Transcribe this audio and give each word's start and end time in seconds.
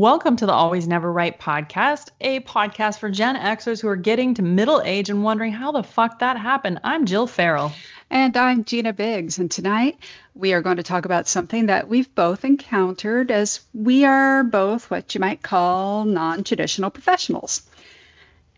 Welcome 0.00 0.36
to 0.36 0.46
the 0.46 0.52
Always 0.54 0.88
Never 0.88 1.12
Right 1.12 1.38
podcast, 1.38 2.08
a 2.22 2.40
podcast 2.40 3.00
for 3.00 3.10
Gen 3.10 3.36
Xers 3.36 3.82
who 3.82 3.88
are 3.88 3.96
getting 3.96 4.32
to 4.32 4.42
middle 4.42 4.80
age 4.82 5.10
and 5.10 5.22
wondering 5.22 5.52
how 5.52 5.72
the 5.72 5.82
fuck 5.82 6.20
that 6.20 6.38
happened. 6.38 6.80
I'm 6.82 7.04
Jill 7.04 7.26
Farrell. 7.26 7.70
And 8.08 8.34
I'm 8.34 8.64
Gina 8.64 8.94
Biggs. 8.94 9.38
And 9.38 9.50
tonight 9.50 9.98
we 10.34 10.54
are 10.54 10.62
going 10.62 10.78
to 10.78 10.82
talk 10.82 11.04
about 11.04 11.28
something 11.28 11.66
that 11.66 11.86
we've 11.86 12.14
both 12.14 12.46
encountered 12.46 13.30
as 13.30 13.60
we 13.74 14.06
are 14.06 14.42
both 14.42 14.90
what 14.90 15.14
you 15.14 15.20
might 15.20 15.42
call 15.42 16.06
non 16.06 16.44
traditional 16.44 16.88
professionals. 16.88 17.68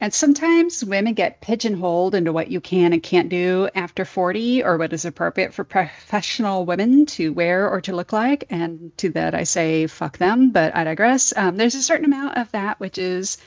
And 0.03 0.13
sometimes 0.13 0.85
women 0.85 1.15
get 1.15 1.41
pigeonholed 1.41 2.17
into 2.17 2.33
what 2.33 2.51
you 2.51 2.61
can 2.61 2.93
and 2.93 3.01
can't 3.01 3.29
do 3.29 3.69
after 3.73 4.05
40 4.05 4.65
or 4.65 4.77
what 4.77 4.93
is 4.93 5.05
appropriate 5.05 5.55
for 5.55 5.63
professional 5.63 6.67
women 6.67 7.07
to 7.07 7.33
wear 7.33 7.71
or 7.71 7.81
to 7.83 7.95
look 7.95 8.13
like. 8.13 8.43
And 8.51 8.91
to 8.99 9.11
that, 9.11 9.37
I 9.37 9.45
say, 9.45 9.87
fuck 9.87 10.19
them, 10.19 10.51
but 10.51 10.75
I 10.75 10.83
digress. 10.83 11.33
Um, 11.37 11.57
there's 11.57 11.77
a 11.77 11.83
certain 11.85 12.07
amount 12.07 12.37
of 12.37 12.51
that 12.51 12.81
which 12.81 12.99
is 12.99 13.39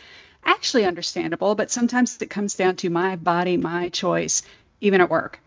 actually 0.45 0.86
understandable, 0.86 1.55
but 1.55 1.72
sometimes 1.72 2.22
it 2.22 2.30
comes 2.30 2.56
down 2.56 2.78
to 2.78 2.90
my 2.90 3.17
body, 3.17 3.58
my 3.58 3.90
choice, 3.90 4.42
even 4.80 5.02
at 5.02 5.09
work. 5.09 5.42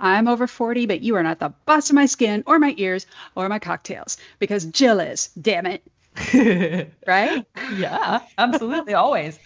I'm 0.00 0.26
over 0.26 0.48
40, 0.48 0.86
but 0.86 1.00
you 1.00 1.14
are 1.14 1.22
not 1.22 1.38
the 1.38 1.54
boss 1.64 1.90
of 1.90 1.94
my 1.94 2.06
skin 2.06 2.42
or 2.44 2.58
my 2.58 2.74
ears 2.76 3.06
or 3.36 3.48
my 3.48 3.60
cocktails 3.60 4.16
because 4.40 4.64
Jill 4.64 4.98
is, 4.98 5.28
damn 5.40 5.66
it. 5.66 5.84
right? 7.06 7.46
Yeah, 7.76 8.22
absolutely, 8.36 8.94
always. 8.94 9.38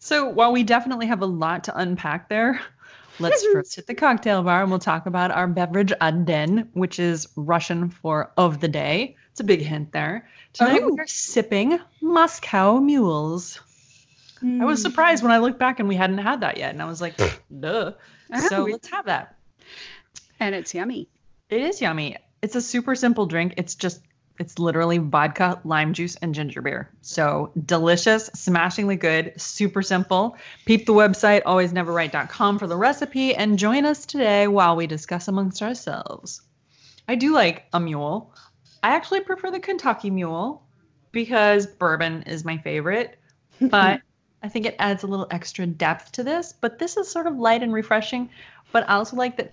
So 0.00 0.28
while 0.28 0.50
we 0.50 0.64
definitely 0.64 1.06
have 1.06 1.20
a 1.20 1.26
lot 1.26 1.64
to 1.64 1.78
unpack 1.78 2.28
there, 2.30 2.60
let's 3.18 3.46
first 3.52 3.76
hit 3.76 3.86
the 3.86 3.94
cocktail 3.94 4.42
bar 4.42 4.62
and 4.62 4.70
we'll 4.70 4.80
talk 4.80 5.04
about 5.06 5.30
our 5.30 5.46
beverage 5.46 5.92
den, 6.24 6.70
which 6.72 6.98
is 6.98 7.28
Russian 7.36 7.90
for 7.90 8.32
of 8.36 8.60
the 8.60 8.68
day. 8.68 9.16
It's 9.30 9.40
a 9.40 9.44
big 9.44 9.60
hint 9.60 9.92
there. 9.92 10.28
Tonight 10.54 10.80
oh. 10.82 10.94
we 10.94 10.98
are 10.98 11.06
sipping 11.06 11.78
Moscow 12.00 12.80
Mules. 12.80 13.60
Mm. 14.42 14.62
I 14.62 14.64
was 14.64 14.80
surprised 14.80 15.22
when 15.22 15.32
I 15.32 15.38
looked 15.38 15.58
back 15.58 15.80
and 15.80 15.88
we 15.88 15.96
hadn't 15.96 16.18
had 16.18 16.40
that 16.40 16.56
yet, 16.56 16.70
and 16.70 16.80
I 16.80 16.86
was 16.86 17.00
like, 17.00 17.16
duh. 17.60 17.92
Oh, 18.32 18.48
so 18.48 18.64
let's 18.64 18.88
have 18.88 19.04
that. 19.04 19.36
And 20.40 20.54
it's 20.54 20.72
yummy. 20.72 21.08
It 21.50 21.60
is 21.60 21.82
yummy. 21.82 22.16
It's 22.40 22.56
a 22.56 22.62
super 22.62 22.94
simple 22.94 23.26
drink. 23.26 23.54
It's 23.58 23.74
just 23.74 24.00
it's 24.40 24.58
literally 24.58 24.96
vodka, 24.96 25.60
lime 25.64 25.92
juice, 25.92 26.16
and 26.16 26.34
ginger 26.34 26.62
beer. 26.62 26.90
So 27.02 27.52
delicious, 27.66 28.26
smashingly 28.34 28.96
good, 28.96 29.38
super 29.38 29.82
simple. 29.82 30.38
Peep 30.64 30.86
the 30.86 30.94
website, 30.94 31.42
alwaysneverright.com 31.42 32.58
for 32.58 32.66
the 32.66 32.76
recipe, 32.76 33.34
and 33.34 33.58
join 33.58 33.84
us 33.84 34.06
today 34.06 34.48
while 34.48 34.76
we 34.76 34.86
discuss 34.86 35.28
amongst 35.28 35.60
ourselves. 35.60 36.40
I 37.06 37.16
do 37.16 37.34
like 37.34 37.66
a 37.74 37.78
mule. 37.78 38.34
I 38.82 38.96
actually 38.96 39.20
prefer 39.20 39.50
the 39.50 39.60
Kentucky 39.60 40.08
mule 40.08 40.66
because 41.12 41.66
bourbon 41.66 42.22
is 42.22 42.42
my 42.42 42.56
favorite, 42.56 43.18
but 43.60 44.00
I 44.42 44.48
think 44.48 44.64
it 44.64 44.76
adds 44.78 45.02
a 45.02 45.06
little 45.06 45.26
extra 45.30 45.66
depth 45.66 46.12
to 46.12 46.24
this. 46.24 46.54
But 46.58 46.78
this 46.78 46.96
is 46.96 47.10
sort 47.10 47.26
of 47.26 47.36
light 47.36 47.62
and 47.62 47.74
refreshing, 47.74 48.30
but 48.72 48.88
I 48.88 48.94
also 48.94 49.16
like 49.16 49.36
that 49.36 49.52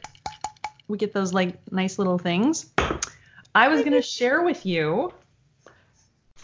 we 0.87 0.97
get 0.97 1.11
those 1.11 1.33
like 1.33 1.57
nice 1.73 1.99
little 1.99 2.17
things. 2.17 2.71
I 3.57 3.69
was 3.69 3.79
going 3.79 3.93
to 3.93 4.03
share 4.03 4.43
with 4.43 4.67
you 4.67 5.11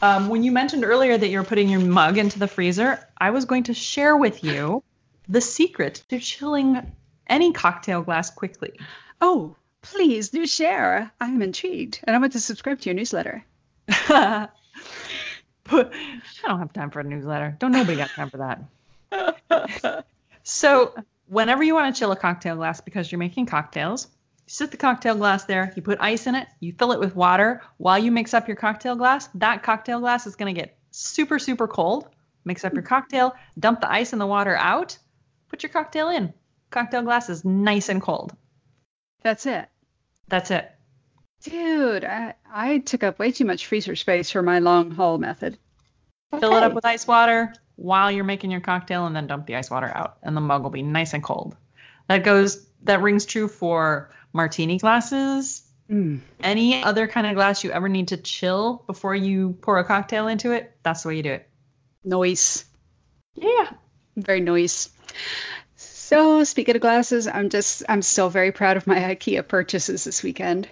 um, 0.02 0.30
when 0.30 0.42
you 0.42 0.52
mentioned 0.52 0.84
earlier 0.84 1.16
that 1.16 1.28
you're 1.28 1.44
putting 1.44 1.70
your 1.70 1.80
mug 1.80 2.18
into 2.18 2.40
the 2.40 2.48
freezer. 2.48 3.08
I 3.16 3.30
was 3.30 3.46
going 3.46 3.66
to 3.66 3.76
share 3.76 4.18
with 4.18 4.44
you 4.44 4.82
the 5.30 5.40
secret 5.40 6.04
to 6.10 6.18
chilling 6.20 6.92
any 7.28 7.54
cocktail 7.54 8.02
glass 8.02 8.32
quickly. 8.32 8.80
Oh, 9.22 9.56
please 9.84 10.30
do 10.30 10.48
share. 10.48 11.12
I'm 11.22 11.44
intrigued, 11.44 12.00
and 12.04 12.16
I 12.16 12.20
want 12.20 12.34
to 12.34 12.40
subscribe 12.40 12.80
to 12.82 12.90
your 12.90 12.96
newsletter. 12.96 13.46
I 13.88 14.50
don't 15.70 15.94
have 16.60 16.74
time 16.74 16.90
for 16.90 17.02
a 17.02 17.04
newsletter. 17.04 17.56
Don't 17.60 17.74
nobody 17.74 17.96
got 17.96 18.10
time 18.10 18.32
for 18.32 18.58
that. 19.12 20.06
so, 20.44 20.96
whenever 21.28 21.62
you 21.62 21.76
want 21.76 21.94
to 21.94 22.00
chill 22.00 22.12
a 22.12 22.16
cocktail 22.16 22.56
glass 22.56 22.82
because 22.82 23.12
you're 23.12 23.20
making 23.20 23.46
cocktails, 23.46 24.08
you 24.46 24.50
sit 24.50 24.72
the 24.72 24.78
cocktail 24.78 25.16
glass 25.16 25.46
there, 25.46 25.72
you 25.76 25.82
put 25.82 26.00
ice 26.02 26.28
in 26.28 26.36
it, 26.36 26.48
you 26.60 26.74
fill 26.74 26.92
it 26.92 27.00
with 27.00 27.16
water. 27.16 27.62
While 27.78 28.00
you 28.00 28.12
mix 28.12 28.34
up 28.34 28.48
your 28.48 28.58
cocktail 28.58 28.96
glass, 28.96 29.28
that 29.36 29.64
cocktail 29.64 30.00
glass 30.00 30.28
is 30.28 30.36
going 30.36 30.54
to 30.54 30.60
get 30.60 30.78
super, 30.92 31.40
super 31.40 31.68
cold. 31.68 32.08
Mix 32.46 32.66
up 32.66 32.74
your 32.74 32.84
cocktail, 32.84 33.36
dump 33.58 33.82
the 33.82 33.92
ice 33.92 34.12
and 34.12 34.22
the 34.22 34.28
water 34.28 34.56
out, 34.56 34.98
put 35.50 35.64
your 35.64 35.70
cocktail 35.70 36.10
in. 36.10 36.34
Cocktail 36.72 37.04
glass 37.04 37.30
is 37.30 37.46
nice 37.46 37.88
and 37.90 38.02
cold. 38.02 38.36
That's 39.22 39.46
it. 39.46 39.70
That's 40.28 40.52
it. 40.52 40.70
Dude, 41.44 42.04
I, 42.04 42.36
I 42.52 42.80
took 42.80 43.04
up 43.04 43.20
way 43.20 43.32
too 43.32 43.46
much 43.46 43.68
freezer 43.68 43.96
space 43.96 44.32
for 44.32 44.42
my 44.42 44.60
long 44.60 44.92
haul 44.92 45.18
method. 45.18 45.58
Okay. 46.34 46.42
Fill 46.42 46.56
it 46.56 46.64
up 46.64 46.74
with 46.74 46.86
ice 46.86 47.06
water 47.06 47.54
while 47.76 48.12
you're 48.12 48.24
making 48.24 48.52
your 48.52 48.62
cocktail 48.62 49.06
and 49.06 49.16
then 49.16 49.28
dump 49.28 49.46
the 49.46 49.56
ice 49.56 49.70
water 49.70 49.92
out 49.94 50.18
and 50.24 50.36
the 50.36 50.42
mug 50.42 50.64
will 50.64 50.70
be 50.70 50.82
nice 50.82 51.14
and 51.14 51.24
cold. 51.24 51.56
That 52.08 52.24
goes 52.24 52.66
that 52.84 53.02
rings 53.02 53.26
true 53.26 53.48
for 53.48 54.12
martini 54.34 54.78
glasses, 54.78 55.64
mm. 55.90 56.20
any 56.42 56.84
other 56.84 57.08
kind 57.08 57.28
of 57.28 57.36
glass 57.36 57.64
you 57.64 57.72
ever 57.72 57.90
need 57.90 58.10
to 58.10 58.18
chill 58.18 58.84
before 58.88 59.16
you 59.16 59.58
pour 59.62 59.80
a 59.80 59.84
cocktail 59.84 60.28
into 60.28 60.52
it, 60.52 60.76
that's 60.84 61.04
the 61.04 61.10
way 61.10 61.18
you 61.18 61.24
do 61.24 61.34
it. 61.34 61.50
Noise. 62.04 62.66
Yeah. 63.36 63.70
Very 64.16 64.42
noise. 64.42 64.90
So 65.76 66.44
speaking 66.44 66.76
of 66.76 66.82
glasses, 66.82 67.28
I'm 67.28 67.50
just 67.50 67.84
I'm 67.90 68.02
still 68.02 68.30
very 68.30 68.52
proud 68.52 68.78
of 68.78 68.86
my 68.86 69.00
IKEA 69.00 69.48
purchases 69.48 70.04
this 70.04 70.22
weekend. 70.22 70.68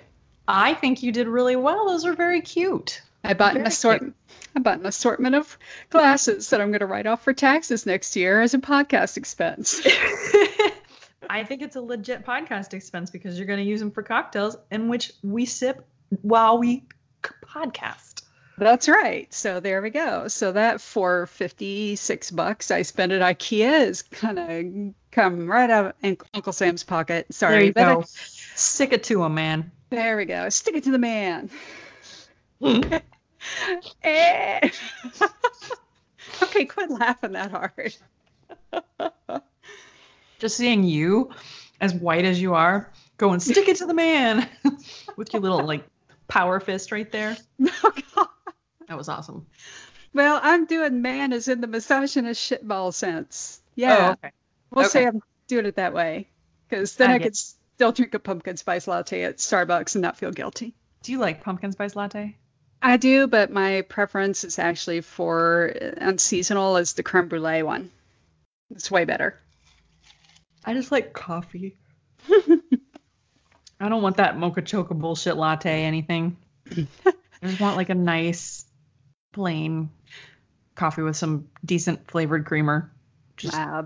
I 0.48 0.74
think 0.74 1.02
you 1.02 1.12
did 1.12 1.28
really 1.28 1.56
well. 1.56 1.88
Those 1.88 2.06
are 2.06 2.14
very 2.14 2.42
cute. 2.42 3.02
I 3.24 3.34
bought 3.34 3.54
very 3.54 3.62
an 3.62 3.68
assortment. 3.68 4.16
I 4.56 4.60
bought 4.60 4.80
an 4.80 4.86
assortment 4.86 5.36
of 5.36 5.58
glasses 5.90 6.50
that 6.50 6.60
I'm 6.60 6.72
going 6.72 6.82
to 6.82 6.86
write 6.86 7.08
off 7.08 7.24
for 7.24 7.34
taxes 7.34 7.86
next 7.86 8.16
year 8.16 8.42
as 8.42 8.54
a 8.54 8.60
podcast 8.60 9.18
expense. 9.18 9.80
I 11.30 11.44
think 11.44 11.62
it's 11.62 11.76
a 11.76 11.82
legit 11.82 12.26
podcast 12.26 12.74
expense 12.74 13.10
because 13.10 13.38
you're 13.38 13.48
going 13.48 13.60
to 13.60 13.66
use 13.66 13.80
them 13.80 13.92
for 13.92 14.04
cocktails 14.04 14.58
in 14.70 14.88
which 14.88 15.12
we 15.24 15.46
sip 15.46 15.86
while 16.22 16.58
we 16.58 16.84
podcast. 17.46 18.24
That's 18.58 18.88
right. 18.88 19.34
So 19.34 19.60
there 19.60 19.82
we 19.82 19.90
go. 19.90 20.28
So 20.28 20.52
that 20.52 20.82
for 20.82 21.28
56 21.28 22.32
bucks 22.32 22.70
I 22.70 22.82
spent 22.84 23.12
at 23.12 23.22
IKEA 23.22 23.88
is 23.88 24.02
kind 24.04 24.40
of 24.40 24.94
come 25.12 25.50
right 25.50 25.70
out 25.70 25.96
of 26.04 26.18
Uncle 26.34 26.54
Sam's 26.54 26.84
pocket. 26.84 27.34
Sorry. 27.34 27.72
There 27.72 27.90
you 27.90 27.96
go. 27.96 28.04
Stick 28.06 28.94
it 28.94 29.04
to 29.06 29.24
him, 29.24 29.36
man. 29.36 29.72
There 29.90 30.18
we 30.18 30.26
go. 30.26 30.50
Stick 30.50 30.76
it 30.76 30.84
to 30.84 30.92
the 30.92 31.00
man. 31.00 31.50
Eh. 34.04 34.70
okay, 36.44 36.66
quit 36.66 36.92
laughing 36.92 37.32
that 37.32 37.50
hard 37.50 37.96
just 40.42 40.58
seeing 40.58 40.84
you 40.84 41.30
as 41.80 41.94
white 41.94 42.26
as 42.26 42.42
you 42.42 42.56
are 42.56 42.92
go 43.18 43.32
and 43.32 43.42
stick 43.42 43.68
it 43.68 43.78
to 43.78 43.86
the 43.86 43.94
man 43.94 44.50
with 45.16 45.32
your 45.32 45.42
little 45.42 45.64
like 45.64 45.86
power 46.28 46.60
fist 46.60 46.92
right 46.92 47.10
there. 47.12 47.38
Oh, 47.84 47.94
God. 48.16 48.28
That 48.88 48.98
was 48.98 49.08
awesome. 49.08 49.46
Well, 50.14 50.40
I'm 50.44 50.66
doing 50.66 51.02
man 51.02 51.32
as 51.32 51.48
in 51.48 51.62
the 51.62 51.68
misogynist 51.68 52.52
shitball 52.52 52.94
sense. 52.94 53.62
Oh, 53.62 53.72
yeah. 53.76 54.08
Oh, 54.08 54.12
okay. 54.12 54.32
We'll 54.72 54.86
okay. 54.86 54.92
say 54.92 55.06
I'm 55.06 55.22
doing 55.48 55.66
it 55.66 55.76
that 55.76 55.94
way 55.94 56.28
because 56.68 56.96
then 56.96 57.12
I, 57.12 57.16
I 57.16 57.20
could 57.20 57.38
still 57.38 57.92
drink 57.92 58.14
a 58.14 58.20
pumpkin 58.20 58.58
spice 58.58 58.88
latte 58.88 59.24
at 59.24 59.38
Starbucks 59.38 59.96
and 59.96 60.02
not 60.02 60.18
feel 60.18 60.32
guilty. 60.32 60.74
Do 61.04 61.12
you 61.12 61.20
like 61.20 61.44
pumpkin 61.44 61.72
spice 61.72 61.96
latte? 61.96 62.36
I 62.82 62.98
do, 62.98 63.28
but 63.28 63.52
my 63.52 63.82
preference 63.84 64.44
is 64.44 64.58
actually 64.58 65.02
for 65.02 65.72
uh, 65.80 66.06
unseasonal 66.06 66.78
is 66.78 66.94
the 66.94 67.04
creme 67.04 67.28
brulee 67.28 67.64
one. 67.64 67.92
It's 68.72 68.90
way 68.90 69.06
better. 69.06 69.38
I 70.64 70.74
just 70.74 70.92
like 70.92 71.14
coffee. 71.14 71.78
I 73.80 73.90
don't 73.90 74.04
want 74.04 74.18
that 74.18 74.38
mocha 74.38 74.62
choca 74.62 74.98
bullshit 74.98 75.38
latte 75.38 75.84
anything. 75.84 76.38
I 76.70 76.88
just 77.44 77.60
want 77.60 77.78
like 77.78 77.90
a 77.90 77.96
nice 77.96 78.66
plain 79.34 79.90
coffee 80.76 81.02
with 81.02 81.16
some 81.16 81.48
decent 81.66 82.10
flavored 82.10 82.46
creamer. 82.46 82.92
Just 83.38 83.56
uh, 83.56 83.84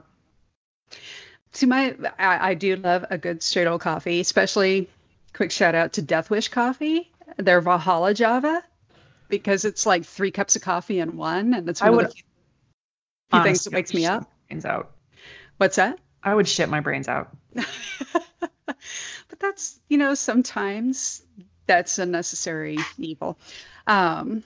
to 1.54 1.68
my 1.68 1.95
I, 2.19 2.51
I 2.51 2.54
do 2.56 2.75
love 2.75 3.06
a 3.10 3.18
good 3.18 3.42
straight 3.42 3.68
old 3.68 3.81
coffee, 3.81 4.19
especially 4.19 4.89
quick 5.33 5.51
shout 5.51 5.75
out 5.75 5.94
to 5.94 6.01
Death 6.01 6.30
Wish 6.30 6.50
Coffee, 6.50 7.12
their 7.38 7.62
Valhalla 7.62 8.13
Java, 8.13 8.63
because 9.30 9.63
it's 9.63 9.86
like 9.86 10.06
three 10.06 10.31
cups 10.31 10.56
of 10.56 10.62
coffee 10.62 11.00
in 11.00 11.16
one, 11.16 11.54
and 11.54 11.69
it's 11.69 11.81
one 11.81 11.89
I 11.89 11.92
of 11.92 11.95
would, 11.98 12.07
the 12.07 12.13
few 13.31 13.44
things 13.44 13.63
that 13.63 13.74
wakes 13.74 13.94
me 13.94 14.06
up. 14.06 14.30
Out. 14.63 14.92
What's 15.57 15.78
that? 15.78 16.00
I 16.25 16.33
would 16.33 16.48
shit 16.48 16.68
my 16.69 16.80
brains 16.80 17.07
out. 17.07 17.30
but 17.54 19.39
that's, 19.39 19.80
you 19.88 20.00
know, 20.00 20.16
sometimes 20.16 21.22
that's 21.68 22.00
a 22.00 22.06
necessary 22.06 22.80
evil. 22.98 23.38
Um, 23.86 24.44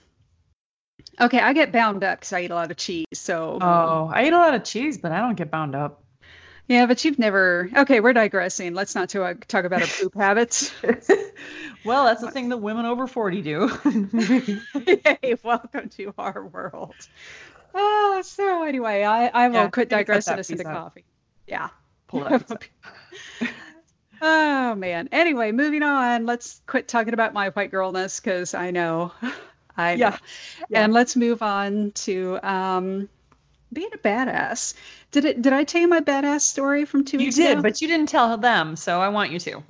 okay, 1.18 1.40
I 1.40 1.54
get 1.54 1.72
bound 1.72 2.04
up 2.04 2.20
because 2.20 2.34
I 2.34 2.42
eat 2.42 2.50
a 2.50 2.54
lot 2.54 2.70
of 2.70 2.76
cheese. 2.76 3.06
So. 3.14 3.58
Oh, 3.60 4.10
I 4.12 4.26
eat 4.26 4.32
a 4.32 4.38
lot 4.38 4.54
of 4.54 4.62
cheese, 4.64 4.98
but 4.98 5.10
I 5.10 5.20
don't 5.20 5.36
get 5.36 5.50
bound 5.50 5.74
up. 5.74 6.04
Yeah, 6.68 6.86
but 6.86 7.04
you've 7.04 7.18
never. 7.18 7.68
Okay, 7.74 7.98
we're 8.00 8.12
digressing. 8.12 8.74
Let's 8.74 8.94
not 8.94 9.08
talk, 9.08 9.46
talk 9.46 9.64
about 9.64 9.80
our 9.80 9.88
poop 9.88 10.14
habits. 10.18 10.70
well, 11.84 12.04
that's 12.04 12.20
the 12.20 12.30
thing 12.30 12.50
that 12.50 12.58
women 12.58 12.84
over 12.84 13.06
40 13.06 13.42
do. 13.42 13.68
hey, 14.86 15.34
welcome 15.42 15.88
to 15.96 16.14
our 16.16 16.46
world. 16.46 16.94
Oh, 17.74 18.22
so 18.24 18.64
anyway, 18.64 19.02
I, 19.02 19.28
I 19.28 19.48
will 19.48 19.54
Yeah, 19.54 19.70
quit 19.70 19.88
digressing 19.88 20.38
us 20.38 20.50
into 20.50 20.62
coffee. 20.64 21.04
Yeah. 21.50 21.68
Pull. 22.06 22.26
Oh 24.22 24.74
man. 24.74 25.08
Anyway, 25.12 25.50
moving 25.50 25.82
on. 25.82 26.26
Let's 26.26 26.60
quit 26.66 26.88
talking 26.88 27.14
about 27.14 27.32
my 27.32 27.48
white 27.50 27.70
girlness 27.70 28.20
because 28.22 28.52
I 28.52 28.70
know, 28.70 29.12
I 29.76 29.94
know. 29.94 30.08
Yeah. 30.08 30.18
Yeah. 30.68 30.84
And 30.84 30.92
let's 30.92 31.16
move 31.16 31.42
on 31.42 31.92
to 31.92 32.38
um, 32.42 33.08
being 33.72 33.88
a 33.94 33.98
badass. 33.98 34.74
Did 35.10 35.24
it? 35.24 35.40
Did 35.40 35.54
I 35.54 35.64
tell 35.64 35.80
you 35.80 35.88
my 35.88 36.00
badass 36.00 36.42
story 36.42 36.84
from 36.84 37.04
two 37.04 37.16
You 37.16 37.24
weeks 37.26 37.36
did, 37.36 37.52
ago? 37.52 37.62
but 37.62 37.80
you 37.80 37.88
didn't 37.88 38.10
tell 38.10 38.36
them, 38.36 38.76
so 38.76 39.00
I 39.00 39.08
want 39.08 39.32
you 39.32 39.38
to. 39.40 39.62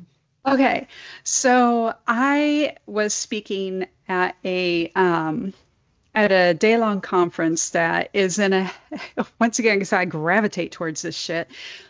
Okay, 0.45 0.89
so 1.23 1.95
I 2.09 2.75
was 2.87 3.15
speaking 3.15 3.87
at 4.09 4.35
a 4.45 4.91
um, 4.97 5.53
at 6.15 6.33
a 6.33 6.55
day 6.55 6.77
long 6.77 7.01
conference 7.01 7.71
that 7.71 8.11
is 8.13 8.39
in 8.39 8.53
a 8.53 8.73
once 9.41 9.59
again 9.59 9.77
because 9.77 9.93
I 9.93 10.05
gravitate 10.05 10.73
towards 10.73 11.03
this 11.03 11.17
shit, 11.17 11.49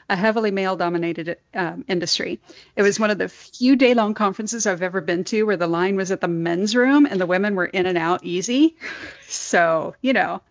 a 0.09 0.17
heavily 0.17 0.51
male 0.51 0.77
dominated 0.77 1.39
um, 1.55 1.85
industry. 1.89 2.41
It 2.77 2.83
was 2.83 3.01
one 3.01 3.11
of 3.11 3.19
the 3.19 3.29
few 3.29 3.77
day 3.77 3.95
long 3.95 4.15
conferences 4.15 4.67
I've 4.67 4.83
ever 4.83 5.01
been 5.01 5.25
to 5.25 5.45
where 5.45 5.57
the 5.57 5.67
line 5.67 5.97
was 5.97 6.11
at 6.11 6.21
the 6.21 6.29
men's 6.29 6.77
room 6.77 7.07
and 7.07 7.21
the 7.21 7.27
women 7.27 7.55
were 7.55 7.67
in 7.67 7.87
and 7.87 7.99
out 7.99 8.25
easy. 8.25 8.77
So 9.33 9.95
you 10.01 10.13
know 10.13 10.43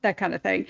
that 0.00 0.16
kind 0.16 0.34
of 0.34 0.40
thing. 0.40 0.66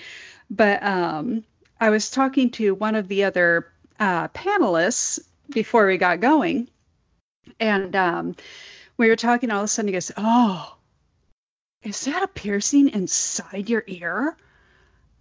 But 0.49 0.83
um, 0.83 1.45
I 1.79 1.89
was 1.89 2.09
talking 2.09 2.51
to 2.51 2.75
one 2.75 2.95
of 2.95 3.07
the 3.07 3.23
other 3.23 3.71
uh, 3.99 4.27
panelists 4.29 5.19
before 5.49 5.87
we 5.87 5.97
got 5.97 6.19
going. 6.19 6.69
And 7.59 7.95
um, 7.95 8.35
we 8.97 9.07
were 9.07 9.15
talking, 9.15 9.51
all 9.51 9.59
of 9.59 9.65
a 9.65 9.67
sudden 9.67 9.87
he 9.87 9.93
goes, 9.93 10.11
Oh, 10.17 10.75
is 11.85 12.05
that 12.05 12.23
a 12.23 12.27
piercing 12.27 12.89
inside 12.89 13.69
your 13.69 13.83
ear? 13.87 14.35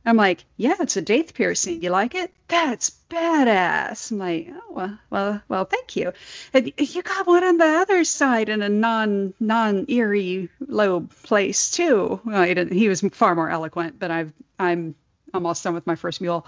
I'm 0.07 0.17
like, 0.17 0.45
Yeah, 0.57 0.75
it's 0.81 0.97
a 0.97 1.03
daith 1.03 1.35
piercing. 1.35 1.83
You 1.83 1.91
like 1.91 2.15
it? 2.15 2.33
That's 2.49 2.91
badass. 3.11 4.11
I'm 4.11 4.19
like, 4.19 4.49
Oh, 4.51 4.73
well, 4.73 4.99
well, 5.11 5.43
well 5.49 5.65
thank 5.65 5.97
you. 5.97 6.13
And 6.53 6.73
you 6.77 7.03
got 7.03 7.27
one 7.27 7.45
on 7.45 7.59
the 7.59 7.65
other 7.65 8.05
side 8.05 8.49
in 8.49 8.63
a 8.63 8.69
non 8.69 9.35
non 9.41 9.87
eerie 9.89 10.49
lobe 10.61 11.11
place 11.23 11.71
too. 11.71 12.21
Well, 12.25 12.45
he, 12.45 12.55
didn't, 12.55 12.77
he 12.77 12.89
was 12.89 13.01
far 13.13 13.35
more 13.35 13.51
eloquent, 13.51 13.99
but 13.99 14.11
I've 14.11 14.33
I'm 14.59 14.95
almost 15.33 15.65
done 15.65 15.75
with 15.75 15.87
my 15.87 15.97
first 15.97 16.21
mule. 16.21 16.47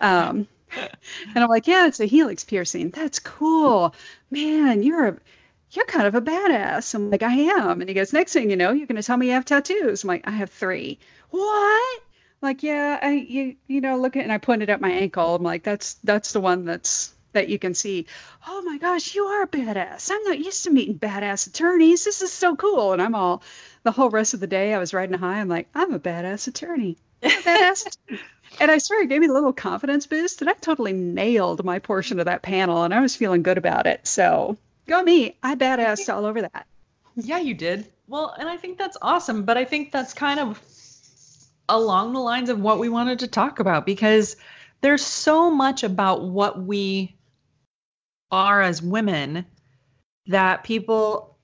Um, 0.00 0.46
and 0.76 1.44
I'm 1.44 1.48
like, 1.48 1.66
yeah, 1.66 1.86
it's 1.86 2.00
a 2.00 2.06
helix 2.06 2.44
piercing. 2.44 2.90
That's 2.90 3.18
cool. 3.18 3.94
Man, 4.30 4.82
you're 4.82 5.06
a 5.08 5.16
you're 5.70 5.84
kind 5.86 6.06
of 6.06 6.14
a 6.14 6.20
badass. 6.20 6.94
I'm 6.94 7.10
like, 7.10 7.22
I 7.22 7.32
am. 7.32 7.80
And 7.80 7.88
he 7.88 7.94
goes, 7.94 8.12
next 8.12 8.32
thing 8.32 8.50
you 8.50 8.56
know, 8.56 8.72
you're 8.72 8.86
gonna 8.86 9.02
tell 9.02 9.16
me 9.16 9.26
you 9.26 9.32
have 9.32 9.44
tattoos. 9.44 10.02
I'm 10.02 10.08
like, 10.08 10.26
I 10.26 10.30
have 10.30 10.50
three. 10.50 10.98
What? 11.30 12.00
I'm 12.40 12.48
like, 12.48 12.62
yeah, 12.62 12.98
I 13.00 13.12
you 13.12 13.56
you 13.66 13.80
know, 13.80 13.98
look 13.98 14.16
at 14.16 14.22
and 14.22 14.32
I 14.32 14.38
pointed 14.38 14.70
at 14.70 14.80
my 14.80 14.90
ankle. 14.90 15.34
I'm 15.34 15.42
like, 15.42 15.62
that's 15.62 15.94
that's 16.04 16.32
the 16.32 16.40
one 16.40 16.64
that's 16.64 17.12
that 17.32 17.48
you 17.48 17.58
can 17.58 17.74
see. 17.74 18.06
Oh 18.46 18.62
my 18.62 18.78
gosh, 18.78 19.14
you 19.14 19.24
are 19.24 19.42
a 19.42 19.48
badass. 19.48 20.10
I'm 20.10 20.22
not 20.24 20.38
used 20.38 20.64
to 20.64 20.70
meeting 20.70 20.98
badass 20.98 21.46
attorneys. 21.46 22.04
This 22.04 22.22
is 22.22 22.32
so 22.32 22.56
cool. 22.56 22.92
And 22.92 23.02
I'm 23.02 23.14
all 23.14 23.42
the 23.82 23.92
whole 23.92 24.10
rest 24.10 24.34
of 24.34 24.40
the 24.40 24.46
day 24.46 24.72
I 24.72 24.78
was 24.78 24.94
riding 24.94 25.18
high. 25.18 25.40
I'm 25.40 25.48
like, 25.48 25.68
I'm 25.74 25.92
a 25.92 26.00
badass 26.00 26.48
attorney. 26.48 26.96
A 27.22 27.28
badass 27.28 27.96
and 28.60 28.70
I 28.70 28.78
swear 28.78 29.02
it 29.02 29.08
gave 29.08 29.20
me 29.20 29.28
a 29.28 29.32
little 29.32 29.52
confidence 29.52 30.06
boost, 30.06 30.40
and 30.40 30.48
I 30.48 30.54
totally 30.54 30.92
nailed 30.92 31.64
my 31.64 31.78
portion 31.78 32.18
of 32.18 32.26
that 32.26 32.42
panel, 32.42 32.84
and 32.84 32.94
I 32.94 33.00
was 33.00 33.16
feeling 33.16 33.42
good 33.42 33.58
about 33.58 33.86
it. 33.86 34.06
So 34.06 34.56
go 34.88 35.02
me, 35.02 35.38
I 35.42 35.54
badassed 35.54 36.12
all 36.12 36.24
over 36.24 36.42
that. 36.42 36.66
Yeah, 37.14 37.38
you 37.38 37.54
did. 37.54 37.86
Well, 38.08 38.34
and 38.38 38.48
I 38.48 38.56
think 38.56 38.78
that's 38.78 38.96
awesome, 39.00 39.44
but 39.44 39.56
I 39.56 39.64
think 39.64 39.92
that's 39.92 40.14
kind 40.14 40.40
of 40.40 40.60
along 41.68 42.14
the 42.14 42.20
lines 42.20 42.48
of 42.48 42.58
what 42.58 42.78
we 42.78 42.88
wanted 42.88 43.20
to 43.20 43.28
talk 43.28 43.60
about 43.60 43.84
because 43.84 44.36
there's 44.80 45.04
so 45.04 45.50
much 45.50 45.82
about 45.84 46.22
what 46.22 46.60
we 46.62 47.16
are 48.30 48.62
as 48.62 48.82
women 48.82 49.44
that 50.26 50.64
people 50.64 51.36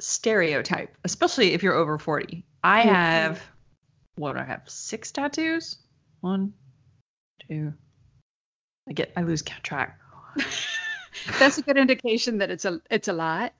stereotype, 0.00 0.96
especially 1.04 1.52
if 1.52 1.62
you're 1.62 1.74
over 1.74 1.98
40. 1.98 2.44
I 2.62 2.82
Mhm. 2.82 2.86
have 2.86 3.42
what 4.14 4.34
do 4.34 4.40
I 4.40 4.44
have? 4.44 4.68
Six 4.68 5.10
tattoos? 5.10 5.78
One, 6.20 6.52
two. 7.48 7.72
I 8.88 8.92
get 8.92 9.12
I 9.16 9.22
lose 9.22 9.42
track. 9.42 9.98
That's 11.38 11.58
a 11.58 11.62
good 11.62 11.76
indication 11.76 12.38
that 12.38 12.50
it's 12.50 12.64
a 12.64 12.80
it's 12.90 13.08
a 13.08 13.12
lot. 13.12 13.52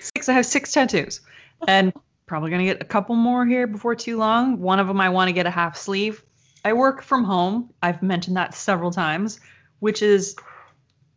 six. 0.00 0.28
I 0.28 0.32
have 0.34 0.46
six 0.46 0.72
tattoos, 0.72 1.20
and 1.66 1.92
probably 2.26 2.50
gonna 2.50 2.64
get 2.64 2.82
a 2.82 2.86
couple 2.86 3.14
more 3.14 3.46
here 3.46 3.66
before 3.66 3.94
too 3.94 4.16
long. 4.16 4.60
One 4.60 4.80
of 4.80 4.86
them 4.86 5.00
I 5.00 5.10
want 5.10 5.28
to 5.28 5.32
get 5.32 5.46
a 5.46 5.50
half 5.50 5.76
sleeve. 5.76 6.22
I 6.64 6.72
work 6.72 7.02
from 7.02 7.24
home. 7.24 7.70
I've 7.82 8.02
mentioned 8.02 8.36
that 8.36 8.54
several 8.54 8.90
times, 8.90 9.38
which 9.78 10.02
is 10.02 10.36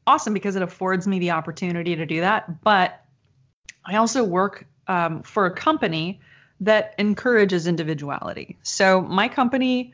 awesome 0.05 0.33
because 0.33 0.55
it 0.55 0.61
affords 0.61 1.07
me 1.07 1.19
the 1.19 1.31
opportunity 1.31 1.95
to 1.95 2.05
do 2.05 2.21
that. 2.21 2.63
But 2.63 3.03
I 3.85 3.95
also 3.95 4.23
work 4.23 4.65
um, 4.87 5.23
for 5.23 5.45
a 5.45 5.51
company 5.51 6.19
that 6.61 6.93
encourages 6.97 7.67
individuality. 7.67 8.57
So 8.63 9.01
my 9.01 9.27
company, 9.27 9.93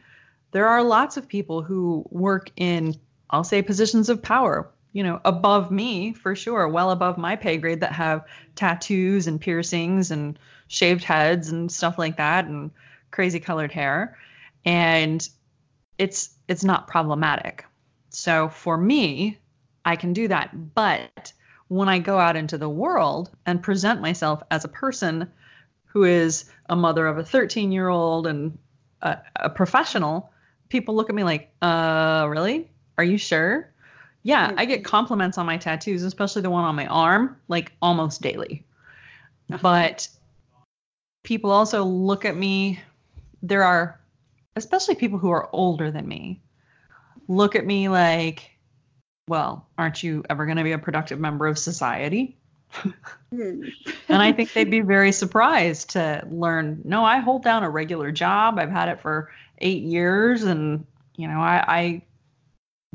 there 0.52 0.68
are 0.68 0.84
lots 0.84 1.18
of 1.18 1.28
people 1.28 1.62
who 1.62 2.06
work 2.10 2.50
in, 2.56 2.96
I'll 3.30 3.44
say, 3.44 3.62
positions 3.62 4.10
of 4.10 4.22
power. 4.22 4.70
You 4.96 5.04
know, 5.04 5.20
above 5.26 5.72
me 5.72 6.14
for 6.14 6.38
sure, 6.38 6.70
well 6.70 6.90
above 6.90 7.18
my 7.18 7.36
pay 7.36 7.58
grade, 7.58 7.82
that 7.82 7.92
have 7.92 8.24
tattoos 8.56 9.28
and 9.28 9.42
piercings 9.42 10.10
and 10.10 10.40
shaved 10.70 11.04
heads 11.04 11.50
and 11.50 11.70
stuff 11.70 12.00
like 12.00 12.16
that, 12.16 12.46
and 12.46 12.72
crazy 13.12 13.42
colored 13.42 13.74
hair, 13.74 14.18
and 14.64 15.28
it's 15.98 16.30
it's 16.48 16.64
not 16.64 16.88
problematic. 16.88 17.66
So 18.08 18.48
for 18.48 18.78
me, 18.78 19.38
I 19.84 19.98
can 19.98 20.14
do 20.14 20.30
that. 20.30 20.74
But 20.74 21.34
when 21.68 21.90
I 21.90 22.00
go 22.00 22.18
out 22.18 22.38
into 22.38 22.58
the 22.58 22.70
world 22.70 23.32
and 23.46 23.62
present 23.62 24.00
myself 24.00 24.44
as 24.50 24.64
a 24.64 24.70
person 24.70 25.30
who 25.84 26.06
is 26.06 26.46
a 26.70 26.76
mother 26.78 27.06
of 27.06 27.18
a 27.18 27.24
13 27.26 27.74
year 27.74 27.90
old 27.90 28.28
and 28.28 28.58
a, 29.02 29.18
a 29.36 29.50
professional, 29.50 30.32
people 30.70 30.96
look 30.96 31.10
at 31.10 31.16
me 31.16 31.26
like, 31.26 31.54
uh, 31.62 32.28
really? 32.30 32.72
Are 32.98 33.04
you 33.04 33.18
sure? 33.18 33.74
Yeah, 34.26 34.54
I 34.58 34.66
get 34.66 34.84
compliments 34.84 35.38
on 35.38 35.46
my 35.46 35.58
tattoos, 35.58 36.02
especially 36.02 36.42
the 36.42 36.50
one 36.50 36.64
on 36.64 36.76
my 36.76 36.88
arm, 36.88 37.38
like 37.48 37.74
almost 37.80 38.24
daily. 38.24 38.66
But 39.62 40.08
people 41.24 41.52
also 41.52 41.84
look 41.84 42.26
at 42.26 42.36
me, 42.36 42.80
there 43.44 43.62
are, 43.62 44.00
especially 44.56 44.96
people 44.96 45.20
who 45.20 45.30
are 45.30 45.48
older 45.54 45.92
than 45.92 46.08
me, 46.08 46.42
look 47.28 47.56
at 47.56 47.68
me 47.68 47.88
like, 47.88 48.50
well, 49.28 49.68
aren't 49.78 50.02
you 50.02 50.24
ever 50.28 50.48
going 50.48 50.58
to 50.58 50.64
be 50.64 50.72
a 50.72 50.80
productive 50.80 51.20
member 51.20 51.46
of 51.46 51.60
society? 51.60 52.36
Hmm. 52.72 53.62
and 54.10 54.22
I 54.24 54.32
think 54.32 54.54
they'd 54.54 54.72
be 54.72 54.82
very 54.96 55.12
surprised 55.12 55.92
to 55.92 56.28
learn. 56.32 56.82
No, 56.84 57.06
I 57.06 57.20
hold 57.20 57.44
down 57.44 57.62
a 57.62 57.70
regular 57.70 58.12
job. 58.12 58.58
I've 58.58 58.72
had 58.72 58.90
it 58.90 59.02
for 59.02 59.30
eight 59.60 59.84
years, 59.84 60.42
and 60.42 60.88
you 61.16 61.28
know, 61.28 61.40
I, 61.40 61.64
I 61.68 62.02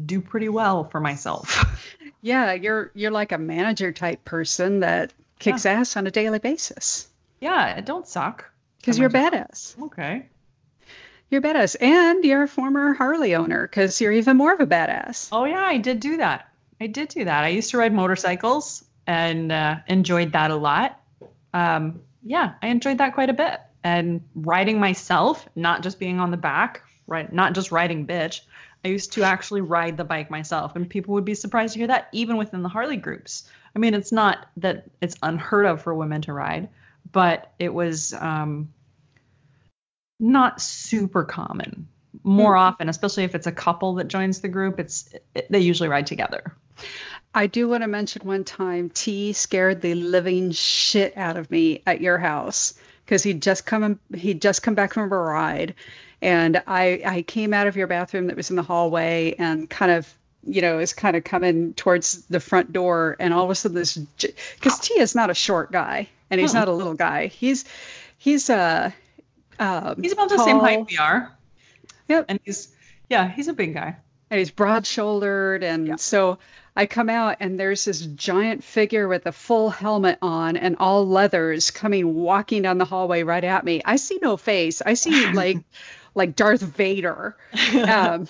do 0.07 0.21
pretty 0.21 0.49
well 0.49 0.85
for 0.85 1.01
myself. 1.01 1.65
Yeah, 2.23 2.53
you're 2.53 2.91
you're 2.93 3.11
like 3.11 3.33
a 3.33 3.39
manager 3.39 3.93
type 3.93 4.27
person 4.27 4.81
that 4.81 5.11
kicks 5.39 5.65
ass 5.65 5.97
on 5.97 6.07
a 6.07 6.11
daily 6.11 6.39
basis 6.39 7.09
yeah, 7.41 7.77
it 7.77 7.87
don't 7.87 8.07
suck. 8.07 8.51
because 8.79 8.99
you're 8.99 9.11
my 9.11 9.31
badass. 9.31 9.81
Okay. 9.83 10.27
You're 11.31 11.41
badass, 11.41 11.77
and 11.81 12.25
you're 12.25 12.43
a 12.43 12.49
former 12.49 12.93
Harley 12.93 13.35
owner 13.35 13.67
because 13.67 14.01
you're 14.01 14.13
even 14.13 14.37
more 14.37 14.53
of 14.53 14.61
a 14.61 14.67
badass. 14.67 15.29
Oh 15.33 15.45
yeah, 15.45 15.65
I 15.65 15.79
did 15.79 16.01
do 16.01 16.19
that. 16.19 16.49
I 16.81 16.87
did 16.87 17.09
do 17.09 17.25
that. 17.25 17.45
I 17.45 17.49
used 17.49 17.71
to 17.71 17.79
ride 17.79 17.93
motorcycles 17.93 18.85
and 19.07 19.53
uh, 19.53 19.77
enjoyed 19.87 20.33
that 20.33 20.51
a 20.51 20.57
lot. 20.57 21.01
Um, 21.55 22.01
yeah, 22.23 22.55
I 22.63 22.69
enjoyed 22.69 22.99
that 22.99 23.15
quite 23.15 23.31
a 23.31 23.35
bit. 23.35 23.61
And 23.83 24.23
riding 24.35 24.79
myself, 24.79 25.49
not 25.55 25.83
just 25.83 25.99
being 25.99 26.21
on 26.21 26.31
the 26.31 26.37
back, 26.37 26.83
right? 27.11 27.31
Not 27.31 27.53
just 27.53 27.73
riding 27.73 28.07
bitch. 28.07 28.41
I 28.83 28.89
used 28.89 29.13
to 29.15 29.25
actually 29.25 29.61
ride 29.61 29.99
the 29.99 30.05
bike 30.05 30.31
myself, 30.31 30.75
and 30.77 30.89
people 30.89 31.15
would 31.15 31.25
be 31.27 31.35
surprised 31.35 31.75
to 31.75 31.81
hear 31.81 31.89
that, 31.89 32.09
even 32.13 32.39
within 32.39 32.63
the 32.63 32.69
Harley 32.71 32.97
groups. 32.97 33.51
I 33.77 33.79
mean, 33.79 33.93
it's 33.93 34.13
not 34.13 34.47
that 34.59 34.89
it's 35.03 35.17
unheard 35.23 35.67
of 35.67 35.83
for 35.83 35.95
women 35.95 36.23
to 36.23 36.33
ride, 36.33 36.71
but 37.13 37.53
it 37.59 37.75
was 37.75 38.15
um, 38.15 38.73
not 40.19 40.63
super 40.63 41.25
common. 41.25 41.89
More 42.23 42.57
often, 42.57 42.89
especially 42.89 43.25
if 43.25 43.35
it's 43.35 43.47
a 43.47 43.53
couple 43.53 43.95
that 43.95 44.09
joins 44.09 44.41
the 44.41 44.49
group, 44.49 44.81
it's 44.81 45.15
it, 45.35 45.51
they 45.51 45.61
usually 45.61 45.89
ride 45.89 46.07
together. 46.07 46.55
I 47.35 47.47
do 47.47 47.69
want 47.69 47.83
to 47.83 47.89
mention 47.89 48.27
one 48.27 48.45
time 48.45 48.91
T 48.91 49.33
scared 49.33 49.81
the 49.81 49.95
living 49.95 50.51
shit 50.51 51.17
out 51.17 51.37
of 51.37 51.51
me 51.51 51.83
at 51.87 52.01
your 52.01 52.19
house 52.19 52.75
because 53.11 53.25
he'd 53.25 53.43
just 53.43 53.67
come 53.67 53.99
he'd 54.15 54.41
just 54.41 54.63
come 54.63 54.77
back 54.77 54.95
from 54.95 55.13
a 55.13 55.17
ride 55.19 55.75
and 56.23 56.63
I 56.69 57.03
I 57.05 57.23
came 57.23 57.53
out 57.53 57.67
of 57.67 57.77
your 57.77 57.89
bathroom 57.89 58.29
that 58.29 58.37
was 58.37 58.51
in 58.51 58.57
the 58.57 58.63
hallway 58.63 59.35
and 59.37 59.69
kind 59.69 59.91
of 59.91 60.15
you 60.43 60.63
know, 60.63 60.79
is 60.79 60.95
kind 60.95 61.17
of 61.17 61.25
coming 61.25 61.75
towards 61.75 62.25
the 62.27 62.41
front 62.41 62.73
door, 62.73 63.15
and 63.21 63.35
all 63.35 63.45
of 63.45 63.51
a 63.51 63.55
sudden 63.55 63.75
this, 63.75 63.95
because 63.99 64.79
T 64.79 64.95
is 64.99 65.15
not 65.15 65.29
a 65.29 65.35
short 65.35 65.71
guy, 65.71 66.09
and 66.31 66.41
he's 66.41 66.55
not 66.55 66.67
a 66.67 66.73
little 66.73 66.95
guy. 66.95 67.27
He's 67.27 67.67
he's 68.17 68.49
uh, 68.49 68.91
um, 69.59 70.01
He's 70.03 70.13
about 70.13 70.31
the 70.31 70.43
same 70.43 70.59
height 70.59 70.87
we 70.89 70.97
are. 70.97 71.31
Yep. 72.09 72.25
And 72.31 72.41
he's 72.43 72.75
yeah, 73.11 73.29
he's 73.29 73.49
a 73.49 73.53
big 73.53 73.75
guy. 73.75 73.97
and 74.31 74.39
he's 74.39 74.51
broad 74.51 74.87
shouldered, 74.87 75.63
and 75.63 75.89
Yeah. 75.89 75.97
so 75.97 76.39
I 76.81 76.87
come 76.87 77.11
out, 77.11 77.37
and 77.41 77.61
there's 77.61 77.85
this 77.85 78.01
giant 78.01 78.65
figure 78.65 79.07
with 79.07 79.27
a 79.27 79.33
full 79.33 79.69
helmet 79.69 80.17
on 80.23 80.57
and 80.57 80.77
all 80.81 81.07
leathers 81.07 81.71
coming 81.71 82.15
walking 82.15 82.63
down 82.63 82.79
the 82.79 82.87
hallway 82.87 83.23
right 83.23 83.45
at 83.45 83.67
me. 83.67 83.83
I 83.85 83.97
see 83.97 84.19
no 84.23 84.39
face. 84.39 84.81
I 84.81 84.95
see 84.95 85.31
like 85.31 85.59
like 86.15 86.37
Darth 86.37 86.63
Vader. 86.63 87.37
um, 87.87 88.29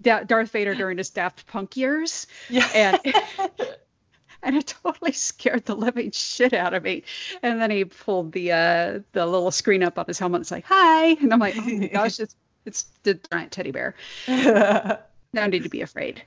Da- 0.00 0.22
Darth 0.22 0.50
Vader 0.50 0.74
during 0.74 0.96
his 0.96 1.10
Daft 1.10 1.46
Punk 1.46 1.76
years, 1.76 2.26
yeah. 2.48 2.66
and 2.74 3.00
and 4.42 4.56
it 4.56 4.74
totally 4.82 5.12
scared 5.12 5.66
the 5.66 5.76
living 5.76 6.10
shit 6.10 6.54
out 6.54 6.72
of 6.72 6.82
me. 6.82 7.02
And 7.42 7.60
then 7.60 7.70
he 7.70 7.84
pulled 7.84 8.32
the 8.32 8.52
uh, 8.52 9.00
the 9.12 9.26
little 9.26 9.50
screen 9.50 9.82
up 9.82 9.98
on 9.98 10.06
his 10.06 10.18
helmet. 10.18 10.36
and 10.38 10.44
It's 10.44 10.50
like, 10.50 10.64
"Hi," 10.68 11.08
and 11.20 11.34
I'm 11.34 11.38
like, 11.38 11.54
"Oh 11.58 11.66
my 11.66 11.88
gosh, 11.88 12.18
it's 12.18 12.34
it's 12.64 12.86
the 13.02 13.20
giant 13.30 13.52
teddy 13.52 13.72
bear. 13.72 13.94
No 14.26 15.46
need 15.46 15.64
to 15.64 15.68
be 15.68 15.82
afraid." 15.82 16.22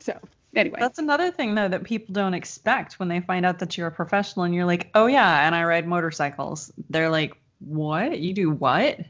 So 0.00 0.18
anyway, 0.54 0.78
That's 0.80 0.98
another 0.98 1.30
thing 1.30 1.54
though 1.54 1.68
that 1.68 1.84
people 1.84 2.12
don't 2.12 2.34
expect 2.34 2.98
when 2.98 3.08
they 3.08 3.20
find 3.20 3.46
out 3.46 3.58
that 3.60 3.76
you're 3.76 3.88
a 3.88 3.92
professional 3.92 4.44
and 4.44 4.54
you're 4.54 4.64
like, 4.64 4.90
"Oh 4.94 5.06
yeah, 5.06 5.46
and 5.46 5.54
I 5.54 5.64
ride 5.64 5.86
motorcycles." 5.86 6.72
They're 6.90 7.10
like, 7.10 7.36
"What? 7.60 8.18
You 8.18 8.34
do 8.34 8.50
what?" 8.50 9.00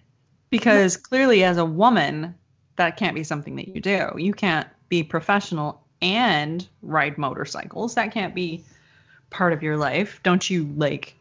Because 0.50 0.96
clearly 0.96 1.44
as 1.44 1.58
a 1.58 1.64
woman, 1.64 2.34
that 2.76 2.96
can't 2.96 3.14
be 3.14 3.24
something 3.24 3.56
that 3.56 3.68
you 3.68 3.80
do. 3.80 4.12
You 4.16 4.32
can't 4.32 4.68
be 4.88 5.02
professional 5.02 5.82
and 6.00 6.66
ride 6.82 7.18
motorcycles. 7.18 7.94
That 7.96 8.12
can't 8.12 8.34
be 8.34 8.64
part 9.30 9.52
of 9.52 9.62
your 9.62 9.76
life. 9.76 10.20
Don't 10.22 10.48
you 10.48 10.72
like 10.76 11.14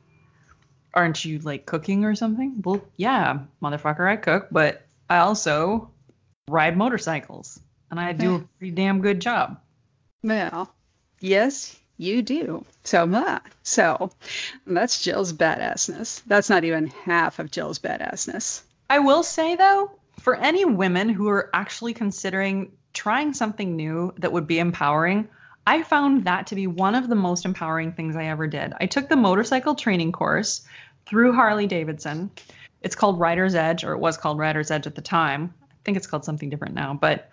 aren't 0.94 1.24
you 1.24 1.38
like 1.40 1.66
cooking 1.68 2.06
or 2.06 2.16
something? 2.16 2.62
Well, 2.66 2.84
yeah, 2.98 3.40
motherfucker, 3.62 4.10
I 4.10 4.16
cook, 4.16 4.48
but 4.52 4.82
I 5.10 5.18
also 5.18 5.92
ride 6.48 6.76
motorcycles 6.76 7.60
and 7.92 8.00
I 8.00 8.14
do 8.14 8.36
a 8.36 8.40
pretty 8.58 8.72
damn 8.72 9.02
good 9.02 9.20
job. 9.20 9.60
Well, 10.28 10.74
yes, 11.20 11.78
you 11.98 12.22
do. 12.22 12.66
So 12.84 13.10
uh, 13.12 13.40
so 13.64 14.12
that's 14.66 15.02
Jill's 15.04 15.34
badassness. 15.34 16.22
That's 16.28 16.50
not 16.50 16.64
even 16.64 16.88
half 16.88 17.40
of 17.40 17.50
Jill's 17.50 17.80
badassness. 17.80 18.62
I 18.90 19.00
will 19.00 19.24
say 19.24 19.56
though, 19.56 19.92
for 20.20 20.36
any 20.36 20.66
women 20.66 21.10
who 21.10 21.30
are 21.30 21.50
actually 21.54 21.94
considering 21.94 22.72
trying 22.94 23.34
something 23.34 23.76
new 23.76 24.14
that 24.18 24.32
would 24.32 24.48
be 24.48 24.60
empowering, 24.60 25.30
I 25.66 25.84
found 25.84 26.26
that 26.26 26.48
to 26.48 26.56
be 26.56 26.68
one 26.68 26.96
of 26.96 27.08
the 27.08 27.16
most 27.16 27.46
empowering 27.46 27.94
things 27.94 28.16
I 28.16 28.26
ever 28.26 28.48
did. 28.48 28.74
I 28.80 28.86
took 28.86 29.10
the 29.10 29.16
motorcycle 29.16 29.76
training 29.76 30.12
course 30.12 30.66
through 31.06 31.34
Harley 31.34 31.68
Davidson. 31.68 32.32
It's 32.82 32.96
called 32.96 33.20
Rider's 33.20 33.56
Edge, 33.56 33.84
or 33.84 33.94
it 33.94 34.00
was 34.00 34.18
called 34.18 34.38
Rider's 34.38 34.72
Edge 34.72 34.88
at 34.88 34.96
the 34.96 35.02
time. 35.02 35.54
I 35.64 35.76
think 35.84 35.98
it's 35.98 36.08
called 36.08 36.26
something 36.26 36.50
different 36.50 36.76
now. 36.76 36.94
But 36.94 37.30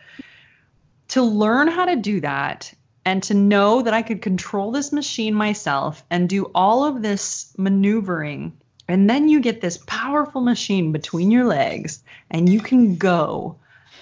to 1.08 1.22
learn 1.22 1.68
how 1.68 1.84
to 1.84 1.96
do 1.96 2.20
that 2.20 2.72
and 3.04 3.22
to 3.24 3.34
know 3.34 3.82
that 3.82 3.94
I 3.94 4.02
could 4.02 4.22
control 4.22 4.70
this 4.70 4.92
machine 4.92 5.34
myself 5.34 6.04
and 6.10 6.28
do 6.28 6.50
all 6.54 6.84
of 6.84 7.02
this 7.02 7.52
maneuvering, 7.58 8.56
and 8.88 9.08
then 9.08 9.28
you 9.28 9.40
get 9.40 9.60
this 9.60 9.78
powerful 9.86 10.40
machine 10.40 10.92
between 10.92 11.30
your 11.30 11.46
legs 11.46 12.02
and 12.30 12.48
you 12.48 12.60
can 12.60 12.96
go. 12.96 13.56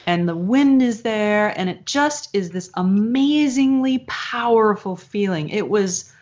And 0.07 0.29
the 0.29 0.37
wind 0.37 0.83
is 0.83 1.03
there 1.03 1.57
and 1.57 1.71
it 1.71 1.87
just 1.87 2.31
is 2.33 2.51
this 2.51 2.71
amazingly 2.75 4.05
powerful 4.09 4.97
feeling. 4.97 5.51
It 5.51 5.69
was 5.69 6.13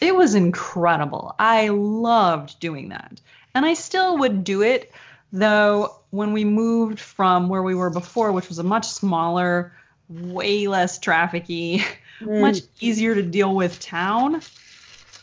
it 0.00 0.14
was 0.14 0.34
incredible. 0.34 1.34
I 1.38 1.68
loved 1.68 2.58
doing 2.58 2.88
that. 2.88 3.20
And 3.54 3.64
i 3.64 3.74
still 3.74 4.18
would 4.18 4.42
do 4.42 4.62
it 4.62 4.90
though 5.32 5.94
when 6.10 6.32
we 6.32 6.44
moved 6.44 6.98
from 6.98 7.48
where 7.48 7.62
we 7.62 7.76
were 7.76 7.90
before 7.90 8.32
which 8.32 8.48
was 8.48 8.58
a 8.58 8.64
much 8.64 8.86
smaller 8.86 9.72
way 10.08 10.66
less 10.66 10.98
trafficy 10.98 11.84
much 12.20 12.58
easier 12.80 13.14
to 13.14 13.22
deal 13.22 13.54
with 13.54 13.80
town 13.80 14.40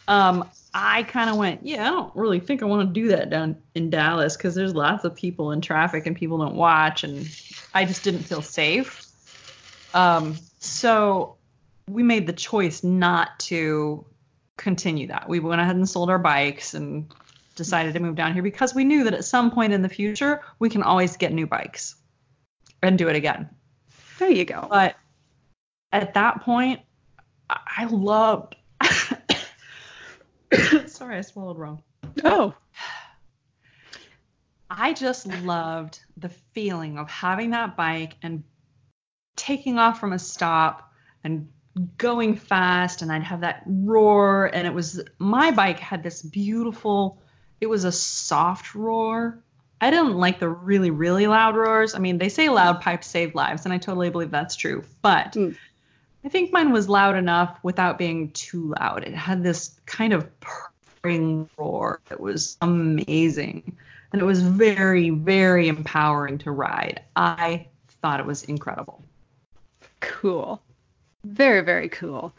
um 0.07 0.49
I 0.73 1.03
kind 1.03 1.29
of 1.29 1.35
went, 1.35 1.65
yeah, 1.65 1.85
I 1.85 1.89
don't 1.89 2.15
really 2.15 2.39
think 2.39 2.63
I 2.63 2.65
want 2.65 2.87
to 2.87 2.93
do 2.93 3.09
that 3.09 3.29
down 3.29 3.57
in 3.75 3.89
Dallas 3.89 4.37
because 4.37 4.55
there's 4.55 4.73
lots 4.73 5.03
of 5.03 5.15
people 5.15 5.51
in 5.51 5.59
traffic 5.59 6.05
and 6.05 6.15
people 6.15 6.37
don't 6.37 6.55
watch, 6.55 7.03
and 7.03 7.29
I 7.73 7.83
just 7.83 8.03
didn't 8.03 8.23
feel 8.23 8.41
safe. 8.41 9.05
Um, 9.93 10.37
so 10.59 11.35
we 11.89 12.03
made 12.03 12.25
the 12.25 12.33
choice 12.33 12.83
not 12.83 13.37
to 13.39 14.05
continue 14.55 15.07
that. 15.07 15.27
We 15.27 15.39
went 15.39 15.59
ahead 15.59 15.75
and 15.75 15.89
sold 15.89 16.09
our 16.09 16.19
bikes 16.19 16.73
and 16.73 17.13
decided 17.55 17.93
to 17.93 17.99
move 17.99 18.15
down 18.15 18.33
here 18.33 18.43
because 18.43 18.73
we 18.73 18.85
knew 18.85 19.03
that 19.03 19.13
at 19.13 19.25
some 19.25 19.51
point 19.51 19.73
in 19.73 19.81
the 19.81 19.89
future 19.89 20.41
we 20.59 20.69
can 20.69 20.83
always 20.83 21.17
get 21.17 21.33
new 21.33 21.47
bikes 21.47 21.95
and 22.81 22.97
do 22.97 23.09
it 23.09 23.17
again. 23.17 23.49
There 24.19 24.29
you 24.29 24.45
go. 24.45 24.67
But 24.69 24.95
at 25.91 26.13
that 26.13 26.41
point, 26.41 26.81
I 27.49 27.85
loved. 27.85 28.55
Sorry, 30.87 31.17
I 31.17 31.21
swallowed 31.21 31.57
wrong. 31.57 31.83
Oh, 32.23 32.53
I 34.69 34.93
just 34.93 35.27
loved 35.27 35.99
the 36.15 36.29
feeling 36.29 36.97
of 36.97 37.09
having 37.09 37.49
that 37.51 37.75
bike 37.75 38.15
and 38.21 38.43
taking 39.35 39.77
off 39.77 39.99
from 39.99 40.13
a 40.13 40.19
stop 40.19 40.93
and 41.23 41.49
going 41.97 42.35
fast 42.35 43.01
and 43.01 43.11
I'd 43.11 43.23
have 43.23 43.41
that 43.41 43.63
roar 43.65 44.49
and 44.53 44.65
it 44.65 44.73
was 44.73 45.01
my 45.19 45.51
bike 45.51 45.79
had 45.79 46.03
this 46.03 46.21
beautiful 46.21 47.21
it 47.59 47.67
was 47.67 47.83
a 47.83 47.91
soft 47.91 48.73
roar. 48.73 49.43
I 49.79 49.89
didn't 49.91 50.15
like 50.15 50.39
the 50.39 50.49
really 50.49 50.89
really 50.89 51.27
loud 51.27 51.55
roars. 51.55 51.93
I 51.93 51.99
mean, 51.99 52.17
they 52.17 52.29
say 52.29 52.49
loud 52.49 52.81
pipes 52.81 53.07
save 53.07 53.35
lives 53.35 53.65
and 53.65 53.73
I 53.73 53.77
totally 53.77 54.09
believe 54.09 54.31
that's 54.31 54.55
true. 54.55 54.83
But 55.01 55.33
Mm. 55.33 55.57
I 56.23 56.29
think 56.29 56.51
mine 56.53 56.71
was 56.71 56.87
loud 56.87 57.15
enough 57.15 57.57
without 57.63 57.97
being 57.97 58.31
too 58.31 58.73
loud. 58.79 59.03
It 59.03 59.13
had 59.13 59.43
this 59.43 59.79
kind 59.85 60.13
of 60.13 60.29
purring 60.39 61.49
roar 61.57 61.99
that 62.09 62.19
was 62.19 62.57
amazing. 62.61 63.77
And 64.13 64.21
it 64.21 64.25
was 64.25 64.41
very, 64.41 65.09
very 65.09 65.67
empowering 65.67 66.37
to 66.39 66.51
ride. 66.51 67.01
I 67.15 67.67
thought 68.01 68.19
it 68.19 68.25
was 68.25 68.43
incredible. 68.43 69.03
cool. 69.99 70.61
Very, 71.23 71.61
very 71.61 71.89
cool. 71.89 72.33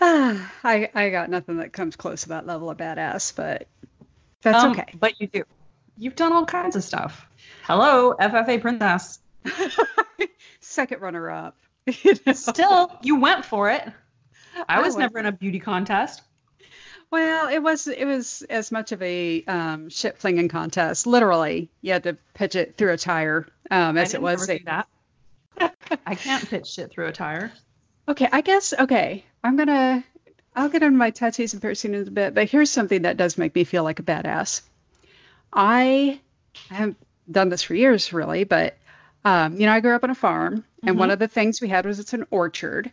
Ah, 0.00 0.52
I 0.64 0.90
I 0.94 1.10
got 1.10 1.30
nothing 1.30 1.58
that 1.58 1.72
comes 1.72 1.96
close 1.96 2.22
to 2.22 2.28
that 2.30 2.46
level 2.46 2.70
of 2.70 2.76
badass, 2.76 3.34
but 3.34 3.66
that's 4.42 4.62
Um, 4.62 4.72
okay. 4.72 4.92
But 4.98 5.20
you 5.20 5.26
do. 5.28 5.44
You've 5.96 6.16
done 6.16 6.32
all 6.32 6.44
kinds 6.44 6.76
of 6.76 6.84
stuff. 6.84 7.26
Hello, 7.62 8.14
FFA 8.14 8.60
Princess. 8.60 9.18
Second 10.60 11.00
runner 11.00 11.30
up. 11.30 11.56
You 12.02 12.14
know? 12.26 12.32
Still, 12.32 12.98
you 13.02 13.20
went 13.20 13.44
for 13.44 13.70
it. 13.70 13.82
I 14.68 14.78
I 14.78 14.80
was 14.80 14.96
never 14.96 15.18
in 15.18 15.26
a 15.26 15.32
beauty 15.32 15.60
contest. 15.60 16.22
Well, 17.10 17.48
it 17.48 17.62
was 17.62 17.86
it 17.86 18.04
was 18.04 18.42
as 18.42 18.72
much 18.72 18.92
of 18.92 19.00
a 19.02 19.44
um, 19.44 19.88
shit 19.88 20.18
flinging 20.18 20.48
contest. 20.48 21.06
Literally, 21.06 21.70
you 21.82 21.92
had 21.92 22.02
to 22.02 22.16
pitch 22.34 22.56
it 22.56 22.76
through 22.76 22.92
a 22.92 22.96
tire 22.96 23.46
um, 23.70 23.96
as 23.96 24.14
it 24.14 24.22
was. 24.22 24.48
A, 24.50 24.58
that. 24.64 24.88
I 26.06 26.14
can't 26.16 26.48
pitch 26.48 26.66
shit 26.66 26.90
through 26.90 27.06
a 27.06 27.12
tire. 27.12 27.52
okay, 28.08 28.28
I 28.30 28.40
guess 28.40 28.74
okay. 28.76 29.24
I'm 29.44 29.56
gonna 29.56 30.04
I'll 30.56 30.68
get 30.68 30.82
into 30.82 30.98
my 30.98 31.10
tattoos 31.10 31.52
and 31.52 31.62
piercings 31.62 32.02
in 32.02 32.08
a 32.08 32.10
bit, 32.10 32.34
but 32.34 32.48
here's 32.48 32.70
something 32.70 33.02
that 33.02 33.16
does 33.16 33.38
make 33.38 33.54
me 33.54 33.64
feel 33.64 33.84
like 33.84 34.00
a 34.00 34.02
badass. 34.02 34.62
I 35.52 36.20
haven't 36.68 36.96
done 37.30 37.50
this 37.50 37.62
for 37.62 37.74
years, 37.74 38.12
really, 38.12 38.44
but 38.44 38.76
um, 39.26 39.58
you 39.60 39.66
know, 39.66 39.72
I 39.72 39.80
grew 39.80 39.94
up 39.96 40.04
on 40.04 40.10
a 40.10 40.14
farm, 40.14 40.64
and 40.86 40.98
one 40.98 41.10
Mhm. 41.10 41.14
of 41.14 41.18
the 41.18 41.28
things 41.28 41.60
we 41.60 41.68
had 41.68 41.86
was 41.86 41.98
it's 42.00 42.14
an 42.14 42.26
orchard, 42.30 42.92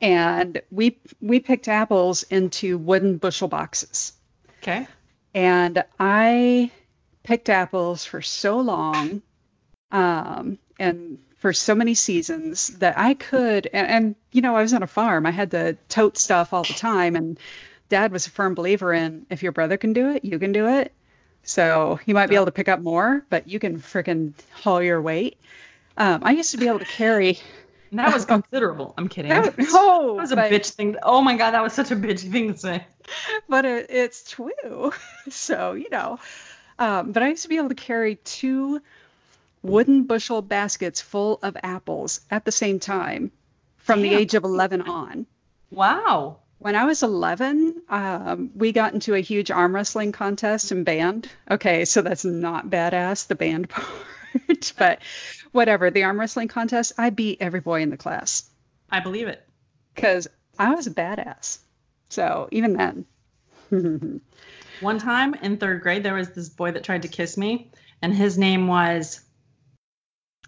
and 0.00 0.60
we 0.70 0.98
we 1.20 1.40
picked 1.40 1.68
apples 1.68 2.22
into 2.24 2.78
wooden 2.78 3.18
bushel 3.18 3.48
boxes. 3.48 4.12
Okay. 4.62 4.88
and 5.34 5.82
I 5.98 6.70
picked 7.24 7.48
apples 7.48 8.04
for 8.04 8.22
so 8.22 8.58
long, 8.60 9.22
um, 9.92 10.58
and 10.78 11.18
for 11.38 11.52
so 11.52 11.74
many 11.74 11.94
seasons 11.94 12.68
that 12.78 12.98
I 12.98 13.14
could, 13.14 13.68
and, 13.72 13.88
and 13.88 14.16
you 14.32 14.42
know, 14.42 14.56
I 14.56 14.62
was 14.62 14.74
on 14.74 14.82
a 14.82 14.88
farm. 14.88 15.26
I 15.26 15.30
had 15.32 15.52
to 15.52 15.78
tote 15.88 16.18
stuff 16.18 16.52
all 16.52 16.64
the 16.64 16.74
time, 16.74 17.16
and 17.16 17.38
Dad 17.88 18.12
was 18.12 18.26
a 18.26 18.30
firm 18.30 18.54
believer 18.54 18.92
in 18.92 19.26
if 19.30 19.42
your 19.42 19.52
brother 19.52 19.76
can 19.78 19.92
do 19.94 20.10
it, 20.10 20.24
you 20.24 20.38
can 20.38 20.52
do 20.52 20.68
it. 20.68 20.92
So 21.44 21.98
you 22.06 22.14
might 22.14 22.28
be 22.28 22.36
able 22.36 22.46
to 22.46 22.52
pick 22.52 22.68
up 22.68 22.80
more, 22.80 23.24
but 23.28 23.48
you 23.48 23.58
can 23.58 23.78
freaking 23.80 24.32
haul 24.52 24.82
your 24.82 25.00
weight. 25.02 25.38
Um, 25.96 26.20
I 26.24 26.32
used 26.32 26.52
to 26.52 26.56
be 26.58 26.68
able 26.68 26.78
to 26.78 26.84
carry. 26.84 27.38
And 27.90 27.98
that 27.98 28.14
was 28.14 28.24
considerable. 28.34 28.94
I'm 28.96 29.08
kidding. 29.08 29.30
That, 29.30 29.56
That 29.56 29.66
oh, 29.72 30.14
was 30.14 30.30
a 30.32 30.36
but- 30.36 30.50
bitch 30.50 30.70
thing. 30.70 30.96
Oh 31.02 31.20
my 31.20 31.36
god, 31.36 31.52
that 31.52 31.62
was 31.62 31.72
such 31.72 31.90
a 31.90 31.96
bitchy 31.96 32.30
thing 32.30 32.52
to 32.52 32.58
say. 32.58 32.86
but 33.48 33.64
it, 33.64 33.86
it's 33.90 34.30
true. 34.30 34.92
so, 35.28 35.72
you 35.72 35.90
know, 35.90 36.18
um, 36.78 37.12
but 37.12 37.22
I 37.22 37.28
used 37.28 37.42
to 37.42 37.48
be 37.48 37.56
able 37.58 37.68
to 37.70 37.74
carry 37.74 38.16
two 38.16 38.80
wooden 39.62 40.04
bushel 40.04 40.42
baskets 40.42 41.00
full 41.00 41.38
of 41.42 41.56
apples 41.62 42.20
at 42.30 42.44
the 42.44 42.52
same 42.52 42.80
time 42.80 43.30
from 43.78 44.00
the 44.02 44.14
age 44.14 44.34
of 44.34 44.44
11 44.44 44.82
on. 44.82 45.26
Wow. 45.70 46.38
When 46.62 46.76
I 46.76 46.84
was 46.84 47.02
11, 47.02 47.82
um, 47.88 48.50
we 48.54 48.70
got 48.70 48.94
into 48.94 49.14
a 49.14 49.20
huge 49.20 49.50
arm 49.50 49.74
wrestling 49.74 50.12
contest 50.12 50.70
and 50.70 50.84
band. 50.84 51.28
Okay, 51.50 51.84
so 51.84 52.02
that's 52.02 52.24
not 52.24 52.70
badass, 52.70 53.26
the 53.26 53.34
band 53.34 53.68
part, 53.68 54.72
but 54.78 55.00
whatever. 55.50 55.90
The 55.90 56.04
arm 56.04 56.20
wrestling 56.20 56.46
contest, 56.48 56.92
I 56.96 57.10
beat 57.10 57.38
every 57.40 57.60
boy 57.60 57.82
in 57.82 57.90
the 57.90 57.96
class 57.96 58.48
I 58.90 59.00
believe 59.00 59.26
it. 59.26 59.44
because 59.94 60.28
I 60.58 60.74
was 60.74 60.86
a 60.86 60.92
badass. 60.92 61.58
So 62.10 62.48
even 62.52 62.74
then, 62.74 63.06
One 64.80 64.98
time 64.98 65.34
in 65.34 65.56
third 65.56 65.82
grade, 65.82 66.02
there 66.02 66.14
was 66.14 66.30
this 66.30 66.48
boy 66.48 66.72
that 66.72 66.84
tried 66.84 67.02
to 67.02 67.08
kiss 67.08 67.36
me, 67.36 67.70
and 68.02 68.14
his 68.14 68.36
name 68.36 68.68
was 68.68 69.20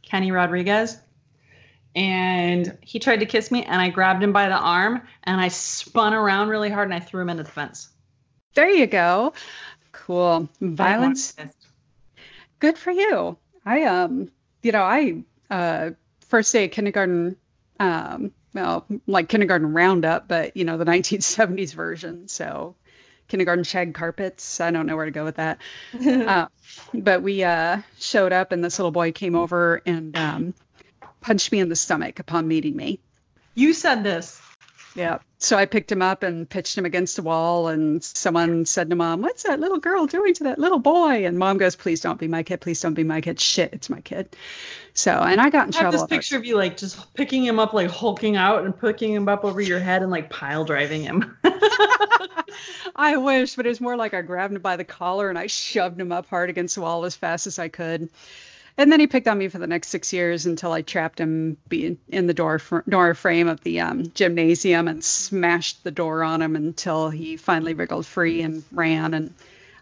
Kenny 0.03 0.31
Rodriguez. 0.31 0.97
And 1.95 2.77
he 2.81 2.99
tried 2.99 3.21
to 3.21 3.27
kiss 3.27 3.51
me, 3.51 3.63
and 3.65 3.81
I 3.81 3.89
grabbed 3.91 4.23
him 4.23 4.33
by 4.33 4.49
the 4.49 4.57
arm, 4.59 5.03
and 5.23 5.41
I 5.41 5.49
spun 5.49 6.13
around 6.13 6.49
really 6.49 6.71
hard, 6.71 6.89
and 6.89 6.95
I 6.95 7.01
threw 7.01 7.23
him 7.23 7.31
into 7.31 7.45
the 7.45 7.51
fence. 7.51 7.89
there 8.55 8.69
you 8.69 8.87
go. 8.87 9.33
Cool. 9.93 10.49
Violence 10.61 11.35
I 11.39 11.43
wanted 11.43 11.53
to- 11.53 11.59
good 12.61 12.79
for 12.79 12.91
you 12.93 13.37
i 13.67 13.83
um 13.85 14.31
you 14.63 14.73
know 14.73 14.83
i 14.83 15.23
uh 15.51 15.91
first 16.29 16.53
day 16.53 16.65
of 16.65 16.71
kindergarten 16.71 17.37
um 17.79 18.33
well 18.55 18.87
like 19.07 19.29
kindergarten 19.29 19.73
roundup 19.75 20.27
but 20.29 20.57
you 20.57 20.65
know 20.65 20.79
the 20.79 20.85
1970s 20.95 21.75
version 21.75 22.27
so 22.29 22.75
kindergarten 23.29 23.65
shag 23.65 23.93
carpets 23.95 24.61
i 24.61 24.71
don't 24.71 24.87
know 24.87 24.97
where 24.97 25.05
to 25.05 25.11
go 25.11 25.25
with 25.25 25.37
that 25.37 25.59
uh, 26.07 26.47
but 26.95 27.23
we 27.23 27.43
uh 27.45 27.79
showed 27.99 28.33
up 28.33 28.53
and 28.53 28.65
this 28.65 28.79
little 28.79 28.93
boy 28.93 29.13
came 29.13 29.35
over 29.35 29.83
and 29.85 30.17
um 30.17 30.55
punched 31.25 31.51
me 31.51 31.59
in 31.59 31.71
the 31.71 31.77
stomach 31.77 32.19
upon 32.19 32.47
meeting 32.47 32.77
me. 32.77 33.01
You 33.55 33.73
said 33.73 34.05
this. 34.05 34.41
yeah. 34.95 35.19
So 35.39 35.57
i 35.59 35.67
picked 35.67 35.93
him 35.93 36.01
up 36.01 36.23
and 36.23 36.49
pitched 36.49 36.77
him 36.79 36.85
against 36.87 37.17
the 37.17 37.23
wall 37.23 37.69
and 37.69 38.03
someone 38.03 38.65
said 38.65 38.89
to 38.91 38.97
mom 38.97 39.21
what's 39.21 39.43
that 39.45 39.61
little 39.61 39.79
girl 39.79 40.07
doing 40.07 40.35
to 40.35 40.45
that 40.45 40.59
little 40.59 40.79
boy? 40.79 41.27
And 41.27 41.39
mom 41.39 41.57
goes 41.59 41.77
please 41.77 42.01
don't 42.01 42.19
be 42.19 42.29
my 42.29 42.43
kid. 42.43 42.61
Please 42.61 42.81
don't 42.81 42.95
be 42.95 43.05
my 43.05 43.21
kid. 43.23 43.41
Shit 43.41 43.73
it's 43.73 43.89
my 43.89 44.01
kid. 44.01 44.37
So 44.93 45.13
and 45.13 45.41
i 45.41 45.49
got 45.51 45.67
in 45.69 45.75
I 45.75 45.79
have 45.79 45.93
trouble. 45.93 46.07
this 46.07 46.07
picture 46.07 46.37
of 46.37 46.45
you 46.45 46.57
like 46.57 46.77
just 46.77 47.15
picking 47.15 47.45
him 47.45 47.59
up, 47.59 47.73
like 47.73 47.91
hulking 47.91 48.37
out 48.37 48.65
and 48.65 48.79
picking 48.79 49.13
him 49.13 49.29
up 49.29 49.45
over 49.45 49.61
your 49.61 49.81
head 49.81 50.03
and 50.03 50.11
like 50.11 50.29
pile 50.31 50.65
driving 50.65 51.03
him. 51.03 51.37
i 52.97 53.17
wish 53.17 53.57
but 53.57 53.67
it 53.67 53.71
was 53.71 53.81
more 53.81 53.97
like 53.97 54.15
i 54.15 54.23
grabbed 54.23 54.55
him 54.55 54.63
by 54.63 54.77
the 54.77 54.85
collar 54.85 55.29
and 55.29 55.39
i 55.39 55.47
shoved 55.49 56.01
him 56.01 56.13
up 56.13 56.27
hard 56.29 56.49
against 56.51 56.77
the 56.77 56.81
wall 56.81 57.05
as 57.05 57.17
fast 57.17 57.47
as 57.47 57.59
i 57.59 57.69
could 57.69 58.09
and 58.77 58.91
then 58.91 59.01
he 59.01 59.07
picked 59.07 59.29
on 59.29 59.39
me 59.39 59.49
for 59.49 59.59
the 59.59 59.67
next 59.67 59.89
six 59.89 60.13
years 60.13 60.47
until 60.47 60.73
I 60.73 60.83
trapped 60.83 61.21
him 61.21 61.57
in 61.71 62.27
the 62.27 62.35
door 62.35 62.59
fr- 62.59 62.81
door 62.89 63.15
frame 63.15 63.49
of 63.49 63.63
the 63.63 63.81
um, 63.81 64.11
gymnasium 64.13 64.89
and 64.89 65.05
smashed 65.05 65.85
the 65.85 65.91
door 65.91 66.23
on 66.25 66.43
him 66.43 66.57
until 66.57 67.11
he 67.11 67.37
finally 67.37 67.75
wriggled 67.75 68.07
free 68.07 68.43
and 68.43 68.65
ran. 68.73 69.15
And 69.15 69.35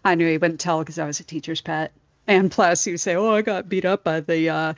I 0.05 0.15
knew 0.15 0.27
he 0.29 0.37
wouldn't 0.37 0.59
tell 0.59 0.79
because 0.79 0.99
I 0.99 1.05
was 1.07 1.19
a 1.19 1.23
teacher's 1.23 1.61
pet. 1.61 1.91
And 2.27 2.51
plus, 2.51 2.83
he 2.85 2.91
would 2.91 3.01
say, 3.01 3.15
"Oh, 3.15 3.33
I 3.33 3.41
got 3.41 3.67
beat 3.67 3.83
up 3.85 4.03
by 4.03 4.21
the, 4.21 4.49
uh, 4.49 4.73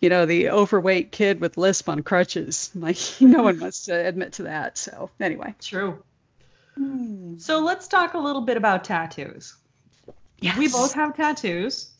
you 0.00 0.08
know, 0.08 0.26
the 0.26 0.50
overweight 0.50 1.12
kid 1.12 1.40
with 1.40 1.56
lisp 1.56 1.88
on 1.88 2.02
crutches." 2.02 2.70
Like, 2.74 2.96
no 3.20 3.42
one 3.42 3.60
wants 3.60 3.84
to 3.84 3.94
admit 3.94 4.32
to 4.34 4.42
that. 4.44 4.76
So 4.78 5.10
anyway, 5.20 5.54
True. 5.60 6.02
So 7.38 7.58
let's 7.60 7.88
talk 7.88 8.14
a 8.14 8.18
little 8.18 8.40
bit 8.42 8.56
about 8.56 8.84
tattoos. 8.84 9.54
yes. 10.38 10.56
We 10.56 10.68
both 10.68 10.94
have 10.94 11.14
tattoos. 11.16 11.90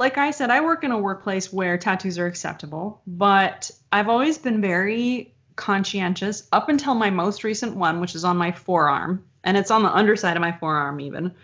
Like 0.00 0.16
I 0.16 0.30
said, 0.30 0.48
I 0.48 0.62
work 0.62 0.82
in 0.82 0.92
a 0.92 0.98
workplace 0.98 1.52
where 1.52 1.76
tattoos 1.76 2.18
are 2.18 2.24
acceptable, 2.24 3.02
but 3.06 3.70
I've 3.92 4.08
always 4.08 4.38
been 4.38 4.62
very 4.62 5.34
conscientious 5.56 6.48
up 6.52 6.70
until 6.70 6.94
my 6.94 7.10
most 7.10 7.44
recent 7.44 7.76
one, 7.76 8.00
which 8.00 8.14
is 8.14 8.24
on 8.24 8.38
my 8.38 8.50
forearm, 8.50 9.22
and 9.44 9.58
it's 9.58 9.70
on 9.70 9.82
the 9.82 9.94
underside 9.94 10.38
of 10.38 10.40
my 10.40 10.52
forearm 10.52 11.00
even. 11.00 11.34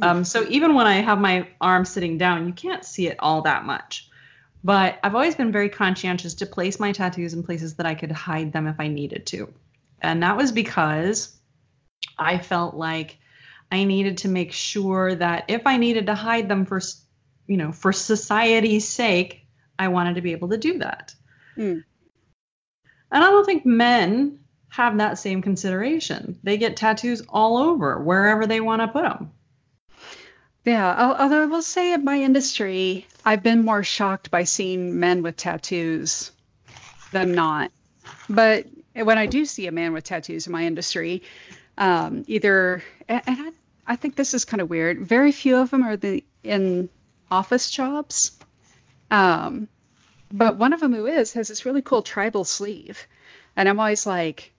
Um, 0.00 0.24
so 0.24 0.46
even 0.48 0.76
when 0.76 0.86
I 0.86 1.00
have 1.00 1.18
my 1.18 1.48
arm 1.60 1.84
sitting 1.84 2.16
down, 2.16 2.46
you 2.46 2.52
can't 2.52 2.84
see 2.84 3.08
it 3.08 3.16
all 3.18 3.42
that 3.42 3.64
much. 3.64 4.08
But 4.62 4.96
I've 5.02 5.16
always 5.16 5.34
been 5.34 5.50
very 5.50 5.68
conscientious 5.68 6.34
to 6.34 6.46
place 6.46 6.78
my 6.78 6.92
tattoos 6.92 7.34
in 7.34 7.42
places 7.42 7.74
that 7.74 7.86
I 7.86 7.96
could 7.96 8.12
hide 8.12 8.52
them 8.52 8.68
if 8.68 8.76
I 8.78 8.86
needed 8.86 9.26
to. 9.26 9.52
And 10.00 10.22
that 10.22 10.36
was 10.36 10.52
because 10.52 11.36
I 12.16 12.38
felt 12.38 12.76
like 12.76 13.18
I 13.72 13.82
needed 13.82 14.18
to 14.18 14.28
make 14.28 14.52
sure 14.52 15.16
that 15.16 15.46
if 15.48 15.66
I 15.66 15.78
needed 15.78 16.06
to 16.06 16.14
hide 16.14 16.48
them 16.48 16.64
for, 16.64 16.80
you 17.46 17.56
know, 17.56 17.72
for 17.72 17.92
society's 17.92 18.88
sake, 18.88 19.46
I 19.78 19.88
wanted 19.88 20.14
to 20.14 20.22
be 20.22 20.32
able 20.32 20.48
to 20.50 20.58
do 20.58 20.78
that. 20.78 21.14
Mm. 21.56 21.84
And 23.10 23.24
I 23.24 23.30
don't 23.30 23.44
think 23.44 23.66
men 23.66 24.40
have 24.68 24.98
that 24.98 25.18
same 25.18 25.42
consideration. 25.42 26.38
They 26.42 26.56
get 26.56 26.76
tattoos 26.76 27.22
all 27.28 27.58
over 27.58 28.02
wherever 28.02 28.46
they 28.46 28.60
want 28.60 28.82
to 28.82 28.88
put 28.88 29.02
them. 29.02 29.30
Yeah, 30.64 31.14
although 31.18 31.42
I 31.42 31.46
will 31.46 31.62
say 31.62 31.92
in 31.92 32.04
my 32.04 32.22
industry, 32.22 33.06
I've 33.24 33.42
been 33.42 33.64
more 33.64 33.84
shocked 33.84 34.30
by 34.30 34.44
seeing 34.44 34.98
men 34.98 35.22
with 35.22 35.36
tattoos 35.36 36.32
than 37.12 37.32
not. 37.32 37.70
But 38.28 38.66
when 38.94 39.18
I 39.18 39.26
do 39.26 39.44
see 39.44 39.66
a 39.66 39.72
man 39.72 39.92
with 39.92 40.04
tattoos 40.04 40.46
in 40.46 40.52
my 40.52 40.64
industry, 40.64 41.22
um, 41.76 42.24
either, 42.26 42.82
and 43.08 43.22
and 43.26 43.36
I, 43.40 43.92
I 43.92 43.96
think 43.96 44.16
this 44.16 44.32
is 44.32 44.44
kind 44.44 44.60
of 44.62 44.70
weird, 44.70 45.06
very 45.06 45.32
few 45.32 45.58
of 45.58 45.70
them 45.70 45.82
are 45.82 45.96
the 45.96 46.24
in 46.42 46.88
office 47.30 47.70
jobs. 47.70 48.36
Um, 49.10 49.68
but 50.32 50.56
one 50.56 50.72
of 50.72 50.80
them 50.80 50.92
who 50.94 51.06
is 51.06 51.32
has 51.34 51.48
this 51.48 51.64
really 51.66 51.82
cool 51.82 52.02
tribal 52.02 52.44
sleeve. 52.44 53.06
And 53.56 53.68
I'm 53.68 53.78
always 53.78 54.06
like, 54.06 54.52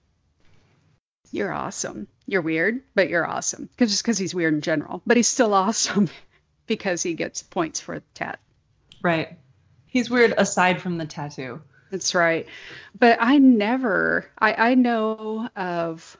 you're 1.30 1.52
awesome. 1.52 2.06
You're 2.26 2.42
weird, 2.42 2.82
but 2.94 3.08
you're 3.08 3.26
awesome. 3.26 3.68
'Cause- 3.76 3.90
just 3.90 4.02
because 4.02 4.18
he's 4.18 4.34
weird 4.34 4.54
in 4.54 4.60
general. 4.62 5.02
But 5.06 5.16
he's 5.16 5.28
still 5.28 5.52
awesome 5.64 6.08
because 6.66 7.02
he 7.02 7.14
gets 7.14 7.42
points 7.42 7.80
for 7.80 7.96
the 7.98 8.04
tat. 8.14 8.38
Right. 9.02 9.38
He's 9.86 10.10
weird 10.10 10.34
aside 10.36 10.80
from 10.82 10.98
the 10.98 11.06
tattoo. 11.06 11.62
That's 11.90 12.14
right. 12.14 12.46
But 12.98 13.18
I 13.20 13.38
never, 13.38 14.28
I, 14.38 14.70
I 14.70 14.74
know 14.74 15.48
of 15.54 16.16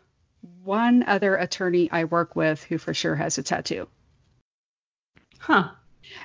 one 0.62 1.02
other 1.02 1.34
attorney 1.36 1.90
I 1.90 2.04
work 2.04 2.36
with 2.36 2.62
who 2.64 2.78
for 2.78 2.94
sure 2.94 3.16
has 3.16 3.38
a 3.38 3.42
tattoo. 3.42 3.88
Huh. 5.38 5.70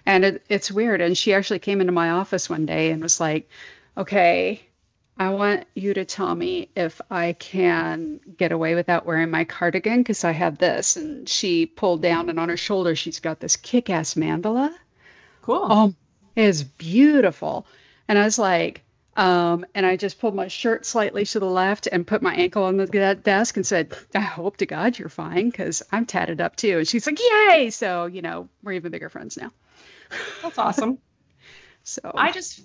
And 0.06 0.26
it, 0.26 0.46
it's 0.50 0.72
weird. 0.72 1.02
And 1.02 1.18
she 1.18 1.34
actually 1.34 1.60
came 1.60 1.82
into 1.82 1.94
my 1.94 2.12
office 2.12 2.50
one 2.50 2.66
day 2.66 2.92
and 2.92 3.02
was 3.02 3.20
like, 3.20 3.50
okay, 3.98 4.62
I 5.18 5.30
want 5.30 5.66
you 5.76 5.94
to 5.94 6.06
tell 6.06 6.34
me 6.34 6.70
if 6.76 7.00
I 7.12 7.34
can 7.34 8.20
get 8.38 8.52
away 8.52 8.76
without 8.76 9.06
wearing 9.06 9.30
my 9.30 9.44
cardigan 9.44 10.00
because 10.00 10.24
I 10.24 10.32
have 10.32 10.58
this. 10.58 10.96
And 10.96 11.30
she 11.30 11.66
pulled 11.66 12.02
down 12.02 12.30
and 12.30 12.40
on 12.40 12.50
her 12.50 12.58
shoulder, 12.58 12.96
she's 12.96 13.20
got 13.20 13.40
this 13.40 13.56
kick 13.56 13.90
ass 13.90 14.16
mandala. 14.16 14.74
Cool. 15.42 15.68
Oh, 15.70 15.94
it 16.36 16.46
is 16.46 16.64
beautiful. 16.64 17.66
And 18.08 18.18
I 18.18 18.24
was 18.24 18.40
like, 18.40 18.84
um, 19.16 19.66
and 19.76 19.86
I 19.86 19.98
just 19.98 20.20
pulled 20.20 20.36
my 20.36 20.48
shirt 20.48 20.86
slightly 20.86 21.26
to 21.26 21.40
the 21.40 21.46
left 21.46 21.88
and 21.92 22.08
put 22.08 22.22
my 22.22 22.34
ankle 22.34 22.64
on 22.64 22.78
the 22.78 22.88
de- 22.88 23.16
desk 23.16 23.58
and 23.58 23.66
said, 23.66 23.94
I 24.16 24.22
hope 24.22 24.58
to 24.58 24.66
God 24.66 24.98
you're 24.98 25.10
fine 25.10 25.50
because 25.50 25.84
I'm 25.92 26.06
tatted 26.06 26.40
up 26.40 26.56
too. 26.56 26.80
And 26.80 26.88
she's 26.88 27.06
like, 27.06 27.20
Yay! 27.20 27.70
So, 27.72 28.06
you 28.06 28.22
know, 28.22 28.48
we're 28.64 28.74
even 28.74 28.92
bigger 28.92 29.10
friends 29.10 29.38
now. 29.38 29.52
That's 30.42 30.58
awesome. 30.58 30.98
So, 31.84 32.12
I 32.14 32.32
just 32.32 32.62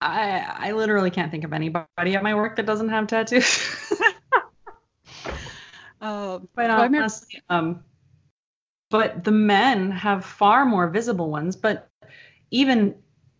I 0.00 0.68
I 0.68 0.72
literally 0.72 1.10
can't 1.10 1.30
think 1.30 1.44
of 1.44 1.52
anybody 1.52 2.14
at 2.14 2.22
my 2.22 2.34
work 2.34 2.56
that 2.56 2.66
doesn't 2.66 2.88
have 2.90 3.06
tattoos. 3.06 3.90
uh, 6.00 6.38
Quite 6.54 6.68
well, 6.68 6.82
honestly, 6.82 7.42
um, 7.48 7.82
but 8.90 9.24
the 9.24 9.32
men 9.32 9.90
have 9.90 10.24
far 10.24 10.64
more 10.64 10.88
visible 10.88 11.30
ones. 11.30 11.56
But 11.56 11.88
even 12.50 12.94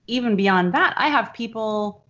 even 0.06 0.36
beyond 0.36 0.74
that, 0.74 0.94
I 0.96 1.08
have 1.08 1.32
people 1.32 2.04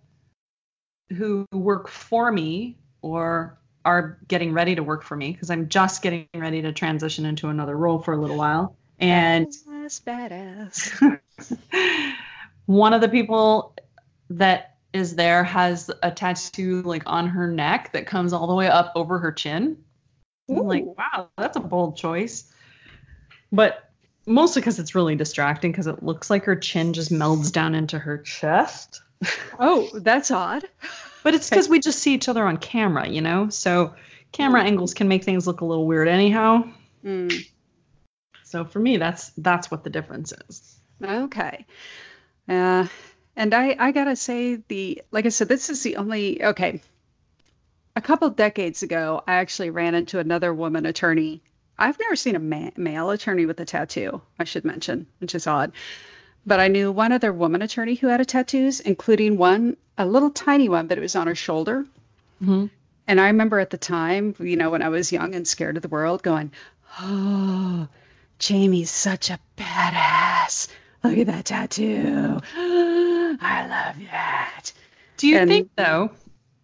who 1.15 1.45
work 1.51 1.87
for 1.87 2.31
me 2.31 2.77
or 3.01 3.57
are 3.85 4.19
getting 4.27 4.53
ready 4.53 4.75
to 4.75 4.83
work 4.83 5.03
for 5.03 5.15
me 5.15 5.31
because 5.31 5.49
I'm 5.49 5.69
just 5.69 6.01
getting 6.01 6.27
ready 6.35 6.61
to 6.61 6.71
transition 6.73 7.25
into 7.25 7.49
another 7.49 7.75
role 7.75 7.99
for 7.99 8.13
a 8.13 8.17
little 8.17 8.37
while. 8.37 8.75
And 8.99 9.47
badass, 9.97 11.19
badass. 11.39 12.13
one 12.65 12.93
of 12.93 13.01
the 13.01 13.09
people 13.09 13.75
that 14.29 14.75
is 14.93 15.15
there 15.15 15.43
has 15.43 15.89
a 16.03 16.11
tattoo 16.11 16.81
like 16.83 17.03
on 17.05 17.27
her 17.29 17.49
neck 17.49 17.93
that 17.93 18.05
comes 18.05 18.33
all 18.33 18.47
the 18.47 18.55
way 18.55 18.67
up 18.67 18.91
over 18.95 19.19
her 19.19 19.31
chin. 19.31 19.83
I'm 20.49 20.57
like, 20.57 20.85
wow, 20.85 21.29
that's 21.37 21.57
a 21.57 21.59
bold 21.59 21.97
choice. 21.97 22.51
But 23.51 23.89
mostly 24.25 24.61
because 24.61 24.79
it's 24.79 24.95
really 24.95 25.15
distracting 25.15 25.71
because 25.71 25.87
it 25.87 26.03
looks 26.03 26.29
like 26.29 26.45
her 26.45 26.55
chin 26.55 26.93
just 26.93 27.11
melds 27.11 27.51
down 27.51 27.75
into 27.75 27.99
her 27.99 28.17
chest. 28.17 29.01
Oh, 29.61 29.89
that's 29.93 30.31
odd. 30.31 30.63
But 31.23 31.33
it's 31.33 31.49
because 31.49 31.67
we 31.67 31.81
just 31.81 31.99
see 31.99 32.13
each 32.13 32.29
other 32.29 32.47
on 32.47 32.55
camera, 32.55 33.05
you 33.09 33.19
know? 33.19 33.49
So 33.49 33.93
camera 34.31 34.63
angles 34.63 34.93
can 34.93 35.09
make 35.09 35.25
things 35.25 35.45
look 35.45 35.59
a 35.59 35.65
little 35.65 35.85
weird 35.85 36.07
anyhow. 36.07 36.63
Mm, 37.03 37.45
So 38.49 38.65
for 38.65 38.79
me, 38.79 38.97
that's 38.97 39.29
that's 39.37 39.69
what 39.69 39.83
the 39.83 39.91
difference 39.91 40.33
is. 40.49 40.79
okay. 41.03 41.67
Uh, 42.47 42.87
and 43.35 43.53
I, 43.53 43.75
I 43.77 43.91
gotta 43.91 44.15
say 44.15 44.55
the 44.55 45.03
like 45.11 45.27
I 45.27 45.29
said, 45.29 45.47
this 45.47 45.69
is 45.69 45.83
the 45.83 45.97
only 45.97 46.43
okay. 46.43 46.81
A 47.95 48.01
couple 48.01 48.29
decades 48.31 48.81
ago, 48.81 49.21
I 49.27 49.35
actually 49.35 49.69
ran 49.69 49.93
into 49.93 50.17
another 50.17 50.51
woman 50.51 50.87
attorney. 50.87 51.43
I've 51.77 51.99
never 51.99 52.15
seen 52.15 52.35
a 52.35 52.39
ma- 52.39 52.71
male 52.75 53.11
attorney 53.11 53.45
with 53.45 53.59
a 53.59 53.65
tattoo. 53.65 54.21
I 54.39 54.45
should 54.45 54.65
mention, 54.65 55.05
which 55.19 55.35
is 55.35 55.45
odd. 55.45 55.71
But 56.43 56.59
I 56.59 56.69
knew 56.69 56.91
one 56.91 57.11
other 57.11 57.31
woman 57.31 57.61
attorney 57.61 57.95
who 57.95 58.07
had 58.07 58.19
a 58.19 58.25
tattoos, 58.25 58.79
including 58.79 59.37
one, 59.37 59.77
a 59.95 60.07
little 60.07 60.31
tiny 60.31 60.69
one, 60.69 60.87
but 60.87 60.97
it 60.97 61.01
was 61.01 61.15
on 61.15 61.27
her 61.27 61.35
shoulder. 61.35 61.85
Mm-hmm. 62.41 62.65
And 63.05 63.21
I 63.21 63.27
remember 63.27 63.59
at 63.59 63.69
the 63.69 63.77
time, 63.77 64.33
you 64.39 64.55
know, 64.55 64.71
when 64.71 64.81
I 64.81 64.89
was 64.89 65.11
young 65.11 65.35
and 65.35 65.47
scared 65.47 65.75
of 65.75 65.83
the 65.83 65.89
world, 65.89 66.23
going, 66.23 66.51
"Oh, 66.99 67.87
Jamie's 68.39 68.89
such 68.89 69.29
a 69.29 69.39
badass. 69.57 70.69
Look 71.03 71.17
at 71.17 71.27
that 71.27 71.45
tattoo. 71.45 72.39
I 72.55 73.67
love 73.67 73.95
that." 74.11 74.71
Do 75.17 75.27
you 75.27 75.37
And- 75.37 75.49
think 75.49 75.69
though? 75.75 76.11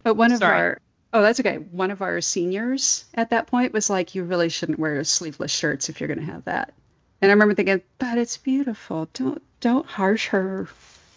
But 0.02 0.14
one 0.14 0.32
of 0.32 0.38
Sorry. 0.38 0.56
our 0.58 0.80
oh, 1.12 1.22
that's 1.22 1.40
okay. 1.40 1.56
One 1.56 1.90
of 1.90 2.02
our 2.02 2.20
seniors 2.20 3.04
at 3.14 3.30
that 3.30 3.46
point 3.46 3.72
was 3.72 3.88
like, 3.90 4.14
"You 4.14 4.24
really 4.24 4.48
shouldn't 4.48 4.78
wear 4.78 5.02
sleeveless 5.04 5.52
shirts 5.52 5.88
if 5.88 6.00
you're 6.00 6.08
going 6.08 6.20
to 6.24 6.32
have 6.32 6.44
that." 6.44 6.72
And 7.20 7.30
I 7.30 7.34
remember 7.34 7.54
thinking, 7.54 7.82
"But 7.98 8.18
it's 8.18 8.36
beautiful. 8.36 9.08
Don't 9.14 9.42
don't 9.60 9.86
harsh 9.86 10.28
her. 10.28 10.68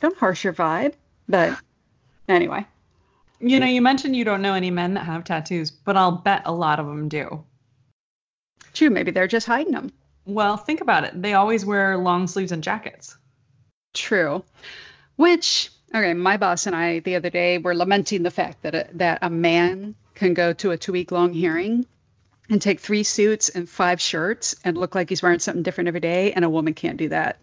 Don't 0.02 0.18
harsh 0.18 0.44
her 0.44 0.54
vibe." 0.54 0.94
But 1.28 1.60
anyway, 2.28 2.66
You 3.40 3.60
know, 3.60 3.66
you 3.68 3.82
mentioned 3.82 4.16
you 4.16 4.26
don't 4.26 4.42
know 4.42 4.54
any 4.56 4.72
men 4.72 4.96
that 4.96 5.06
have 5.06 5.24
tattoos, 5.24 5.70
but 5.72 5.96
I'll 5.98 6.12
bet 6.14 6.42
a 6.46 6.52
lot 6.52 6.80
of 6.80 6.86
them 6.88 7.08
do. 7.10 7.44
true. 8.74 8.90
Maybe 8.90 9.12
they're 9.12 9.28
just 9.28 9.46
hiding 9.48 9.74
them. 9.74 9.92
Well, 10.34 10.58
think 10.58 10.82
about 10.82 11.04
it. 11.04 11.22
They 11.22 11.34
always 11.34 11.66
wear 11.66 11.98
long 11.98 12.28
sleeves 12.28 12.52
and 12.52 12.64
jackets. 12.64 13.18
True. 13.94 14.44
Which, 15.16 15.72
okay, 15.94 16.14
my 16.14 16.38
boss 16.38 16.68
and 16.68 16.76
I 16.76 17.00
the 17.00 17.16
other 17.16 17.30
day 17.30 17.58
were 17.58 17.76
lamenting 17.76 18.24
the 18.24 18.32
fact 18.32 18.62
that 18.64 18.76
a, 18.76 18.88
that 18.94 19.20
a 19.22 19.30
man 19.30 19.96
can 20.16 20.34
go 20.34 20.54
to 20.54 20.72
a 20.72 20.78
two 20.78 20.92
week 20.92 21.12
long 21.12 21.34
hearing 21.34 21.86
and 22.50 22.62
take 22.62 22.80
three 22.80 23.04
suits 23.04 23.50
and 23.50 23.68
five 23.70 24.02
shirts 24.02 24.56
and 24.64 24.78
look 24.78 24.96
like 24.96 25.10
he's 25.10 25.22
wearing 25.22 25.40
something 25.40 25.64
different 25.64 25.88
every 25.88 26.00
day, 26.00 26.34
and 26.34 26.46
a 26.46 26.50
woman 26.50 26.74
can't 26.74 26.98
do 26.98 27.10
that. 27.10 27.38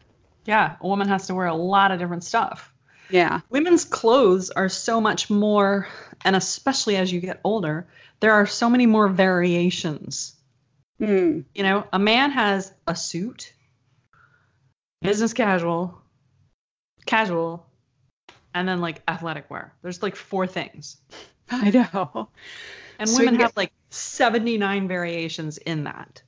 Yeah, 0.44 0.76
a 0.80 0.86
woman 0.86 1.08
has 1.08 1.26
to 1.26 1.34
wear 1.34 1.46
a 1.46 1.54
lot 1.54 1.90
of 1.90 1.98
different 1.98 2.24
stuff. 2.24 2.72
Yeah. 3.10 3.40
Women's 3.50 3.84
clothes 3.84 4.50
are 4.50 4.68
so 4.68 5.00
much 5.00 5.30
more, 5.30 5.88
and 6.24 6.34
especially 6.34 6.96
as 6.96 7.12
you 7.12 7.20
get 7.20 7.40
older, 7.44 7.86
there 8.20 8.32
are 8.32 8.46
so 8.46 8.68
many 8.70 8.86
more 8.86 9.08
variations. 9.08 10.35
Mm. 11.00 11.44
You 11.54 11.62
know, 11.62 11.86
a 11.92 11.98
man 11.98 12.30
has 12.30 12.72
a 12.86 12.96
suit, 12.96 13.52
business 15.02 15.32
casual, 15.32 16.00
casual, 17.04 17.66
and 18.54 18.66
then 18.66 18.80
like 18.80 19.02
athletic 19.06 19.50
wear. 19.50 19.74
There's 19.82 20.02
like 20.02 20.16
four 20.16 20.46
things. 20.46 20.96
I 21.50 21.70
know. 21.70 22.28
And 22.98 23.08
So 23.08 23.18
women 23.18 23.40
have 23.40 23.56
like 23.56 23.72
79 23.90 24.88
variations 24.88 25.58
in 25.58 25.84
that. 25.84 26.22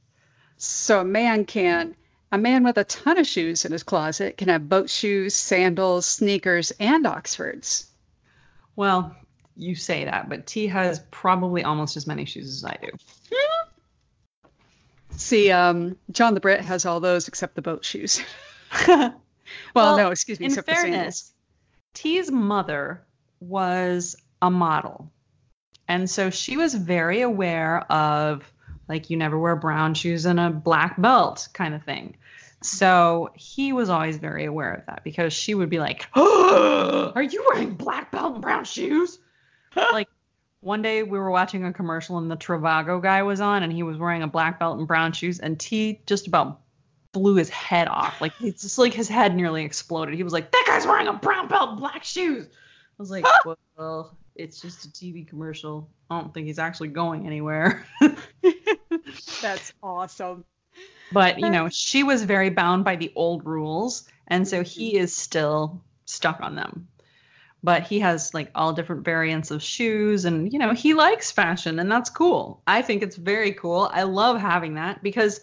So 0.59 1.01
a 1.01 1.05
man 1.05 1.47
can, 1.47 1.97
a 2.31 2.39
man 2.39 2.65
with 2.65 2.77
a 2.77 2.85
ton 2.85 3.19
of 3.19 3.27
shoes 3.27 3.65
in 3.65 3.73
his 3.73 3.83
closet 3.83 4.37
can 4.37 4.49
have 4.49 4.69
boat 4.69 4.91
shoes, 4.91 5.35
sandals, 5.35 6.05
sneakers, 6.05 6.73
and 6.79 7.07
Oxfords. 7.07 7.87
Well, 8.77 9.17
you 9.57 9.75
say 9.75 10.05
that, 10.05 10.29
but 10.29 10.47
T 10.47 10.67
has 10.67 11.01
probably 11.11 11.65
almost 11.65 11.97
as 11.97 12.07
many 12.07 12.27
shoes 12.27 12.49
as 12.49 12.65
I 12.65 12.77
do. 12.81 12.91
See, 15.19 15.51
um, 15.51 15.97
John 16.11 16.35
the 16.35 16.41
Brit 16.41 16.61
has 16.61 16.87
all 16.87 17.01
those 17.01 17.29
except 17.29 17.57
the 17.57 17.63
boat 17.63 17.85
shoes. 17.85 18.23
well, 18.87 19.21
Well, 19.75 19.97
no, 19.97 20.11
excuse 20.11 20.39
me, 20.39 20.47
In 20.47 20.53
except 20.53 20.69
the 20.69 20.75
fairness, 20.75 21.33
T's 21.93 22.31
mother 22.31 23.03
was 23.41 24.17
a 24.41 24.51
model. 24.51 25.11
And 25.89 26.09
so 26.09 26.31
she 26.31 26.57
was 26.57 26.75
very 26.75 27.23
aware 27.23 27.81
of 27.91 28.51
like 28.89 29.11
you 29.11 29.17
never 29.17 29.39
wear 29.39 29.57
brown 29.57 29.95
shoes 29.95 30.25
and 30.25 30.39
a 30.39 30.51
black 30.51 31.01
belt 31.01 31.49
kind 31.53 31.75
of 31.75 31.83
thing. 31.83 32.17
So 32.63 33.31
he 33.35 33.73
was 33.73 33.89
always 33.89 34.19
very 34.19 34.45
aware 34.45 34.73
of 34.73 34.87
that 34.87 35.03
because 35.05 35.33
she 35.33 35.55
would 35.55 35.71
be 35.71 35.79
like, 35.79 36.07
oh, 36.15 37.13
"Are 37.15 37.23
you 37.23 37.45
wearing 37.49 37.75
black 37.75 38.11
belt 38.13 38.35
and 38.35 38.43
brown 38.43 38.65
shoes?" 38.65 39.19
like 39.77 40.09
one 40.69 40.83
day 40.83 41.03
we 41.03 41.19
were 41.19 41.31
watching 41.31 41.65
a 41.65 41.73
commercial 41.73 42.19
and 42.19 42.31
the 42.31 42.37
Trivago 42.37 43.03
guy 43.03 43.23
was 43.23 43.41
on 43.41 43.63
and 43.63 43.73
he 43.73 43.83
was 43.83 43.97
wearing 43.97 44.23
a 44.23 44.27
black 44.27 44.59
belt 44.59 44.79
and 44.79 44.87
brown 44.87 45.13
shoes 45.13 45.39
and 45.39 45.59
T 45.59 46.03
just 46.05 46.27
about 46.27 46.61
blew 47.13 47.37
his 47.37 47.49
head 47.49 47.89
off. 47.89 48.21
Like 48.21 48.35
it's 48.39 48.61
just 48.61 48.77
like 48.77 48.93
his 48.93 49.09
head 49.09 49.35
nearly 49.35 49.65
exploded. 49.65 50.15
He 50.15 50.23
was 50.23 50.35
like, 50.35 50.53
"That 50.53 50.65
guy's 50.67 50.87
wearing 50.87 51.09
a 51.09 51.15
brown 51.15 51.49
belt, 51.49 51.71
and 51.71 51.79
black 51.79 52.05
shoes." 52.05 52.45
I 52.45 52.95
was 52.99 53.11
like, 53.11 53.25
"Well, 53.79 54.15
it's 54.35 54.61
just 54.61 54.85
a 54.85 54.89
TV 54.89 55.27
commercial. 55.27 55.89
I 56.11 56.21
don't 56.21 56.35
think 56.35 56.47
he's 56.47 56.59
actually 56.59 56.89
going 56.89 57.27
anywhere." 57.27 57.87
That's 59.41 59.73
awesome. 59.83 60.45
but 61.11 61.39
you 61.39 61.49
know, 61.49 61.71
she 61.71 62.03
was 62.03 62.25
very 62.25 62.51
bound 62.51 62.85
by 62.85 62.97
the 62.97 63.11
old 63.17 63.47
rules, 63.47 64.07
and 64.27 64.47
so 64.47 64.63
he 64.63 64.91
mm-hmm. 64.91 65.05
is 65.05 65.17
still 65.17 65.83
stuck 66.05 66.43
on 66.43 66.57
them. 66.57 66.89
But 67.63 67.83
he 67.83 68.01
has 68.01 68.35
like 68.35 68.51
all 68.55 68.73
different 68.73 69.05
variants 69.05 69.51
of 69.51 69.63
shoes, 69.63 70.25
and 70.25 70.53
you 70.53 70.59
know, 70.59 70.73
he 70.73 70.95
likes 70.95 71.33
fashion, 71.33 71.79
and 71.79 71.91
that's 71.91 72.11
cool. 72.11 72.63
I 72.67 72.83
think 72.83 73.03
it's 73.03 73.17
very 73.17 73.53
cool. 73.53 73.91
I 73.93 74.05
love 74.05 74.41
having 74.41 74.75
that 74.75 75.03
because 75.03 75.41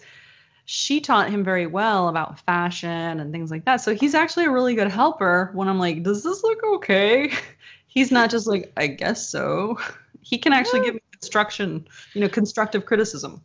she 0.66 1.00
taught 1.00 1.30
him 1.30 1.44
very 1.44 1.68
well 1.68 2.10
about 2.10 2.40
fashion 2.40 3.20
and 3.20 3.32
things 3.32 3.52
like 3.52 3.66
that. 3.66 3.78
So 3.78 3.94
he's 3.94 4.16
actually 4.16 4.46
a 4.46 4.52
really 4.52 4.74
good 4.76 4.90
helper 4.90 5.52
when 5.54 5.68
I'm 5.68 5.80
like, 5.80 6.02
does 6.04 6.24
this 6.24 6.44
look 6.44 6.64
okay? 6.76 7.32
He's 7.88 8.12
not 8.12 8.30
just 8.30 8.46
like, 8.46 8.74
I 8.76 8.88
guess 8.88 9.30
so. 9.30 9.80
He 10.22 10.40
can 10.40 10.54
actually 10.54 10.82
give 10.82 10.96
me 10.96 11.02
construction, 11.12 11.88
you 12.16 12.22
know, 12.22 12.28
constructive 12.28 12.88
criticism. 12.88 13.44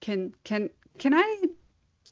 Can 0.00 0.32
can 0.44 0.70
can 0.98 1.14
I 1.14 1.42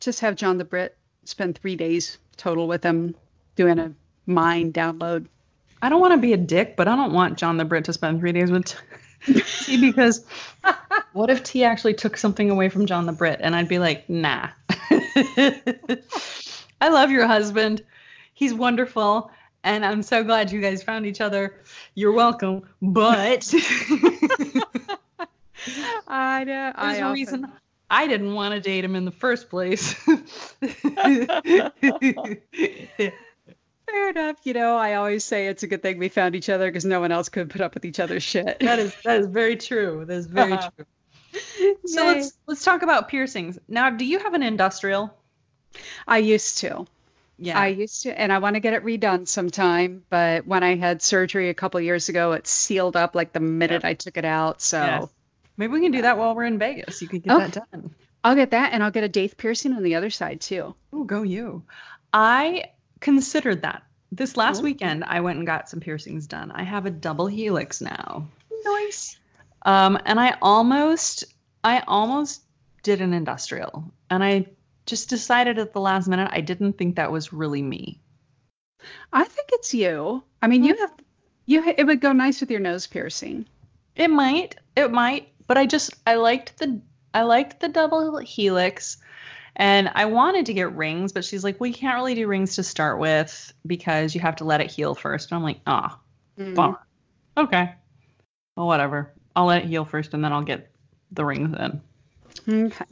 just 0.01 0.19
have 0.19 0.35
John 0.35 0.59
the 0.59 0.65
Brit 0.65 0.99
spend 1.23 1.57
three 1.57 1.77
days 1.77 2.19
total 2.37 2.67
with 2.67 2.83
him 2.83 3.15
doing 3.55 3.79
a 3.79 3.93
mind 4.27 4.75
download? 4.75 5.29
I 5.83 5.89
don't 5.89 6.01
want 6.01 6.13
to 6.13 6.19
be 6.19 6.33
a 6.33 6.39
dick, 6.39 6.77
but 6.77 6.89
I 6.89 6.97
don't 6.97 7.13
want 7.13 7.39
John 7.39 7.57
the 7.57 7.65
Brit 7.65 7.85
to 7.87 7.93
spend 7.93 8.21
three 8.21 8.33
days 8.33 8.51
with 8.51 8.75
T 9.27 9.27
because 9.81 10.25
what 11.13 11.31
if 11.31 11.43
T 11.43 11.65
actually 11.65 11.95
took 11.95 12.17
something 12.17 12.51
away 12.51 12.69
from 12.69 12.87
John 12.87 13.07
the 13.07 13.13
Brit 13.13 13.41
and 13.43 13.55
I'd 13.55 13.69
be 13.69 13.79
like, 13.79 14.09
nah. 14.09 14.49
I 16.81 16.89
love 16.89 17.11
your 17.11 17.27
husband. 17.27 17.83
He's 18.35 18.53
wonderful. 18.53 19.31
And 19.63 19.85
I'm 19.85 20.03
so 20.03 20.23
glad 20.23 20.53
you 20.53 20.61
guys 20.61 20.83
found 20.83 21.07
each 21.07 21.21
other. 21.21 21.61
You're 21.95 22.13
welcome. 22.13 22.69
But 22.83 23.55
I 26.07 26.45
know. 26.45 26.73
there's 26.79 26.99
a 26.99 27.13
reason 27.13 27.51
I 27.91 28.07
didn't 28.07 28.35
want 28.35 28.55
to 28.55 28.61
date 28.61 28.85
him 28.85 28.97
in 28.97 29.05
the 29.05 29.11
first 29.11 29.49
place. 29.49 29.95
Fair 33.95 34.11
enough. 34.11 34.37
You 34.43 34.55
know, 34.55 34.77
I 34.77 34.95
always 34.95 35.25
say 35.25 35.47
it's 35.47 35.63
a 35.63 35.67
good 35.69 35.81
thing 35.83 35.99
we 35.99 36.09
found 36.09 36.35
each 36.35 36.49
other 36.49 36.67
because 36.69 36.85
no 36.85 36.99
one 37.01 37.13
else 37.13 37.29
could 37.29 37.49
put 37.49 37.61
up 37.61 37.75
with 37.75 37.85
each 37.85 38.01
other's 38.01 38.23
shit. 38.25 38.59
that 38.61 38.79
is 38.81 38.95
that 39.05 39.21
is 39.21 39.27
very 39.29 39.57
true. 39.57 40.05
That 40.05 40.15
is 40.17 40.27
very 40.27 40.53
Uh-huh. 40.53 40.71
true. 40.77 40.87
So 41.87 42.03
Yay. 42.03 42.15
let's 42.15 42.33
let's 42.47 42.65
talk 42.65 42.83
about 42.83 43.09
piercings. 43.09 43.59
Now, 43.69 43.91
do 43.91 44.05
you 44.05 44.19
have 44.19 44.35
an 44.35 44.43
industrial? 44.43 45.17
I 46.09 46.19
used 46.19 46.59
to. 46.59 46.87
Yeah. 47.39 47.59
I 47.59 47.69
used 47.69 48.03
to, 48.05 48.17
and 48.21 48.33
I 48.33 48.39
want 48.39 48.55
to 48.55 48.61
get 48.61 48.75
it 48.75 48.85
redone 48.85 49.27
sometime. 49.27 50.05
But 50.11 50.47
when 50.47 50.63
I 50.63 50.77
had 50.77 51.03
surgery 51.03 51.49
a 51.51 51.55
couple 51.55 51.81
years 51.81 52.09
ago, 52.09 52.33
it 52.33 52.47
sealed 52.47 52.97
up 52.97 53.15
like 53.15 53.33
the 53.33 53.41
minute 53.41 53.85
I 53.85 53.95
took 53.95 54.17
it 54.17 54.25
out. 54.25 54.61
So 54.61 54.79
Yes. 54.79 55.09
Maybe 55.57 55.73
we 55.73 55.81
can 55.83 55.93
do 55.93 56.03
that 56.03 56.19
while 56.19 56.35
we're 56.35 56.45
in 56.47 56.59
Vegas. 56.59 57.01
You 57.01 57.07
can 57.09 57.21
get 57.21 57.33
Oh. 57.33 57.39
that 57.39 57.53
done. 57.71 57.95
I'll 58.25 58.35
get 58.35 58.51
that, 58.53 58.73
and 58.73 58.83
I'll 58.83 58.91
get 58.91 59.05
a 59.05 59.09
daith 59.09 59.37
piercing 59.37 59.73
on 59.73 59.83
the 59.85 59.95
other 59.97 60.11
side 60.11 60.41
too. 60.41 60.75
Oh, 60.93 61.05
go 61.05 61.23
you. 61.23 61.63
I 62.13 62.71
considered 63.05 63.63
that. 63.63 63.85
This 64.11 64.37
last 64.37 64.63
weekend, 64.63 65.05
I 65.05 65.21
went 65.21 65.39
and 65.39 65.47
got 65.47 65.69
some 65.69 65.81
piercings 65.81 66.27
done. 66.27 66.51
I 66.53 66.63
have 66.63 66.87
a 66.87 66.91
double 66.91 67.27
helix 67.27 67.81
now. 67.81 68.29
Nice. 68.65 69.17
Um, 69.63 69.99
and 70.05 70.19
I 70.21 70.37
almost, 70.41 71.25
I 71.63 71.81
almost 71.87 72.43
did 72.83 73.01
an 73.01 73.13
industrial, 73.13 73.85
and 74.11 74.23
I 74.23 74.47
just 74.87 75.09
decided 75.09 75.59
at 75.59 75.73
the 75.73 75.81
last 75.81 76.07
minute 76.07 76.29
I 76.33 76.43
didn't 76.43 76.79
think 76.79 76.97
that 76.97 77.11
was 77.11 77.33
really 77.33 77.63
me. 77.63 78.01
I 79.13 79.25
think 79.25 79.49
it's 79.53 79.75
you. 79.75 80.23
I 80.43 80.47
mean, 80.47 80.63
you 80.65 80.77
have 80.77 80.93
you. 81.47 81.63
ha- 81.63 81.75
It 81.77 81.85
would 81.85 82.01
go 82.01 82.13
nice 82.13 82.41
with 82.41 82.51
your 82.51 82.61
nose 82.61 82.87
piercing. 82.87 83.47
It 83.97 84.09
might, 84.09 84.57
it 84.77 84.91
might, 84.93 85.29
but 85.47 85.57
I 85.57 85.67
just 85.67 85.95
I 86.07 86.17
liked 86.17 86.59
the 86.59 86.81
I 87.15 87.23
liked 87.23 87.61
the 87.61 87.69
double 87.69 88.19
helix 88.19 88.99
and 89.57 89.91
I 89.95 90.07
wanted 90.07 90.47
to 90.47 90.55
get 90.55 90.75
rings, 90.75 91.13
but 91.13 91.25
she's 91.25 91.45
like, 91.45 91.61
"Well, 91.61 91.69
you 91.69 91.75
can't 91.75 91.97
really 91.97 92.15
do 92.15 92.27
rings 92.27 92.57
to 92.57 92.63
start 92.63 92.99
with 92.99 93.53
because 93.67 94.15
you 94.15 94.21
have 94.21 94.37
to 94.37 94.45
let 94.45 94.61
it 94.61 94.71
heal 94.71 94.95
first. 94.95 95.31
And 95.31 95.37
I'm 95.37 95.43
like, 95.43 95.61
"Ah, 95.67 95.99
Mm. 96.39 96.55
bummer." 96.55 96.81
Okay. 97.37 97.73
Well, 98.57 98.67
whatever. 98.67 99.13
I'll 99.37 99.47
let 99.47 99.63
it 99.65 99.69
heal 99.69 99.85
first 99.85 100.15
and 100.15 100.23
then 100.25 100.33
I'll 100.33 100.43
get 100.43 100.71
the 101.13 101.25
rings 101.25 101.55
in. 101.59 102.67
Okay. 102.67 102.85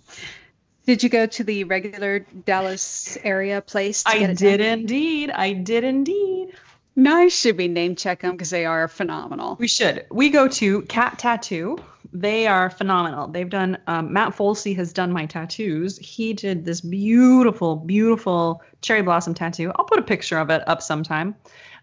Did 0.87 1.03
you 1.05 1.09
go 1.09 1.27
to 1.27 1.45
the 1.45 1.65
regular 1.65 2.21
Dallas 2.21 3.17
area 3.23 3.61
place? 3.61 4.03
To 4.03 4.11
I 4.11 4.19
get 4.19 4.31
it 4.31 4.39
did 4.39 4.57
done? 4.59 4.67
indeed. 4.81 5.31
I 5.31 5.53
did 5.53 5.85
indeed. 5.85 6.49
Nice. 6.97 7.39
Should 7.39 7.57
we 7.57 7.69
name 7.69 7.95
check 7.95 8.21
them 8.23 8.33
because 8.33 8.51
they 8.51 8.67
are 8.67 8.89
phenomenal. 8.89 9.57
We 9.61 9.69
should. 9.69 10.07
We 10.11 10.31
go 10.31 10.49
to 10.49 10.83
Cat 10.83 11.19
Tattoo. 11.21 11.79
They 12.15 12.47
are 12.47 12.69
phenomenal. 12.69 13.29
They've 13.29 13.49
done. 13.49 13.79
Um, 13.87 14.13
Matt 14.13 14.33
Folsey 14.37 14.77
has 14.77 14.93
done 14.93 15.13
my 15.13 15.25
tattoos. 15.25 15.97
He 15.97 16.35
did 16.35 16.65
this 16.65 16.83
beautiful, 16.83 17.77
beautiful 17.77 18.63
cherry 18.83 19.01
blossom 19.03 19.33
tattoo. 19.33 19.73
I'll 19.77 19.87
put 19.87 19.99
a 19.99 20.03
picture 20.03 20.39
of 20.39 20.51
it 20.51 20.63
up 20.69 20.83
sometime. 20.83 21.35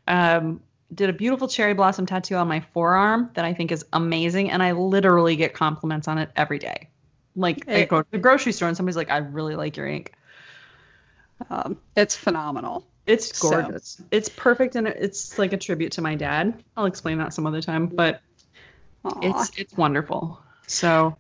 Um, 0.08 0.62
did 0.94 1.10
a 1.10 1.14
beautiful 1.14 1.48
cherry 1.48 1.74
blossom 1.74 2.06
tattoo 2.06 2.36
on 2.36 2.48
my 2.48 2.60
forearm 2.60 3.32
that 3.34 3.44
I 3.46 3.54
think 3.54 3.72
is 3.72 3.86
amazing, 3.94 4.52
and 4.52 4.62
I 4.62 4.74
literally 4.74 5.36
get 5.36 5.54
compliments 5.54 6.08
on 6.08 6.20
it 6.20 6.30
every 6.36 6.60
day. 6.60 6.90
Like 7.36 7.68
I 7.68 7.86
go 7.86 8.02
to 8.04 8.12
the 8.12 8.18
grocery 8.20 8.52
store 8.52 8.68
and 8.68 8.78
somebody's 8.78 8.98
like, 8.98 9.10
"I 9.10 9.18
really 9.18 9.56
like 9.56 9.78
your 9.78 9.88
ink." 9.88 10.14
Um, 11.50 11.78
it's 11.96 12.16
phenomenal. 12.16 12.86
It's 13.08 13.36
So- 13.38 13.50
gorgeous. 13.50 14.02
It's 14.12 14.30
perfect, 14.30 14.76
and 14.76 14.88
it's 14.88 15.40
like 15.40 15.54
a 15.54 15.58
tribute 15.58 15.94
to 15.94 16.02
my 16.02 16.14
dad. 16.16 16.64
I'll 16.78 16.86
explain 16.86 17.18
that 17.20 17.34
some 17.34 17.48
other 17.48 17.62
time, 17.62 17.88
but 17.88 18.22
Aw. 19.06 19.20
it's 19.22 19.52
it's 19.58 19.78
wonderful. 19.78 20.42
So 20.68 21.18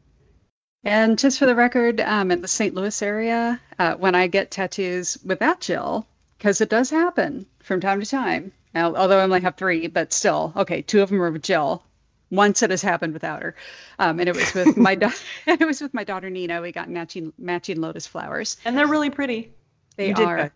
And 0.84 1.18
just 1.20 1.39
for 1.39 1.46
the 1.46 1.56
record, 1.56 2.00
um, 2.02 2.32
in 2.32 2.42
the 2.42 2.48
St. 2.48 2.74
Louis 2.76 3.02
area, 3.02 3.60
uh, 3.78 3.96
when 3.96 4.15
I 4.15 4.28
get 4.28 4.52
tattoos 4.52 5.18
without 5.26 5.60
Jill, 5.62 6.08
because 6.38 6.62
it 6.62 6.70
does 6.70 6.89
happen 6.89 7.46
from 7.63 7.82
time 7.82 8.00
to 8.00 8.06
time, 8.06 8.52
now, 8.74 8.96
although 8.96 9.20
I 9.20 9.24
only 9.24 9.42
have 9.42 9.56
three, 9.56 9.88
but 9.88 10.13
still, 10.13 10.54
okay, 10.56 10.82
two 10.84 11.02
of 11.02 11.10
them 11.10 11.22
are 11.22 11.32
with 11.32 11.42
Jill. 11.42 11.84
Once 12.32 12.62
it 12.62 12.70
has 12.70 12.84
happened 12.84 13.13
without 13.13 13.42
her, 13.42 13.56
um, 13.98 14.20
and 14.20 14.30
it 14.30 14.36
was 14.36 14.54
with 14.54 14.78
my 14.78 14.94
da- 15.04 15.10
it 15.48 15.65
was 15.65 15.82
with 15.82 15.94
my 15.96 16.04
daughter 16.04 16.30
Nina. 16.30 16.62
We 16.62 16.72
got 16.72 16.88
matching 16.88 17.34
matching 17.39 17.82
lotus 17.82 18.06
flowers. 18.06 18.58
and 18.65 18.78
they're 18.78 18.86
really 18.88 19.10
pretty. 19.10 19.52
They 19.98 20.10
You 20.10 20.15
are. 20.15 20.38
good. 20.44 20.52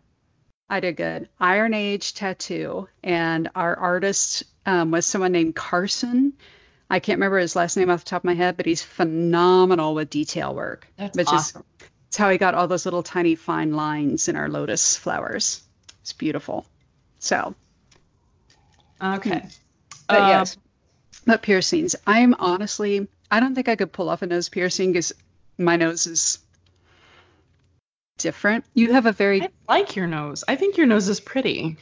I 0.69 0.79
did 0.81 0.95
good. 0.97 1.29
Iron 1.39 1.73
Age 1.73 2.13
tattoo, 2.13 2.87
and 3.03 3.49
our 3.55 3.75
artist 3.75 4.43
um, 4.67 4.91
was 4.91 5.07
someone 5.07 5.31
named 5.31 5.55
Carson. 5.55 6.33
I 6.93 6.99
can't 6.99 7.17
remember 7.17 7.39
his 7.39 7.55
last 7.55 7.75
name 7.75 7.89
off 7.89 8.03
the 8.03 8.09
top 8.11 8.21
of 8.21 8.25
my 8.25 8.35
head, 8.35 8.55
but 8.55 8.67
he's 8.67 8.83
phenomenal 8.83 9.95
with 9.95 10.11
detail 10.11 10.53
work. 10.53 10.87
That's 10.95 11.17
which 11.17 11.27
awesome. 11.27 11.63
is 11.79 11.87
it's 12.09 12.17
how 12.17 12.29
he 12.29 12.37
got 12.37 12.53
all 12.53 12.67
those 12.67 12.85
little 12.85 13.01
tiny 13.01 13.33
fine 13.33 13.73
lines 13.73 14.27
in 14.27 14.35
our 14.35 14.47
lotus 14.47 14.95
flowers. 14.95 15.63
It's 16.01 16.13
beautiful. 16.13 16.67
So, 17.17 17.55
Okay. 19.01 19.43
but 20.07 20.21
Uh, 20.21 20.27
yes, 20.27 20.57
but 21.25 21.41
piercings. 21.41 21.95
I'm 22.05 22.35
honestly, 22.35 23.07
I 23.31 23.39
don't 23.39 23.55
think 23.55 23.69
I 23.69 23.75
could 23.75 23.91
pull 23.91 24.09
off 24.09 24.21
a 24.21 24.27
nose 24.27 24.49
piercing 24.49 24.91
because 24.91 25.13
my 25.57 25.77
nose 25.77 26.05
is 26.05 26.37
different. 28.19 28.65
You 28.75 28.93
have 28.93 29.07
a 29.07 29.11
very 29.11 29.41
I 29.41 29.49
like 29.67 29.95
your 29.95 30.05
nose. 30.05 30.43
I 30.47 30.57
think 30.57 30.77
your 30.77 30.85
nose 30.85 31.09
is 31.09 31.19
pretty. 31.19 31.77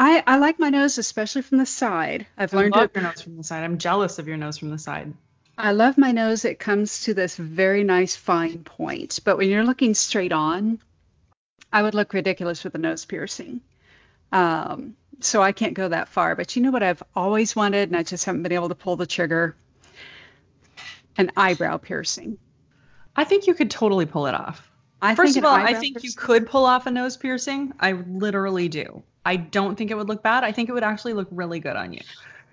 I, 0.00 0.22
I 0.26 0.38
like 0.38 0.58
my 0.58 0.70
nose, 0.70 0.96
especially 0.96 1.42
from 1.42 1.58
the 1.58 1.66
side. 1.66 2.26
I've 2.38 2.54
I 2.54 2.56
learned 2.56 2.74
love 2.74 2.90
to 2.94 3.00
your 3.00 3.10
nose 3.10 3.20
from 3.20 3.36
the 3.36 3.44
side. 3.44 3.64
I'm 3.64 3.76
jealous 3.76 4.18
of 4.18 4.26
your 4.26 4.38
nose 4.38 4.56
from 4.56 4.70
the 4.70 4.78
side. 4.78 5.12
I 5.58 5.72
love 5.72 5.98
my 5.98 6.10
nose. 6.10 6.46
It 6.46 6.58
comes 6.58 7.02
to 7.02 7.12
this 7.12 7.36
very 7.36 7.84
nice 7.84 8.16
fine 8.16 8.64
point. 8.64 9.20
But 9.24 9.36
when 9.36 9.50
you're 9.50 9.62
looking 9.62 9.92
straight 9.92 10.32
on, 10.32 10.78
I 11.70 11.82
would 11.82 11.94
look 11.94 12.14
ridiculous 12.14 12.64
with 12.64 12.74
a 12.74 12.78
nose 12.78 13.04
piercing. 13.04 13.60
Um, 14.32 14.96
so 15.20 15.42
I 15.42 15.52
can't 15.52 15.74
go 15.74 15.88
that 15.88 16.08
far. 16.08 16.34
But 16.34 16.56
you 16.56 16.62
know 16.62 16.70
what 16.70 16.82
I've 16.82 17.02
always 17.14 17.54
wanted, 17.54 17.90
and 17.90 17.96
I 17.96 18.02
just 18.02 18.24
haven't 18.24 18.42
been 18.42 18.52
able 18.52 18.70
to 18.70 18.74
pull 18.74 18.96
the 18.96 19.06
trigger? 19.06 19.54
An 21.18 21.30
eyebrow 21.36 21.76
piercing. 21.76 22.38
I 23.14 23.24
think 23.24 23.46
you 23.46 23.52
could 23.52 23.70
totally 23.70 24.06
pull 24.06 24.28
it 24.28 24.34
off. 24.34 24.69
I 25.02 25.14
First 25.14 25.34
think 25.34 25.44
of 25.44 25.50
all, 25.50 25.56
I 25.56 25.70
eyebrow 25.70 25.80
think 25.80 26.04
you 26.04 26.12
could 26.12 26.46
pull 26.46 26.66
off 26.66 26.86
a 26.86 26.90
nose 26.90 27.16
piercing. 27.16 27.72
I 27.80 27.92
literally 27.92 28.68
do. 28.68 29.02
I 29.24 29.36
don't 29.36 29.76
think 29.76 29.90
it 29.90 29.96
would 29.96 30.08
look 30.08 30.22
bad. 30.22 30.44
I 30.44 30.52
think 30.52 30.68
it 30.68 30.72
would 30.72 30.84
actually 30.84 31.14
look 31.14 31.28
really 31.30 31.60
good 31.60 31.76
on 31.76 31.92
you. 31.92 32.00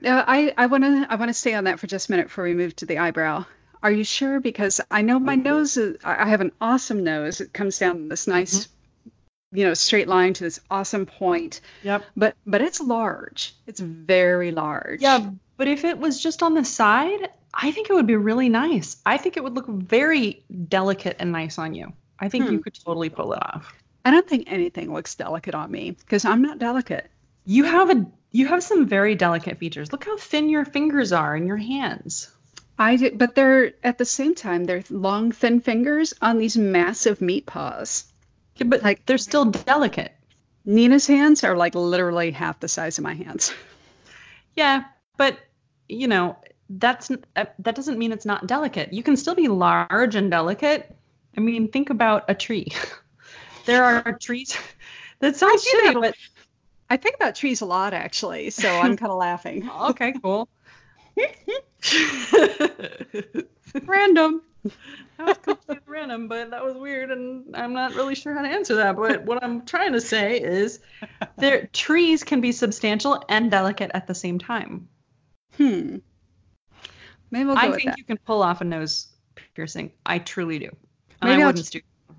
Uh, 0.06 0.24
I 0.28 0.54
I 0.58 0.68
want 0.68 0.84
to 0.84 1.08
I 1.10 1.16
want 1.16 1.30
to 1.30 1.34
stay 1.34 1.54
on 1.54 1.66
that 1.66 1.80
for 1.80 1.88
just 1.88 2.10
a 2.10 2.12
minute 2.12 2.28
before 2.28 2.44
we 2.44 2.54
move 2.54 2.76
to 2.78 2.86
the 2.86 3.00
eyebrow. 3.00 3.46
Are 3.82 3.92
you 3.92 4.04
sure? 4.04 4.40
Because 4.40 4.82
I 4.90 5.02
know 5.02 5.20
my 5.20 5.36
nose 5.36 5.78
is 5.78 5.98
I 6.04 6.26
I 6.26 6.30
have 6.30 6.42
an 6.42 6.52
awesome 6.62 7.04
nose. 7.04 7.42
It 7.42 7.54
comes 7.54 7.80
down 7.80 8.10
this 8.10 8.28
nice, 8.28 8.68
you 9.52 9.66
know, 9.66 9.74
straight 9.74 10.08
line 10.08 10.34
to 10.34 10.44
this 10.44 10.60
awesome 10.70 11.06
point. 11.06 11.62
Yep. 11.84 12.04
But 12.16 12.36
but 12.46 12.62
it's 12.62 12.80
large. 12.80 13.56
It's 13.66 13.80
very 13.80 14.52
large. 14.52 15.02
Yeah, 15.02 15.32
but 15.58 15.68
if 15.68 15.84
it 15.84 15.98
was 15.98 16.22
just 16.22 16.44
on 16.44 16.54
the 16.54 16.66
side, 16.66 17.30
I 17.54 17.72
think 17.72 17.90
it 17.90 17.94
would 17.94 18.08
be 18.08 18.16
really 18.16 18.50
nice. 18.50 18.98
I 19.06 19.18
think 19.18 19.38
it 19.38 19.44
would 19.44 19.56
look 19.56 19.68
very 19.68 20.44
delicate 20.68 21.18
and 21.20 21.32
nice 21.32 21.58
on 21.58 21.74
you. 21.74 21.94
I 22.20 22.30
think 22.30 22.46
Hmm. 22.46 22.54
you 22.54 22.60
could 22.60 22.74
totally 22.74 23.10
pull 23.10 23.34
it 23.34 23.40
off. 23.42 23.74
I 24.06 24.12
don't 24.12 24.28
think 24.28 24.46
anything 24.52 24.94
looks 24.94 25.16
delicate 25.16 25.54
on 25.56 25.70
me 25.72 25.92
because 25.92 26.26
I'm 26.26 26.42
not 26.42 26.60
delicate. 26.60 27.10
You 27.46 27.64
have 27.66 27.90
a 27.90 28.06
you 28.32 28.48
have 28.48 28.62
some 28.64 28.86
very 28.88 29.16
delicate 29.16 29.58
features. 29.58 29.92
Look 29.92 30.04
how 30.06 30.18
thin 30.18 30.50
your 30.50 30.66
fingers 30.66 31.12
are 31.14 31.36
and 31.36 31.48
your 31.48 31.58
hands. 31.58 32.30
I 32.78 32.96
do, 32.98 33.12
but 33.12 33.36
they're 33.36 33.74
at 33.84 33.98
the 33.98 34.06
same 34.06 34.36
time 34.36 34.66
they're 34.66 34.84
long 34.90 35.32
thin 35.32 35.62
fingers 35.62 36.14
on 36.22 36.38
these 36.38 36.58
massive 36.58 37.22
meat 37.22 37.46
paws. 37.46 38.06
Yeah, 38.58 38.68
but 38.68 38.84
Like- 38.84 39.06
they're 39.06 39.18
still 39.18 39.46
delicate. 39.46 40.14
Nina's 40.66 41.08
hands 41.08 41.44
are 41.44 41.56
like 41.56 41.76
literally 41.76 42.32
half 42.32 42.60
the 42.60 42.68
size 42.68 42.98
of 42.98 43.04
my 43.04 43.14
hands. 43.14 43.54
Yeah, 44.56 44.86
but 45.18 45.38
you 45.88 46.08
know 46.08 46.36
that's 46.70 47.12
uh, 47.12 47.46
that 47.60 47.76
doesn't 47.76 48.00
mean 48.00 48.12
it's 48.12 48.26
not 48.26 48.48
delicate. 48.48 48.92
You 48.92 49.04
can 49.04 49.16
still 49.16 49.36
be 49.36 49.48
large 49.48 50.16
and 50.16 50.32
delicate. 50.32 50.97
I 51.38 51.42
mean, 51.42 51.70
think 51.70 51.90
about 51.90 52.26
a 52.28 52.36
tree. 52.36 52.68
there 53.66 53.84
are 53.84 54.18
trees. 54.20 54.58
That 55.20 55.36
sounds 55.36 55.66
shitty, 55.66 55.94
that 55.94 56.00
but 56.00 56.16
I 56.92 56.98
think 56.98 57.16
about 57.16 57.34
trees 57.34 57.62
a 57.62 57.66
lot 57.66 57.96
actually, 57.96 58.52
so 58.52 58.70
I'm 58.70 58.96
kind 58.98 59.12
of 59.12 59.18
laughing. 59.26 59.68
okay, 59.68 60.14
cool. 60.22 60.48
Random. 63.82 64.44
That 65.18 65.26
was 65.26 65.38
completely 65.40 65.84
random, 65.88 66.28
but 66.28 66.52
that 66.52 66.64
was 66.64 66.76
weird, 66.76 67.10
and 67.10 67.56
I'm 67.56 67.74
not 67.74 67.96
really 67.96 68.14
sure 68.14 68.32
how 68.36 68.44
to 68.44 68.48
answer 68.48 68.76
that. 68.76 68.96
But 68.96 69.26
what 69.26 69.44
I'm 69.44 69.66
trying 69.66 69.94
to 69.94 70.02
say 70.02 70.40
is, 70.40 70.80
their 71.38 71.66
trees 71.66 72.24
can 72.24 72.42
be 72.42 72.52
substantial 72.52 73.24
and 73.28 73.50
delicate 73.50 73.90
at 73.96 74.06
the 74.06 74.14
same 74.14 74.38
time. 74.38 74.88
Hmm. 75.56 75.98
Maybe 77.32 77.46
we'll 77.46 77.56
go 77.56 77.62
I 77.62 77.70
with 77.70 77.78
think 77.78 77.90
that. 77.90 77.98
you 77.98 78.04
can 78.04 78.18
pull 78.18 78.44
off 78.44 78.62
a 78.62 78.66
nose 78.66 79.08
piercing. 79.56 79.94
I 80.06 80.20
truly 80.20 80.60
do. 80.60 80.76
And 81.22 81.30
Maybe 81.32 81.42
I 81.42 81.46
I'll 81.46 81.50
wouldn't 81.50 81.66
j- 81.72 81.80
stu- 81.80 82.16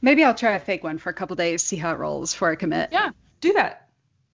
Maybe 0.00 0.22
I'll 0.24 0.34
try 0.34 0.52
a 0.52 0.60
fake 0.60 0.84
one 0.84 0.98
for 0.98 1.10
a 1.10 1.14
couple 1.14 1.34
days, 1.36 1.62
see 1.62 1.76
how 1.76 1.92
it 1.92 1.98
rolls 1.98 2.32
before 2.32 2.50
I 2.52 2.54
commit. 2.56 2.90
Yeah, 2.92 3.10
do 3.40 3.52
that. 3.54 3.88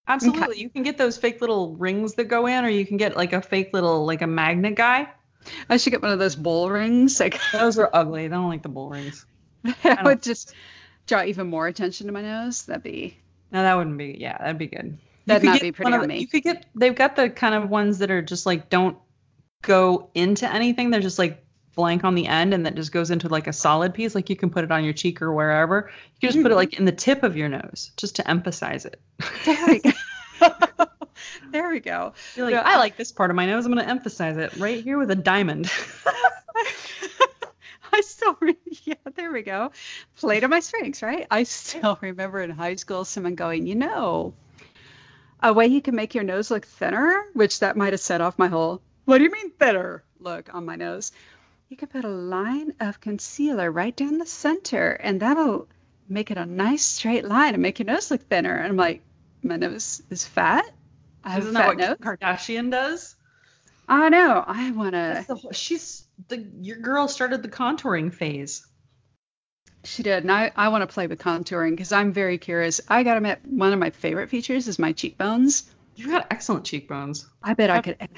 Absolutely. 0.07 0.61
You 0.61 0.69
can 0.69 0.83
get 0.83 0.99
those 0.99 1.17
fake 1.17 1.41
little 1.41 1.75
rings 1.77 2.15
that 2.15 2.25
go 2.25 2.47
in, 2.47 2.65
or 2.65 2.69
you 2.69 2.85
can 2.85 2.99
get 2.99 3.17
like 3.17 3.33
a 3.33 3.41
fake 3.41 3.71
little 3.73 4.05
like 4.05 4.21
a 4.21 4.27
magnet 4.27 4.75
guy. 4.75 5.09
I 5.71 5.79
should 5.79 5.91
get 5.91 6.03
one 6.03 6.11
of 6.13 6.19
those 6.19 6.37
bull 6.37 6.71
rings. 6.71 7.19
Like 7.21 7.41
Those 7.53 7.79
are 7.79 7.89
ugly. 7.93 8.27
I 8.27 8.29
don't 8.29 8.49
like 8.49 8.63
the 8.63 8.69
bull 8.69 8.91
rings. 8.91 9.25
that 9.83 10.05
would 10.05 10.23
just 10.23 10.55
draw 11.07 11.23
even 11.25 11.47
more 11.47 11.67
attention 11.67 12.07
to 12.09 12.13
my 12.13 12.21
nose. 12.21 12.65
That'd 12.67 12.83
be 12.83 13.17
No, 13.51 13.63
that 13.63 13.75
wouldn't 13.75 13.97
be. 13.97 14.17
Yeah, 14.21 14.37
that'd 14.37 14.59
be 14.59 14.67
good. 14.67 14.99
That'd 15.27 15.45
not 15.45 15.61
be 15.63 15.73
pretty 15.73 15.93
on 15.93 16.01
the- 16.03 16.09
me. 16.09 16.19
You 16.19 16.27
could 16.29 16.43
get. 16.43 16.67
They've 16.75 16.95
got 16.95 17.17
the 17.17 17.31
kind 17.31 17.55
of 17.55 17.71
ones 17.71 17.99
that 18.01 18.11
are 18.11 18.21
just 18.21 18.45
like 18.45 18.69
don't 18.69 18.99
go 19.63 20.11
into 20.15 20.51
anything. 20.53 20.91
They're 20.91 21.01
just 21.01 21.19
like 21.19 21.44
blank 21.75 22.05
on 22.05 22.15
the 22.15 22.27
end, 22.27 22.55
and 22.55 22.67
that 22.67 22.75
just 22.75 22.93
goes 22.93 23.11
into 23.11 23.29
like 23.29 23.47
a 23.47 23.53
solid 23.53 23.95
piece. 23.95 24.15
Like 24.15 24.31
you 24.31 24.37
can 24.37 24.51
put 24.51 24.65
it 24.65 24.71
on 24.73 24.85
your 24.85 24.93
cheek 24.93 25.21
or 25.23 25.33
wherever. 25.33 25.91
You 26.21 26.29
can 26.29 26.33
just 26.35 26.43
put 26.43 26.51
it 26.51 26.55
Mhm. 26.55 26.59
like 26.59 26.79
in 26.79 26.85
the 26.85 26.93
tip 26.93 27.23
of 27.23 27.37
your 27.37 27.49
nose, 27.49 27.91
just 27.97 28.17
to 28.17 28.29
emphasize 28.31 28.85
it. 28.87 29.01
there 29.45 29.67
we 29.67 29.79
go. 29.81 29.91
there 31.51 31.69
we 31.71 31.81
go. 31.81 32.13
You're 32.37 32.47
like, 32.47 32.55
Yeah. 32.55 32.63
I 32.65 32.77
like 32.77 32.97
this 32.97 33.13
part 33.13 33.31
of 33.31 33.37
my 33.37 33.47
nose. 33.47 33.65
I'm 33.67 33.73
going 33.73 33.85
to 33.85 33.91
emphasize 33.91 34.37
it 34.37 34.57
right 34.57 34.83
here 34.83 34.99
with 34.99 35.11
a 35.11 35.17
diamond. 35.17 35.71
I 37.93 38.01
still, 38.01 38.37
re- 38.41 38.57
yeah, 38.85 38.95
there 39.15 39.31
we 39.31 39.43
go. 39.43 39.71
Play 40.17 40.41
to 40.41 40.49
my 40.49 40.59
strengths, 40.61 41.03
right? 41.03 41.27
I 41.31 41.45
still 41.45 41.97
remember 42.03 42.41
in 42.41 42.51
high 42.51 42.75
school 42.75 43.05
someone 43.05 43.37
going, 43.37 43.67
you 43.69 43.77
know, 43.77 44.35
a 45.43 45.53
way 45.53 45.67
you 45.69 45.81
can 45.81 45.95
make 45.95 46.15
your 46.15 46.25
nose 46.25 46.51
look 46.51 46.67
thinner, 46.67 47.25
which 47.35 47.61
that 47.61 47.77
might 47.77 47.93
have 47.93 48.01
set 48.01 48.21
off 48.21 48.39
my 48.39 48.49
whole, 48.49 48.81
what 49.05 49.19
do 49.19 49.25
you 49.25 49.31
mean 49.31 49.51
thinner 49.53 50.03
look 50.19 50.53
on 50.55 50.65
my 50.65 50.75
nose? 50.75 51.13
You 51.75 51.79
could 51.79 51.91
put 51.91 52.05
a 52.05 52.09
line 52.09 52.73
of 52.79 53.01
concealer 53.01 53.69
right 53.69 53.97
down 53.97 54.19
the 54.19 54.27
center, 54.27 54.91
and 54.93 55.19
that'll 55.19 55.67
make 56.09 56.31
it 56.31 56.39
a 56.39 56.47
nice 56.47 56.85
straight 56.85 57.25
line 57.25 57.53
and 57.53 57.61
make 57.61 57.81
your 57.81 57.87
nose 57.87 58.13
look 58.13 58.23
thinner. 58.29 58.55
And 58.55 58.69
I'm 58.69 58.77
like, 58.77 59.03
my 59.43 59.57
nose 59.57 60.01
is 60.09 60.25
fat. 60.25 60.65
I 61.25 61.31
have 61.31 61.41
Isn't 61.43 61.55
that 61.55 61.67
what 61.67 61.79
nose. 61.79 61.97
Kardashian 62.01 62.71
does? 62.71 63.17
I 63.89 64.09
know. 64.09 64.45
I 64.47 64.71
want 64.71 64.93
to. 64.93 65.51
she's 65.51 66.05
the 66.29 66.47
your 66.61 66.77
girl 66.77 67.09
started 67.09 67.43
the 67.43 67.49
contouring 67.49 68.15
phase. 68.15 68.65
She 69.83 70.05
did, 70.05 70.23
and 70.23 70.31
I, 70.31 70.53
I 70.55 70.69
want 70.69 70.83
to 70.89 70.95
play 70.95 71.09
with 71.09 71.19
contouring 71.19 71.71
because 71.71 71.91
I'm 71.91 72.13
very 72.13 72.39
curious. 72.39 72.81
I 72.87 73.03
gotta 73.03 73.17
admit, 73.17 73.41
one 73.47 73.73
of 73.73 73.81
my 73.81 73.91
favorite 73.91 74.31
features 74.31 74.69
is 74.69 74.79
my 74.79 74.93
cheekbones. 74.93 75.69
You've 75.97 76.13
got 76.13 76.29
excellent 76.31 76.67
cheekbones, 76.67 77.29
I 77.43 77.55
bet 77.55 77.71
I 77.71 77.79
Yep. 77.79 77.85
could. 77.99 78.09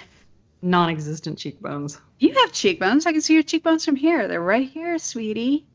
Non-existent 0.66 1.38
cheekbones. 1.38 2.00
You 2.18 2.35
have 2.35 2.52
cheekbones. 2.52 3.07
I 3.07 3.12
can 3.12 3.20
see 3.20 3.35
your 3.35 3.42
cheekbones 3.42 3.85
from 3.85 3.96
here. 3.96 4.26
They're 4.29 4.40
right 4.40 4.68
here, 4.68 4.98
sweetie. 4.98 5.66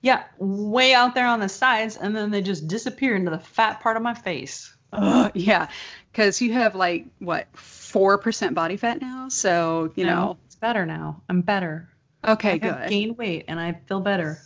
Yeah, 0.00 0.24
way 0.38 0.94
out 0.94 1.14
there 1.14 1.26
on 1.28 1.38
the 1.40 1.48
sides, 1.48 1.96
and 1.96 2.14
then 2.16 2.30
they 2.30 2.42
just 2.42 2.66
disappear 2.66 3.14
into 3.14 3.30
the 3.30 3.38
fat 3.38 3.80
part 3.80 3.96
of 3.96 4.02
my 4.02 4.14
face. 4.14 4.74
Uh, 4.92 5.30
yeah, 5.34 5.68
because 6.10 6.40
you 6.42 6.52
have 6.52 6.74
like 6.74 7.06
what 7.18 7.46
four 7.56 8.18
percent 8.18 8.54
body 8.54 8.76
fat 8.76 9.00
now, 9.00 9.28
so 9.28 9.92
you 9.94 10.04
No, 10.04 10.14
know. 10.14 10.38
it's 10.46 10.56
better 10.56 10.84
now. 10.84 11.22
I'm 11.28 11.40
better. 11.40 11.88
Okay, 12.26 12.60
I 12.62 12.66
have 12.66 12.90
gained 12.90 13.16
weight 13.16 13.44
and 13.48 13.58
I 13.58 13.72
feel 13.88 14.00
better. 14.00 14.38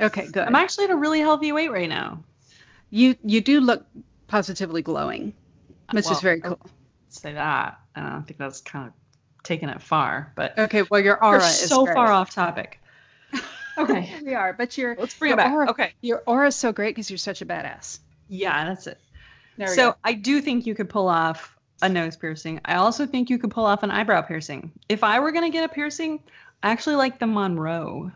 Okay, 0.00 0.26
good. 0.26 0.46
I'm 0.46 0.54
actually 0.56 0.84
at 0.84 0.90
a 0.90 0.96
really 0.96 1.20
healthy 1.20 1.52
weight 1.52 1.70
right 1.70 1.88
now. 1.88 2.24
you 2.90 3.14
you 3.24 3.40
do 3.40 3.60
look 3.60 3.86
positively 4.26 4.82
glowing, 4.82 5.32
which 5.92 6.04
Well, 6.04 6.14
is 6.14 6.20
very 6.20 6.40
cool. 6.40 6.58
Say 7.08 7.32
that. 7.34 7.78
I 7.96 8.10
don't 8.10 8.26
think 8.26 8.38
that's 8.38 8.60
kind 8.60 8.88
of 8.88 8.92
taking 9.42 9.68
it 9.68 9.82
far, 9.82 10.32
but 10.36 10.58
Okay, 10.58 10.82
well 10.90 11.00
your 11.00 11.22
aura 11.22 11.46
is 11.46 11.68
so 11.68 11.84
great. 11.84 11.94
far 11.94 12.10
off 12.10 12.34
topic. 12.34 12.80
Okay, 13.76 14.08
We 14.24 14.34
are, 14.34 14.52
but 14.52 14.78
your 14.78 14.94
let's 14.96 15.14
bring 15.18 15.30
your 15.30 15.34
it 15.38 15.42
back. 15.42 15.52
Aura, 15.52 15.70
Okay. 15.70 15.92
Your 16.00 16.22
aura 16.26 16.46
is 16.46 16.54
so 16.54 16.72
great 16.72 16.94
because 16.94 17.10
you're 17.10 17.18
such 17.18 17.42
a 17.42 17.46
badass. 17.46 17.98
Yeah, 18.28 18.66
that's 18.66 18.86
it. 18.86 18.98
So 19.66 19.90
go. 19.90 19.96
I 20.04 20.12
do 20.14 20.40
think 20.40 20.66
you 20.66 20.76
could 20.76 20.88
pull 20.88 21.08
off 21.08 21.56
a 21.82 21.88
nose 21.88 22.16
piercing. 22.16 22.60
I 22.64 22.76
also 22.76 23.04
think 23.04 23.30
you 23.30 23.38
could 23.38 23.50
pull 23.50 23.66
off 23.66 23.82
an 23.82 23.90
eyebrow 23.90 24.22
piercing. 24.22 24.70
If 24.88 25.02
I 25.02 25.18
were 25.18 25.32
gonna 25.32 25.50
get 25.50 25.64
a 25.64 25.68
piercing, 25.68 26.20
I 26.62 26.70
actually 26.70 26.96
like 26.96 27.18
the 27.18 27.26
Monroe. 27.26 28.12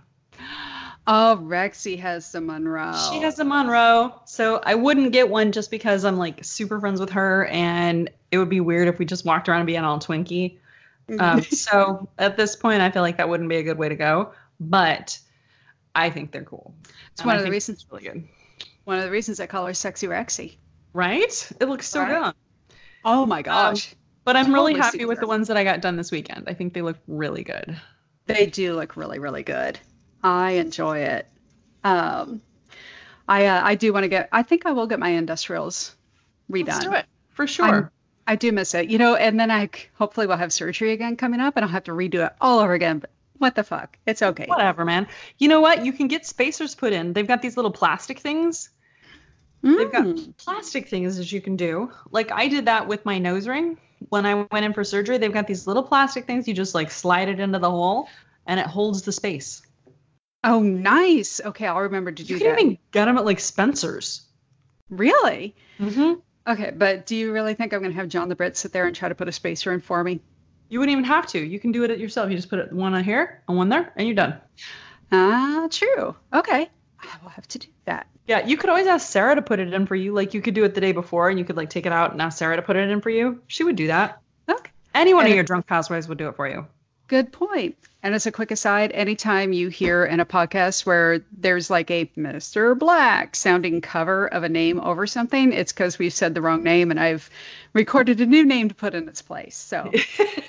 Oh, 1.11 1.39
Rexy 1.43 1.99
has 1.99 2.31
the 2.33 2.41
Monroe. 2.41 2.93
She 3.11 3.21
has 3.23 3.39
a 3.39 3.45
Monroe, 3.45 4.21
so 4.27 4.61
I 4.63 4.75
wouldn't 4.75 5.13
get 5.13 5.29
one 5.31 5.53
just 5.53 5.71
because 5.71 6.05
I'm 6.05 6.19
like 6.19 6.45
super 6.45 6.79
friends 6.79 7.01
with 7.01 7.11
her, 7.11 7.47
and 7.47 8.11
it 8.31 8.39
would 8.39 8.49
be 8.49 8.61
weird 8.61 8.89
if 8.89 8.99
we 8.99 9.05
just 9.05 9.25
walked 9.25 9.49
around 9.49 9.61
and 9.61 9.67
being 9.67 9.81
all 9.85 9.99
twinky. 9.99 10.59
Um, 11.19 11.43
so 11.43 12.09
at 12.19 12.37
this 12.37 12.55
point, 12.57 12.83
I 12.83 12.91
feel 12.91 13.03
like 13.03 13.17
that 13.17 13.29
wouldn't 13.29 13.49
be 13.49 13.57
a 13.57 13.63
good 13.63 13.79
way 13.79 13.89
to 13.89 13.97
go. 13.97 14.33
But 14.61 15.19
I 15.95 16.11
think 16.11 16.33
they're 16.33 16.43
cool. 16.45 16.75
It's 17.13 17.21
And 17.23 17.27
one 17.27 17.37
I 17.37 17.39
of 17.39 17.45
the 17.45 17.51
reasons. 17.51 17.87
really 17.91 18.05
good, 18.05 18.29
One 18.85 18.99
of 18.99 19.05
the 19.05 19.11
reasons 19.11 19.41
I 19.41 19.47
call 19.47 19.67
her 19.67 19.75
Sexy 19.75 20.07
Rexy. 20.07 20.57
right? 20.93 21.53
It 21.61 21.67
looks 21.69 21.89
so 21.89 22.01
Right? 22.03 22.25
good. 22.25 22.35
Oh 23.05 23.25
my 23.25 23.43
gosh, 23.43 23.95
But 24.25 24.37
I'm 24.37 24.53
really 24.53 24.75
Totally 24.75 24.85
happy 24.99 25.05
with 25.07 25.19
her. 25.19 25.23
the 25.23 25.27
ones 25.29 25.49
that 25.49 25.57
I 25.57 25.65
got 25.65 25.81
done 25.81 25.97
this 25.97 26.11
weekend. 26.11 26.45
I 26.49 26.55
think 26.55 26.75
they 26.75 26.83
look 26.83 26.99
really 27.07 27.45
good. 27.45 27.77
they 28.27 28.45
do 28.47 28.75
look 28.75 28.97
really 28.97 29.19
really 29.19 29.43
good. 29.43 29.79
I 30.23 30.53
enjoy 30.53 30.99
it. 30.99 31.27
Um, 31.85 32.43
I 33.27 33.47
uh, 33.47 33.61
I 33.65 33.75
do 33.77 33.93
want 33.95 34.05
to 34.05 34.09
get. 34.09 34.29
I 34.33 34.43
think 34.43 34.67
I 34.67 34.73
will 34.73 34.87
get 34.87 34.99
my 34.99 35.11
industrials 35.11 35.95
redone. 36.51 36.67
Let's 36.69 36.85
do 36.85 36.93
it 36.93 37.07
for 37.31 37.47
sure. 37.47 37.65
I'm- 37.67 37.91
I 38.29 38.37
do 38.37 38.53
miss 38.53 38.75
it, 38.75 38.91
you 38.91 38.99
know. 38.99 39.17
And 39.17 39.41
then 39.41 39.51
I 39.51 39.71
hopefully 39.95 40.27
will 40.27 40.37
have 40.37 40.53
surgery 40.53 40.93
again 40.93 41.17
coming 41.17 41.41
up, 41.41 41.57
and 41.57 41.65
I'll 41.65 41.71
have 41.71 41.85
to 41.85 41.93
redo 41.93 42.25
it 42.27 42.33
all 42.41 42.61
over 42.61 42.75
again. 42.75 42.99
But 43.01 43.11
what 43.39 43.55
the 43.55 43.65
fuck? 43.65 43.99
It's 44.07 44.23
okay. 44.23 44.45
Whatever, 44.47 44.85
man. 44.85 45.09
You 45.39 45.49
know 45.49 45.61
what? 45.61 45.85
You 45.85 45.93
can 45.93 46.07
get 46.09 46.27
spacers 46.27 46.75
put 46.75 46.93
in. 46.93 47.13
They've 47.15 47.27
got 47.27 47.43
these 47.43 47.57
little 47.57 47.73
plastic 47.73 48.21
things. 48.21 48.71
They've 49.63 49.91
got 49.91 50.05
Mm. 50.05 50.37
plastic 50.37 50.89
things 50.89 51.17
that 51.17 51.33
you 51.33 51.41
can 51.41 51.57
do. 51.57 51.91
Like 52.13 52.31
I 52.31 52.47
did 52.47 52.67
that 52.67 52.87
with 52.87 53.05
my 53.05 53.19
nose 53.19 53.49
ring 53.49 53.77
when 54.09 54.25
I 54.25 54.47
went 54.53 54.65
in 54.65 54.73
for 54.73 54.85
surgery. 54.85 55.19
They've 55.19 55.33
got 55.33 55.49
these 55.49 55.67
little 55.67 55.83
plastic 55.83 56.27
things. 56.27 56.47
You 56.47 56.55
just 56.55 56.77
like 56.77 56.93
slide 56.93 57.29
it 57.29 57.41
into 57.41 57.59
the 57.59 57.71
hole 57.71 58.09
and 58.47 58.61
it 58.61 58.67
holds 58.67 59.03
the 59.03 59.11
space. 59.11 59.63
Oh, 60.45 60.63
nice. 60.63 61.41
Okay, 61.45 61.67
I'll 61.67 61.81
remember 61.81 62.13
to 62.13 62.23
do 62.23 62.35
that. 62.35 62.41
You 62.41 62.47
can 62.47 62.55
that. 62.55 62.61
even 62.63 62.79
get 62.93 63.07
them 63.07 63.19
at 63.19 63.25
like 63.25 63.41
Spencer's. 63.41 64.23
Really? 64.91 65.57
Mm-hmm. 65.81 66.21
Okay, 66.49 66.73
but 66.75 67.05
do 67.05 67.15
you 67.15 67.33
really 67.33 67.55
think 67.55 67.75
I'm 67.75 67.81
going 67.81 67.93
to 67.93 67.99
have 67.99 68.09
John 68.09 68.31
the 68.31 68.35
Brit 68.35 68.57
sit 68.57 68.73
there 68.73 68.87
and 68.87 68.97
try 68.97 69.11
to 69.11 69.15
put 69.15 69.29
a 69.29 69.33
spacer 69.33 69.73
in 69.73 69.81
for 69.81 70.03
me? 70.03 70.21
You 70.71 70.79
wouldn't 70.79 70.93
even 70.93 71.05
have 71.05 71.27
to. 71.29 71.39
You 71.39 71.61
can 71.61 71.73
do 71.73 71.85
it 71.85 71.99
yourself. 71.99 72.31
You 72.31 72.37
just 72.37 72.49
put 72.49 72.59
it 72.59 72.73
one 72.73 72.95
on 72.95 73.05
here 73.05 73.43
and 73.47 73.57
one 73.57 73.69
there, 73.69 73.93
and 73.97 74.07
you're 74.07 74.15
done. 74.15 74.41
Ah, 75.13 75.69
true. 75.71 76.15
Okay, 76.33 76.71
I 77.01 77.17
will 77.23 77.31
have 77.31 77.47
to 77.49 77.59
do 77.59 77.69
that. 77.85 78.07
Yeah, 78.27 78.47
you 78.47 78.57
could 78.57 78.69
always 78.71 78.87
ask 78.87 79.09
Sarah 79.11 79.35
to 79.35 79.43
put 79.43 79.61
it 79.61 79.73
in 79.73 79.87
for 79.87 79.95
you. 79.95 80.13
Like 80.13 80.35
you 80.35 80.41
could 80.43 80.55
do 80.55 80.65
it 80.65 80.75
the 80.75 80.81
day 80.81 80.93
before, 80.93 81.29
and 81.29 81.39
you 81.39 81.45
could 81.45 81.57
like 81.57 81.71
take 81.71 81.87
it 81.87 81.93
out 81.93 82.13
and 82.13 82.21
ask 82.21 82.39
Sarah 82.39 82.57
to 82.57 82.63
put 82.63 82.77
it 82.77 82.89
in 82.89 83.01
for 83.01 83.11
you. 83.11 83.43
She 83.47 83.65
would 83.65 83.77
do 83.77 83.87
that. 83.89 84.21
Okay. 84.49 84.71
Any 84.95 85.15
one 85.15 85.25
And 85.25 85.33
of 85.33 85.35
your 85.35 85.45
drunk 85.45 85.67
housewives 85.69 86.09
would 86.09 86.19
do 86.19 86.29
it 86.29 86.37
for 86.37 86.49
you. 86.49 86.67
Good 87.09 87.33
point. 87.33 87.77
And 88.03 88.15
as 88.15 88.27
a 88.27 88.33
quick 88.33 88.51
aside, 88.51 88.93
anytime 88.93 89.53
you 89.53 89.69
hear 89.69 90.05
in 90.05 90.21
a 90.21 90.27
podcast 90.27 90.87
where 90.87 91.25
there's 91.33 91.69
like 91.69 91.91
a 91.91 92.07
Mr. 92.17 92.79
Black 92.79 93.35
sounding 93.35 93.81
cover 93.81 94.27
of 94.27 94.45
a 94.45 94.49
name 94.49 94.79
over 94.79 95.07
something, 95.07 95.53
it's 95.53 95.73
because 95.73 95.99
we've 95.99 96.13
said 96.13 96.35
the 96.35 96.43
wrong 96.43 96.63
name 96.63 96.91
and 96.91 97.01
I've 97.01 97.29
recorded 97.73 98.21
a 98.21 98.27
new 98.27 98.45
name 98.45 98.69
to 98.69 98.75
put 98.75 98.95
in 98.95 99.09
its 99.09 99.21
place. 99.23 99.57
So 99.57 99.91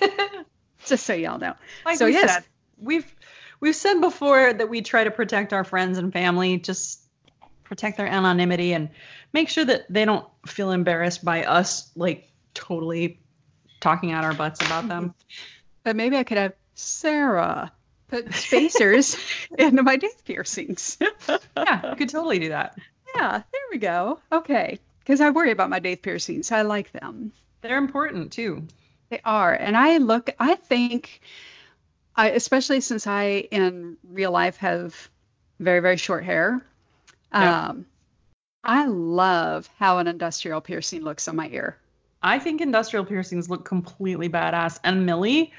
just 0.86 1.06
so 1.06 1.13
y'all 1.13 1.39
know. 1.39 1.56
Like 1.86 1.98
So, 1.98 2.06
we 2.06 2.13
yes. 2.13 2.34
said, 2.36 2.43
we've 2.78 3.15
we've 3.60 3.76
said 3.76 4.00
before 4.00 4.54
that 4.54 4.69
we 4.69 4.82
try 4.82 5.04
to 5.04 5.12
protect 5.12 5.54
our 5.54 5.63
friends 5.63 5.98
and 5.98 6.13
family, 6.13 6.58
just 6.58 7.02
protect 7.63 7.98
their 7.98 8.08
anonymity 8.08 8.74
and 8.74 8.89
make 9.34 9.50
sure 9.50 9.65
that 9.65 9.86
they 9.89 10.06
don't 10.06 10.28
feel 10.45 10.72
embarrassed 10.72 11.24
by 11.24 11.45
us 11.45 11.89
like 11.95 12.30
totally 12.54 13.19
talking 13.80 14.12
out 14.12 14.24
our 14.24 14.34
butts 14.34 14.63
about 14.63 14.88
them. 14.88 15.15
But 15.89 15.95
maybe 15.95 16.17
I 16.17 16.23
could 16.23 16.38
have 16.38 16.54
Sarah 16.75 17.71
put 18.10 18.32
spacers 18.36 19.17
into 19.58 19.82
my 19.82 19.97
teeth 19.97 20.21
piercings. 20.23 20.99
yeah, 21.58 21.89
you 21.89 21.95
could 21.95 22.10
totally 22.10 22.38
do 22.38 22.49
that. 22.49 22.78
yeah, 23.15 23.41
there 23.52 23.62
we 23.71 23.80
go. 23.80 24.19
Okay. 24.32 24.78
Because 24.99 25.19
I 25.19 25.32
worry 25.32 25.49
about 25.49 25.71
my 25.71 25.80
teeth 25.80 26.04
piercings. 26.04 26.52
I 26.52 26.62
like 26.62 26.91
them. 26.91 27.32
They're 27.62 27.80
important 27.80 28.32
too. 28.34 28.67
They 29.10 29.19
are. 29.25 29.52
And 29.52 29.75
I 29.75 29.97
look, 29.97 30.30
I 30.39 30.54
think, 30.54 31.21
I, 32.15 32.30
especially 32.30 32.82
since 32.82 33.08
I 33.08 33.47
in 33.49 33.97
real 34.08 34.30
life 34.32 34.58
have 34.58 35.10
very, 35.60 35.80
very 35.80 35.97
short 35.97 36.23
hair, 36.23 36.62
Yeah. 37.34 37.69
um, 37.69 37.88
I 38.63 38.86
love 38.86 39.67
how 39.80 39.97
an 39.97 40.06
industrial 40.06 40.62
piercing 40.62 41.02
looks 41.02 41.28
on 41.28 41.36
my 41.36 41.49
ear. 41.49 41.78
I 42.21 42.39
think 42.39 42.62
industrial 42.62 43.05
piercings 43.05 43.49
look 43.49 43.65
completely 43.65 44.29
badass. 44.29 44.79
And 44.84 45.05
Millie, 45.05 45.53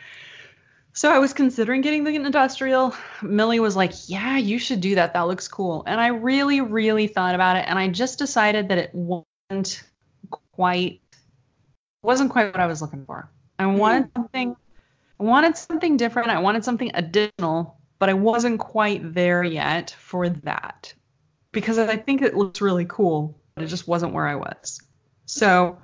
so 0.92 1.10
I 1.10 1.18
was 1.18 1.32
considering 1.32 1.80
getting 1.80 2.04
the 2.04 2.14
industrial. 2.14 2.94
Millie 3.22 3.60
was 3.60 3.76
like, 3.76 3.92
"Yeah, 4.08 4.36
you 4.36 4.58
should 4.58 4.80
do 4.80 4.96
that. 4.96 5.14
That 5.14 5.22
looks 5.22 5.48
cool." 5.48 5.84
And 5.86 6.00
I 6.00 6.08
really, 6.08 6.60
really 6.60 7.06
thought 7.06 7.34
about 7.34 7.56
it, 7.56 7.64
and 7.66 7.78
I 7.78 7.88
just 7.88 8.18
decided 8.18 8.68
that 8.68 8.78
it 8.78 8.94
wasn't 8.94 9.82
quite 10.52 11.00
wasn't 12.02 12.30
quite 12.30 12.52
what 12.52 12.60
I 12.60 12.66
was 12.66 12.82
looking 12.82 13.04
for. 13.04 13.30
I 13.58 13.64
hmm. 13.64 13.76
wanted 13.76 14.10
something. 14.16 14.56
I 15.18 15.22
wanted 15.22 15.56
something 15.56 15.96
different. 15.96 16.30
I 16.30 16.40
wanted 16.40 16.64
something 16.64 16.90
additional, 16.94 17.78
but 17.98 18.08
I 18.08 18.14
wasn't 18.14 18.58
quite 18.58 19.14
there 19.14 19.44
yet 19.44 19.90
for 19.90 20.30
that 20.30 20.94
because 21.52 21.78
I 21.78 21.96
think 21.96 22.22
it 22.22 22.34
looks 22.34 22.60
really 22.60 22.86
cool, 22.86 23.38
but 23.54 23.64
it 23.64 23.68
just 23.68 23.86
wasn't 23.86 24.14
where 24.14 24.26
I 24.26 24.36
was. 24.36 24.80
So 25.26 25.78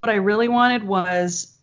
what 0.00 0.10
I 0.10 0.16
really 0.16 0.48
wanted 0.48 0.82
was 0.84 1.56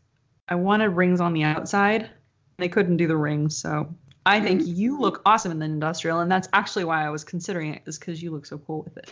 I 0.47 0.55
wanted 0.55 0.89
rings 0.89 1.19
on 1.19 1.33
the 1.33 1.43
outside. 1.43 2.09
They 2.57 2.69
couldn't 2.69 2.97
do 2.97 3.07
the 3.07 3.17
rings, 3.17 3.57
so 3.57 3.93
I 4.25 4.41
think 4.41 4.63
you 4.65 4.99
look 4.99 5.21
awesome 5.25 5.51
in 5.51 5.59
the 5.59 5.65
industrial, 5.65 6.19
and 6.19 6.31
that's 6.31 6.49
actually 6.51 6.85
why 6.85 7.05
I 7.05 7.09
was 7.09 7.23
considering 7.23 7.75
it, 7.75 7.83
is 7.85 7.97
because 7.97 8.21
you 8.21 8.31
look 8.31 8.45
so 8.45 8.57
cool 8.57 8.81
with 8.83 8.97
it. 8.97 9.09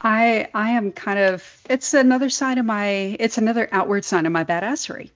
I 0.00 0.48
I 0.54 0.70
am 0.70 0.92
kind 0.92 1.18
of 1.18 1.62
it's 1.68 1.94
another 1.94 2.30
side 2.30 2.58
of 2.58 2.64
my 2.64 2.86
it's 2.86 3.38
another 3.38 3.68
outward 3.72 4.04
sign 4.04 4.26
of 4.26 4.32
my 4.32 4.44
badassery. 4.44 5.10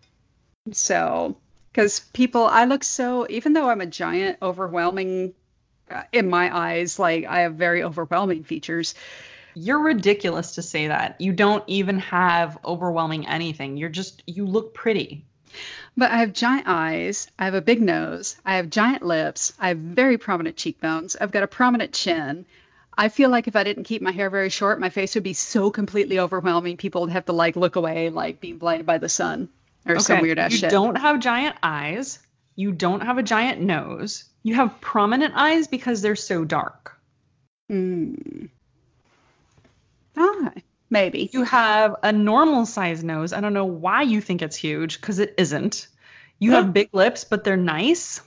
So 0.72 1.36
because 1.72 2.00
people 2.00 2.44
I 2.44 2.64
look 2.64 2.84
so 2.84 3.26
even 3.30 3.52
though 3.52 3.68
I'm 3.68 3.80
a 3.80 3.86
giant 3.86 4.38
overwhelming 4.42 5.34
uh, 5.90 6.02
in 6.12 6.28
my 6.28 6.54
eyes 6.56 6.98
like 6.98 7.24
I 7.26 7.40
have 7.40 7.54
very 7.54 7.82
overwhelming 7.82 8.44
features. 8.44 8.94
You're 9.62 9.82
ridiculous 9.82 10.54
to 10.54 10.62
say 10.62 10.88
that. 10.88 11.20
You 11.20 11.34
don't 11.34 11.62
even 11.66 11.98
have 11.98 12.56
overwhelming 12.64 13.26
anything. 13.26 13.76
You're 13.76 13.90
just 13.90 14.22
you 14.26 14.46
look 14.46 14.72
pretty. 14.72 15.26
But 15.96 16.10
I 16.10 16.18
have 16.18 16.32
giant 16.32 16.66
eyes, 16.66 17.28
I 17.38 17.44
have 17.44 17.54
a 17.54 17.60
big 17.60 17.82
nose, 17.82 18.36
I 18.46 18.56
have 18.56 18.70
giant 18.70 19.02
lips, 19.02 19.52
I 19.58 19.68
have 19.68 19.76
very 19.76 20.16
prominent 20.16 20.56
cheekbones, 20.56 21.14
I've 21.20 21.32
got 21.32 21.42
a 21.42 21.48
prominent 21.48 21.92
chin. 21.92 22.46
I 22.96 23.10
feel 23.10 23.28
like 23.28 23.48
if 23.48 23.56
I 23.56 23.64
didn't 23.64 23.84
keep 23.84 24.00
my 24.00 24.12
hair 24.12 24.30
very 24.30 24.48
short, 24.48 24.80
my 24.80 24.88
face 24.88 25.14
would 25.14 25.24
be 25.24 25.34
so 25.34 25.70
completely 25.70 26.18
overwhelming. 26.18 26.76
People 26.78 27.02
would 27.02 27.10
have 27.10 27.26
to 27.26 27.32
like 27.32 27.56
look 27.56 27.76
away, 27.76 28.08
like 28.08 28.40
being 28.40 28.56
blinded 28.56 28.86
by 28.86 28.96
the 28.96 29.08
sun 29.10 29.50
or 29.86 29.98
some 29.98 30.20
weird 30.20 30.38
ass 30.38 30.52
you 30.52 30.58
shit. 30.58 30.72
You 30.72 30.78
don't 30.78 30.96
have 30.96 31.20
giant 31.20 31.56
eyes. 31.62 32.18
You 32.56 32.72
don't 32.72 33.02
have 33.02 33.18
a 33.18 33.22
giant 33.22 33.60
nose. 33.60 34.24
You 34.42 34.54
have 34.54 34.80
prominent 34.80 35.34
eyes 35.36 35.66
because 35.66 36.00
they're 36.00 36.16
so 36.16 36.44
dark. 36.44 36.96
Mm. 37.70 38.48
Ah, 40.16 40.52
maybe. 40.88 41.30
You 41.32 41.44
have 41.44 41.96
a 42.02 42.12
normal 42.12 42.66
size 42.66 43.04
nose. 43.04 43.32
I 43.32 43.40
don't 43.40 43.54
know 43.54 43.64
why 43.64 44.02
you 44.02 44.20
think 44.20 44.42
it's 44.42 44.56
huge 44.56 45.00
because 45.00 45.18
it 45.18 45.34
isn't. 45.38 45.88
You 46.38 46.52
have 46.52 46.72
big 46.72 46.88
lips, 46.92 47.24
but 47.24 47.44
they're 47.44 47.56
nice. 47.56 48.22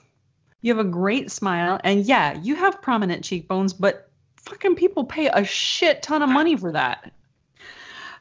You 0.61 0.75
have 0.75 0.85
a 0.85 0.89
great 0.89 1.31
smile. 1.31 1.79
And 1.83 2.05
yeah, 2.05 2.39
you 2.41 2.55
have 2.55 2.81
prominent 2.81 3.23
cheekbones, 3.23 3.73
but 3.73 4.09
fucking 4.37 4.75
people 4.75 5.03
pay 5.03 5.27
a 5.27 5.43
shit 5.43 6.03
ton 6.03 6.21
of 6.21 6.29
money 6.29 6.55
for 6.55 6.71
that. 6.71 7.11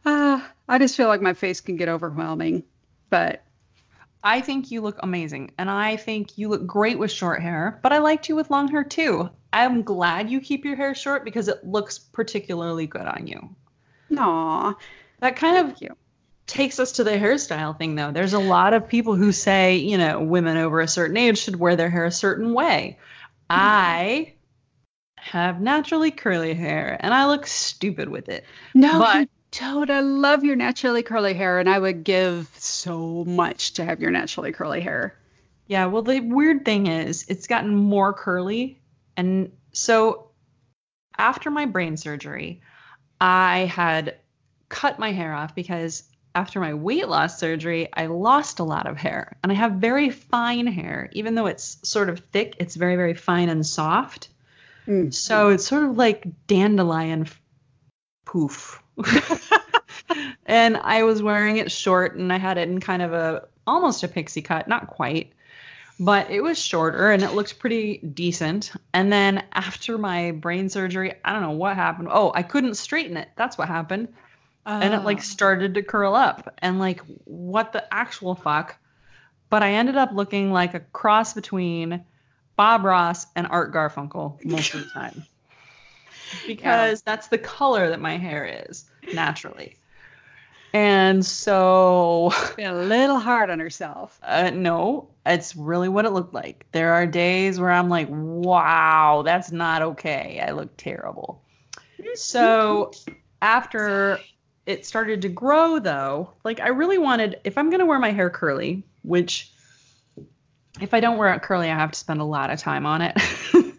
Uh, 0.04 0.40
I 0.68 0.78
just 0.78 0.96
feel 0.96 1.08
like 1.08 1.20
my 1.20 1.34
face 1.34 1.60
can 1.60 1.76
get 1.76 1.88
overwhelming. 1.88 2.64
But 3.10 3.44
I 4.24 4.40
think 4.40 4.70
you 4.70 4.80
look 4.80 4.98
amazing. 5.02 5.52
And 5.58 5.70
I 5.70 5.96
think 5.96 6.38
you 6.38 6.48
look 6.48 6.66
great 6.66 6.98
with 6.98 7.10
short 7.10 7.42
hair, 7.42 7.78
but 7.82 7.92
I 7.92 7.98
liked 7.98 8.28
you 8.28 8.36
with 8.36 8.50
long 8.50 8.68
hair 8.68 8.84
too. 8.84 9.30
I'm 9.52 9.82
glad 9.82 10.30
you 10.30 10.40
keep 10.40 10.64
your 10.64 10.76
hair 10.76 10.94
short 10.94 11.24
because 11.24 11.48
it 11.48 11.64
looks 11.64 11.98
particularly 11.98 12.86
good 12.86 13.02
on 13.06 13.26
you. 13.26 13.54
Aw, 14.16 14.74
That 15.20 15.36
kind 15.36 15.70
of 15.70 15.80
you. 15.80 15.96
takes 16.46 16.78
us 16.78 16.92
to 16.92 17.04
the 17.04 17.12
hairstyle 17.12 17.76
thing 17.76 17.94
though. 17.94 18.12
There's 18.12 18.32
a 18.32 18.38
lot 18.38 18.74
of 18.74 18.88
people 18.88 19.14
who 19.14 19.32
say, 19.32 19.76
you 19.76 19.98
know, 19.98 20.20
women 20.20 20.56
over 20.56 20.80
a 20.80 20.88
certain 20.88 21.16
age 21.16 21.38
should 21.38 21.56
wear 21.58 21.76
their 21.76 21.90
hair 21.90 22.04
a 22.04 22.10
certain 22.12 22.54
way. 22.54 22.98
Hmm. 23.50 23.56
I 23.58 24.32
have 25.16 25.60
naturally 25.60 26.10
curly 26.10 26.54
hair 26.54 26.96
and 27.00 27.12
I 27.14 27.26
look 27.26 27.46
stupid 27.46 28.08
with 28.08 28.28
it. 28.28 28.44
No, 28.74 28.98
But- 28.98 29.16
you 29.20 29.26
don't. 29.52 29.90
I 29.90 30.00
love 30.00 30.44
your 30.44 30.56
naturally 30.56 31.02
curly 31.02 31.34
hair, 31.34 31.58
and 31.58 31.68
I 31.68 31.78
would 31.78 32.04
give 32.04 32.48
so 32.56 33.22
much 33.26 33.74
to 33.74 33.84
have 33.84 34.00
your 34.00 34.10
naturally 34.10 34.50
curly 34.50 34.80
hair. 34.80 35.14
Yeah, 35.66 35.86
well 35.86 36.00
the 36.02 36.20
weird 36.20 36.64
thing 36.64 36.86
is 36.86 37.26
it's 37.28 37.46
gotten 37.46 37.74
more 37.74 38.12
curly 38.14 38.80
and 39.16 39.52
so 39.72 40.30
after 41.18 41.50
my 41.50 41.66
brain 41.66 41.96
surgery, 41.96 42.60
I 43.20 43.60
had 43.60 44.16
cut 44.68 44.98
my 44.98 45.12
hair 45.12 45.34
off 45.34 45.54
because 45.54 46.04
after 46.34 46.60
my 46.60 46.74
weight 46.74 47.08
loss 47.08 47.38
surgery, 47.38 47.88
I 47.92 48.06
lost 48.06 48.58
a 48.58 48.64
lot 48.64 48.86
of 48.86 48.96
hair. 48.96 49.36
And 49.42 49.52
I 49.52 49.54
have 49.54 49.72
very 49.72 50.10
fine 50.10 50.66
hair. 50.66 51.10
Even 51.12 51.34
though 51.34 51.46
it's 51.46 51.76
sort 51.82 52.08
of 52.08 52.20
thick, 52.20 52.56
it's 52.58 52.74
very, 52.74 52.96
very 52.96 53.14
fine 53.14 53.48
and 53.48 53.66
soft. 53.66 54.28
Mm. 54.86 55.12
So 55.12 55.50
it's 55.50 55.66
sort 55.66 55.84
of 55.84 55.96
like 55.96 56.26
dandelion 56.46 57.26
poof. 58.24 58.82
and 60.46 60.76
I 60.76 61.02
was 61.02 61.22
wearing 61.22 61.58
it 61.58 61.70
short 61.70 62.16
and 62.16 62.32
I 62.32 62.38
had 62.38 62.58
it 62.58 62.68
in 62.68 62.80
kind 62.80 63.02
of 63.02 63.12
a 63.12 63.46
almost 63.66 64.02
a 64.02 64.08
pixie 64.08 64.42
cut, 64.42 64.68
not 64.68 64.88
quite. 64.88 65.32
But 66.00 66.30
it 66.30 66.40
was 66.40 66.58
shorter 66.58 67.10
and 67.10 67.22
it 67.22 67.32
looked 67.32 67.58
pretty 67.58 67.98
decent. 67.98 68.72
And 68.92 69.12
then 69.12 69.44
after 69.52 69.98
my 69.98 70.32
brain 70.32 70.68
surgery, 70.68 71.14
I 71.24 71.32
don't 71.32 71.42
know 71.42 71.50
what 71.50 71.76
happened. 71.76 72.08
Oh, 72.10 72.32
I 72.34 72.42
couldn't 72.42 72.74
straighten 72.74 73.16
it. 73.16 73.28
That's 73.36 73.56
what 73.56 73.68
happened 73.68 74.08
and 74.66 74.94
it 74.94 75.04
like 75.04 75.18
ah. 75.18 75.22
started 75.22 75.74
to 75.74 75.82
curl 75.82 76.14
up 76.14 76.54
and 76.58 76.78
like 76.78 77.00
what 77.24 77.72
the 77.72 77.92
actual 77.92 78.34
fuck 78.34 78.76
but 79.50 79.62
i 79.62 79.72
ended 79.72 79.96
up 79.96 80.10
looking 80.12 80.52
like 80.52 80.74
a 80.74 80.80
cross 80.80 81.34
between 81.34 82.04
bob 82.56 82.84
ross 82.84 83.26
and 83.34 83.46
art 83.48 83.72
garfunkel 83.72 84.42
most 84.44 84.74
of 84.74 84.84
the 84.84 84.90
time 84.90 85.24
because 86.46 87.02
that's 87.02 87.28
the 87.28 87.38
color 87.38 87.88
that 87.88 88.00
my 88.00 88.16
hair 88.16 88.64
is 88.68 88.84
naturally 89.12 89.76
and 90.72 91.24
so 91.24 92.32
Been 92.56 92.66
a 92.66 92.74
little 92.74 93.18
hard 93.18 93.50
on 93.50 93.60
herself. 93.60 94.18
uh, 94.22 94.50
no 94.50 95.08
it's 95.24 95.54
really 95.54 95.88
what 95.88 96.04
it 96.04 96.10
looked 96.10 96.34
like. 96.34 96.66
There 96.72 96.94
are 96.94 97.06
days 97.06 97.60
where 97.60 97.70
i'm 97.70 97.88
like 97.88 98.08
wow 98.10 99.22
that's 99.24 99.52
not 99.52 99.82
okay. 99.82 100.42
I 100.46 100.52
look 100.52 100.76
terrible. 100.76 101.42
So 102.14 102.90
after 103.40 104.18
it 104.66 104.86
started 104.86 105.22
to 105.22 105.28
grow 105.28 105.78
though 105.80 106.30
like 106.44 106.60
i 106.60 106.68
really 106.68 106.98
wanted 106.98 107.40
if 107.42 107.58
i'm 107.58 107.68
going 107.68 107.80
to 107.80 107.86
wear 107.86 107.98
my 107.98 108.12
hair 108.12 108.30
curly 108.30 108.84
which 109.02 109.52
if 110.80 110.94
i 110.94 111.00
don't 111.00 111.18
wear 111.18 111.32
it 111.34 111.42
curly 111.42 111.68
i 111.68 111.74
have 111.74 111.90
to 111.90 111.98
spend 111.98 112.20
a 112.20 112.24
lot 112.24 112.50
of 112.50 112.58
time 112.60 112.86
on 112.86 113.02
it. 113.02 113.16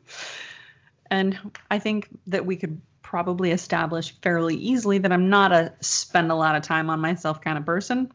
And 1.09 1.39
i 1.69 1.79
think 1.79 2.07
that 2.27 2.45
we 2.45 2.55
could 2.55 2.81
probably 3.13 3.51
establish 3.51 4.19
fairly 4.21 4.55
easily 4.55 4.97
that 4.97 5.11
i'm 5.11 5.29
not 5.29 5.51
a 5.51 5.71
spend 5.81 6.31
a 6.31 6.35
lot 6.35 6.55
of 6.55 6.63
time 6.63 6.89
on 6.89 6.99
myself 6.99 7.39
kind 7.41 7.59
of 7.59 7.65
person 7.65 8.11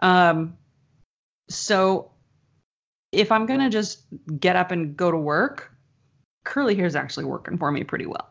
um 0.00 0.56
so 1.48 2.10
if 3.12 3.30
i'm 3.30 3.46
going 3.46 3.60
to 3.60 3.70
just 3.70 4.02
get 4.40 4.56
up 4.56 4.72
and 4.72 4.96
go 4.96 5.12
to 5.12 5.16
work 5.16 5.70
curly 6.42 6.74
hair 6.74 6.86
is 6.86 6.96
actually 6.96 7.24
working 7.24 7.56
for 7.56 7.70
me 7.70 7.84
pretty 7.84 8.06
well 8.06 8.26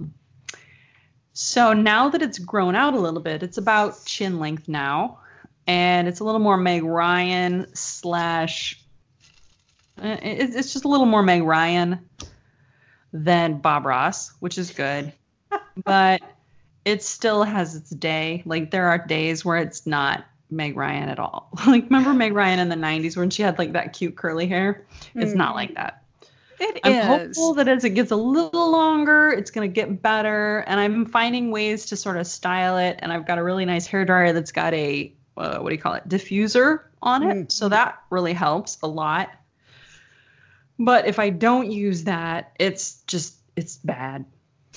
so 1.32 1.72
now 1.72 2.10
that 2.10 2.22
it's 2.22 2.38
grown 2.38 2.76
out 2.76 2.96
a 2.96 3.00
little 3.00 3.22
bit, 3.22 3.44
it's 3.44 3.58
about 3.58 4.04
chin 4.04 4.40
length 4.40 4.68
now, 4.68 5.20
and 5.66 6.06
it's 6.06 6.20
a 6.20 6.26
little 6.26 6.42
more 6.42 6.58
Meg 6.58 6.84
Ryan 6.84 7.68
slash. 7.74 8.84
uh, 10.02 10.18
It's 10.22 10.74
just 10.74 10.84
a 10.84 10.90
little 10.90 11.06
more 11.06 11.24
Meg 11.24 11.44
Ryan 11.44 12.10
than 13.14 13.62
Bob 13.62 13.86
Ross, 13.86 14.34
which 14.42 14.58
is 14.58 14.72
good, 14.72 15.14
but 15.84 16.22
it 16.86 17.04
still 17.04 17.44
has 17.44 17.76
its 17.76 17.90
day. 17.90 18.44
Like 18.46 18.72
there 18.72 18.88
are 18.88 18.98
days 18.98 19.44
where 19.44 19.58
it's 19.58 19.86
not 19.86 20.26
Meg 20.50 20.76
Ryan 20.76 21.10
at 21.10 21.20
all. 21.20 21.50
Like 21.68 21.86
remember 21.86 22.14
Meg 22.14 22.34
Ryan 22.34 22.60
in 22.60 22.70
the 22.70 22.76
'90s 22.76 23.16
when 23.18 23.30
she 23.30 23.44
had 23.44 23.58
like 23.58 23.74
that 23.74 23.94
cute 23.94 24.16
curly 24.16 24.48
hair? 24.48 24.86
It's 25.16 25.34
not 25.34 25.56
like 25.56 25.76
that. 25.76 26.04
It 26.60 26.82
I'm 26.84 26.94
is. 26.94 27.06
hopeful 27.06 27.54
that 27.56 27.68
as 27.70 27.86
it 27.86 27.92
gets 27.92 28.12
a 28.12 28.18
little 28.18 28.72
longer, 28.72 29.30
it's 29.30 29.50
going 29.50 29.70
to 29.70 29.74
get 29.74 30.02
better. 30.02 30.60
And 30.68 30.80
I'm 30.80 31.06
finding 31.06 31.52
ways 31.52 31.88
to 31.88 31.96
sort 31.96 32.18
of 32.18 32.28
style 32.28 32.78
it. 32.78 33.00
And 33.00 33.14
I've 33.14 33.26
got 33.26 33.38
a 33.38 33.44
really 33.44 33.66
nice 33.66 33.88
hair 33.88 34.04
dryer 34.04 34.34
that's 34.34 34.52
got 34.52 34.74
a, 34.74 35.14
uh, 35.38 35.60
what 35.60 35.70
do 35.70 35.76
you 35.76 35.82
call 35.82 35.94
it, 35.94 36.08
diffuser 36.10 36.82
on 37.02 37.24
it. 37.24 37.34
Mm. 37.34 37.52
So 37.52 37.70
that 37.70 38.00
really 38.10 38.34
helps 38.34 38.78
a 38.84 38.88
lot. 38.88 39.30
But 40.78 41.08
if 41.08 41.18
I 41.18 41.30
don't 41.30 41.72
use 41.72 42.06
that, 42.06 42.52
it's 42.60 43.04
just, 43.04 43.36
it's 43.56 43.78
bad. 43.78 44.26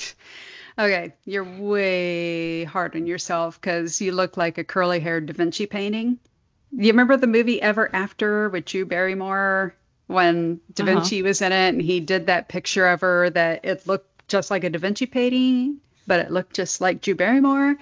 Okay, 0.79 1.13
you're 1.25 1.45
way 1.45 2.65
hard 2.65 2.97
on 2.97 3.07
yourself 3.07 3.61
because 3.61 4.01
you 4.01 4.13
look 4.13 4.37
like 4.37 4.59
a 4.59 4.65
curly 4.65 5.01
haired 5.01 5.27
Da 5.27 5.35
Vinci 5.35 5.67
painting. 5.67 6.19
You 6.73 6.89
remember 6.93 7.17
the 7.19 7.27
movie 7.27 7.61
Ever 7.61 7.95
After 7.95 8.49
with 8.49 8.65
Drew 8.65 8.87
Barrymore 8.87 9.75
when 10.07 10.61
Da 10.73 10.85
Uh-huh. 10.85 10.95
Vinci 10.95 11.23
was 11.23 11.43
in 11.43 11.53
it 11.53 11.69
and 11.75 11.83
he 11.83 12.01
did 12.01 12.27
that 12.27 12.49
picture 12.49 12.87
of 12.89 13.03
her 13.03 13.29
that 13.31 13.65
it 13.65 13.87
looked 13.87 14.29
just 14.29 14.51
like 14.51 14.65
a 14.65 14.71
Da 14.71 14.79
Vinci 14.79 15.05
painting, 15.07 15.79
but 16.07 16.21
it 16.21 16.31
looked 16.31 16.55
just 16.55 16.81
like 16.81 17.03
Drew 17.03 17.15
Barrymore? 17.15 17.77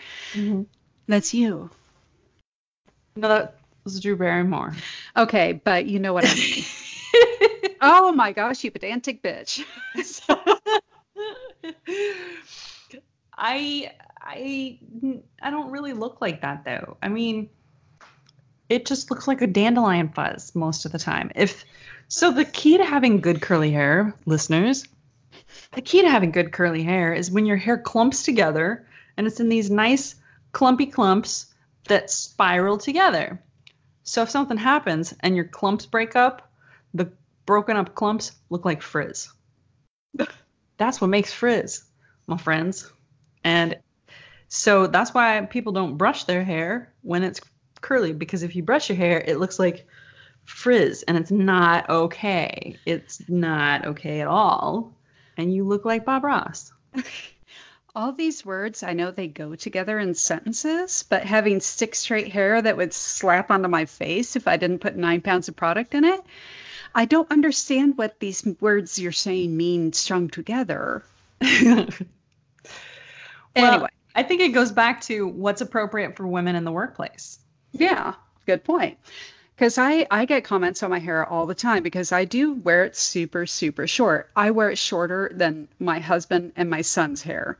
That's 1.06 1.32
you. 1.32 1.70
No, 3.14 3.28
that 3.28 3.58
was 3.84 4.00
Drew 4.00 4.16
Barrymore. 4.16 4.74
Okay, 5.16 5.52
but 5.52 5.86
you 5.86 6.00
know 6.00 6.12
what 6.12 6.24
I 6.26 6.34
mean. 6.34 6.64
oh 7.80 8.10
my 8.12 8.32
gosh, 8.32 8.64
you 8.64 8.72
pedantic 8.72 9.22
bitch. 9.22 9.64
I 13.40 13.92
I 14.20 14.78
I 15.42 15.50
don't 15.50 15.70
really 15.70 15.94
look 15.94 16.20
like 16.20 16.42
that 16.42 16.64
though. 16.64 16.98
I 17.02 17.08
mean, 17.08 17.48
it 18.68 18.84
just 18.84 19.10
looks 19.10 19.26
like 19.26 19.40
a 19.40 19.46
dandelion 19.46 20.10
fuzz 20.10 20.54
most 20.54 20.84
of 20.84 20.92
the 20.92 20.98
time. 20.98 21.32
If 21.34 21.64
so, 22.08 22.30
the 22.30 22.44
key 22.44 22.76
to 22.76 22.84
having 22.84 23.20
good 23.20 23.40
curly 23.40 23.70
hair, 23.70 24.14
listeners, 24.26 24.86
the 25.72 25.80
key 25.80 26.02
to 26.02 26.10
having 26.10 26.32
good 26.32 26.52
curly 26.52 26.82
hair 26.82 27.14
is 27.14 27.30
when 27.30 27.46
your 27.46 27.56
hair 27.56 27.78
clumps 27.78 28.24
together 28.24 28.86
and 29.16 29.26
it's 29.26 29.40
in 29.40 29.48
these 29.48 29.70
nice 29.70 30.16
clumpy 30.52 30.86
clumps 30.86 31.46
that 31.88 32.10
spiral 32.10 32.78
together. 32.78 33.42
So 34.02 34.22
if 34.22 34.30
something 34.30 34.56
happens 34.56 35.14
and 35.20 35.34
your 35.34 35.44
clumps 35.46 35.86
break 35.86 36.14
up, 36.14 36.50
the 36.92 37.12
broken 37.46 37.76
up 37.76 37.94
clumps 37.94 38.32
look 38.50 38.64
like 38.64 38.82
frizz. 38.82 39.32
That's 40.76 41.00
what 41.00 41.08
makes 41.08 41.32
frizz, 41.32 41.84
my 42.26 42.36
friends. 42.36 42.90
And 43.44 43.78
so 44.48 44.86
that's 44.86 45.14
why 45.14 45.40
people 45.42 45.72
don't 45.72 45.96
brush 45.96 46.24
their 46.24 46.44
hair 46.44 46.92
when 47.02 47.22
it's 47.22 47.40
curly 47.80 48.12
because 48.12 48.42
if 48.42 48.56
you 48.56 48.62
brush 48.62 48.88
your 48.88 48.96
hair, 48.96 49.22
it 49.24 49.38
looks 49.38 49.58
like 49.58 49.86
frizz 50.44 51.04
and 51.04 51.16
it's 51.16 51.30
not 51.30 51.88
okay. 51.88 52.76
It's 52.84 53.22
not 53.28 53.86
okay 53.86 54.20
at 54.20 54.26
all. 54.26 54.94
And 55.36 55.54
you 55.54 55.64
look 55.64 55.84
like 55.84 56.04
Bob 56.04 56.24
Ross. 56.24 56.72
All 57.94 58.12
these 58.12 58.44
words, 58.44 58.82
I 58.82 58.92
know 58.92 59.10
they 59.10 59.26
go 59.26 59.56
together 59.56 59.98
in 59.98 60.14
sentences, 60.14 61.04
but 61.08 61.24
having 61.24 61.60
stick 61.60 61.94
straight 61.94 62.28
hair 62.28 62.60
that 62.60 62.76
would 62.76 62.92
slap 62.92 63.50
onto 63.50 63.68
my 63.68 63.86
face 63.86 64.36
if 64.36 64.46
I 64.46 64.56
didn't 64.58 64.78
put 64.78 64.96
nine 64.96 65.20
pounds 65.20 65.48
of 65.48 65.56
product 65.56 65.94
in 65.94 66.04
it, 66.04 66.20
I 66.94 67.04
don't 67.04 67.30
understand 67.30 67.96
what 67.96 68.20
these 68.20 68.46
words 68.60 68.98
you're 68.98 69.12
saying 69.12 69.56
mean 69.56 69.92
strung 69.92 70.28
together. 70.28 71.04
Well, 73.56 73.72
Anyway, 73.74 73.88
I 74.14 74.22
think 74.22 74.40
it 74.40 74.48
goes 74.50 74.72
back 74.72 75.00
to 75.02 75.26
what's 75.26 75.60
appropriate 75.60 76.16
for 76.16 76.26
women 76.26 76.56
in 76.56 76.64
the 76.64 76.72
workplace. 76.72 77.38
yeah, 77.72 78.14
good 78.46 78.64
point. 78.64 78.98
Because 79.56 79.76
I, 79.76 80.06
I 80.10 80.24
get 80.24 80.44
comments 80.44 80.82
on 80.82 80.88
my 80.90 80.98
hair 81.00 81.24
all 81.26 81.44
the 81.46 81.54
time 81.54 81.82
because 81.82 82.12
I 82.12 82.24
do 82.24 82.54
wear 82.54 82.84
it 82.84 82.96
super, 82.96 83.44
super 83.44 83.86
short. 83.86 84.30
I 84.34 84.52
wear 84.52 84.70
it 84.70 84.78
shorter 84.78 85.30
than 85.34 85.68
my 85.78 85.98
husband 85.98 86.52
and 86.56 86.70
my 86.70 86.80
son's 86.80 87.20
hair. 87.22 87.58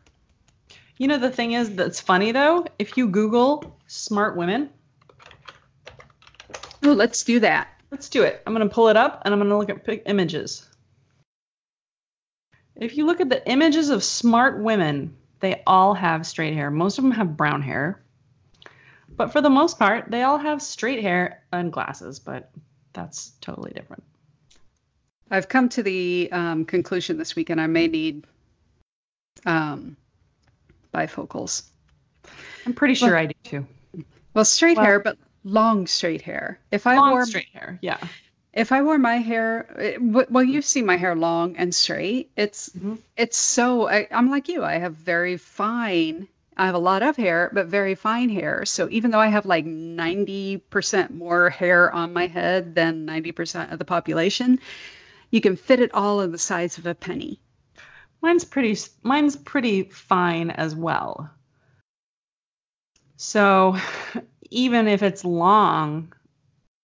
You 0.97 1.09
know, 1.09 1.19
the 1.19 1.31
thing 1.31 1.53
is 1.53 1.75
that's 1.77 2.01
funny 2.01 2.33
though, 2.33 2.65
if 2.79 2.97
you 2.97 3.09
Google 3.09 3.77
smart 3.87 4.37
women, 4.37 4.71
Oh, 6.83 6.93
let's 6.93 7.25
do 7.25 7.41
that. 7.41 7.69
let's 7.91 8.09
do 8.09 8.23
it. 8.23 8.43
I'm 8.47 8.55
going 8.55 8.67
to 8.67 8.75
pull 8.75 8.89
it 8.89 8.97
up 8.97 9.21
and 9.25 9.35
I'm 9.35 9.41
going 9.41 9.51
to 9.51 9.59
look 9.59 9.69
at 9.89 10.03
images. 10.07 10.67
If 12.77 12.97
you 12.97 13.05
look 13.05 13.21
at 13.21 13.29
the 13.29 13.47
images 13.47 13.91
of 13.91 14.03
smart 14.03 14.59
women, 14.63 15.17
they 15.41 15.63
all 15.67 15.95
have 15.95 16.27
straight 16.27 16.55
hair. 16.55 16.71
Most 16.71 16.99
of 16.99 17.05
them 17.05 17.13
have 17.13 17.37
brown 17.37 17.63
hair. 17.63 18.03
But 19.09 19.33
for 19.33 19.41
the 19.41 19.51
most 19.51 19.79
part, 19.79 20.11
they 20.11 20.23
all 20.23 20.39
have 20.39 20.63
straight 20.63 21.03
hair 21.03 21.43
and 21.53 21.73
glasses, 21.73 22.19
but 22.21 22.51
that's 22.93 23.33
totally 23.41 23.73
different. 23.73 24.05
I've 25.31 25.49
come 25.49 25.69
to 25.71 25.83
the 25.83 26.29
um, 26.33 26.65
conclusion 26.65 27.19
this 27.19 27.37
weekend 27.37 27.61
I 27.61 27.67
may 27.67 27.87
need 27.87 28.27
um, 29.47 29.97
bifocals. 30.93 31.63
I'm 32.67 32.75
pretty 32.75 32.95
sure 32.95 33.17
I 33.17 33.27
do 33.27 33.35
too. 33.45 33.67
Well, 34.35 34.45
straight 34.45 34.77
Well- 34.77 34.87
hair, 34.87 35.01
but 35.01 35.19
long 35.45 35.87
straight 35.87 36.23
hair. 36.23 36.61
If 36.71 36.87
I 36.87 36.97
Long 36.97 37.11
wore 37.13 37.27
straight 37.27 37.49
hair. 37.53 37.79
Yeah. 37.83 37.99
If 38.53 38.73
I 38.73 38.83
wore 38.83 38.99
my 38.99 39.17
hair, 39.17 39.97
well, 40.01 40.45
you 40.45 40.63
see 40.63 40.83
my 40.83 40.97
hair 40.97 41.15
long 41.15 41.57
and 41.57 41.75
straight. 41.75 42.31
It's 42.37 42.71
Mhm. 42.71 42.99
it's 43.17 43.37
so 43.37 43.89
I, 43.89 44.09
I'm 44.11 44.31
like 44.31 44.49
you. 44.49 44.65
I 44.65 44.75
have 44.79 44.95
very 44.95 45.37
fine. 45.37 46.29
I 46.57 46.67
have 46.67 46.75
a 46.75 46.79
lot 46.79 47.03
of 47.03 47.17
hair, 47.17 47.51
but 47.53 47.67
very 47.67 47.95
fine 47.95 48.29
hair. 48.29 48.65
So 48.67 48.89
even 48.91 49.11
though 49.11 49.21
I 49.21 49.29
have 49.29 49.47
like 49.47 49.65
90% 49.65 51.15
more 51.15 51.51
hair 51.51 51.93
on 51.93 52.13
my 52.13 52.27
head 52.27 52.75
than 52.75 53.05
90% 53.07 53.73
of 53.73 53.79
the 53.79 53.85
population, 53.85 54.59
you 55.31 55.41
can 55.41 55.57
fit 55.57 55.81
it 55.81 55.95
all 55.95 56.21
in 56.23 56.33
the 56.33 56.39
size 56.39 56.79
of 56.79 56.87
a 56.87 56.95
penny. 56.95 57.41
Mine's 58.23 58.45
pretty 58.45 58.77
mine's 59.03 59.37
pretty 59.37 59.85
fine 59.85 60.51
as 60.51 60.75
well. 60.75 61.31
So 63.17 63.77
even 64.51 64.89
if 64.89 65.03
it's 65.05 65.25
long 65.25 66.13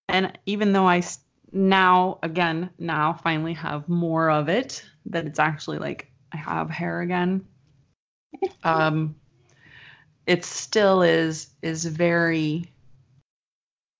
and 0.08 0.38
even 0.46 0.72
though 0.72 0.86
I 0.86 0.98
s- 0.98 1.20
now 1.56 2.18
again 2.22 2.70
now 2.78 3.14
finally 3.14 3.54
have 3.54 3.88
more 3.88 4.30
of 4.30 4.48
it 4.48 4.84
that 5.06 5.26
it's 5.26 5.38
actually 5.38 5.78
like 5.78 6.10
I 6.32 6.36
have 6.36 6.68
hair 6.70 7.00
again 7.00 7.46
um 8.64 9.14
it 10.26 10.44
still 10.44 11.02
is 11.02 11.48
is 11.62 11.84
very 11.84 12.70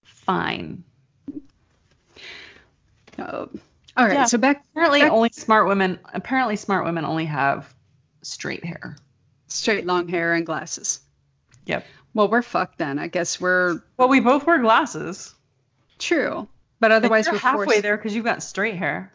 fine. 0.05 0.83
Oh, 3.19 3.49
all 3.97 4.05
right. 4.05 4.13
Yeah. 4.13 4.25
So 4.27 4.37
back 4.39 4.65
Apparently 4.73 5.01
Back- 5.01 5.13
only 5.13 5.31
smart 5.33 5.69
women 5.69 5.99
apparently 6.13 6.57
smart 6.57 6.85
women 6.85 7.05
only 7.05 7.25
have 7.27 7.73
straight 8.23 8.65
hair. 8.65 8.97
straight 9.47 9.87
long 9.87 10.09
hair 10.09 10.35
and 10.35 10.45
glasses. 10.45 11.01
Yep. 11.67 11.85
Well, 12.13 12.29
we're 12.29 12.43
fucked 12.43 12.79
then. 12.79 12.99
I 12.99 13.07
guess 13.09 13.41
we're 13.41 13.81
Well, 13.97 14.09
we 14.09 14.21
both 14.21 14.47
wear 14.47 14.59
glasses. 14.59 15.33
true, 15.99 16.49
but 16.81 16.91
But 16.91 16.93
otherwise 16.93 17.27
you're 17.27 17.35
we're 17.35 17.39
halfway 17.39 17.65
forced. 17.67 17.83
there 17.83 17.97
because 17.97 18.15
you've 18.15 18.25
got 18.25 18.43
straight 18.43 18.77
hair. 18.77 19.13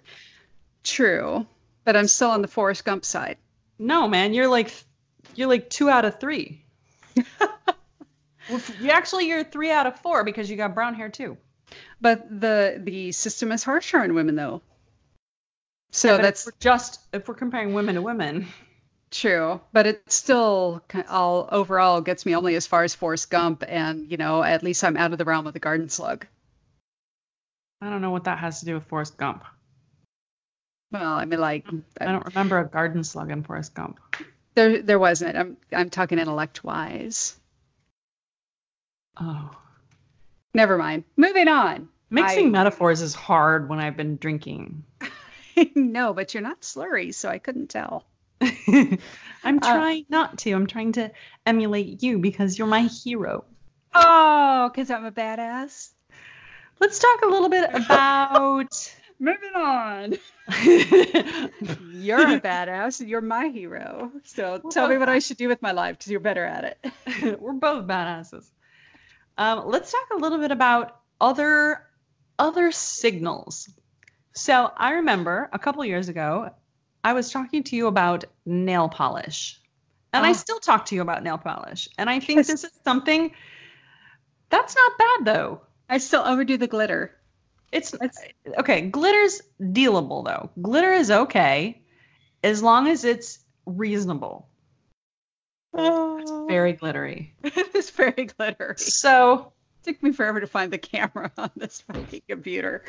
True, 0.84 1.46
but 1.84 1.96
I'm 1.96 2.08
still 2.08 2.30
on 2.32 2.42
the 2.42 2.48
Forrest 2.48 2.86
Gump 2.86 3.06
side. 3.06 3.38
No, 3.80 4.08
man, 4.08 4.34
you're 4.34 4.48
like 4.48 4.74
you're 5.36 5.48
like 5.48 5.70
two 5.70 5.90
out 5.90 6.06
of 6.06 6.20
three. 6.20 6.64
You 8.80 8.90
actually 8.92 9.28
you're 9.28 9.44
three 9.44 9.72
out 9.72 9.88
of 9.88 10.00
four 10.02 10.24
because 10.24 10.50
you 10.50 10.58
got 10.58 10.74
brown 10.76 10.94
hair 10.96 11.10
too. 11.10 11.38
But 12.02 12.28
the 12.42 12.80
the 12.84 13.12
system 13.14 13.52
is 13.52 13.64
harsher 13.64 14.00
on 14.00 14.14
women 14.14 14.36
though. 14.36 14.62
So 15.92 16.16
Yeah, 16.16 16.18
that's 16.18 16.48
if 16.48 16.60
just 16.60 17.00
if 17.14 17.28
we're 17.28 17.36
comparing 17.36 17.74
women 17.74 17.96
to 17.96 18.02
women. 18.02 18.48
true, 19.12 19.62
but 19.72 19.88
it 19.88 20.02
still 20.12 20.82
all 21.10 21.48
overall 21.52 22.02
gets 22.02 22.26
me 22.26 22.36
only 22.36 22.56
as 22.56 22.68
far 22.68 22.84
as 22.84 22.96
Forrest 22.96 23.30
Gump, 23.30 23.64
and 23.68 24.10
you 24.12 24.18
know 24.18 24.44
at 24.44 24.64
least 24.64 24.84
I'm 24.84 24.98
out 24.98 25.12
of 25.14 25.18
the 25.18 25.26
realm 25.26 25.48
of 25.48 25.54
the 25.54 25.60
garden 25.60 25.90
slug. 25.90 26.26
I 27.82 27.90
don't 27.90 28.02
know 28.02 28.12
what 28.12 28.26
that 28.26 28.38
has 28.40 28.60
to 28.60 28.66
do 28.66 28.76
with 28.76 28.86
Forrest 28.86 29.18
Gump. 29.18 29.44
Well, 30.92 31.14
I 31.14 31.26
mean 31.26 31.40
like 31.40 31.66
I 32.00 32.06
don't 32.06 32.26
remember 32.26 32.60
a 32.60 32.68
garden 32.68 33.04
slug 33.04 33.32
in 33.32 33.44
Forrest 33.44 33.74
Gump. 33.74 34.00
there 34.56 34.82
there 34.82 35.00
wasn't. 35.00 35.38
I'm 35.38 35.58
I'm 35.72 35.90
talking 35.90 36.20
intellect 36.20 36.64
wise. 36.64 37.40
Oh. 39.20 39.52
Never 40.54 40.78
mind. 40.78 41.06
Moving 41.16 41.48
on. 41.48 41.90
Mixing 42.10 42.48
I- 42.48 42.50
metaphors 42.50 43.02
is 43.02 43.16
hard 43.16 43.70
when 43.70 43.80
I've 43.80 43.96
been 43.98 44.18
drinking. 44.18 44.84
no, 45.76 46.14
but 46.14 46.34
you're 46.34 46.44
not 46.44 46.62
slurry, 46.62 47.14
so 47.14 47.30
I 47.30 47.40
couldn't 47.40 47.68
tell. 47.70 48.06
I'm 48.42 48.98
Uh, 49.44 49.60
trying 49.60 50.06
not 50.10 50.38
to. 50.40 50.52
I'm 50.52 50.68
trying 50.68 50.92
to 50.94 51.12
emulate 51.46 52.04
you 52.04 52.20
because 52.20 52.58
you're 52.58 52.68
my 52.68 52.82
hero. 52.82 53.46
Oh, 53.94 54.70
because 54.72 54.90
I'm 54.92 55.06
a 55.06 55.12
badass. 55.12 55.92
Let's 56.82 56.98
talk 57.00 57.22
a 57.24 57.28
little 57.28 57.50
bit 57.50 57.70
about. 57.74 58.96
Moving 59.20 59.54
on. 59.56 60.14
You're 61.80 62.20
a 62.38 62.42
badass 62.42 63.08
you're 63.08 63.22
my 63.22 63.50
hero. 63.50 64.12
So 64.24 64.58
tell 64.72 64.88
me 64.88 64.98
what 64.98 65.08
I 65.08 65.20
should 65.20 65.38
do 65.38 65.48
with 65.48 65.62
my 65.62 65.74
life 65.74 66.00
because 66.00 66.12
you're 66.12 66.20
better 66.20 66.44
at 66.44 66.64
it. 66.84 67.40
We're 67.40 67.54
both 67.54 67.86
badasses. 67.86 68.50
Um, 69.38 69.68
let's 69.68 69.92
talk 69.92 70.08
a 70.12 70.18
little 70.18 70.40
bit 70.40 70.50
about 70.52 71.00
other 71.22 71.84
other 72.40 72.72
signals. 72.72 73.70
So 74.34 74.72
I 74.76 74.94
remember 74.94 75.50
a 75.54 75.60
couple 75.60 75.86
years 75.86 76.10
ago, 76.10 76.50
I 77.04 77.14
was 77.14 77.32
talking 77.32 77.64
to 77.66 77.76
you 77.76 77.86
about 77.86 78.26
nail 78.44 78.90
polish, 78.90 79.62
and 80.14 80.26
I 80.26 80.32
Oh. 80.32 80.34
still 80.34 80.60
talk 80.60 80.86
to 80.88 80.96
you 80.96 81.02
about 81.04 81.22
nail 81.22 81.38
polish. 81.38 81.90
And 82.00 82.10
I 82.10 82.20
think 82.20 82.38
Yes. 82.38 82.48
this 82.48 82.64
is 82.64 82.72
something 82.84 83.32
that's 84.50 84.76
not 84.76 84.92
bad 84.98 85.26
though. 85.26 85.62
I 85.92 85.98
still 86.00 86.22
overdo 86.24 86.58
the 86.58 86.68
glitter. 86.68 87.14
It's 87.72 87.94
It's- 87.94 88.18
okay. 88.60 88.90
Glitter's 88.90 89.42
dealable 89.62 90.26
though. 90.26 90.50
Glitter 90.62 90.94
is 90.94 91.12
okay 91.12 91.82
as 92.44 92.64
long 92.64 92.88
as 92.88 93.04
it's 93.04 93.40
reasonable. 93.66 94.48
Oh, 95.74 96.46
Very 96.50 96.74
glittery. 96.74 97.34
it 97.44 97.76
is 97.76 97.90
very 97.92 98.26
glittery. 98.26 98.78
So 98.78 99.52
it 99.84 99.94
took 99.94 100.04
me 100.04 100.12
forever 100.12 100.40
to 100.42 100.48
find 100.48 100.72
the 100.72 100.78
camera 100.78 101.32
on 101.38 101.52
this 101.56 101.82
fucking 101.82 102.24
computer. 102.28 102.84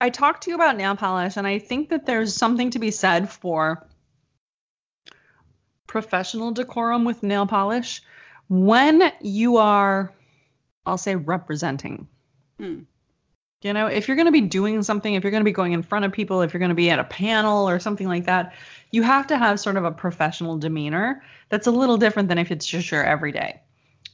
I 0.00 0.10
talked 0.10 0.42
to 0.44 0.50
you 0.50 0.56
about 0.56 0.76
nail 0.76 0.94
polish, 0.94 1.36
and 1.36 1.46
I 1.46 1.58
think 1.58 1.88
that 1.88 2.06
there's 2.06 2.34
something 2.34 2.70
to 2.70 2.78
be 2.78 2.90
said 2.90 3.30
for 3.30 3.86
professional 5.86 6.52
decorum 6.52 7.04
with 7.04 7.22
nail 7.22 7.46
polish 7.46 8.02
when 8.48 9.10
you 9.20 9.56
are, 9.56 10.12
I'll 10.84 10.98
say, 10.98 11.14
representing. 11.16 12.08
Hmm. 12.58 12.80
You 13.62 13.72
know, 13.72 13.86
if 13.86 14.06
you're 14.06 14.16
going 14.16 14.26
to 14.26 14.32
be 14.32 14.42
doing 14.42 14.82
something, 14.82 15.14
if 15.14 15.24
you're 15.24 15.30
going 15.30 15.40
to 15.40 15.44
be 15.44 15.52
going 15.52 15.72
in 15.72 15.82
front 15.82 16.04
of 16.04 16.12
people, 16.12 16.42
if 16.42 16.52
you're 16.52 16.60
going 16.60 16.68
to 16.68 16.74
be 16.74 16.90
at 16.90 16.98
a 16.98 17.04
panel 17.04 17.68
or 17.68 17.80
something 17.80 18.06
like 18.06 18.26
that, 18.26 18.54
you 18.90 19.02
have 19.02 19.26
to 19.28 19.38
have 19.38 19.58
sort 19.58 19.76
of 19.76 19.84
a 19.84 19.90
professional 19.90 20.58
demeanor 20.58 21.22
that's 21.48 21.66
a 21.66 21.70
little 21.70 21.96
different 21.96 22.28
than 22.28 22.38
if 22.38 22.50
it's 22.50 22.66
just 22.66 22.90
your 22.90 23.02
everyday. 23.02 23.60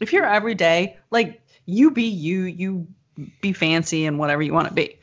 If 0.01 0.13
you're 0.13 0.25
everyday, 0.25 0.97
like 1.11 1.43
you 1.67 1.91
be 1.91 2.05
you, 2.05 2.45
you 2.45 2.87
be 3.41 3.53
fancy 3.53 4.07
and 4.07 4.19
whatever 4.19 4.43
you 4.43 4.53
want 4.53 4.69
to 4.69 4.75
be. 4.75 4.99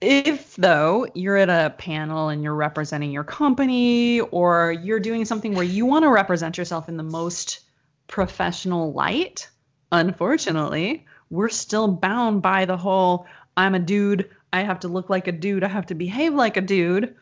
If 0.00 0.56
though 0.56 1.06
you're 1.14 1.36
at 1.36 1.48
a 1.48 1.70
panel 1.70 2.28
and 2.28 2.42
you're 2.42 2.54
representing 2.54 3.12
your 3.12 3.24
company 3.24 4.20
or 4.20 4.72
you're 4.72 5.00
doing 5.00 5.24
something 5.24 5.54
where 5.54 5.64
you 5.64 5.86
want 5.86 6.04
to 6.04 6.08
represent 6.10 6.58
yourself 6.58 6.88
in 6.88 6.96
the 6.96 7.02
most 7.02 7.60
professional 8.08 8.92
light, 8.92 9.48
unfortunately, 9.90 11.06
we're 11.32 11.48
still 11.48 11.88
bound 11.88 12.42
by 12.42 12.66
the 12.66 12.76
whole 12.76 13.26
I'm 13.56 13.74
a 13.74 13.78
dude, 13.78 14.30
I 14.52 14.62
have 14.62 14.80
to 14.80 14.88
look 14.88 15.08
like 15.08 15.28
a 15.28 15.32
dude, 15.32 15.64
I 15.64 15.68
have 15.68 15.86
to 15.86 15.94
behave 15.94 16.34
like 16.34 16.58
a 16.58 16.60
dude. 16.60 17.16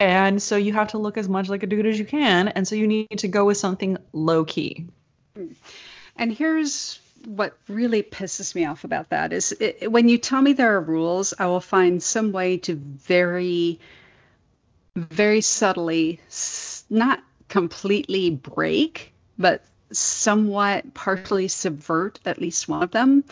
And 0.00 0.42
so 0.42 0.56
you 0.56 0.72
have 0.72 0.88
to 0.88 0.98
look 0.98 1.18
as 1.18 1.28
much 1.28 1.50
like 1.50 1.62
a 1.62 1.66
dude 1.66 1.86
as 1.86 1.98
you 1.98 2.06
can. 2.06 2.48
And 2.48 2.66
so 2.66 2.74
you 2.74 2.86
need 2.86 3.18
to 3.18 3.28
go 3.28 3.44
with 3.44 3.58
something 3.58 3.98
low 4.14 4.46
key. 4.46 4.86
Hmm. 5.36 5.52
And 6.16 6.32
here's 6.32 7.00
what 7.26 7.58
really 7.68 8.02
pisses 8.02 8.54
me 8.54 8.64
off 8.64 8.84
about 8.84 9.10
that 9.10 9.34
is 9.34 9.52
it, 9.52 9.92
when 9.92 10.08
you 10.08 10.16
tell 10.16 10.40
me 10.40 10.54
there 10.54 10.74
are 10.76 10.80
rules, 10.80 11.34
I 11.38 11.46
will 11.46 11.60
find 11.60 12.02
some 12.02 12.32
way 12.32 12.56
to 12.58 12.76
very, 12.76 13.78
very 14.96 15.42
subtly, 15.42 16.18
not 16.88 17.22
completely 17.48 18.30
break, 18.30 19.12
but 19.38 19.62
somewhat 19.92 20.94
partially 20.94 21.48
subvert 21.48 22.20
at 22.24 22.40
least 22.40 22.68
one 22.68 22.82
of 22.82 22.90
them 22.90 23.24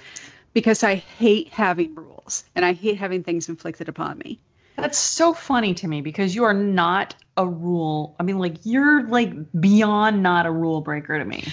because 0.52 0.82
I 0.82 0.96
hate 0.96 1.48
having 1.48 1.94
rules 1.94 2.44
and 2.54 2.64
I 2.64 2.72
hate 2.72 2.98
having 2.98 3.22
things 3.22 3.48
inflicted 3.48 3.88
upon 3.88 4.18
me. 4.18 4.40
That's 4.76 4.98
so 4.98 5.34
funny 5.34 5.74
to 5.74 5.88
me 5.88 6.00
because 6.02 6.34
you 6.34 6.44
are 6.44 6.54
not 6.54 7.14
a 7.36 7.46
rule. 7.46 8.14
I 8.18 8.22
mean, 8.22 8.38
like 8.38 8.56
you're 8.64 9.06
like 9.06 9.32
beyond 9.58 10.22
not 10.22 10.46
a 10.46 10.50
rule 10.50 10.80
breaker 10.80 11.18
to 11.18 11.24
me. 11.24 11.44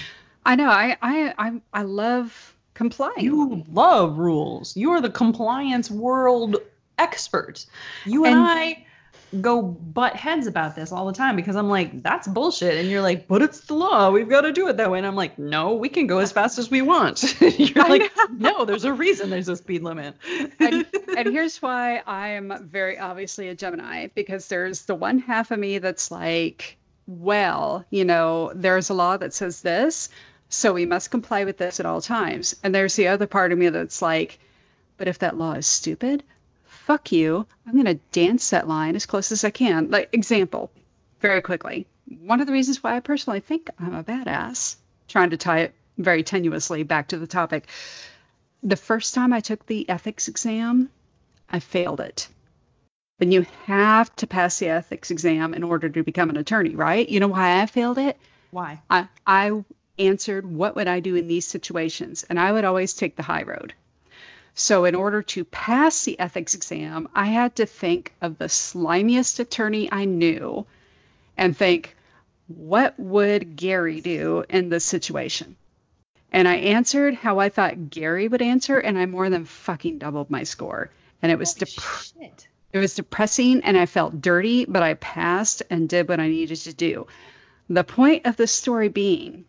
I 0.46 0.56
know 0.56 0.70
I 0.70 0.96
I 1.02 1.34
I, 1.38 1.62
I 1.74 1.82
love 1.84 2.56
complying. 2.76 3.24
You 3.26 3.64
love 3.72 4.18
rules. 4.18 4.78
You 4.78 4.92
are 4.92 5.02
the 5.02 5.10
compliance 5.10 5.90
world 5.90 6.58
expert. 7.00 7.66
You 8.06 8.26
and, 8.26 8.36
And- 8.36 8.46
I 8.46 8.86
go 9.42 9.62
butt 9.62 10.16
heads 10.16 10.48
about 10.48 10.76
this 10.76 10.92
all 10.92 11.06
the 11.06 11.14
time 11.14 11.36
because 11.36 11.56
I'm 11.56 11.70
like, 11.70 12.04
that's 12.04 12.28
bullshit. 12.28 12.78
And 12.78 12.90
you're 12.90 13.02
like, 13.02 13.28
but 13.28 13.42
it's 13.42 13.62
the 13.62 13.74
law. 13.74 14.10
We've 14.12 14.30
got 14.30 14.42
to 14.42 14.52
do 14.52 14.68
it 14.68 14.78
that 14.78 14.92
way. 14.92 14.98
And 14.98 15.08
I'm 15.08 15.16
like, 15.16 15.38
no, 15.38 15.76
we 15.76 15.90
can 15.90 16.08
go 16.08 16.20
as 16.20 16.32
fast 16.32 16.58
as 16.58 16.70
we 16.70 16.82
want. 16.82 17.24
you're 17.42 17.84
I 17.84 17.90
like, 17.90 18.12
no, 18.32 18.66
there's 18.66 18.86
a 18.86 18.94
reason 18.94 19.30
there's 19.30 19.50
a 19.50 19.56
speed 19.56 19.84
limit. 19.84 20.16
and, 20.60 20.86
and 21.18 21.30
here's 21.30 21.62
why 21.62 22.02
I 22.06 22.30
am 22.30 22.68
very 22.70 22.98
obviously 22.98 23.50
a 23.50 23.56
Gemini 23.56 24.08
because 24.16 24.48
there's 24.48 24.84
the 24.84 24.96
one 24.96 25.20
half 25.20 25.52
of 25.52 25.60
me 25.60 25.80
that's 25.80 26.12
like, 26.12 26.78
well, 27.08 27.86
you 27.90 28.06
know, 28.06 28.52
there's 28.56 28.90
a 28.90 28.94
law 28.94 29.18
that 29.18 29.34
says 29.34 29.62
this, 29.62 30.10
so 30.50 30.74
we 30.74 30.86
must 30.86 31.12
comply 31.12 31.44
with 31.44 31.58
this 31.58 31.80
at 31.80 31.86
all 31.86 32.02
times. 32.02 32.56
And 32.64 32.74
there's 32.74 32.96
the 32.96 33.08
other 33.08 33.28
part 33.28 33.52
of 33.52 33.58
me 33.58 33.70
that's 33.70 34.02
like, 34.02 34.40
but 34.98 35.08
if 35.08 35.20
that 35.20 35.38
law 35.38 35.54
is 35.54 35.68
stupid, 35.68 36.24
fuck 36.86 37.12
you. 37.12 37.48
I'm 37.66 37.74
going 37.74 37.86
to 37.86 38.00
dance 38.12 38.52
that 38.52 38.68
line 38.68 38.96
as 38.96 39.08
close 39.08 39.32
as 39.32 39.44
I 39.44 39.50
can. 39.50 39.90
Like, 39.90 40.10
example, 40.14 40.72
very 41.20 41.42
quickly. 41.42 41.88
One 42.22 42.42
of 42.42 42.48
the 42.48 42.54
reasons 42.54 42.84
why 42.84 42.96
I 42.96 43.00
personally 43.00 43.40
think 43.40 43.70
I'm 43.80 43.96
a 43.96 44.04
badass, 44.04 44.76
trying 45.08 45.32
to 45.32 45.38
tie 45.38 45.62
it 45.62 45.74
very 45.98 46.24
tenuously 46.24 46.88
back 46.88 47.08
to 47.08 47.18
the 47.18 47.26
topic. 47.26 47.68
The 48.62 48.76
first 48.76 49.16
time 49.16 49.34
I 49.34 49.40
took 49.40 49.66
the 49.66 49.90
ethics 49.90 50.28
exam, 50.28 50.92
I 51.50 51.60
failed 51.60 52.02
it. 52.02 52.28
But 53.18 53.32
you 53.32 53.48
have 53.66 54.16
to 54.18 54.28
pass 54.28 54.60
the 54.60 54.70
ethics 54.70 55.10
exam 55.10 55.56
in 55.56 55.64
order 55.64 55.90
to 55.90 56.04
become 56.04 56.30
an 56.30 56.38
attorney, 56.38 56.76
right? 56.76 57.08
You 57.08 57.20
know 57.20 57.30
why 57.30 57.62
I 57.62 57.66
failed 57.66 57.98
it? 57.98 58.18
Why? 58.52 58.82
I, 58.90 59.08
I 59.26 59.64
answered, 59.98 60.46
What 60.46 60.76
would 60.76 60.88
I 60.88 61.00
do 61.00 61.16
in 61.16 61.28
these 61.28 61.48
situations? 61.48 62.26
And 62.30 62.40
I 62.40 62.52
would 62.52 62.66
always 62.66 62.94
take 62.94 63.16
the 63.16 63.24
high 63.24 63.44
road. 63.44 63.74
So, 64.58 64.86
in 64.86 64.96
order 64.96 65.22
to 65.22 65.44
pass 65.44 66.06
the 66.06 66.18
ethics 66.18 66.56
exam, 66.56 67.10
I 67.14 67.26
had 67.26 67.58
to 67.58 67.66
think 67.66 68.14
of 68.22 68.38
the 68.38 68.48
slimiest 68.48 69.40
attorney 69.40 69.92
I 69.92 70.06
knew 70.06 70.66
and 71.38 71.56
think, 71.56 71.96
What 72.48 72.98
would 72.98 73.58
Gary 73.58 74.00
do 74.00 74.46
in 74.50 74.70
this 74.70 74.86
situation? 74.86 75.58
And 76.32 76.48
I 76.48 76.56
answered 76.56 77.16
how 77.16 77.40
I 77.40 77.50
thought 77.50 77.90
Gary 77.90 78.30
would 78.30 78.42
answer, 78.42 78.80
and 78.80 78.98
I 78.98 79.06
more 79.06 79.30
than 79.30 79.46
fucking 79.46 80.00
doubled 80.00 80.30
my 80.30 80.44
score. 80.44 80.90
And 81.22 81.32
it 81.32 81.40
was 81.40 81.54
depressing. 81.54 82.32
It 82.72 82.80
was 82.80 82.96
depressing 82.96 83.62
and 83.64 83.78
I 83.78 83.86
felt 83.86 84.22
dirty, 84.22 84.66
but 84.66 84.84
I 84.84 84.96
passed 84.96 85.64
and 85.70 85.88
did 85.88 86.10
what 86.10 86.20
I 86.20 86.28
needed 86.28 86.58
to 86.58 86.74
do. 86.74 87.08
The 87.70 87.86
point 87.86 88.26
of 88.26 88.36
the 88.36 88.48
story 88.48 88.90
being, 88.90 89.46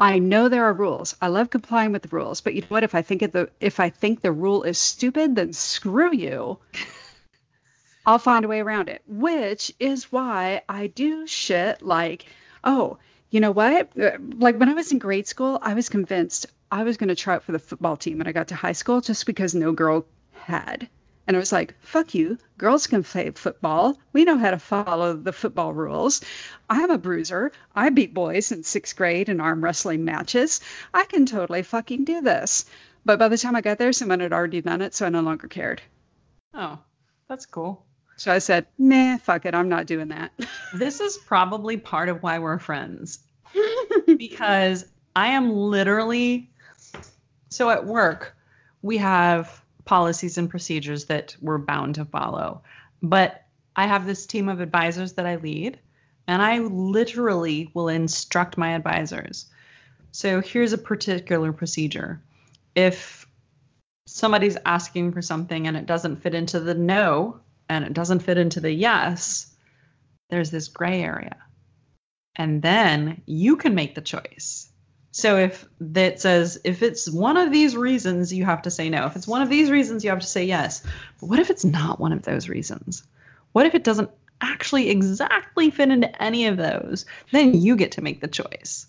I 0.00 0.18
know 0.18 0.48
there 0.48 0.64
are 0.64 0.72
rules. 0.72 1.14
I 1.20 1.28
love 1.28 1.50
complying 1.50 1.92
with 1.92 2.00
the 2.02 2.08
rules, 2.08 2.40
but 2.40 2.54
you 2.54 2.62
know 2.62 2.68
what? 2.68 2.84
If 2.84 2.94
I 2.94 3.02
think 3.02 3.20
the 3.32 3.50
if 3.60 3.78
I 3.78 3.90
think 3.90 4.22
the 4.22 4.32
rule 4.32 4.62
is 4.62 4.78
stupid, 4.78 5.36
then 5.36 5.52
screw 5.52 6.14
you. 6.14 6.58
I'll 8.06 8.18
find 8.18 8.46
a 8.46 8.48
way 8.48 8.60
around 8.60 8.88
it. 8.88 9.02
Which 9.06 9.74
is 9.78 10.10
why 10.10 10.62
I 10.66 10.86
do 10.86 11.26
shit 11.26 11.82
like, 11.82 12.24
oh, 12.64 12.96
you 13.28 13.40
know 13.40 13.50
what? 13.50 13.90
Uh, 13.96 14.12
like 14.38 14.58
when 14.58 14.70
I 14.70 14.74
was 14.74 14.90
in 14.90 14.98
grade 14.98 15.28
school, 15.28 15.58
I 15.60 15.74
was 15.74 15.90
convinced 15.90 16.46
I 16.72 16.84
was 16.84 16.96
going 16.96 17.08
to 17.08 17.14
try 17.14 17.34
out 17.34 17.42
for 17.42 17.52
the 17.52 17.58
football 17.58 17.98
team 17.98 18.20
and 18.20 18.28
I 18.28 18.32
got 18.32 18.48
to 18.48 18.54
high 18.54 18.72
school 18.72 19.02
just 19.02 19.26
because 19.26 19.54
no 19.54 19.72
girl 19.72 20.06
had. 20.32 20.88
And 21.30 21.36
I 21.36 21.38
was 21.38 21.52
like, 21.52 21.76
fuck 21.80 22.12
you. 22.12 22.38
Girls 22.58 22.88
can 22.88 23.04
play 23.04 23.30
football. 23.30 23.96
We 24.12 24.24
know 24.24 24.36
how 24.36 24.50
to 24.50 24.58
follow 24.58 25.12
the 25.12 25.32
football 25.32 25.72
rules. 25.72 26.22
I'm 26.68 26.90
a 26.90 26.98
bruiser. 26.98 27.52
I 27.72 27.90
beat 27.90 28.12
boys 28.12 28.50
in 28.50 28.64
sixth 28.64 28.96
grade 28.96 29.28
in 29.28 29.40
arm 29.40 29.62
wrestling 29.62 30.04
matches. 30.04 30.60
I 30.92 31.04
can 31.04 31.26
totally 31.26 31.62
fucking 31.62 32.02
do 32.02 32.20
this. 32.20 32.64
But 33.04 33.20
by 33.20 33.28
the 33.28 33.38
time 33.38 33.54
I 33.54 33.60
got 33.60 33.78
there, 33.78 33.92
someone 33.92 34.18
had 34.18 34.32
already 34.32 34.60
done 34.60 34.82
it, 34.82 34.92
so 34.92 35.06
I 35.06 35.10
no 35.10 35.20
longer 35.20 35.46
cared. 35.46 35.80
Oh, 36.52 36.80
that's 37.28 37.46
cool. 37.46 37.86
So 38.16 38.32
I 38.32 38.38
said, 38.38 38.66
nah, 38.76 39.18
fuck 39.18 39.46
it. 39.46 39.54
I'm 39.54 39.68
not 39.68 39.86
doing 39.86 40.08
that. 40.08 40.32
this 40.74 41.00
is 41.00 41.16
probably 41.16 41.76
part 41.76 42.08
of 42.08 42.24
why 42.24 42.40
we're 42.40 42.58
friends. 42.58 43.20
because 44.16 44.84
I 45.14 45.28
am 45.28 45.52
literally 45.52 46.50
so 47.50 47.70
at 47.70 47.86
work, 47.86 48.36
we 48.82 48.96
have 48.96 49.62
policies 49.84 50.38
and 50.38 50.50
procedures 50.50 51.06
that 51.06 51.36
we're 51.40 51.58
bound 51.58 51.96
to 51.96 52.04
follow. 52.04 52.62
But 53.02 53.44
I 53.74 53.86
have 53.86 54.06
this 54.06 54.26
team 54.26 54.48
of 54.48 54.60
advisors 54.60 55.14
that 55.14 55.26
I 55.26 55.36
lead, 55.36 55.78
and 56.26 56.42
I 56.42 56.58
literally 56.58 57.70
will 57.74 57.88
instruct 57.88 58.58
my 58.58 58.70
advisors. 58.74 59.46
So 60.12 60.40
here's 60.40 60.72
a 60.72 60.78
particular 60.78 61.52
procedure. 61.52 62.20
If 62.74 63.26
somebody's 64.06 64.56
asking 64.64 65.12
for 65.12 65.22
something 65.22 65.66
and 65.66 65.76
it 65.76 65.86
doesn't 65.86 66.22
fit 66.22 66.34
into 66.34 66.60
the 66.60 66.74
no 66.74 67.40
and 67.68 67.84
it 67.84 67.92
doesn't 67.92 68.20
fit 68.20 68.38
into 68.38 68.60
the 68.60 68.72
yes, 68.72 69.54
there's 70.30 70.50
this 70.50 70.68
gray 70.68 71.02
area. 71.02 71.36
And 72.36 72.62
then 72.62 73.22
you 73.26 73.56
can 73.56 73.74
make 73.74 73.94
the 73.94 74.00
choice. 74.00 74.69
So 75.12 75.38
if 75.38 75.66
that 75.80 76.20
says 76.20 76.60
if 76.64 76.82
it's 76.82 77.10
one 77.10 77.36
of 77.36 77.50
these 77.50 77.76
reasons, 77.76 78.32
you 78.32 78.44
have 78.44 78.62
to 78.62 78.70
say 78.70 78.88
no. 78.90 79.06
If 79.06 79.16
it's 79.16 79.26
one 79.26 79.42
of 79.42 79.48
these 79.48 79.70
reasons, 79.70 80.04
you 80.04 80.10
have 80.10 80.20
to 80.20 80.26
say 80.26 80.44
yes. 80.44 80.82
But 81.20 81.28
what 81.28 81.40
if 81.40 81.50
it's 81.50 81.64
not 81.64 81.98
one 81.98 82.12
of 82.12 82.22
those 82.22 82.48
reasons? 82.48 83.02
What 83.52 83.66
if 83.66 83.74
it 83.74 83.82
doesn't 83.82 84.10
actually 84.40 84.88
exactly 84.90 85.70
fit 85.70 85.90
into 85.90 86.22
any 86.22 86.46
of 86.46 86.56
those? 86.56 87.06
Then 87.32 87.54
you 87.60 87.76
get 87.76 87.92
to 87.92 88.02
make 88.02 88.20
the 88.20 88.28
choice. 88.28 88.86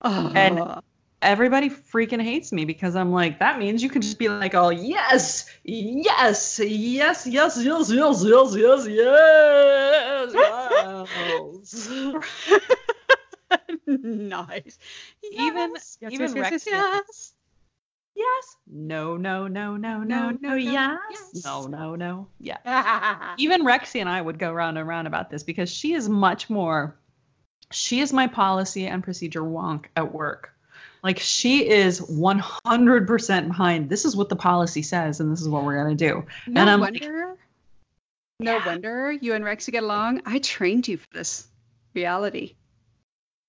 Oh. 0.00 0.32
And 0.34 0.80
everybody 1.20 1.68
freaking 1.70 2.22
hates 2.22 2.50
me 2.52 2.64
because 2.64 2.96
I'm 2.96 3.12
like, 3.12 3.38
that 3.40 3.58
means 3.58 3.82
you 3.82 3.90
can 3.90 4.00
just 4.02 4.18
be 4.18 4.28
like, 4.28 4.54
oh 4.54 4.70
yes, 4.70 5.50
yes, 5.64 6.58
yes, 6.58 7.26
yes, 7.26 7.26
yes, 7.26 7.90
yes, 7.90 8.24
yes, 8.24 8.56
yes, 8.56 8.86
yes, 8.88 10.34
yes. 11.62 12.72
nice. 13.86 14.78
Even 15.32 15.70
Yes, 15.72 15.98
even 16.10 16.20
yes, 16.28 16.34
yes, 16.34 16.34
Rex. 16.34 16.66
yes, 16.66 16.66
yes. 16.66 17.32
Yes. 18.14 18.56
No, 18.66 19.16
no, 19.16 19.48
no, 19.48 19.76
no, 19.76 19.98
no, 20.02 20.04
No, 20.04 20.30
no, 20.30 20.48
no, 20.50 20.54
yes. 20.54 20.98
yes. 21.10 21.44
No, 21.44 21.66
no, 21.66 21.94
no. 21.96 22.26
Yeah. 22.38 23.34
Even 23.38 23.64
Rexy 23.64 24.00
and 24.00 24.08
I 24.08 24.20
would 24.20 24.38
go 24.38 24.52
round 24.52 24.76
and 24.76 24.86
round 24.86 25.06
about 25.06 25.30
this 25.30 25.42
because 25.42 25.70
she 25.70 25.94
is 25.94 26.08
much 26.10 26.50
more 26.50 26.94
she 27.70 28.00
is 28.00 28.12
my 28.12 28.26
policy 28.26 28.86
and 28.86 29.02
procedure 29.02 29.40
wonk 29.42 29.86
at 29.96 30.12
work. 30.12 30.52
Like 31.02 31.18
she 31.18 31.66
is 31.66 32.02
100% 32.02 33.46
behind 33.48 33.88
this 33.88 34.04
is 34.04 34.14
what 34.14 34.28
the 34.28 34.36
policy 34.36 34.82
says 34.82 35.20
and 35.20 35.32
this 35.32 35.40
is 35.40 35.48
what 35.48 35.64
we're 35.64 35.82
going 35.82 35.96
to 35.96 36.04
do. 36.08 36.24
no 36.46 36.60
and 36.60 36.68
I'm 36.70 36.80
like, 36.80 36.92
wonder. 37.00 37.36
no 38.40 38.56
Yeah. 38.56 38.66
wonder 38.66 39.10
you 39.10 39.32
and 39.32 39.42
Rexy 39.42 39.72
get 39.72 39.82
along. 39.84 40.20
I 40.26 40.38
trained 40.38 40.86
you 40.86 40.98
for 40.98 41.08
this 41.14 41.46
reality. 41.94 42.56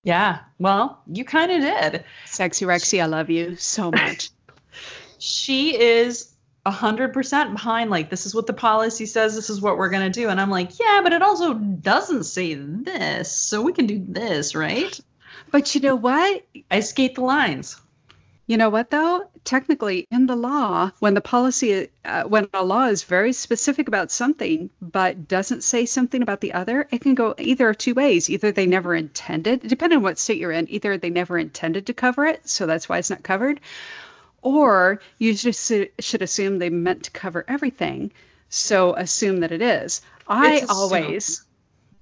Yeah, 0.04 0.39
well, 0.60 1.01
you 1.08 1.24
kind 1.26 1.51
of 1.51 1.62
did. 1.62 2.04
Sexy 2.26 2.66
Rexy, 2.66 3.01
I 3.01 3.06
love 3.06 3.30
you 3.30 3.56
so 3.56 3.91
much. 3.95 4.30
she 5.18 5.80
is 5.80 6.34
a 6.66 6.72
hundred 6.72 7.14
percent 7.14 7.51
behind 7.51 7.89
like 7.89 8.10
this 8.10 8.26
is 8.26 8.34
what 8.34 8.47
the 8.47 8.54
policy 8.54 9.06
says 9.06 9.36
this 9.36 9.49
is 9.49 9.60
what 9.60 9.78
we're 9.78 9.89
going 9.89 10.10
to 10.10 10.22
do 10.22 10.30
and 10.30 10.39
i'm 10.39 10.49
like 10.49 10.80
yeah 10.80 11.01
but 11.04 11.12
it 11.12 11.22
also 11.22 11.54
doesn't 11.54 12.24
say 12.24 12.54
this 12.54 13.30
so 13.32 13.62
we 13.62 13.74
can 13.74 13.86
do 13.86 14.01
this 14.08 14.56
right 14.56 14.97
but 15.51 15.76
you 15.76 15.82
know 15.82 15.95
what? 15.95 16.45
i 16.72 16.80
skate 16.80 17.16
the 17.16 17.22
lines 17.22 17.76
You 18.45 18.57
know 18.57 18.69
what 18.69 18.89
though? 18.89 19.29
Technically, 19.45 20.05
in 20.11 20.25
the 20.25 20.35
law, 20.35 20.91
when 20.99 21.13
the 21.13 21.21
policy, 21.21 21.89
uh, 22.03 22.23
when 22.23 22.47
a 22.53 22.63
law 22.63 22.87
is 22.87 23.03
very 23.03 23.33
specific 23.33 23.87
about 23.87 24.11
something 24.11 24.69
but 24.81 25.27
doesn't 25.27 25.63
say 25.63 25.85
something 25.85 26.21
about 26.21 26.41
the 26.41 26.53
other, 26.53 26.87
it 26.91 27.01
can 27.01 27.15
go 27.15 27.35
either 27.37 27.69
of 27.69 27.77
two 27.77 27.93
ways. 27.93 28.29
Either 28.29 28.51
they 28.51 28.65
never 28.65 28.93
intended, 28.95 29.61
depending 29.61 29.97
on 29.97 30.03
what 30.03 30.19
state 30.19 30.37
you're 30.37 30.51
in, 30.51 30.69
either 30.69 30.97
they 30.97 31.09
never 31.09 31.37
intended 31.37 31.87
to 31.87 31.93
cover 31.93 32.25
it, 32.25 32.47
so 32.47 32.65
that's 32.65 32.87
why 32.87 32.97
it's 32.97 33.09
not 33.09 33.23
covered, 33.23 33.59
or 34.41 35.01
you 35.17 35.33
just 35.33 35.71
should 35.99 36.21
assume 36.21 36.59
they 36.59 36.69
meant 36.69 37.03
to 37.03 37.11
cover 37.11 37.45
everything, 37.47 38.11
so 38.49 38.93
assume 38.93 39.39
that 39.39 39.51
it 39.53 39.61
is. 39.61 40.01
I 40.27 40.65
always, 40.69 41.45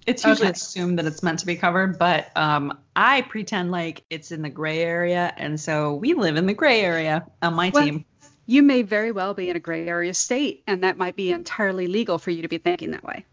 it's 0.08 0.24
usually 0.26 0.48
Okay. 0.50 0.54
assumed 0.54 0.98
that 1.00 1.06
it's 1.06 1.22
meant 1.24 1.40
to 1.40 1.46
be 1.46 1.56
covered 1.56 1.98
but 2.00 2.36
um 2.36 2.78
i 2.96 3.22
pretend 3.22 3.72
like 3.72 4.04
it's 4.10 4.32
in 4.32 4.42
the 4.42 4.50
gray 4.50 4.80
area 4.80 5.32
and 5.38 5.60
so 5.60 5.94
we 5.96 6.14
live 6.14 6.36
in 6.38 6.46
the 6.46 6.54
gray 6.54 6.82
area 6.82 7.26
on 7.42 7.54
my 7.54 7.72
Well- 7.74 7.84
team 7.86 8.06
you 8.48 8.64
may 8.64 8.82
very 8.82 9.12
well 9.12 9.34
be 9.34 9.50
in 9.50 9.56
a 9.56 9.60
gray 9.60 9.88
area 9.88 10.14
state, 10.14 10.64
and 10.68 10.84
that 10.84 10.98
might 10.98 11.16
be 11.16 11.32
entirely 11.32 11.88
legal 11.88 12.18
for 12.18 12.32
you 12.32 12.42
to 12.42 12.48
be 12.50 12.58
thinking 12.58 12.92
that 12.92 13.04
way. 13.04 13.26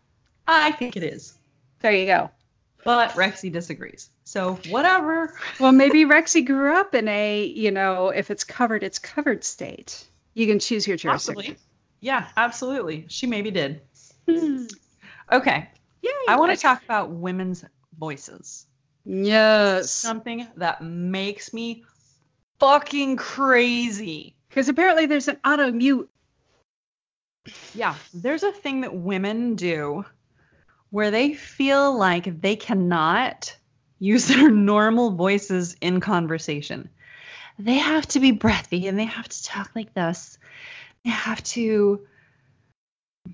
i 0.47 0.71
think 0.73 0.97
it 0.97 1.03
is 1.03 1.35
There 1.81 1.93
you 1.93 2.07
go. 2.07 2.31
but 2.85 3.11
rexy 3.13 3.51
disagrees 3.51 4.11
so 4.25 4.59
whatever 4.69 5.33
Well, 5.59 5.73
maybe 5.73 6.05
Rexy 6.05 6.45
grew 6.47 6.75
up 6.75 6.95
in 6.95 7.09
a, 7.09 7.47
you 7.47 7.71
know, 7.71 8.11
if 8.11 8.31
it's 8.31 8.45
covered, 8.45 8.83
it's 8.83 8.99
covered 8.99 9.43
state. 9.43 10.05
You 10.35 10.47
can 10.47 10.59
choose 10.59 10.87
your 10.87 10.99
jurisdiction. 10.99 11.35
Possibly. 11.55 11.57
yeah 12.01 12.29
absolutely 12.37 13.07
she 13.09 13.27
maybe 13.27 13.51
did 13.51 13.81
Hmm. 14.29 14.67
okay 15.33 15.71
Yay. 16.03 16.11
I 16.29 16.37
want 16.37 16.53
to 16.53 16.61
talk 16.61 16.83
about 16.85 17.11
women's 17.11 17.65
voices. 17.99 18.67
Yes. 19.05 19.91
Something 19.91 20.47
that 20.57 20.83
makes 20.83 21.53
me 21.53 21.85
fucking 22.61 23.17
crazy. 23.17 24.35
Because 24.49 24.69
apparently 24.69 25.07
there's 25.07 25.29
an 25.29 25.39
auto 25.45 25.71
mute. 25.71 26.11
Yeah, 27.75 27.95
there's 28.13 28.43
a 28.43 28.53
thing 28.53 28.83
that 28.83 28.95
women 28.95 29.55
do 29.55 30.05
where 30.91 31.11
they 31.11 31.35
feel 31.35 31.97
like 31.97 32.41
they 32.41 32.57
cannot 32.57 33.57
use 33.99 34.29
their 34.29 34.51
normal 34.51 35.13
voices 35.13 35.77
in 35.81 36.01
conversation. 36.01 36.89
They 37.59 37.75
have 37.75 38.07
to 38.09 38.21
be 38.21 38.31
breathy 38.31 38.87
and 38.87 38.99
they 38.99 39.05
have 39.05 39.29
to 39.29 39.45
talk 39.45 39.71
like 39.75 39.93
this. 39.95 40.39
They 41.05 41.11
have 41.11 41.43
to 41.45 42.07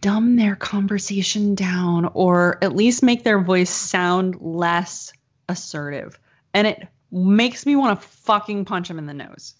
dumb 0.01 0.37
their 0.37 0.57
conversation 0.57 1.55
down 1.55 2.11
or 2.15 2.59
at 2.63 2.75
least 2.75 3.03
make 3.03 3.25
their 3.25 3.41
voice 3.41 3.71
sound 3.71 4.37
less 4.41 5.13
assertive. 5.49 6.19
And 6.53 6.67
it 6.67 6.89
makes 7.11 7.67
me 7.67 7.77
want 7.77 8.01
to 8.01 8.09
fucking 8.09 8.65
punch 8.65 8.89
them 8.89 8.99
in 8.99 9.07
the 9.07 9.15
nose. 9.15 9.55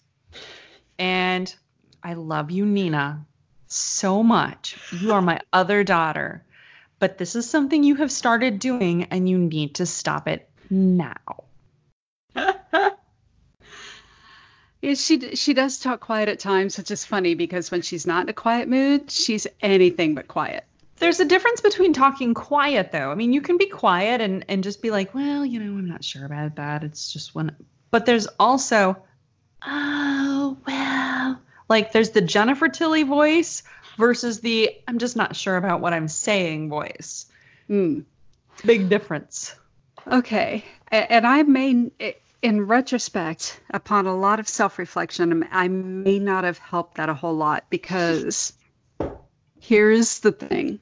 And 0.97 1.53
I 2.03 2.13
love 2.13 2.51
you, 2.51 2.65
Nina, 2.65 3.25
so 3.67 4.23
much. 4.23 4.77
You 4.91 5.13
are 5.13 5.21
my 5.21 5.39
other 5.53 5.83
daughter. 5.83 6.43
But 6.99 7.17
this 7.17 7.35
is 7.35 7.49
something 7.49 7.83
you 7.83 7.95
have 7.95 8.11
started 8.11 8.59
doing 8.59 9.05
and 9.05 9.27
you 9.27 9.37
need 9.37 9.75
to 9.75 9.85
stop 9.85 10.27
it 10.27 10.49
now. 10.69 11.43
Yeah, 14.81 14.93
she 14.93 15.35
she 15.35 15.53
does 15.53 15.79
talk 15.79 15.99
quiet 15.99 16.29
at 16.29 16.39
times, 16.39 16.77
which 16.77 16.91
is 16.91 17.05
funny 17.05 17.35
because 17.35 17.71
when 17.71 17.81
she's 17.81 18.05
not 18.05 18.23
in 18.23 18.29
a 18.29 18.33
quiet 18.33 18.67
mood, 18.67 19.09
she's 19.09 19.47
anything 19.61 20.15
but 20.15 20.27
quiet. 20.27 20.63
There's 20.97 21.19
a 21.19 21.25
difference 21.25 21.61
between 21.61 21.93
talking 21.93 22.33
quiet 22.33 22.91
though. 22.91 23.11
I 23.11 23.15
mean, 23.15 23.33
you 23.33 23.41
can 23.41 23.57
be 23.57 23.67
quiet 23.67 24.21
and 24.21 24.45
and 24.47 24.63
just 24.63 24.81
be 24.81 24.91
like, 24.91 25.13
"Well, 25.13 25.45
you 25.45 25.59
know, 25.59 25.77
I'm 25.77 25.87
not 25.87 26.03
sure 26.03 26.25
about 26.25 26.55
that. 26.55 26.83
It's 26.83 27.11
just 27.11 27.33
when 27.33 27.55
But 27.91 28.05
there's 28.05 28.27
also 28.39 28.97
oh, 29.65 30.57
well, 30.65 31.41
like 31.69 31.91
there's 31.91 32.11
the 32.11 32.21
Jennifer 32.21 32.69
Tilly 32.69 33.03
voice 33.03 33.63
versus 33.97 34.39
the 34.39 34.71
I'm 34.87 34.99
just 34.99 35.15
not 35.15 35.35
sure 35.35 35.57
about 35.57 35.81
what 35.81 35.93
I'm 35.93 36.07
saying 36.07 36.69
voice. 36.69 37.25
Mm. 37.69 38.05
Big 38.65 38.89
difference. 38.89 39.55
Okay. 40.07 40.63
And 40.91 41.25
I 41.25 41.43
may, 41.43 41.91
in 42.45 42.67
retrospect, 42.67 43.59
upon 43.71 44.05
a 44.05 44.15
lot 44.15 44.39
of 44.39 44.47
self 44.47 44.77
reflection, 44.77 45.47
I 45.51 45.67
may 45.67 46.19
not 46.19 46.43
have 46.43 46.59
helped 46.59 46.97
that 46.97 47.09
a 47.09 47.15
whole 47.15 47.33
lot 47.33 47.65
because 47.71 48.53
here's 49.59 50.19
the 50.19 50.31
thing 50.31 50.79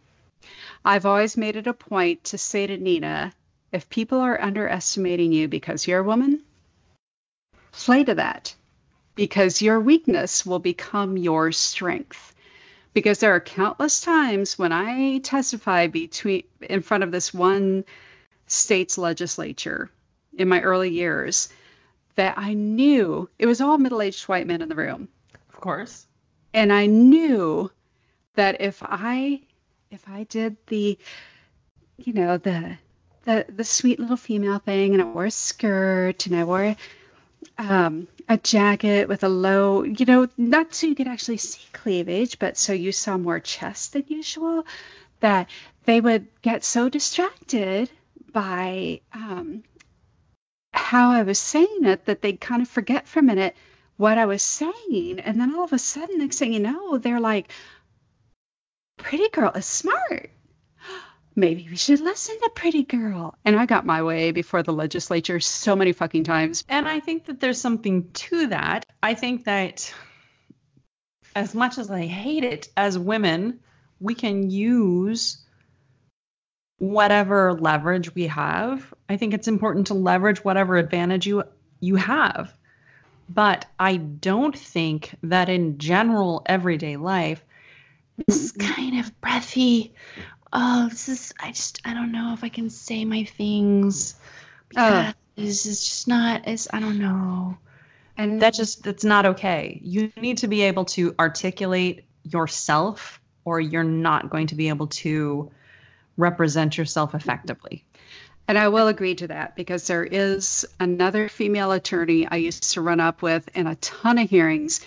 I've 0.84 1.06
always 1.06 1.38
made 1.38 1.56
it 1.56 1.68
a 1.68 1.74
point 1.74 2.26
to 2.26 2.38
say 2.38 2.68
to 2.68 2.76
Nina, 2.76 3.32
if 3.72 3.90
people 3.90 4.20
are 4.20 4.42
underestimating 4.42 5.32
you 5.32 5.48
because 5.48 5.88
you're 5.88 6.02
a 6.02 6.04
woman, 6.04 6.44
play 7.72 8.04
to 8.04 8.16
that 8.16 8.54
because 9.16 9.62
your 9.62 9.80
weakness 9.80 10.46
will 10.46 10.60
become 10.60 11.16
your 11.16 11.54
strength. 11.54 12.36
Because 12.94 13.20
there 13.20 13.36
are 13.36 13.40
countless 13.40 14.02
times 14.02 14.60
when 14.60 14.74
I 14.74 15.20
testify 15.20 15.88
between 15.88 16.44
in 16.60 16.82
front 16.82 17.06
of 17.06 17.12
this 17.12 17.34
one 17.34 17.86
state's 18.48 18.98
legislature 18.98 19.90
in 20.38 20.48
my 20.48 20.62
early 20.62 20.90
years 20.90 21.50
that 22.16 22.38
I 22.38 22.54
knew 22.54 23.30
it 23.40 23.46
was 23.46 23.62
all 23.62 23.78
middle-aged 23.78 24.28
white 24.28 24.48
men 24.48 24.62
in 24.62 24.70
the 24.70 24.76
room. 24.76 25.08
Of 25.50 25.60
course. 25.60 26.06
And 26.54 26.72
I 26.72 26.86
knew 26.86 27.72
that 28.36 28.62
if 28.62 28.82
I 28.84 29.42
if 29.92 30.08
I 30.08 30.24
did 30.24 30.58
the 30.68 30.98
you 31.98 32.14
know 32.14 32.38
the 32.38 32.78
the 33.26 33.46
the 33.50 33.64
sweet 33.64 34.00
little 34.00 34.18
female 34.18 34.60
thing 34.60 34.94
and 34.94 35.02
I 35.02 35.06
wore 35.06 35.26
a 35.26 35.32
skirt 35.32 36.26
and 36.28 36.36
I 36.36 36.44
wore 36.44 36.76
um, 37.58 38.08
a 38.28 38.38
jacket 38.38 39.08
with 39.08 39.24
a 39.24 39.30
low, 39.30 39.84
you 39.84 40.06
know, 40.06 40.28
not 40.38 40.74
so 40.74 40.88
you 40.88 40.96
could 40.96 41.08
actually 41.08 41.38
see 41.38 41.62
cleavage, 41.72 42.40
but 42.40 42.58
so 42.58 42.74
you 42.74 42.92
saw 42.92 43.18
more 43.18 43.40
chest 43.40 43.94
than 43.94 44.06
usual, 44.08 44.66
that 45.20 45.50
they 45.86 46.00
would 46.00 46.28
get 46.42 46.64
so 46.64 46.90
distracted 46.90 47.90
by 48.32 49.02
um, 49.14 49.64
how 50.74 51.12
I 51.12 51.24
was 51.24 51.40
saying 51.40 51.84
it 51.84 52.06
that 52.06 52.22
they'd 52.22 52.40
kind 52.40 52.62
of 52.62 52.68
forget 52.68 53.08
for 53.08 53.20
a 53.20 53.24
minute 53.24 53.56
what 53.98 54.18
I 54.18 54.26
was 54.26 54.42
saying. 54.42 55.20
And 55.20 55.40
then 55.40 55.56
all 55.56 55.64
of 55.64 55.74
a 55.74 55.80
sudden, 55.80 56.20
next 56.20 56.40
thing 56.40 56.54
you 56.54 56.60
know, 56.60 56.98
they're 56.98 57.20
like, 57.20 57.52
Pretty 58.98 59.30
girl 59.30 59.52
is 59.52 59.66
smart. 59.66 60.30
Maybe 61.36 61.68
we 61.68 61.76
should 61.76 62.00
listen 62.00 62.40
to 62.40 62.52
Pretty 62.54 62.84
Girl. 62.84 63.36
And 63.44 63.60
I 63.60 63.66
got 63.66 63.86
my 63.86 64.04
way 64.04 64.32
before 64.32 64.62
the 64.62 64.72
legislature 64.72 65.40
so 65.40 65.76
many 65.76 65.92
fucking 65.92 66.26
times. 66.26 66.64
And 66.70 66.88
I 66.88 67.00
think 67.00 67.26
that 67.26 67.40
there's 67.40 67.60
something 67.60 68.12
to 68.14 68.48
that. 68.48 68.86
I 69.02 69.16
think 69.16 69.46
that 69.46 69.92
as 71.36 71.56
much 71.56 71.80
as 71.80 71.90
I 71.90 72.06
hate 72.06 72.44
it, 72.44 72.70
as 72.78 73.00
women, 73.00 73.62
we 74.00 74.14
can 74.14 74.52
use 74.52 75.43
whatever 76.84 77.54
leverage 77.54 78.14
we 78.14 78.28
have. 78.28 78.94
I 79.08 79.16
think 79.16 79.34
it's 79.34 79.48
important 79.48 79.88
to 79.88 79.94
leverage 79.94 80.44
whatever 80.44 80.76
advantage 80.76 81.26
you 81.26 81.44
you 81.80 81.96
have. 81.96 82.54
But 83.30 83.66
I 83.80 83.96
don't 83.96 84.58
think 84.58 85.16
that 85.24 85.48
in 85.48 85.78
general 85.78 86.42
everyday 86.46 86.98
life, 86.98 87.42
this 88.28 88.44
is 88.44 88.52
kind 88.52 89.00
of 89.00 89.22
breathy, 89.22 89.94
oh, 90.52 90.90
this 90.90 91.08
is 91.08 91.34
I 91.42 91.52
just 91.52 91.80
I 91.86 91.94
don't 91.94 92.12
know 92.12 92.34
if 92.34 92.44
I 92.44 92.50
can 92.50 92.70
say 92.70 93.06
my 93.06 93.24
things 93.24 94.16
oh. 94.76 94.90
because 94.90 95.14
this 95.38 95.66
is 95.66 95.86
just 95.86 96.08
not 96.10 96.50
it's 96.50 96.68
I 96.74 96.82
don't 96.82 97.00
know. 97.00 97.58
And 98.18 98.42
That 98.42 98.54
just 98.54 98.84
that's 98.84 99.06
not 99.06 99.26
okay. 99.26 99.80
You 99.82 100.12
need 100.18 100.40
to 100.40 100.50
be 100.50 100.64
able 100.64 100.86
to 100.86 101.16
articulate 101.18 102.04
yourself 102.24 103.22
or 103.46 103.62
you're 103.62 103.86
not 103.86 104.30
going 104.30 104.48
to 104.48 104.56
be 104.56 104.68
able 104.68 104.88
to 104.88 105.50
represent 106.18 106.78
yourself 106.78 107.16
effectively. 107.16 107.86
And 108.48 108.58
I 108.58 108.68
will 108.68 108.88
agree 108.88 109.16
to 109.16 109.28
that 109.28 109.56
because 109.56 109.88
there 109.88 110.04
is 110.04 110.66
another 110.80 111.30
female 111.30 111.72
attorney 111.72 112.28
I 112.28 112.38
used 112.38 112.74
to 112.74 112.82
run 112.82 113.00
up 113.00 113.22
with 113.22 113.50
in 113.56 113.68
a 113.68 113.76
ton 113.76 114.18
of 114.18 114.30
hearings. 114.30 114.82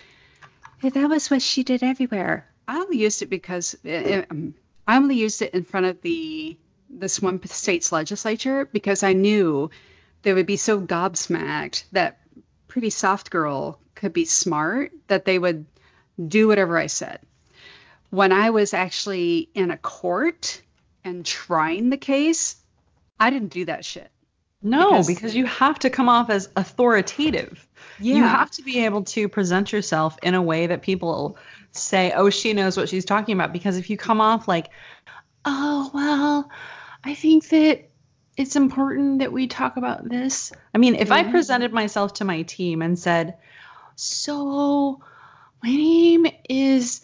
That 0.83 1.09
was 1.09 1.31
what 1.31 1.43
she 1.43 1.63
did 1.63 1.83
everywhere. 1.83 2.47
I 2.69 2.79
only 2.79 2.99
used 2.99 3.23
it 3.23 3.31
because 3.31 3.75
um, 3.85 4.55
I 4.87 4.97
only 4.97 5.17
used 5.17 5.41
it 5.41 5.55
in 5.55 5.65
front 5.65 5.87
of 5.87 6.03
the 6.03 6.57
this 6.89 7.21
one 7.21 7.45
state's 7.47 7.91
legislature 7.91 8.67
because 8.67 9.03
I 9.03 9.13
knew 9.13 9.71
they 10.23 10.33
would 10.33 10.47
be 10.47 10.57
so 10.57 10.81
gobsmacked 10.81 11.85
that 11.93 12.21
pretty 12.69 12.91
soft 12.91 13.31
girl 13.31 13.81
could 13.95 14.13
be 14.13 14.25
smart 14.25 14.93
that 15.09 15.25
they 15.25 15.39
would 15.39 15.67
do 16.29 16.47
whatever 16.47 16.79
I 16.79 16.87
said. 16.87 17.21
When 18.11 18.33
I 18.33 18.51
was 18.51 18.73
actually 18.75 19.49
in 19.55 19.71
a 19.71 19.77
court 19.77 20.63
and 21.07 21.25
trying 21.25 21.89
the 21.91 21.97
case, 21.97 22.57
I 23.19 23.31
didn't 23.31 23.53
do 23.53 23.65
that 23.67 23.85
shit. 23.85 24.11
No, 24.63 24.91
Because- 24.91 25.07
because, 25.07 25.35
you 25.35 25.47
have 25.47 25.79
to 25.81 25.91
come 25.91 26.09
off 26.09 26.29
as 26.29 26.49
authoritative. 26.57 27.67
Yeah. 28.01 28.17
You 28.17 28.23
have 28.25 28.51
to 28.53 28.63
be 28.63 28.85
able 28.85 29.05
to 29.05 29.29
present 29.29 29.73
yourself 29.73 30.19
in 30.23 30.35
a 30.35 30.43
way 30.43 30.67
that 30.67 30.83
people 30.83 31.39
say, 31.71 32.13
"Oh, 32.15 32.31
she 32.31 32.53
knows 32.53 32.77
what 32.77 32.89
she's 32.89 33.05
talking 33.05 33.35
about." 33.35 33.53
Because 33.53 33.77
if 33.77 33.89
you 33.91 33.97
come 33.97 34.21
off 34.21 34.49
like, 34.49 34.71
"Oh, 35.45 35.91
well, 35.95 36.51
I 37.05 37.15
think 37.15 37.49
that 37.51 37.89
it's 38.37 38.57
important 38.57 39.21
that 39.21 39.33
we 39.33 39.47
talk 39.47 39.77
about 39.77 40.09
this." 40.09 40.53
I 40.75 40.79
mean, 40.79 40.97
if 40.97 41.13
I 41.13 41.23
Mhm. 41.23 41.31
presented 41.31 41.73
myself 41.73 42.15
to 42.15 42.25
my 42.25 42.43
team 42.43 42.83
and 42.83 42.99
said, 42.99 43.37
"So, 43.95 45.01
my 45.63 45.71
name 45.71 46.27
is 46.49 47.03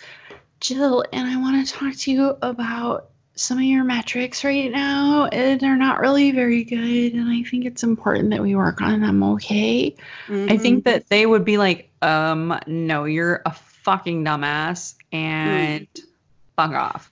Jill, 0.61 1.05
and 1.13 1.29
I 1.29 1.37
want 1.37 1.67
to 1.67 1.73
talk 1.73 1.95
to 1.95 2.11
you 2.11 2.37
about 2.43 3.11
some 3.35 3.59
of 3.59 3.65
your 3.65 3.85
metrics 3.85 4.45
right 4.45 4.71
now. 4.71 5.29
They're 5.31 5.77
not 5.77 6.01
really 6.01 6.33
very 6.33 6.65
good, 6.65 7.15
and 7.15 7.31
I 7.31 7.43
think 7.43 7.65
it's 7.65 7.83
important 7.83 8.31
that 8.31 8.43
we 8.43 8.55
work 8.55 8.81
on 8.83 9.01
them. 9.01 9.23
Okay." 9.23 9.97
I 10.29 10.57
think 10.57 10.85
that 10.85 11.09
they 11.09 11.25
would 11.27 11.45
be 11.45 11.59
like, 11.59 11.91
"Um, 12.03 12.59
no, 12.67 13.05
you're 13.05 13.43
a 13.45 13.53
fucking 13.53 14.25
dumbass, 14.25 14.95
and 15.13 15.87
fuck 16.57 16.73
off." 16.73 17.11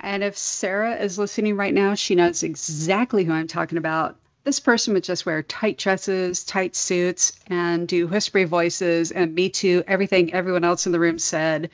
And 0.00 0.22
if 0.24 0.36
Sarah 0.36 0.96
is 0.96 1.18
listening 1.18 1.56
right 1.56 1.72
now, 1.72 1.94
she 1.94 2.16
knows 2.16 2.42
exactly 2.42 3.24
who 3.24 3.32
I'm 3.32 3.46
talking 3.46 3.78
about. 3.78 4.16
This 4.44 4.58
person 4.58 4.94
would 4.94 5.04
just 5.04 5.24
wear 5.24 5.44
tight 5.44 5.78
dresses, 5.78 6.42
tight 6.42 6.74
suits, 6.74 7.32
and 7.46 7.86
do 7.86 8.08
whispery 8.08 8.42
voices 8.42 9.12
and 9.12 9.32
me 9.32 9.48
too, 9.50 9.84
everything 9.86 10.34
everyone 10.34 10.64
else 10.64 10.86
in 10.86 10.92
the 10.92 10.98
room 10.98 11.20
said. 11.20 11.70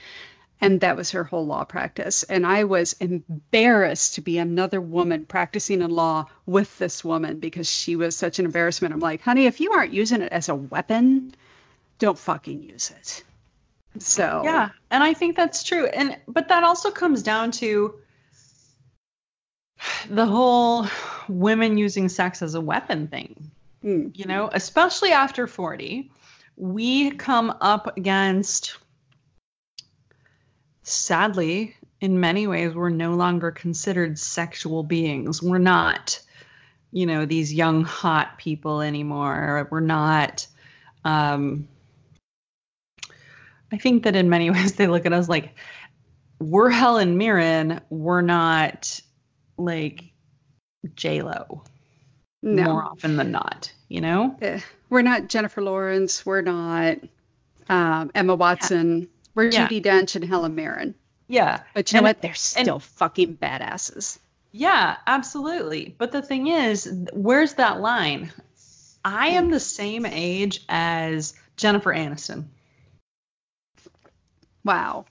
And 0.61 0.81
that 0.81 0.97
was 0.97 1.13
her 1.13 1.25
whole 1.25 1.47
law 1.47 1.65
practice. 1.65 2.25
And 2.25 2.47
I 2.47 2.65
was 2.65 2.95
embarrassed 2.95 4.17
to 4.17 4.21
be 4.21 4.39
another 4.39 4.81
woman 4.81 5.25
practicing 5.25 5.83
in 5.83 5.91
law 5.91 6.27
with 6.47 6.77
this 6.79 7.05
woman 7.05 7.39
because 7.39 7.71
she 7.71 7.95
was 7.95 8.17
such 8.17 8.39
an 8.39 8.45
embarrassment. 8.45 8.93
I'm 8.93 9.01
like, 9.01 9.23
honey, 9.23 9.47
if 9.47 9.61
you 9.61 9.73
aren't 9.73 9.93
using 9.93 10.21
it 10.21 10.33
as 10.33 10.49
a 10.49 10.55
weapon, 10.55 11.35
don't 11.99 12.19
fucking 12.19 12.63
use 12.63 12.91
it. 12.91 13.25
So, 13.99 14.43
Yeah, 14.45 14.71
and 14.91 15.03
I 15.03 15.15
think 15.15 15.37
that's 15.37 15.63
true. 15.63 15.87
And 15.87 16.17
but 16.27 16.49
that 16.49 16.65
also 16.65 16.91
comes 16.91 17.23
down 17.23 17.53
to 17.53 17.95
the 20.09 20.27
whole 20.27 20.87
women 21.29 21.79
using 21.79 22.09
sex 22.09 22.43
as 22.43 22.55
a 22.55 22.61
weapon 22.61 23.09
thing. 23.09 23.51
Hmm. 23.83 24.09
You 24.15 24.27
know, 24.27 24.51
especially 24.53 25.13
after 25.13 25.47
40, 25.47 26.11
we 26.57 27.13
come 27.13 27.57
up 27.61 27.97
against 27.97 28.77
sadly, 30.89 31.77
in 32.01 32.21
many 32.21 32.47
ways 32.47 32.75
we're 32.75 32.91
no 32.91 33.15
longer 33.15 33.51
considered 33.51 34.19
sexual 34.19 34.83
beings. 34.83 35.43
We're 35.43 35.59
not 35.59 36.21
you 36.91 37.07
know, 37.07 37.27
these 37.27 37.53
young 37.53 37.85
hot 37.85 38.39
people 38.39 38.81
anymore. 38.81 39.69
We're 39.71 39.81
not 39.81 40.47
um 41.05 41.69
I 43.71 43.77
think 43.77 44.05
that 44.05 44.17
in 44.17 44.31
many 44.31 44.51
ways 44.51 44.75
they 44.75 44.87
look 44.87 45.07
at 45.07 45.13
us 45.13 45.29
like 45.29 45.55
we're 46.41 46.71
Helen 46.71 47.19
Mirren, 47.19 47.81
we're 47.91 48.23
not 48.23 49.01
like 49.57 50.05
J 50.95 51.23
Lo 51.23 51.65
no. 52.43 52.63
more 52.63 52.85
often 52.85 53.17
than 53.17 53.33
not, 53.33 53.73
you 53.89 54.01
know? 54.01 54.37
Eh, 54.41 54.61
we're 54.89 55.03
not 55.03 55.29
Jennifer 55.29 55.61
Lawrence. 55.61 56.25
We're 56.25 56.43
not 56.43 56.99
um, 57.69 58.13
Emma 58.15 58.37
Watson. 58.37 59.09
We're 59.39 59.53
Yeah. 59.53 59.69
Judi 59.69 59.81
Dench 59.81 60.17
and 60.17 60.25
Helen 60.25 60.57
Mirren. 60.57 60.97
Yeah. 61.29 61.61
But 61.73 61.93
you 61.93 62.01
know 62.01 62.03
what? 62.03 62.21
They're 62.21 62.35
still 62.35 62.81
fucking 62.81 63.37
badasses. 63.37 64.19
Yeah, 64.51 64.97
absolutely. 65.07 65.95
But 65.97 66.11
the 66.11 66.23
thing 66.23 66.49
is, 66.49 66.93
where's 67.13 67.55
that 67.55 67.79
line? 67.79 68.33
I 69.05 69.29
am 69.29 69.51
the 69.51 69.61
same 69.61 70.07
age 70.07 70.65
as 70.69 71.35
Jennifer 71.57 71.95
Aniston. 71.95 72.47
Wow. 74.65 75.05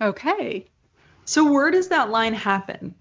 Okay. 0.00 0.64
So 1.26 1.52
where 1.52 1.70
does 1.70 1.88
that 1.88 2.08
line 2.08 2.32
happen? 2.32 2.94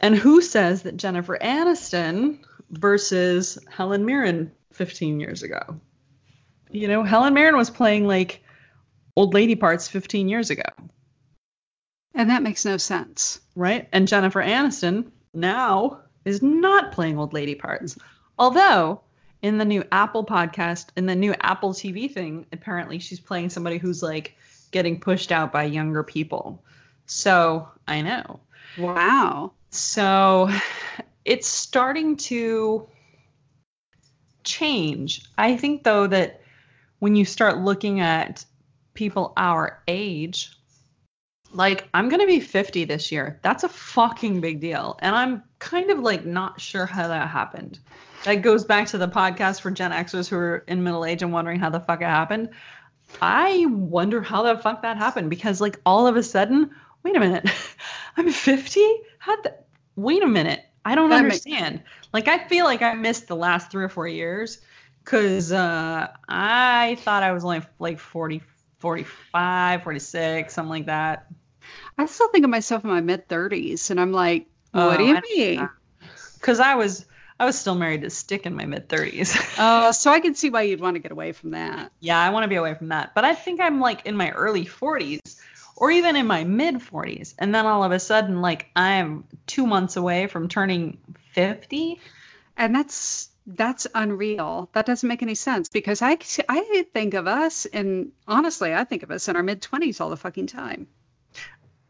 And 0.00 0.14
who 0.14 0.42
says 0.42 0.82
that 0.82 0.96
Jennifer 0.96 1.36
Aniston 1.36 2.38
versus 2.70 3.58
Helen 3.68 4.04
Mirren 4.04 4.52
15 4.74 5.18
years 5.18 5.42
ago? 5.42 5.80
You 6.70 6.86
know, 6.86 7.02
Helen 7.02 7.34
Mirren 7.34 7.56
was 7.56 7.68
playing 7.68 8.06
like 8.06 8.44
old 9.16 9.34
lady 9.34 9.54
parts 9.56 9.88
15 9.88 10.28
years 10.28 10.50
ago, 10.50 10.62
And 12.14 12.30
that 12.30 12.42
makes 12.42 12.64
no 12.64 12.76
sense. 12.76 13.40
right? 13.54 13.88
And 13.92 14.08
Jennifer 14.08 14.42
Aniston 14.42 15.10
now 15.32 16.00
is 16.24 16.42
not 16.42 16.92
playing 16.92 17.18
old 17.18 17.32
lady 17.32 17.54
parts. 17.54 17.96
Although 18.38 19.02
in 19.42 19.58
the 19.58 19.64
new 19.64 19.84
Apple 19.90 20.24
podcast, 20.24 20.88
in 20.96 21.06
the 21.06 21.14
new 21.14 21.34
Apple 21.40 21.72
TV 21.72 22.12
thing, 22.12 22.46
apparently 22.52 22.98
she's 22.98 23.20
playing 23.20 23.50
somebody 23.50 23.78
who's 23.78 24.02
like 24.02 24.36
getting 24.70 25.00
pushed 25.00 25.32
out 25.32 25.52
by 25.52 25.64
younger 25.64 26.02
people. 26.02 26.62
So 27.06 27.68
I 27.88 28.02
know. 28.02 28.40
Wow. 28.78 29.52
So 29.70 30.50
it's 31.24 31.46
starting 31.46 32.16
to 32.16 32.86
change. 34.44 35.22
I 35.36 35.56
think, 35.56 35.84
though, 35.84 36.06
that 36.06 36.42
when 36.98 37.16
you 37.16 37.24
start 37.24 37.58
looking 37.58 38.00
at 38.00 38.44
people 39.00 39.32
our 39.38 39.82
age, 39.88 40.52
like 41.54 41.88
I'm 41.94 42.10
going 42.10 42.20
to 42.20 42.26
be 42.26 42.38
50 42.38 42.84
this 42.84 43.10
year. 43.10 43.40
That's 43.42 43.64
a 43.64 43.68
fucking 43.70 44.42
big 44.42 44.60
deal. 44.60 44.98
And 45.00 45.16
I'm 45.16 45.42
kind 45.58 45.90
of 45.90 46.00
like 46.00 46.26
not 46.26 46.60
sure 46.60 46.84
how 46.84 47.08
that 47.08 47.30
happened. 47.30 47.78
That 48.24 48.36
goes 48.42 48.62
back 48.62 48.88
to 48.88 48.98
the 48.98 49.08
podcast 49.08 49.62
for 49.62 49.70
Gen 49.70 49.90
Xers 49.90 50.28
who 50.28 50.36
are 50.36 50.64
in 50.68 50.84
middle 50.84 51.06
age 51.06 51.22
and 51.22 51.32
wondering 51.32 51.58
how 51.58 51.70
the 51.70 51.80
fuck 51.80 52.02
it 52.02 52.04
happened. 52.04 52.50
I 53.22 53.64
wonder 53.70 54.20
how 54.20 54.42
the 54.42 54.58
fuck 54.60 54.82
that 54.82 54.98
happened 54.98 55.30
because, 55.30 55.62
like, 55.62 55.80
all 55.86 56.06
of 56.06 56.16
a 56.16 56.22
sudden, 56.22 56.70
wait 57.02 57.16
a 57.16 57.20
minute, 57.20 57.48
I'm 58.18 58.30
50? 58.30 58.80
How 59.18 59.40
the, 59.40 59.56
wait 59.96 60.22
a 60.22 60.28
minute, 60.28 60.62
I 60.84 60.94
don't 60.94 61.08
That 61.08 61.24
understand. 61.24 61.82
like, 62.12 62.28
I 62.28 62.46
feel 62.46 62.66
like 62.66 62.82
I 62.82 62.92
missed 62.92 63.28
the 63.28 63.34
last 63.34 63.70
three 63.70 63.82
or 63.82 63.88
four 63.88 64.06
years 64.06 64.58
because 65.02 65.50
uh, 65.52 66.08
I 66.28 66.98
thought 67.00 67.22
I 67.22 67.32
was 67.32 67.44
only 67.44 67.62
like 67.78 67.98
40, 67.98 68.42
45, 68.80 69.82
46, 69.82 70.52
something 70.52 70.68
like 70.70 70.86
that. 70.86 71.26
I 71.96 72.06
still 72.06 72.28
think 72.28 72.44
of 72.44 72.50
myself 72.50 72.84
in 72.84 72.90
my 72.90 73.00
mid 73.00 73.28
30s, 73.28 73.90
and 73.90 74.00
I'm 74.00 74.12
like, 74.12 74.46
what 74.72 74.98
do 74.98 75.04
Oh, 75.04 75.06
you 75.06 75.16
I- 75.16 75.20
mean? 75.36 75.68
Because 76.34 76.60
I 76.60 76.74
was. 76.74 77.06
I 77.38 77.46
was 77.46 77.58
still 77.58 77.74
married 77.74 78.02
to 78.02 78.10
Stick 78.10 78.44
in 78.44 78.54
my 78.54 78.66
mid 78.66 78.86
30s. 78.90 79.34
Oh, 79.58 79.92
so 79.92 80.10
I 80.10 80.20
can 80.20 80.34
see 80.34 80.50
why 80.50 80.62
you'd 80.62 80.80
want 80.80 80.96
to 80.96 80.98
get 81.00 81.10
away 81.10 81.32
from 81.32 81.52
that. 81.52 81.90
yeah, 81.98 82.18
I 82.20 82.28
want 82.30 82.44
to 82.44 82.48
be 82.48 82.56
away 82.56 82.74
from 82.74 82.88
that. 82.88 83.14
But 83.14 83.24
I 83.24 83.34
think 83.34 83.60
I'm 83.62 83.80
like 83.80 84.04
in 84.04 84.14
my 84.14 84.30
early 84.30 84.66
40s 84.66 85.40
or 85.74 85.90
even 85.90 86.16
in 86.16 86.26
my 86.26 86.44
mid 86.44 86.74
40s. 86.76 87.34
And 87.38 87.54
then 87.54 87.64
all 87.64 87.82
of 87.82 87.92
a 87.92 87.98
sudden, 87.98 88.42
like, 88.42 88.66
I'm 88.76 89.24
two 89.46 89.66
months 89.66 89.96
away 89.96 90.26
from 90.26 90.48
turning 90.48 90.98
50. 91.32 91.98
And 92.58 92.74
that's 92.74 93.30
that's 93.56 93.86
unreal. 93.94 94.70
That 94.72 94.86
doesn't 94.86 95.08
make 95.08 95.22
any 95.22 95.34
sense 95.34 95.68
because 95.68 96.02
I 96.02 96.18
I 96.48 96.84
think 96.92 97.14
of 97.14 97.26
us 97.26 97.66
and 97.66 98.12
honestly, 98.26 98.74
I 98.74 98.84
think 98.84 99.02
of 99.02 99.10
us 99.10 99.28
in 99.28 99.36
our 99.36 99.42
mid 99.42 99.62
20s 99.62 100.00
all 100.00 100.10
the 100.10 100.16
fucking 100.16 100.46
time. 100.46 100.86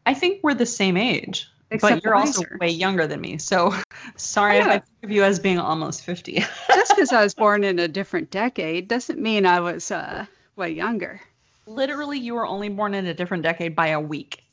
I 0.05 0.13
think 0.13 0.41
we're 0.43 0.53
the 0.53 0.65
same 0.65 0.97
age. 0.97 1.47
Except 1.73 1.95
but 1.95 2.03
you're 2.03 2.15
also 2.15 2.43
way 2.59 2.69
younger 2.69 3.07
than 3.07 3.21
me. 3.21 3.37
So 3.37 3.73
sorry 4.17 4.57
if 4.57 4.67
I 4.67 4.79
think 4.79 5.03
of 5.03 5.11
you 5.11 5.23
as 5.23 5.39
being 5.39 5.57
almost 5.57 6.03
50. 6.03 6.33
Just 6.67 6.95
because 6.95 7.13
I 7.13 7.23
was 7.23 7.33
born 7.33 7.63
in 7.63 7.79
a 7.79 7.87
different 7.87 8.29
decade 8.29 8.89
doesn't 8.89 9.19
mean 9.19 9.45
I 9.45 9.61
was 9.61 9.89
uh, 9.89 10.25
way 10.57 10.71
younger. 10.71 11.21
Literally, 11.65 12.19
you 12.19 12.33
were 12.33 12.45
only 12.45 12.67
born 12.67 12.93
in 12.93 13.05
a 13.05 13.13
different 13.13 13.43
decade 13.43 13.73
by 13.73 13.87
a 13.87 14.01
week. 14.01 14.43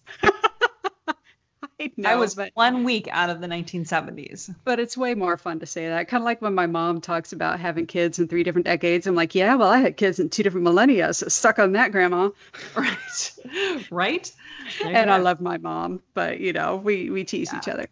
I 2.05 2.13
I 2.13 2.17
was 2.17 2.35
but, 2.35 2.51
one 2.55 2.85
week 2.85 3.09
out 3.11 3.31
of 3.31 3.41
the 3.41 3.47
1970s. 3.47 4.55
but 4.65 4.81
it's 4.81 4.97
way 4.97 5.15
more 5.15 5.37
fun 5.37 5.61
to 5.61 5.67
say 5.67 5.89
that. 5.89 6.09
Kind 6.09 6.23
of 6.23 6.25
like 6.25 6.43
when 6.43 6.55
my 6.55 6.67
mom 6.67 7.01
talks 7.01 7.33
about 7.33 7.61
having 7.61 7.87
kids 7.87 8.19
in 8.19 8.29
three 8.29 8.43
different 8.43 8.67
decades. 8.67 9.07
I'm 9.07 9.15
like, 9.15 9.35
yeah, 9.35 9.55
well, 9.55 9.69
I 9.69 9.79
had 9.79 9.97
kids 9.97 10.19
in 10.19 10.29
two 10.31 10.43
different 10.43 10.65
millennia, 10.65 11.13
so 11.15 11.29
suck 11.29 11.59
on 11.59 11.73
that, 11.73 11.93
grandma. 11.93 12.31
Right. 12.77 13.33
right? 13.91 14.33
And 14.85 15.11
I 15.11 15.19
love 15.19 15.41
my 15.41 15.59
mom, 15.59 16.03
but 16.15 16.41
you 16.41 16.53
know, 16.53 16.77
we 16.77 17.11
we 17.11 17.25
tease 17.25 17.53
each 17.55 17.67
Yeah. 17.67 17.75
other. 17.75 17.87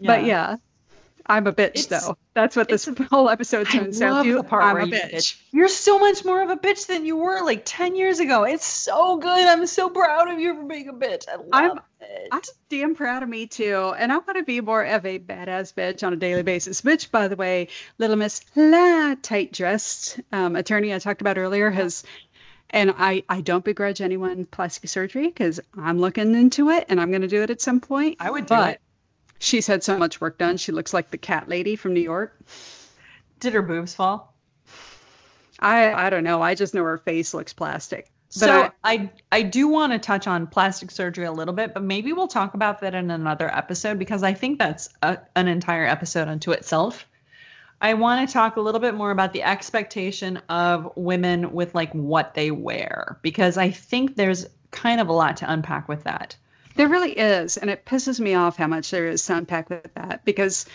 But 0.00 0.24
yeah, 0.24 0.56
I'm 1.26 1.46
a 1.46 1.52
bitch 1.52 1.84
It's- 1.84 1.86
though. 2.06 2.16
That's 2.34 2.56
what 2.56 2.68
this 2.68 2.88
whole 3.10 3.28
episode 3.28 3.66
I 3.68 3.70
turns 3.70 3.98
down 3.98 4.12
love 4.12 4.24
to. 4.26 4.34
the 4.36 4.42
part 4.42 4.64
I'm 4.64 4.74
where 4.74 4.82
a 4.84 4.86
bitch. 4.86 5.12
bitch. 5.12 5.40
You're 5.52 5.68
so 5.68 5.98
much 5.98 6.24
more 6.24 6.42
of 6.42 6.48
a 6.50 6.56
bitch 6.56 6.86
than 6.86 7.04
you 7.04 7.16
were 7.16 7.44
like 7.44 7.62
10 7.64 7.94
years 7.94 8.20
ago. 8.20 8.44
It's 8.44 8.64
so 8.64 9.18
good. 9.18 9.46
I'm 9.46 9.66
so 9.66 9.90
proud 9.90 10.30
of 10.30 10.40
you 10.40 10.54
for 10.56 10.64
being 10.64 10.88
a 10.88 10.92
bitch. 10.94 11.28
I 11.28 11.36
love 11.36 11.46
I'm- 11.52 11.80
it. 12.00 12.28
I'm 12.32 12.40
damn 12.68 12.94
proud 12.94 13.22
of 13.22 13.28
me 13.28 13.46
too, 13.46 13.92
and 13.96 14.10
I 14.10 14.16
want 14.18 14.36
to 14.36 14.42
be 14.42 14.60
more 14.60 14.82
of 14.82 15.06
a 15.06 15.18
badass 15.18 15.72
bitch 15.74 16.04
on 16.06 16.12
a 16.12 16.16
daily 16.16 16.42
basis. 16.42 16.80
Bitch, 16.80 17.10
by 17.10 17.28
the 17.28 17.36
way, 17.36 17.68
Little 17.98 18.16
Miss 18.16 18.40
La 18.56 19.14
tight 19.22 19.52
dressed 19.52 20.18
um, 20.32 20.56
attorney 20.56 20.92
I 20.92 20.98
talked 20.98 21.20
about 21.20 21.38
earlier 21.38 21.70
has, 21.70 22.02
and 22.70 22.92
I 22.98 23.22
I 23.28 23.40
don't 23.42 23.64
begrudge 23.64 24.00
anyone 24.00 24.46
plastic 24.46 24.88
surgery 24.90 25.26
because 25.28 25.60
I'm 25.78 25.98
looking 26.00 26.34
into 26.34 26.70
it 26.70 26.86
and 26.88 27.00
I'm 27.00 27.10
going 27.10 27.22
to 27.22 27.28
do 27.28 27.42
it 27.42 27.50
at 27.50 27.60
some 27.60 27.80
point. 27.80 28.16
I 28.18 28.30
would 28.30 28.46
do 28.46 28.54
but 28.54 28.70
it. 28.74 28.80
She's 29.42 29.66
had 29.66 29.82
so 29.84 29.98
much 29.98 30.20
work 30.20 30.38
done. 30.38 30.56
She 30.56 30.72
looks 30.72 30.94
like 30.94 31.10
the 31.10 31.18
cat 31.18 31.48
lady 31.48 31.76
from 31.76 31.94
New 31.94 32.00
York. 32.00 32.38
Did 33.40 33.54
her 33.54 33.62
boobs 33.62 33.94
fall? 33.94 34.34
I 35.58 35.92
I 35.92 36.10
don't 36.10 36.24
know. 36.24 36.40
I 36.42 36.54
just 36.54 36.74
know 36.74 36.82
her 36.84 36.98
face 36.98 37.34
looks 37.34 37.52
plastic. 37.52 38.10
But 38.28 38.46
so 38.46 38.62
I- 38.62 38.70
I, 38.94 39.10
I 39.30 39.42
do 39.42 39.68
want 39.68 39.92
to 39.92 39.98
touch 39.98 40.26
on 40.26 40.46
plastic 40.46 40.90
surgery 40.90 41.26
a 41.26 41.32
little 41.32 41.52
bit, 41.54 41.74
but 41.74 41.82
maybe 41.82 42.12
we'll 42.14 42.28
talk 42.28 42.54
about 42.54 42.80
that 42.80 42.94
in 42.94 43.10
another 43.10 43.54
episode 43.54 43.98
because 43.98 44.22
I 44.22 44.32
think 44.32 44.58
that's 44.58 44.88
a, 45.02 45.18
an 45.36 45.48
entire 45.48 45.84
episode 45.84 46.28
unto 46.28 46.52
itself. 46.52 47.06
I 47.80 47.94
want 47.94 48.26
to 48.26 48.32
talk 48.32 48.56
a 48.56 48.60
little 48.60 48.80
bit 48.80 48.94
more 48.94 49.10
about 49.10 49.32
the 49.34 49.42
expectation 49.42 50.38
of 50.48 50.92
women 50.96 51.52
with 51.52 51.74
like 51.74 51.92
what 51.92 52.32
they 52.34 52.50
wear 52.50 53.18
because 53.22 53.58
I 53.58 53.70
think 53.70 54.14
there's 54.16 54.46
kind 54.70 55.00
of 55.00 55.08
a 55.08 55.12
lot 55.12 55.38
to 55.38 55.52
unpack 55.52 55.88
with 55.88 56.04
that. 56.04 56.36
There 56.74 56.88
really 56.88 57.12
is, 57.12 57.56
and 57.56 57.70
it 57.70 57.84
pisses 57.84 58.18
me 58.20 58.34
off 58.34 58.56
how 58.56 58.66
much 58.66 58.90
there 58.90 59.06
is 59.06 59.24
to 59.26 59.36
unpack 59.36 59.68
with 59.70 59.92
that 59.94 60.24
because, 60.24 60.66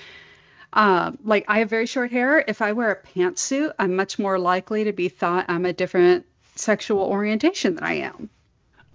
um, 0.73 1.17
like, 1.23 1.45
I 1.47 1.59
have 1.59 1.69
very 1.69 1.85
short 1.87 2.11
hair. 2.11 2.43
If 2.47 2.61
I 2.61 2.73
wear 2.73 2.91
a 2.91 3.19
pantsuit, 3.19 3.73
I'm 3.79 3.95
much 3.95 4.19
more 4.19 4.37
likely 4.37 4.85
to 4.85 4.91
be 4.93 5.09
thought 5.09 5.45
I'm 5.49 5.65
a 5.65 5.73
different 5.73 6.25
sexual 6.55 7.01
orientation 7.01 7.75
than 7.75 7.83
I 7.83 7.93
am. 7.93 8.29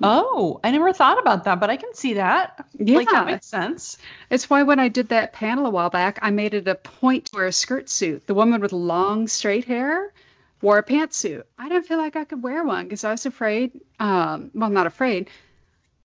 Oh, 0.05 0.59
I 0.65 0.73
never 0.73 0.93
thought 0.93 1.21
about 1.21 1.45
that, 1.45 1.61
but 1.61 1.71
I 1.71 1.77
can 1.77 1.95
see 1.95 2.15
that. 2.15 2.67
Like 2.79 3.07
Yeah. 3.07 3.13
that 3.13 3.27
makes 3.27 3.47
sense. 3.47 3.99
It's 4.31 4.51
why 4.51 4.65
when 4.65 4.81
I 4.81 4.89
did 4.89 5.11
that 5.11 5.33
panel 5.33 5.67
a 5.67 5.71
while 5.71 5.91
back, 5.91 6.19
I 6.23 6.31
made 6.31 6.55
it 6.55 6.67
a 6.67 6.75
point 6.75 7.27
to 7.27 7.37
wear 7.37 7.47
a 7.47 7.53
skirt 7.53 7.89
suit. 7.89 8.27
The 8.27 8.35
woman 8.35 8.61
with 8.61 8.73
long 8.73 9.29
straight 9.29 9.65
hair 9.65 10.13
wore 10.61 10.79
a 10.79 10.83
pantsuit. 10.83 11.45
I 11.57 11.69
didn't 11.69 11.87
feel 11.87 11.99
like 11.99 12.17
I 12.17 12.25
could 12.25 12.43
wear 12.43 12.65
one 12.65 12.85
because 12.85 13.05
I 13.05 13.13
was 13.13 13.27
afraid. 13.27 13.81
Um, 14.01 14.51
well, 14.55 14.71
not 14.71 14.87
afraid. 14.89 15.31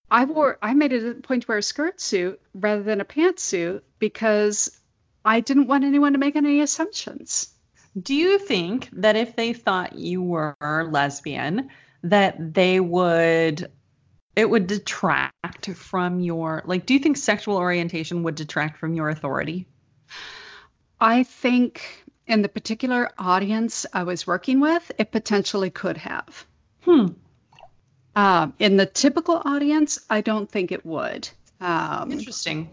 I 0.10 0.26
wore. 0.26 0.58
I 0.62 0.74
made 0.74 0.94
it 0.94 1.18
a 1.18 1.22
point 1.22 1.44
to 1.44 1.48
wear 1.48 1.58
a 1.58 1.64
skirt 1.64 2.00
suit 2.00 2.40
rather 2.54 2.84
than 2.84 3.02
a 3.02 3.06
pantsuit 3.06 3.82
because 4.00 4.80
I 5.26 5.42
didn't 5.42 5.68
want 5.68 5.84
anyone 5.84 6.14
to 6.14 6.20
make 6.20 6.36
any 6.36 6.62
assumptions. 6.62 7.54
Do 8.00 8.14
you 8.14 8.40
think 8.40 8.90
that 8.94 9.16
if 9.16 9.36
they 9.36 9.54
thought 9.54 9.98
you 9.98 10.22
were 10.22 10.56
lesbian, 10.62 11.70
that 12.04 12.54
they 12.54 12.80
would 12.80 13.72
it 14.36 14.48
would 14.48 14.68
detract 14.68 15.66
from 15.72 16.20
your 16.20 16.62
like 16.66 16.86
do 16.86 16.94
you 16.94 17.00
think 17.00 17.18
sexual 17.18 17.58
orientation 17.58 18.24
would 18.24 18.36
detract 18.36 18.78
from 18.78 18.94
your 18.94 19.10
authority? 19.10 19.68
I 21.00 21.24
think 21.24 22.06
in 22.28 22.42
the 22.42 22.50
particular 22.50 23.10
audience 23.18 23.86
I 23.94 24.04
was 24.04 24.28
working 24.28 24.60
with, 24.60 24.92
it 24.98 25.12
potentially 25.12 25.70
could 25.70 25.98
have. 25.98 26.46
Hmm. 26.82 27.08
Um, 28.18 28.54
in 28.58 28.78
the 28.78 28.86
typical 28.88 29.40
audience, 29.46 30.00
I 30.10 30.22
don't 30.22 30.50
think 30.50 30.72
it 30.72 30.84
would. 30.86 31.30
Um, 31.62 32.12
Interesting. 32.12 32.70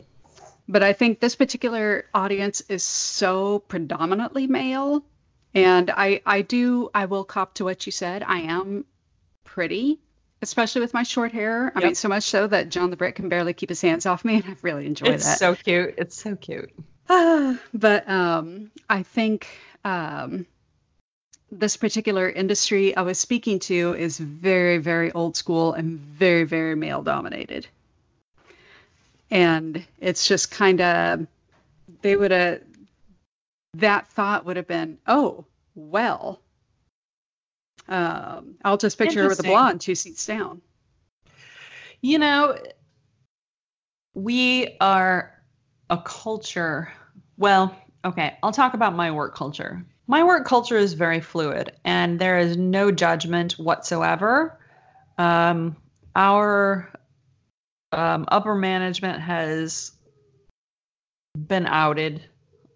but 0.69 0.83
I 0.83 0.95
think 0.95 1.21
this 1.21 1.37
particular 1.37 2.07
audience 2.15 2.63
is 2.63 2.83
so 2.83 3.59
predominantly 3.59 4.47
male, 4.47 5.05
and 5.55 5.91
I 5.91 6.23
I 6.25 6.41
do 6.43 6.89
I 6.95 7.05
will 7.05 7.25
cop 7.25 7.55
to 7.55 7.65
what 7.65 7.85
you 7.85 7.93
said. 7.93 8.23
I 8.23 8.39
am 8.41 8.87
pretty, 9.45 10.01
especially 10.41 10.81
with 10.81 10.95
my 10.95 11.03
short 11.03 11.33
hair. 11.33 11.71
I 11.75 11.81
Yep. 11.81 11.85
mean, 11.89 11.95
so 11.95 12.09
much 12.09 12.23
so 12.25 12.47
that 12.47 12.71
John 12.71 12.89
the 12.89 12.97
Brick 12.97 13.17
can 13.17 13.29
barely 13.29 13.53
keep 13.53 13.69
his 13.69 13.83
hands 13.83 14.07
off 14.07 14.25
me, 14.25 14.37
and 14.37 14.45
I 14.47 14.57
really 14.63 14.87
enjoy 14.87 15.09
It's 15.09 15.25
that. 15.25 15.33
It's 15.33 15.39
so 15.41 15.55
cute. 15.55 15.95
It's 15.99 16.17
so 16.17 16.37
cute. 16.37 16.71
But 17.75 18.09
um, 18.09 18.71
I 18.89 19.03
think 19.03 19.47
um, 19.85 20.47
this 21.59 21.77
particular 21.77 22.29
industry 22.29 22.97
I 22.97 23.03
was 23.03 23.19
speaking 23.19 23.59
to 23.61 23.95
is 23.95 24.19
very, 24.19 24.79
very 24.79 25.13
old 25.13 25.37
school 25.37 25.73
and 25.73 25.99
very, 25.99 26.45
very 26.45 26.75
male 26.75 27.03
dominated. 27.03 27.67
And 29.31 29.85
it's 30.01 30.27
just 30.27 30.51
kind 30.51 30.81
of, 30.81 31.27
they 32.03 32.17
would 32.17 32.31
have, 32.31 32.61
that 33.75 34.09
thought 34.09 34.45
would 34.45 34.57
have 34.57 34.67
been, 34.67 34.99
oh, 35.07 35.45
well, 35.75 36.41
um, 37.89 38.55
I'll 38.65 38.77
just 38.77 38.99
picture 38.99 39.23
her 39.23 39.29
with 39.29 39.41
a 39.41 39.45
blonde 39.45 39.81
two 39.81 39.95
seats 39.95 40.27
down. 40.27 40.61
You 42.01 42.19
know, 42.19 42.57
we 44.15 44.77
are 44.81 45.33
a 45.91 45.99
culture. 45.99 46.93
Well, 47.37 47.77
okay, 48.05 48.37
I'll 48.43 48.53
talk 48.53 48.75
about 48.75 48.95
my 48.95 49.11
work 49.11 49.35
culture. 49.35 49.85
My 50.07 50.23
work 50.23 50.47
culture 50.47 50.77
is 50.77 50.93
very 50.93 51.21
fluid 51.21 51.73
and 51.85 52.19
there 52.19 52.39
is 52.39 52.57
no 52.57 52.91
judgment 52.91 53.53
whatsoever. 53.53 54.59
Um, 55.17 55.77
our 56.15 56.91
um, 57.93 58.27
upper 58.29 58.55
management 58.55 59.21
has 59.21 59.93
been 61.37 61.67
outed, 61.67 62.23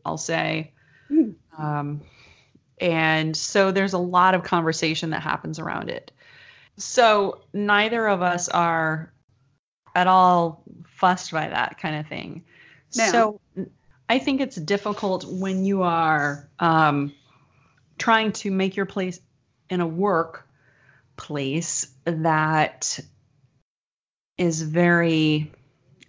I'll 0.05 0.16
say. 0.16 0.72
Hmm. 1.09 1.31
Um, 1.57 2.03
and 2.81 3.37
so 3.37 3.72
there's 3.72 3.93
a 3.93 3.99
lot 3.99 4.35
of 4.35 4.43
conversation 4.43 5.11
that 5.11 5.22
happens 5.22 5.59
around 5.59 5.91
it. 5.91 6.12
So 6.76 7.43
neither 7.53 8.07
of 8.07 8.22
us 8.22 8.49
are 8.49 9.12
at 9.95 10.07
all 10.07 10.62
fussed 10.87 11.33
by 11.33 11.49
that 11.49 11.79
kind 11.79 11.97
of 11.97 12.07
thing. 12.07 12.45
No. 12.97 13.11
So 13.11 13.41
I 14.09 14.19
think 14.19 14.41
it's 14.41 14.57
difficult 14.57 15.25
when 15.25 15.65
you 15.65 15.83
are 15.83 16.49
um, 16.59 17.13
trying 17.99 18.33
to 18.33 18.51
make 18.51 18.77
your 18.77 18.87
place 18.87 19.21
in 19.69 19.81
a 19.81 19.87
work 19.87 20.47
place 21.17 21.89
that 22.05 22.99
is 24.39 24.63
very 24.63 25.53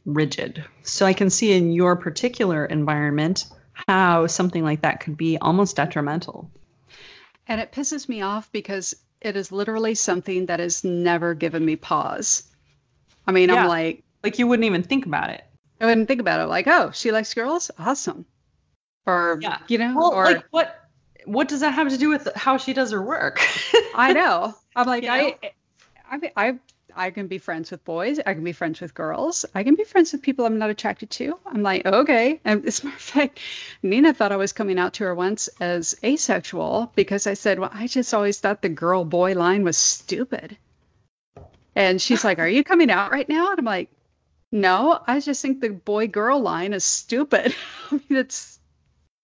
rigid. 0.05 0.63
So 0.83 1.05
I 1.05 1.13
can 1.13 1.29
see 1.29 1.51
in 1.51 1.71
your 1.71 1.95
particular 1.95 2.65
environment 2.65 3.45
how 3.87 4.27
something 4.27 4.63
like 4.63 4.81
that 4.81 5.01
could 5.01 5.17
be 5.17 5.37
almost 5.37 5.75
detrimental. 5.75 6.49
And 7.47 7.59
it 7.59 7.71
pisses 7.71 8.07
me 8.07 8.21
off 8.21 8.51
because 8.51 8.95
it 9.21 9.35
is 9.35 9.51
literally 9.51 9.95
something 9.95 10.45
that 10.45 10.59
has 10.59 10.83
never 10.83 11.33
given 11.33 11.65
me 11.65 11.75
pause. 11.75 12.43
I 13.27 13.31
mean, 13.31 13.49
Yeah. 13.49 13.63
I'm 13.63 13.67
like, 13.67 14.03
Like 14.23 14.39
you 14.39 14.47
wouldn't 14.47 14.65
even 14.65 14.83
think 14.83 15.05
about 15.05 15.31
it. 15.31 15.43
I 15.79 15.85
wouldn't 15.85 16.07
think 16.07 16.21
about 16.21 16.41
it. 16.41 16.47
Like, 16.47 16.67
oh, 16.67 16.91
she 16.93 17.11
likes 17.11 17.33
girls? 17.33 17.71
Awesome. 17.77 18.25
Or, 19.05 19.39
Yeah. 19.41 19.59
you 19.67 19.77
know, 19.77 19.93
Well, 19.95 20.11
or 20.13 20.25
like 20.25 20.45
what 20.51 20.75
what 21.25 21.47
does 21.47 21.59
that 21.61 21.73
have 21.73 21.89
to 21.89 21.97
do 21.97 22.09
with 22.09 22.27
how 22.35 22.57
she 22.57 22.73
does 22.73 22.91
her 22.91 23.01
work? 23.01 23.39
I 23.93 24.13
know. 24.19 24.53
I'm 24.75 24.87
like, 24.87 25.03
You 25.03 25.09
I? 25.11 25.37
I, 26.11 26.31
I, 26.35 26.59
I 26.95 27.11
can 27.11 27.27
be 27.27 27.37
friends 27.37 27.69
with 27.69 27.85
boys. 27.85 28.19
I 28.25 28.33
can 28.33 28.43
be 28.43 28.51
friends 28.51 28.81
with 28.81 28.95
girls. 28.95 29.45
I 29.53 29.63
can 29.63 29.75
be 29.75 29.83
friends 29.83 30.11
with 30.11 30.23
people 30.23 30.45
I'm 30.45 30.57
not 30.57 30.71
attracted 30.71 31.11
to. 31.11 31.37
I'm 31.45 31.61
like, 31.61 31.85
okay. 31.85 32.41
And 32.43 32.65
as 32.67 32.81
a 32.81 32.85
matter 32.85 32.95
of 32.95 33.01
fact, 33.01 33.39
Nina 33.83 34.13
thought 34.13 34.31
I 34.31 34.37
was 34.37 34.53
coming 34.53 34.79
out 34.79 34.93
to 34.93 35.03
her 35.03 35.13
once 35.13 35.49
as 35.59 35.95
asexual 36.03 36.91
because 36.95 37.27
I 37.27 37.35
said, 37.35 37.59
well, 37.59 37.69
I 37.71 37.85
just 37.87 38.13
always 38.13 38.39
thought 38.39 38.61
the 38.63 38.69
girl 38.69 39.05
boy 39.05 39.33
line 39.33 39.63
was 39.63 39.77
stupid. 39.77 40.57
And 41.75 42.01
she's 42.01 42.23
like, 42.23 42.39
are 42.39 42.47
you 42.47 42.63
coming 42.63 42.89
out 42.89 43.11
right 43.11 43.29
now? 43.29 43.51
And 43.51 43.59
I'm 43.59 43.65
like, 43.65 43.89
no, 44.51 44.99
I 45.05 45.19
just 45.19 45.41
think 45.41 45.61
the 45.61 45.69
boy 45.69 46.07
girl 46.07 46.39
line 46.39 46.73
is 46.73 46.83
stupid. 46.83 47.55
I 47.91 47.95
mean, 47.95 48.19
it's, 48.19 48.59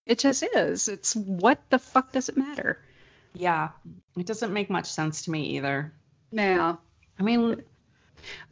it 0.05 0.19
just 0.19 0.43
is. 0.43 0.87
It's 0.87 1.15
what 1.15 1.59
the 1.69 1.79
fuck 1.79 2.11
does 2.11 2.29
it 2.29 2.37
matter? 2.37 2.79
yeah. 3.33 3.69
It 4.17 4.25
doesn't 4.25 4.53
make 4.53 4.69
much 4.69 4.85
sense 4.85 5.23
to 5.23 5.31
me 5.31 5.57
either. 5.57 5.91
Yeah. 6.31 6.75
I 7.19 7.23
mean, 7.23 7.63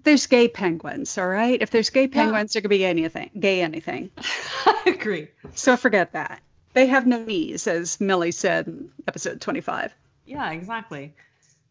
there's 0.03 0.27
gay 0.27 0.47
penguins, 0.47 1.17
all 1.17 1.27
right? 1.27 1.61
If 1.61 1.71
there's 1.71 1.89
gay 1.89 2.07
penguins, 2.07 2.53
there 2.53 2.61
could 2.61 2.69
be 2.69 2.85
anything, 2.85 3.29
gay 3.39 3.61
anything. 3.61 4.11
I 4.65 4.83
agree. 4.87 5.29
So 5.55 5.77
forget 5.77 6.13
that. 6.13 6.41
They 6.73 6.87
have 6.87 7.07
no 7.07 7.23
knees, 7.23 7.67
as 7.67 8.01
Millie 8.01 8.31
said 8.31 8.67
in 8.67 8.91
episode 9.07 9.39
25. 9.39 9.93
Yeah, 10.25 10.51
exactly. 10.51 11.13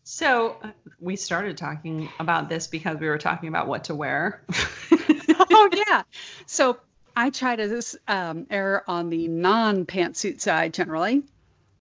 So 0.05 0.57
uh, 0.63 0.71
we 1.01 1.17
started 1.17 1.57
talking 1.57 2.09
about 2.19 2.49
this 2.49 2.67
because 2.67 2.99
we 2.99 3.09
were 3.09 3.19
talking 3.19 3.49
about 3.49 3.69
what 3.69 3.85
to 3.85 3.95
wear. 3.95 4.43
oh, 4.93 5.71
yeah. 5.89 6.03
So 6.47 6.79
I 7.17 7.31
try 7.31 7.57
to 7.57 7.83
um, 8.09 8.47
err 8.51 8.89
on 8.89 9.11
the 9.11 9.29
non 9.29 9.87
pantsuit 9.87 10.41
side 10.41 10.75
generally, 10.75 11.23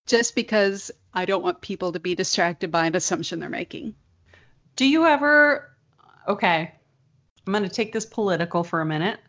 just 0.05 0.35
because 0.35 0.91
I 1.13 1.25
don't 1.25 1.43
want 1.43 1.61
people 1.61 1.93
to 1.93 1.99
be 1.99 2.15
distracted 2.15 2.71
by 2.71 2.85
an 2.85 2.95
assumption 2.95 3.39
they're 3.39 3.49
making. 3.49 3.95
Do 4.75 4.85
you 4.85 5.05
ever? 5.05 5.69
Okay, 6.27 6.71
I'm 7.45 7.53
going 7.53 7.63
to 7.63 7.69
take 7.69 7.91
this 7.91 8.05
political 8.05 8.63
for 8.63 8.81
a 8.81 8.85
minute. 8.85 9.19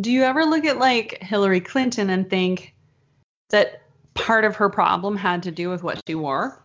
Do 0.00 0.10
you 0.10 0.24
ever 0.24 0.44
look 0.44 0.64
at 0.64 0.78
like 0.78 1.22
Hillary 1.22 1.60
Clinton 1.60 2.10
and 2.10 2.28
think 2.28 2.74
that 3.50 3.82
part 4.14 4.44
of 4.44 4.56
her 4.56 4.68
problem 4.68 5.16
had 5.16 5.44
to 5.44 5.50
do 5.50 5.70
with 5.70 5.82
what 5.82 6.00
she 6.06 6.14
wore? 6.14 6.62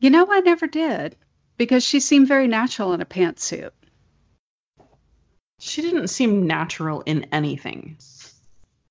You 0.00 0.10
know, 0.10 0.26
I 0.30 0.40
never 0.40 0.66
did 0.66 1.16
because 1.56 1.84
she 1.84 2.00
seemed 2.00 2.28
very 2.28 2.46
natural 2.46 2.92
in 2.92 3.00
a 3.00 3.06
pantsuit. 3.06 3.70
She 5.58 5.82
didn't 5.82 6.08
seem 6.08 6.46
natural 6.46 7.02
in 7.02 7.26
anything 7.32 7.96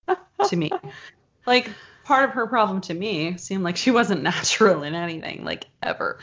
to 0.48 0.56
me. 0.56 0.72
Like 1.46 1.70
part 2.04 2.26
of 2.26 2.32
her 2.32 2.48
problem 2.48 2.82
to 2.82 2.94
me 2.94 3.38
seemed 3.38 3.64
like 3.64 3.78
she 3.78 3.92
wasn't 3.92 4.24
natural 4.34 4.84
in 4.84 4.96
anything, 4.96 5.44
like 5.44 5.66
ever. 5.82 6.20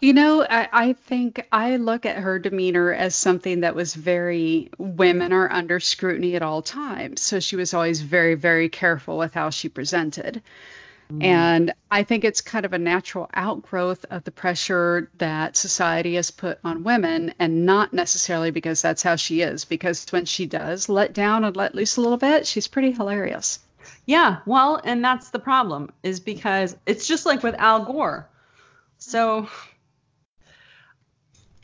You 0.00 0.12
know, 0.12 0.46
I, 0.48 0.68
I 0.72 0.92
think 0.92 1.46
I 1.50 1.76
look 1.76 2.06
at 2.06 2.18
her 2.18 2.38
demeanor 2.38 2.92
as 2.92 3.16
something 3.16 3.60
that 3.60 3.74
was 3.74 3.94
very 3.94 4.70
women 4.78 5.32
are 5.32 5.50
under 5.50 5.80
scrutiny 5.80 6.36
at 6.36 6.42
all 6.42 6.62
times. 6.62 7.20
So 7.20 7.40
she 7.40 7.56
was 7.56 7.74
always 7.74 8.00
very, 8.00 8.34
very 8.34 8.68
careful 8.68 9.18
with 9.18 9.34
how 9.34 9.50
she 9.50 9.68
presented. 9.68 10.42
Mm. 11.12 11.24
And 11.24 11.74
I 11.90 12.02
think 12.02 12.24
it's 12.24 12.40
kind 12.40 12.66
of 12.66 12.72
a 12.72 12.78
natural 12.78 13.30
outgrowth 13.32 14.04
of 14.10 14.24
the 14.24 14.30
pressure 14.30 15.10
that 15.18 15.56
society 15.56 16.16
has 16.16 16.30
put 16.30 16.58
on 16.62 16.84
women, 16.84 17.34
and 17.38 17.64
not 17.64 17.92
necessarily 17.92 18.50
because 18.50 18.82
that's 18.82 19.02
how 19.02 19.16
she 19.16 19.40
is. 19.40 19.64
Because 19.64 20.06
when 20.10 20.26
she 20.26 20.46
does 20.46 20.88
let 20.88 21.14
down 21.14 21.44
and 21.44 21.56
let 21.56 21.74
loose 21.74 21.96
a 21.96 22.00
little 22.00 22.18
bit, 22.18 22.46
she's 22.46 22.68
pretty 22.68 22.92
hilarious. 22.92 23.60
Yeah, 24.04 24.38
well, 24.46 24.80
and 24.82 25.04
that's 25.04 25.30
the 25.30 25.38
problem 25.38 25.92
is 26.02 26.20
because 26.20 26.76
it's 26.86 27.06
just 27.06 27.26
like 27.26 27.42
with 27.42 27.54
Al 27.54 27.84
Gore. 27.84 28.28
So 28.98 29.48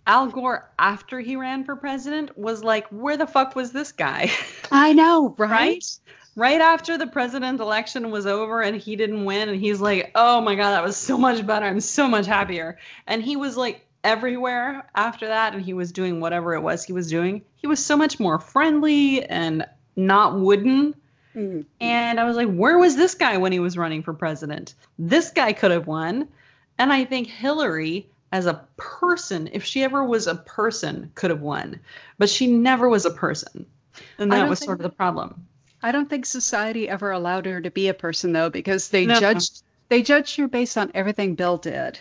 Al 0.07 0.28
Gore 0.28 0.70
after 0.78 1.20
he 1.20 1.36
ran 1.36 1.64
for 1.64 1.76
president 1.76 2.36
was 2.36 2.62
like, 2.62 2.86
where 2.88 3.16
the 3.16 3.26
fuck 3.26 3.57
was 3.57 3.72
this 3.72 3.92
guy? 3.92 4.30
I 4.70 4.92
know, 4.92 5.34
right? 5.38 5.51
right? 5.51 5.99
Right 6.37 6.61
after 6.61 6.99
the 6.99 7.07
president 7.07 7.61
election 7.61 8.11
was 8.11 8.26
over 8.26 8.61
and 8.61 8.76
he 8.76 8.97
didn't 8.97 9.24
win 9.24 9.49
and 9.49 9.61
he's 9.61 9.80
like, 9.80 10.11
"Oh 10.14 10.41
my 10.41 10.55
god, 10.57 10.72
that 10.72 10.85
was 10.85 10.97
so 10.97 11.16
much 11.16 11.47
better. 11.47 11.66
I'm 11.66 11.80
so 11.80 12.09
much 12.09 12.26
happier." 12.26 12.78
And 13.07 13.22
he 13.22 13.37
was 13.37 13.57
like 13.57 13.87
everywhere 14.03 14.89
after 14.95 15.28
that 15.28 15.55
and 15.55 15.62
he 15.62 15.72
was 15.72 15.91
doing 15.91 16.20
whatever 16.20 16.55
it 16.55 16.61
was 16.61 16.85
he 16.85 16.93
was 16.93 17.09
doing. 17.09 17.43
He 17.57 17.66
was 17.66 17.85
so 17.85 17.97
much 17.97 18.20
more 18.20 18.39
friendly 18.39 19.24
and 19.24 19.66
not 19.97 20.39
wooden. 20.39 20.95
Mm. 21.35 21.64
And 21.80 22.20
I 22.20 22.24
was 22.24 22.37
like, 22.37 22.53
where 22.53 22.78
was 22.78 22.97
this 22.97 23.14
guy 23.14 23.39
when 23.39 23.53
he 23.53 23.61
was 23.61 23.76
running 23.76 24.03
for 24.03 24.12
president? 24.12 24.74
This 24.99 25.30
guy 25.30 25.53
could 25.53 25.70
have 25.70 25.87
won. 25.87 26.28
And 26.78 26.93
I 26.93 27.05
think 27.05 27.28
Hillary, 27.28 28.07
as 28.30 28.47
a 28.47 28.64
person, 28.76 29.49
if 29.53 29.64
she 29.64 29.82
ever 29.82 30.05
was 30.05 30.26
a 30.26 30.35
person, 30.35 31.11
could 31.14 31.30
have 31.30 31.41
won. 31.41 31.80
But 32.18 32.28
she 32.28 32.47
never 32.47 32.89
was 32.89 33.05
a 33.05 33.11
person. 33.11 33.66
And 34.18 34.32
that 34.32 34.49
was 34.49 34.59
sort 34.59 34.80
of 34.80 34.82
the 34.82 34.91
problem. 34.91 35.47
I 35.85 35.93
don't 35.93 36.09
think 36.09 36.24
society 36.24 36.89
ever 36.89 37.11
allowed 37.11 37.45
her 37.47 37.61
to 37.61 37.70
be 37.70 37.89
a 37.89 37.95
person 37.95 38.32
though, 38.32 38.49
because 38.51 38.89
they 38.89 39.05
No. 39.07 39.20
judged 39.20 39.62
they 39.91 40.03
judged 40.03 40.37
her 40.39 40.49
based 40.49 40.78
on 40.78 40.91
everything 40.95 41.35
Bill 41.35 41.59
did 41.59 41.99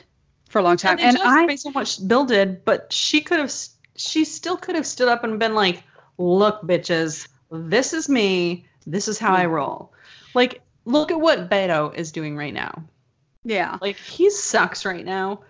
for 0.49 0.59
a 0.59 0.63
long 0.63 0.77
time. 0.77 0.97
And, 0.99 1.17
they 1.17 1.21
And 1.21 1.29
I 1.29 1.45
based 1.45 1.67
on 1.67 1.73
what 1.73 1.99
Bill 2.07 2.23
did, 2.25 2.63
but 2.63 2.93
she 2.93 3.19
could 3.19 3.39
have, 3.39 3.53
she 3.97 4.23
still 4.23 4.55
could 4.55 4.75
have 4.75 4.87
stood 4.87 5.09
up 5.09 5.25
and 5.25 5.37
been 5.37 5.53
like, 5.53 5.83
"Look, 6.17 6.61
bitches, 6.63 7.27
this 7.51 7.93
is 7.93 8.07
me. 8.07 8.65
This 8.87 9.09
is 9.09 9.19
how 9.19 9.33
I 9.35 9.47
roll." 9.47 9.91
Like, 10.33 10.61
look 10.85 11.11
at 11.11 11.19
what 11.19 11.49
Beto 11.49 11.93
is 11.93 12.13
doing 12.13 12.37
right 12.37 12.53
now. 12.53 12.85
yeah. 13.43 13.77
Like, 13.81 13.97
he 13.97 14.29
sucks 14.29 14.85
right 14.85 15.05
now, 15.05 15.41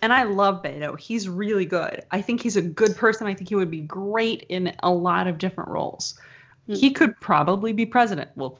and 0.00 0.12
I 0.12 0.22
love 0.22 0.62
Beto. 0.62 0.96
He's 0.96 1.28
really 1.28 1.66
good. 1.66 2.04
I 2.12 2.22
think 2.22 2.40
he's 2.40 2.56
a 2.56 2.62
good 2.62 2.94
person. 2.96 3.26
I 3.26 3.34
think 3.34 3.48
he 3.48 3.56
would 3.56 3.70
be 3.70 3.80
great 3.80 4.44
in 4.48 4.76
a 4.84 4.90
lot 4.90 5.26
of 5.26 5.38
different 5.38 5.70
roles. 5.70 6.14
Hmm. 6.66 6.74
He 6.74 6.90
could 6.90 7.20
probably 7.20 7.72
be 7.72 7.86
president. 7.86 8.30
Well, 8.34 8.58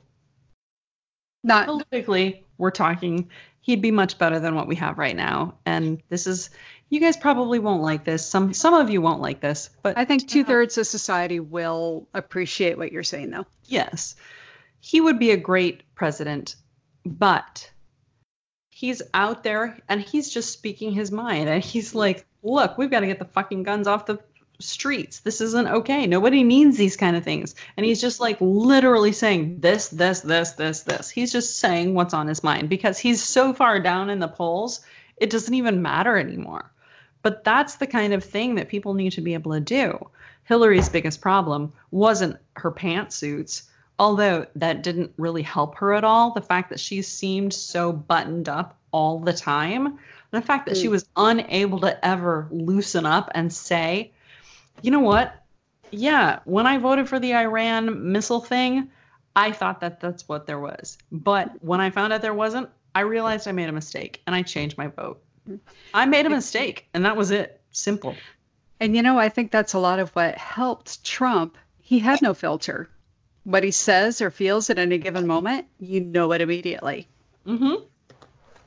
Not 1.42 1.66
politically, 1.66 2.46
we're 2.59 2.70
talking 2.70 3.30
he'd 3.61 3.82
be 3.82 3.90
much 3.90 4.18
better 4.18 4.40
than 4.40 4.55
what 4.55 4.66
we 4.66 4.76
have 4.76 4.98
right 4.98 5.16
now. 5.16 5.59
And 5.66 6.03
this 6.09 6.26
is 6.26 6.51
you 6.88 6.98
guys 7.01 7.16
probably 7.16 7.59
won't 7.59 7.82
like 7.82 8.05
this. 8.05 8.26
Some 8.26 8.53
some 8.53 8.74
of 8.74 8.90
you 8.90 9.01
won't 9.01 9.20
like 9.20 9.40
this, 9.40 9.70
but 9.82 9.96
I 9.96 10.05
think 10.05 10.28
two 10.28 10.44
thirds 10.44 10.76
of 10.78 10.86
society 10.86 11.40
will 11.40 12.09
appreciate 12.14 12.76
what 12.78 12.92
you're 12.92 13.03
saying 13.03 13.30
though. 13.30 13.46
yes, 13.66 14.16
he 14.80 15.01
would 15.01 15.18
be 15.18 15.30
a 15.30 15.36
great 15.36 15.82
president, 15.94 16.57
but 17.05 17.70
he's 18.70 19.03
out 19.12 19.44
there 19.44 19.78
and 19.88 20.01
he's 20.01 20.30
just 20.30 20.53
speaking 20.53 20.92
his 20.92 21.12
mind 21.12 21.48
and 21.48 21.62
he's 21.62 21.94
like, 21.94 22.24
look, 22.42 22.78
we've 22.78 22.90
got 22.90 23.01
to 23.01 23.07
get 23.07 23.18
the 23.18 23.26
fucking 23.26 23.62
guns 23.62 23.86
off 23.86 24.07
the 24.07 24.18
streets. 24.61 25.21
This 25.21 25.41
isn't 25.41 25.67
okay. 25.67 26.07
Nobody 26.07 26.43
needs 26.43 26.77
these 26.77 26.97
kind 26.97 27.17
of 27.17 27.25
things. 27.25 27.55
And 27.77 27.85
he's 27.85 28.01
just 28.01 28.21
like 28.21 28.39
literally 28.41 29.13
saying 29.13 29.61
this, 29.61 29.89
this, 29.89 30.21
this, 30.21 30.53
this, 30.53 30.83
this. 30.83 31.11
He's 31.11 31.33
just 31.33 31.59
saying 31.59 31.95
what's 31.95 32.15
on 32.15 32.29
his 32.29 32.45
mind 32.45 32.69
because 32.69 32.99
he's 32.99 33.23
so 33.23 33.53
far 33.53 33.81
down 33.81 34.11
in 34.11 34.19
the 34.19 34.29
polls, 34.29 34.81
it 35.17 35.31
doesn't 35.31 35.55
even 35.55 35.83
matter 35.83 36.17
anymore. 36.17 36.71
But 37.23 37.45
that's 37.45 37.77
the 37.77 37.87
kind 37.87 38.15
of 38.15 38.25
thing 38.25 38.55
that 38.55 38.69
people 38.69 38.95
need 38.95 39.13
to 39.13 39.21
be 39.21 39.35
able 39.35 39.53
to 39.53 39.61
do. 39.61 40.09
Hillary's 40.45 40.89
biggest 40.89 41.21
problem 41.21 41.73
wasn't 41.91 42.39
her 42.55 42.73
pantsuits, 42.73 43.63
although 43.99 44.47
that 44.57 44.83
didn't 44.83 45.13
really 45.17 45.43
help 45.43 45.77
her 45.77 45.95
at 45.95 46.05
all. 46.05 46.33
The 46.33 46.41
fact 46.41 46.71
that 46.71 46.81
she 46.81 47.03
seemed 47.03 47.53
so 47.53 47.93
buttoned 47.93 48.49
up 48.49 48.77
all 48.91 49.21
the 49.21 49.33
time, 49.33 49.99
the 50.31 50.43
fact 50.43 50.67
that 50.67 50.77
she 50.77 50.87
hmm. 50.87 50.93
was 50.93 51.07
unable 51.17 51.81
to 51.81 52.05
ever 52.05 52.49
loosen 52.51 53.07
up 53.07 53.31
and 53.35 53.53
say, 53.53 54.13
you 54.83 54.91
know 54.91 55.01
what? 55.01 55.35
Yeah, 55.91 56.41
when 56.45 56.66
I 56.66 56.79
voted 56.79 57.09
for 57.09 57.18
the 57.18 57.35
Iran 57.35 58.12
missile 58.12 58.41
thing, 58.41 58.91
I 59.35 59.53
thought 59.53 59.81
that 59.81 60.01
that's 60.01 60.29
what 60.29 60.47
there 60.47 60.59
was. 60.59 60.99
But 61.11 61.62
when 61.62 61.81
I 61.81 61.91
found 61.91 62.12
out 62.12 62.23
there 62.23 62.35
wasn't, 62.35 62.68
I 62.95 63.01
realized 63.01 63.49
I 63.49 63.53
made 63.53 63.68
a 63.68 63.73
mistake 63.73 64.23
and 64.27 64.35
I 64.35 64.43
changed 64.43 64.79
my 64.79 64.89
vote. 64.89 65.23
I 65.95 66.07
made 66.07 66.27
a 66.27 66.31
mistake 66.31 66.89
and 66.95 67.05
that 67.05 67.16
was 67.16 67.31
it. 67.31 67.61
Simple. 67.73 68.14
And 68.79 68.97
you 68.97 69.03
know, 69.03 69.18
I 69.18 69.29
think 69.29 69.51
that's 69.51 69.75
a 69.75 69.79
lot 69.79 69.99
of 69.99 70.11
what 70.11 70.37
helped 70.37 71.05
Trump. 71.05 71.57
He 71.81 71.99
had 71.99 72.23
no 72.23 72.35
filter. 72.35 72.89
What 73.45 73.64
he 73.64 73.71
says 73.71 74.21
or 74.21 74.31
feels 74.31 74.71
at 74.71 74.79
any 74.79 74.99
given 74.99 75.27
moment, 75.27 75.66
you 75.79 76.01
know 76.01 76.33
it 76.33 76.41
immediately. 76.41 77.09
Mm-hmm. 77.47 77.85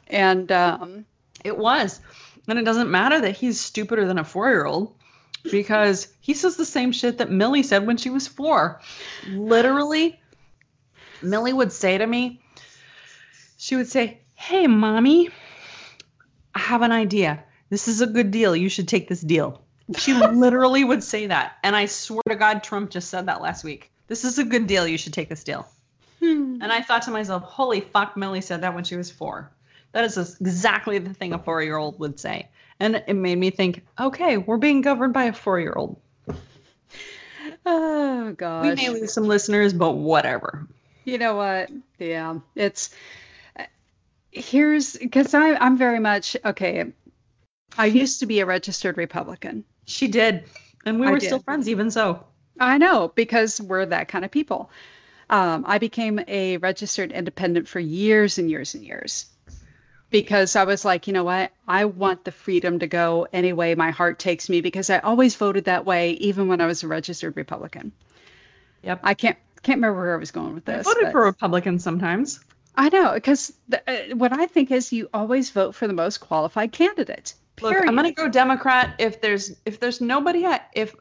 And 0.07 0.51
um, 0.51 1.05
It 1.43 1.57
was. 1.57 1.99
And 2.47 2.59
it 2.59 2.63
doesn't 2.63 2.91
matter 2.91 3.21
that 3.21 3.37
he's 3.37 3.59
stupider 3.59 4.05
than 4.05 4.17
a 4.17 4.23
four 4.23 4.49
year 4.49 4.65
old 4.65 4.95
because 5.51 6.07
he 6.21 6.33
says 6.33 6.55
the 6.55 6.65
same 6.65 6.91
shit 6.91 7.17
that 7.17 7.29
Millie 7.29 7.63
said 7.63 7.85
when 7.85 7.97
she 7.97 8.09
was 8.09 8.27
four. 8.27 8.81
Literally, 9.27 10.19
Millie 11.21 11.53
would 11.53 11.71
say 11.71 11.97
to 11.97 12.05
me, 12.05 12.41
she 13.57 13.75
would 13.75 13.87
say, 13.87 14.19
Hey, 14.35 14.67
mommy, 14.67 15.29
I 16.53 16.59
have 16.59 16.81
an 16.81 16.91
idea. 16.91 17.43
This 17.69 17.87
is 17.87 18.01
a 18.01 18.07
good 18.07 18.31
deal. 18.31 18.55
You 18.55 18.69
should 18.69 18.87
take 18.87 19.07
this 19.07 19.21
deal. 19.21 19.61
She 19.97 20.13
literally 20.13 20.83
would 20.83 21.03
say 21.03 21.27
that. 21.27 21.57
And 21.63 21.75
I 21.75 21.85
swear 21.85 22.21
to 22.29 22.35
God, 22.35 22.63
Trump 22.63 22.89
just 22.89 23.09
said 23.09 23.27
that 23.27 23.41
last 23.41 23.63
week. 23.63 23.91
This 24.07 24.25
is 24.25 24.37
a 24.37 24.43
good 24.43 24.67
deal. 24.67 24.87
You 24.87 24.97
should 24.97 25.13
take 25.13 25.29
this 25.29 25.43
deal. 25.43 25.67
Hmm. 26.19 26.59
And 26.61 26.71
I 26.71 26.81
thought 26.81 27.03
to 27.03 27.11
myself, 27.11 27.43
holy 27.43 27.81
fuck, 27.81 28.15
Millie 28.15 28.41
said 28.41 28.61
that 28.61 28.75
when 28.75 28.83
she 28.83 28.95
was 28.95 29.09
four. 29.09 29.51
That 29.93 30.03
is 30.03 30.17
exactly 30.39 30.97
the 30.99 31.13
thing 31.13 31.33
a 31.33 31.39
four 31.39 31.61
year 31.61 31.77
old 31.77 31.99
would 31.99 32.19
say. 32.19 32.49
And 32.83 33.01
it 33.07 33.13
made 33.13 33.37
me 33.37 33.49
think, 33.49 33.81
okay, 33.97 34.35
we're 34.35 34.57
being 34.57 34.81
governed 34.81 35.13
by 35.13 35.23
a 35.23 35.33
four 35.33 35.57
year 35.57 35.71
old. 35.73 36.01
oh 37.65 38.33
God. 38.33 38.65
We 38.65 38.75
may 38.75 38.89
lose 38.89 39.13
some 39.13 39.23
listeners, 39.23 39.71
but 39.71 39.91
whatever. 39.91 40.67
you 41.05 41.17
know 41.17 41.35
what? 41.35 41.69
Yeah, 41.97 42.39
it's 42.55 42.93
here's 44.31 44.97
because 44.97 45.33
I 45.33 45.53
I'm 45.53 45.77
very 45.77 45.99
much 46.01 46.35
okay. 46.43 46.91
I 47.77 47.85
used 47.85 48.19
to 48.19 48.25
be 48.25 48.41
a 48.41 48.45
registered 48.45 48.97
Republican. 48.97 49.63
She 49.85 50.09
did. 50.09 50.43
And 50.85 50.99
we 50.99 51.07
I 51.07 51.11
were 51.11 51.19
did. 51.19 51.27
still 51.27 51.39
friends, 51.39 51.69
even 51.69 51.89
so. 51.89 52.25
I 52.59 52.79
know 52.79 53.13
because 53.15 53.61
we're 53.61 53.85
that 53.85 54.09
kind 54.09 54.25
of 54.25 54.31
people. 54.31 54.69
Um, 55.29 55.63
I 55.65 55.77
became 55.77 56.19
a 56.27 56.57
registered 56.57 57.13
independent 57.13 57.69
for 57.69 57.79
years 57.79 58.39
and 58.39 58.51
years 58.51 58.75
and 58.75 58.83
years 58.83 59.27
because 60.13 60.55
I 60.55 60.63
was 60.63 60.85
like, 60.85 61.07
you 61.07 61.13
know 61.13 61.23
what? 61.25 61.51
I 61.67 61.85
want 61.85 62.23
the 62.23 62.31
freedom 62.31 62.79
to 62.79 62.87
go 62.87 63.27
any 63.33 63.51
way 63.51 63.73
my 63.75 63.89
heart 63.91 64.19
takes 64.19 64.47
me 64.47 64.61
because 64.61 64.89
I 64.91 64.99
always 64.99 65.35
voted 65.35 65.65
that 65.65 65.85
way, 65.85 66.11
even 66.11 66.47
when 66.47 66.61
I 66.61 66.67
was 66.67 66.83
a 66.83 66.87
registered 66.87 67.35
Republican. 67.35 67.91
Yep. 68.83 68.99
I 69.03 69.15
can't 69.15 69.37
can't 69.63 69.77
remember 69.77 69.99
where 70.01 70.13
I 70.15 70.19
was 70.19 70.31
going 70.31 70.53
with 70.53 70.69
I 70.69 70.77
this. 70.77 70.85
voted 70.85 71.03
but- 71.05 71.11
for 71.11 71.23
Republicans 71.23 71.83
sometimes. 71.83 72.39
I 72.75 72.89
know 72.89 73.13
because 73.13 73.53
uh, 73.71 73.79
what 74.15 74.33
I 74.33 74.45
think 74.47 74.71
is 74.71 74.91
you 74.93 75.09
always 75.13 75.49
vote 75.51 75.75
for 75.75 75.87
the 75.87 75.93
most 75.93 76.19
qualified 76.19 76.71
candidate. 76.71 77.33
Look, 77.61 77.75
I'm 77.75 77.95
gonna 77.95 78.11
go 78.13 78.27
Democrat 78.29 78.95
if 78.99 79.19
there's 79.21 79.55
if 79.65 79.79
there's 79.79 79.99
nobody 80.01 80.45
I- 80.45 80.61
if 80.73 80.95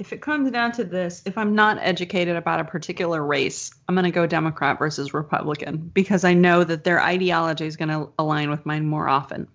if 0.00 0.14
it 0.14 0.22
comes 0.22 0.50
down 0.50 0.72
to 0.72 0.82
this, 0.82 1.22
if 1.26 1.36
I'm 1.36 1.54
not 1.54 1.76
educated 1.78 2.34
about 2.34 2.58
a 2.58 2.64
particular 2.64 3.22
race, 3.22 3.70
I'm 3.86 3.94
gonna 3.94 4.10
go 4.10 4.26
Democrat 4.26 4.78
versus 4.78 5.12
Republican 5.12 5.76
because 5.76 6.24
I 6.24 6.32
know 6.32 6.64
that 6.64 6.84
their 6.84 7.02
ideology 7.02 7.66
is 7.66 7.76
gonna 7.76 8.08
align 8.18 8.48
with 8.48 8.64
mine 8.64 8.86
more 8.86 9.06
often. 9.06 9.46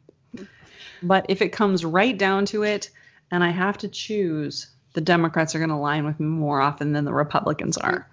But 1.02 1.26
if 1.30 1.42
it 1.42 1.50
comes 1.50 1.84
right 1.84 2.16
down 2.16 2.46
to 2.46 2.62
it, 2.62 2.92
and 3.32 3.44
I 3.44 3.50
have 3.50 3.80
to 3.80 3.88
choose, 3.88 4.68
the 4.94 5.02
Democrats 5.02 5.56
are 5.56 5.60
gonna 5.60 5.78
align 5.78 6.06
with 6.06 6.20
me 6.20 6.28
more 6.28 6.62
often 6.62 6.94
than 6.94 7.06
the 7.06 7.14
Republicans 7.14 7.78
are. 7.78 8.08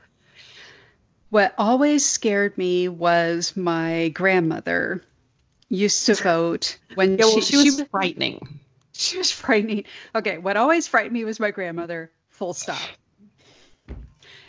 What 1.28 1.54
always 1.58 2.04
scared 2.04 2.56
me 2.56 2.88
was 2.88 3.54
my 3.58 4.08
grandmother 4.08 5.04
used 5.68 6.06
to 6.06 6.14
vote 6.14 6.78
when 6.94 7.18
Yeah, 7.18 7.26
well, 7.26 7.34
she, 7.34 7.40
she, 7.42 7.56
was 7.56 7.64
she 7.64 7.70
was 7.72 7.88
frightening. 7.90 8.60
she 8.92 9.18
was 9.18 9.30
frightening. 9.30 9.84
Okay, 10.14 10.38
what 10.38 10.56
always 10.56 10.88
frightened 10.88 11.12
me 11.12 11.24
was 11.26 11.38
my 11.38 11.50
grandmother. 11.50 12.10
Full 12.32 12.54
stop. 12.54 12.80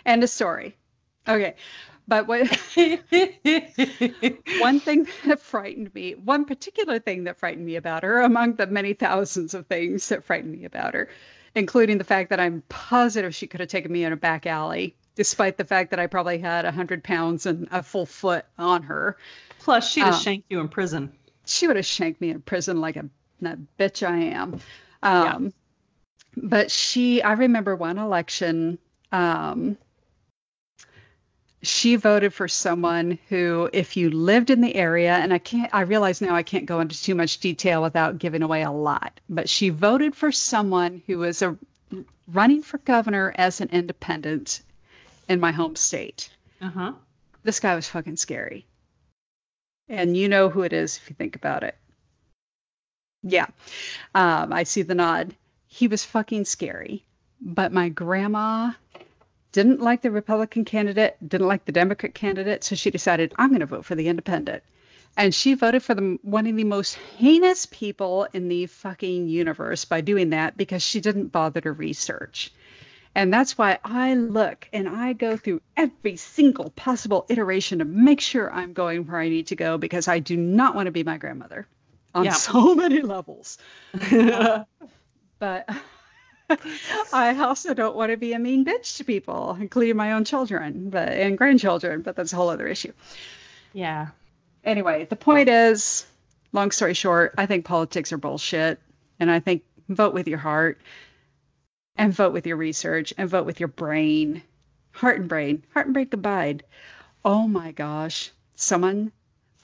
End 0.05 0.23
of 0.23 0.29
story. 0.29 0.75
Okay, 1.27 1.55
but 2.07 2.27
what 2.27 2.47
one 4.59 4.79
thing 4.79 5.07
that 5.25 5.39
frightened 5.39 5.93
me, 5.95 6.15
one 6.15 6.45
particular 6.45 6.99
thing 6.99 7.23
that 7.25 7.37
frightened 7.37 7.65
me 7.65 7.77
about 7.77 8.03
her, 8.03 8.21
among 8.21 8.55
the 8.55 8.67
many 8.67 8.93
thousands 8.93 9.53
of 9.53 9.67
things 9.67 10.09
that 10.09 10.25
frightened 10.25 10.51
me 10.51 10.65
about 10.65 10.93
her, 10.95 11.07
including 11.55 11.97
the 11.97 12.03
fact 12.03 12.31
that 12.31 12.39
I'm 12.41 12.63
positive 12.67 13.33
she 13.33 13.47
could 13.47 13.61
have 13.61 13.69
taken 13.69 13.91
me 13.91 14.03
in 14.03 14.11
a 14.11 14.17
back 14.17 14.45
alley, 14.45 14.95
despite 15.15 15.57
the 15.57 15.63
fact 15.65 15.91
that 15.91 15.99
I 15.99 16.07
probably 16.07 16.39
had 16.39 16.65
a 16.65 16.71
hundred 16.71 17.03
pounds 17.03 17.45
and 17.45 17.69
a 17.71 17.81
full 17.83 18.05
foot 18.05 18.45
on 18.57 18.83
her. 18.83 19.15
Plus, 19.59 19.89
she'd 19.89 20.01
have 20.01 20.15
Um, 20.15 20.19
shanked 20.19 20.51
you 20.51 20.59
in 20.59 20.67
prison. 20.67 21.13
She 21.45 21.67
would 21.67 21.77
have 21.77 21.85
shanked 21.85 22.19
me 22.19 22.31
in 22.31 22.41
prison 22.41 22.81
like 22.81 22.97
a 22.97 23.09
that 23.41 23.59
bitch 23.77 24.05
I 24.07 24.17
am. 24.35 24.59
Um, 25.01 25.53
But 26.35 26.71
she, 26.71 27.21
I 27.21 27.33
remember 27.33 27.75
one 27.75 27.97
election. 27.97 28.79
Um, 29.11 29.77
she 31.61 31.95
voted 31.95 32.33
for 32.33 32.47
someone 32.47 33.19
who, 33.29 33.69
if 33.71 33.95
you 33.95 34.09
lived 34.09 34.49
in 34.49 34.59
the 34.59 34.75
area, 34.75 35.13
and 35.13 35.33
I 35.33 35.37
can't, 35.37 35.73
I 35.73 35.81
realize 35.81 36.21
now 36.21 36.35
I 36.35 36.43
can't 36.43 36.65
go 36.65 36.81
into 36.81 37.01
too 37.01 37.15
much 37.15 37.39
detail 37.39 37.81
without 37.81 38.17
giving 38.17 38.43
away 38.43 38.63
a 38.63 38.71
lot, 38.71 39.19
but 39.29 39.47
she 39.47 39.69
voted 39.69 40.15
for 40.15 40.31
someone 40.31 41.01
who 41.07 41.19
was 41.19 41.41
a 41.41 41.57
running 42.31 42.63
for 42.63 42.79
governor 42.79 43.33
as 43.35 43.61
an 43.61 43.69
independent 43.71 44.61
in 45.29 45.39
my 45.39 45.51
home 45.51 45.75
state. 45.75 46.29
Uh 46.61 46.69
huh. 46.69 46.93
This 47.43 47.59
guy 47.59 47.75
was 47.75 47.87
fucking 47.87 48.17
scary. 48.17 48.65
And 49.89 50.15
you 50.15 50.29
know 50.29 50.49
who 50.49 50.63
it 50.63 50.73
is 50.73 50.97
if 50.97 51.09
you 51.09 51.15
think 51.15 51.35
about 51.35 51.63
it. 51.63 51.77
Yeah. 53.21 53.47
Um, 54.15 54.51
I 54.51 54.63
see 54.63 54.81
the 54.81 54.95
nod. 54.95 55.33
He 55.73 55.87
was 55.87 56.03
fucking 56.05 56.45
scary. 56.45 57.03
But 57.41 57.73
my 57.73 57.89
grandma 57.89 58.73
didn't 59.51 59.81
like 59.81 60.01
the 60.03 60.11
Republican 60.11 60.65
candidate, 60.65 61.17
didn't 61.27 61.47
like 61.47 61.65
the 61.65 61.71
Democrat 61.71 62.13
candidate, 62.13 62.63
so 62.63 62.75
she 62.75 62.91
decided 62.91 63.33
I'm 63.37 63.49
going 63.49 63.61
to 63.61 63.65
vote 63.65 63.83
for 63.83 63.95
the 63.95 64.07
independent. 64.07 64.61
And 65.17 65.33
she 65.33 65.55
voted 65.55 65.81
for 65.81 65.95
the 65.95 66.19
one 66.21 66.45
of 66.45 66.55
the 66.55 66.63
most 66.63 66.93
heinous 67.17 67.65
people 67.65 68.27
in 68.33 68.49
the 68.49 68.67
fucking 68.67 69.27
universe 69.29 69.85
by 69.85 70.01
doing 70.01 70.29
that 70.29 70.55
because 70.57 70.83
she 70.83 71.01
didn't 71.01 71.27
bother 71.31 71.61
to 71.61 71.71
research. 71.71 72.51
And 73.15 73.33
that's 73.33 73.57
why 73.57 73.79
I 73.83 74.13
look 74.13 74.67
and 74.73 74.87
I 74.87 75.13
go 75.13 75.37
through 75.37 75.61
every 75.75 76.17
single 76.17 76.69
possible 76.69 77.25
iteration 77.29 77.79
to 77.79 77.85
make 77.85 78.21
sure 78.21 78.51
I'm 78.51 78.73
going 78.73 79.07
where 79.07 79.19
I 79.19 79.29
need 79.29 79.47
to 79.47 79.55
go 79.55 79.77
because 79.79 80.07
I 80.07 80.19
do 80.19 80.37
not 80.37 80.75
want 80.75 80.85
to 80.85 80.91
be 80.91 81.03
my 81.03 81.17
grandmother 81.17 81.67
on 82.13 82.25
Yeah. 82.25 82.33
so 82.33 82.75
many 82.75 83.01
levels. 83.01 83.57
But 85.43 85.67
I 87.11 87.37
also 87.37 87.73
don't 87.73 87.97
want 87.97 88.11
to 88.11 88.17
be 88.17 88.31
a 88.31 88.39
mean 88.39 88.63
bitch 88.63 88.95
to 88.95 89.03
people, 89.03 89.57
including 89.59 89.97
my 89.97 90.13
own 90.13 90.23
children 90.23 90.89
but 90.89 91.09
and 91.09 91.37
grandchildren, 91.37 92.01
but 92.01 92.15
that's 92.15 92.31
a 92.31 92.37
whole 92.37 92.47
other 92.47 92.65
issue. 92.65 92.93
yeah. 93.73 94.07
Anyway, 94.63 95.03
the 95.03 95.17
point 95.17 95.49
is, 95.49 96.05
long 96.53 96.71
story 96.71 96.93
short, 96.93 97.35
I 97.37 97.45
think 97.45 97.65
politics 97.65 98.13
are 98.13 98.17
bullshit. 98.17 98.79
And 99.19 99.29
I 99.29 99.41
think 99.41 99.63
vote 99.89 100.13
with 100.13 100.29
your 100.29 100.37
heart 100.37 100.79
and 101.97 102.13
vote 102.13 102.31
with 102.31 102.47
your 102.47 102.55
research 102.55 103.13
and 103.17 103.29
vote 103.29 103.45
with 103.45 103.59
your 103.59 103.67
brain. 103.67 104.43
Heart 104.93 105.19
and 105.19 105.27
brain. 105.27 105.63
Heart 105.73 105.87
and 105.87 105.93
brain 105.93 106.07
combined. 106.07 106.63
Oh 107.25 107.49
my 107.49 107.73
gosh. 107.73 108.31
Someone 108.55 109.11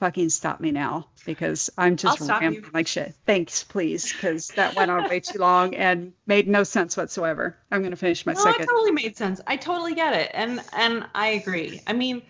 fucking 0.00 0.28
stop 0.30 0.60
me 0.60 0.72
now 0.72 1.06
because 1.24 1.70
I'm 1.78 1.96
just 1.96 2.20
rambling 2.20 2.54
you. 2.54 2.70
like 2.74 2.86
shit. 2.88 3.14
Thanks, 3.26 3.62
please, 3.64 4.12
because 4.12 4.48
that 4.56 4.74
went 4.74 4.90
on 4.90 5.08
way 5.08 5.20
too 5.20 5.38
long 5.38 5.74
and 5.74 6.12
made 6.26 6.48
no 6.48 6.64
sense 6.64 6.96
whatsoever. 6.96 7.56
I'm 7.70 7.80
going 7.80 7.92
to 7.92 7.96
finish 7.96 8.26
my 8.26 8.32
No, 8.32 8.40
second. 8.40 8.62
it 8.62 8.66
totally 8.66 8.92
made 8.92 9.16
sense. 9.16 9.40
I 9.46 9.56
totally 9.56 9.94
get 9.94 10.14
it, 10.14 10.30
and 10.34 10.60
and 10.72 11.06
I 11.14 11.28
agree. 11.28 11.80
I 11.86 11.92
mean, 11.92 12.22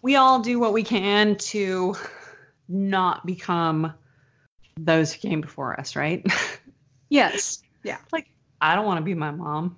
we 0.00 0.16
all 0.16 0.40
do 0.40 0.58
what 0.58 0.72
we 0.72 0.82
can 0.84 1.36
to 1.36 1.94
not 2.68 3.26
become 3.26 3.92
those 4.78 5.12
who 5.12 5.28
came 5.28 5.40
before 5.42 5.78
us, 5.78 5.94
right? 5.96 6.24
Yes. 7.12 7.60
Yeah. 7.82 7.98
like 8.12 8.28
I 8.60 8.76
don't 8.76 8.86
want 8.86 8.98
to 8.98 9.04
be 9.04 9.14
my 9.14 9.32
mom. 9.32 9.76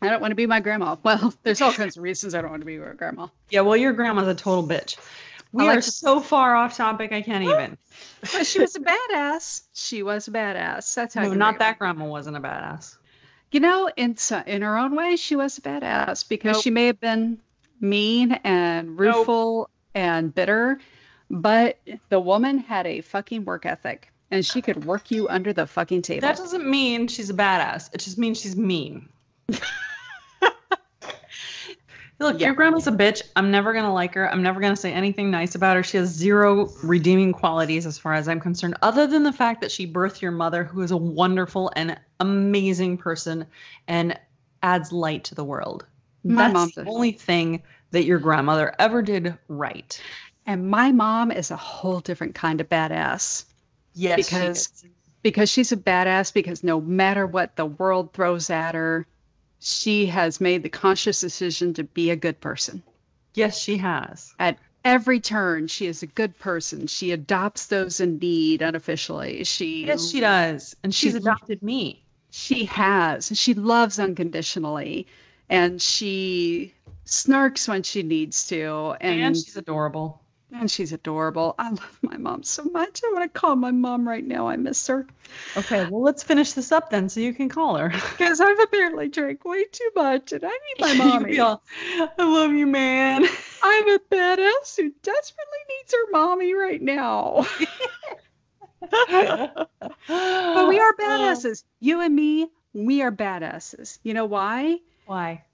I 0.00 0.08
don't 0.08 0.22
want 0.22 0.30
to 0.30 0.36
be 0.36 0.46
my 0.46 0.60
grandma. 0.60 0.96
Well, 1.02 1.34
there's 1.42 1.60
all 1.60 1.70
kinds 1.72 1.98
of 1.98 2.02
reasons 2.02 2.34
I 2.34 2.40
don't 2.40 2.50
want 2.50 2.62
to 2.62 2.66
be 2.66 2.78
my 2.78 2.94
grandma. 2.94 3.26
Yeah, 3.50 3.60
well, 3.60 3.76
your 3.76 3.92
grandma's 3.92 4.26
a 4.26 4.34
total 4.34 4.66
bitch. 4.66 4.96
We 5.52 5.64
like 5.64 5.78
are 5.78 5.82
to- 5.82 5.90
so 5.90 6.20
far 6.20 6.54
off 6.54 6.76
topic, 6.76 7.12
I 7.12 7.22
can't 7.22 7.44
even. 7.44 7.78
But 8.32 8.46
she 8.46 8.60
was 8.60 8.74
a 8.74 8.80
badass. 8.80 9.62
She 9.74 10.02
was 10.02 10.26
a 10.28 10.32
badass. 10.32 10.92
That's 10.94 11.14
how. 11.14 11.22
No, 11.22 11.34
not 11.34 11.60
that 11.60 11.78
grandma 11.78 12.04
wasn't 12.06 12.36
a 12.36 12.40
badass. 12.40 12.96
You 13.52 13.60
know, 13.60 13.88
in 13.96 14.16
in 14.46 14.62
her 14.62 14.76
own 14.76 14.94
way, 14.96 15.16
she 15.16 15.36
was 15.36 15.56
a 15.58 15.60
badass 15.62 16.28
because 16.28 16.56
Nope. 16.56 16.62
she 16.64 16.70
may 16.70 16.86
have 16.86 17.00
been 17.00 17.38
mean 17.80 18.32
and 18.32 18.98
rueful 18.98 19.70
and 19.94 20.34
bitter, 20.34 20.80
but 21.30 21.78
the 22.08 22.20
woman 22.20 22.58
had 22.58 22.86
a 22.86 23.00
fucking 23.00 23.44
work 23.44 23.64
ethic, 23.66 24.12
and 24.30 24.44
she 24.44 24.60
could 24.62 24.84
work 24.84 25.10
you 25.10 25.28
under 25.28 25.52
the 25.52 25.66
fucking 25.66 26.02
table. 26.02 26.20
That 26.22 26.36
doesn't 26.36 26.68
mean 26.68 27.06
she's 27.08 27.30
a 27.30 27.34
badass. 27.34 27.94
It 27.94 27.98
just 28.00 28.18
means 28.18 28.40
she's 28.40 28.56
mean. 28.56 29.08
Look, 32.20 32.40
Yeah. 32.40 32.46
your 32.48 32.54
grandma's 32.56 32.86
a 32.88 32.92
bitch. 32.92 33.22
I'm 33.36 33.50
never 33.52 33.72
gonna 33.72 33.92
like 33.94 34.14
her. 34.14 34.28
I'm 34.28 34.42
never 34.42 34.60
gonna 34.60 34.74
say 34.76 34.92
anything 34.92 35.30
nice 35.30 35.54
about 35.54 35.76
her. 35.76 35.82
She 35.84 35.98
has 35.98 36.08
zero 36.08 36.68
redeeming 36.82 37.32
qualities 37.32 37.86
as 37.86 37.96
far 37.98 38.14
as 38.14 38.28
I'm 38.28 38.40
concerned, 38.40 38.76
other 38.82 39.06
than 39.06 39.22
the 39.22 39.32
fact 39.32 39.60
that 39.60 39.70
she 39.70 39.86
birthed 39.90 40.20
your 40.20 40.32
mother, 40.32 40.64
who 40.64 40.82
is 40.82 40.90
a 40.90 40.96
wonderful 40.96 41.70
and 41.76 41.98
amazing 42.18 42.98
person 42.98 43.46
and 43.86 44.18
adds 44.62 44.90
light 44.90 45.24
to 45.24 45.34
the 45.36 45.44
world. 45.44 45.86
My 46.24 46.42
That's 46.44 46.54
mom's 46.54 46.74
the 46.74 46.84
only 46.86 47.12
thing 47.12 47.62
that 47.92 48.04
your 48.04 48.18
grandmother 48.18 48.74
ever 48.78 49.00
did 49.02 49.38
right. 49.46 50.00
and 50.44 50.68
my 50.70 50.90
mom 50.92 51.30
is 51.30 51.50
a 51.50 51.56
whole 51.56 52.00
different 52.00 52.34
kind 52.34 52.60
of 52.60 52.68
badass. 52.68 53.44
Yes, 53.94 54.28
Because- 54.28 54.84
because 55.22 55.50
she's 55.50 55.72
a 55.72 55.76
badass 55.76 56.32
because 56.32 56.64
no 56.64 56.80
matter 56.80 57.26
what 57.26 57.54
the 57.56 57.66
world 57.66 58.12
throws 58.14 58.48
at 58.50 58.74
her, 58.74 59.06
she 59.60 60.06
has 60.06 60.40
made 60.40 60.62
the 60.62 60.68
conscious 60.68 61.20
decision 61.20 61.74
to 61.74 61.84
be 61.84 62.10
a 62.10 62.16
good 62.16 62.40
person. 62.40 62.82
yes, 63.34 63.58
she 63.58 63.76
has. 63.78 64.32
At 64.38 64.58
every 64.84 65.20
turn, 65.20 65.66
she 65.68 65.86
is 65.86 66.02
a 66.02 66.06
good 66.06 66.38
person. 66.38 66.86
She 66.86 67.12
adopts 67.12 67.66
those 67.66 68.00
in 68.00 68.18
need 68.18 68.62
unofficially. 68.62 69.44
She 69.44 69.86
Yes, 69.86 70.10
she 70.10 70.20
does, 70.20 70.74
and 70.82 70.94
she's 70.94 71.12
She- 71.12 71.18
adopted 71.18 71.62
me. 71.62 72.02
she 72.30 72.64
has. 72.66 73.30
She 73.38 73.54
loves 73.54 73.98
unconditionally 73.98 75.06
and 75.48 75.80
she 75.80 76.74
snarks 77.06 77.66
when 77.68 77.82
she 77.82 78.02
needs 78.02 78.48
to 78.48 78.94
and 79.00 79.20
and 79.20 79.36
she's 79.36 79.56
adorable. 79.56 80.20
And 80.52 80.70
she's 80.70 80.92
adorable. 80.92 81.54
I 81.58 81.70
love 81.70 81.98
my 82.02 82.16
mom 82.16 82.42
so 82.42 82.64
much. 82.64 83.02
I 83.04 83.12
want 83.12 83.32
to 83.32 83.38
call 83.40 83.54
my 83.56 83.70
mom 83.70 84.08
right 84.08 84.24
now. 84.24 84.48
I 84.48 84.56
miss 84.56 84.86
her. 84.86 85.06
Okay, 85.56 85.86
well, 85.88 86.02
let's 86.02 86.22
finish 86.22 86.52
this 86.52 86.72
up 86.72 86.90
then 86.90 87.08
so 87.08 87.20
you 87.20 87.34
can 87.34 87.48
call 87.48 87.76
her. 87.76 87.90
Because 88.18 88.40
I've 88.40 88.58
apparently 88.58 89.08
drank 89.08 89.44
way 89.44 89.64
too 89.64 89.90
much 89.94 90.32
and 90.32 90.44
I 90.44 90.48
need 90.48 90.80
my 90.80 90.94
mommy. 91.04 91.38
all, 91.38 91.62
I 91.96 92.08
love 92.18 92.52
you, 92.52 92.66
man. 92.66 93.24
I'm 93.62 93.88
a 93.88 93.98
badass 94.10 94.76
who 94.76 94.92
desperately 95.02 95.58
needs 95.68 95.92
her 95.92 96.10
mommy 96.10 96.54
right 96.54 96.82
now. 96.82 97.46
but 98.80 99.68
we 100.68 100.78
are 100.78 100.92
oh. 100.92 100.94
badasses. 100.98 101.64
You 101.80 102.00
and 102.00 102.14
me, 102.14 102.48
we 102.72 103.02
are 103.02 103.12
badasses. 103.12 103.98
You 104.02 104.14
know 104.14 104.26
why? 104.26 104.78
Why? 105.06 105.44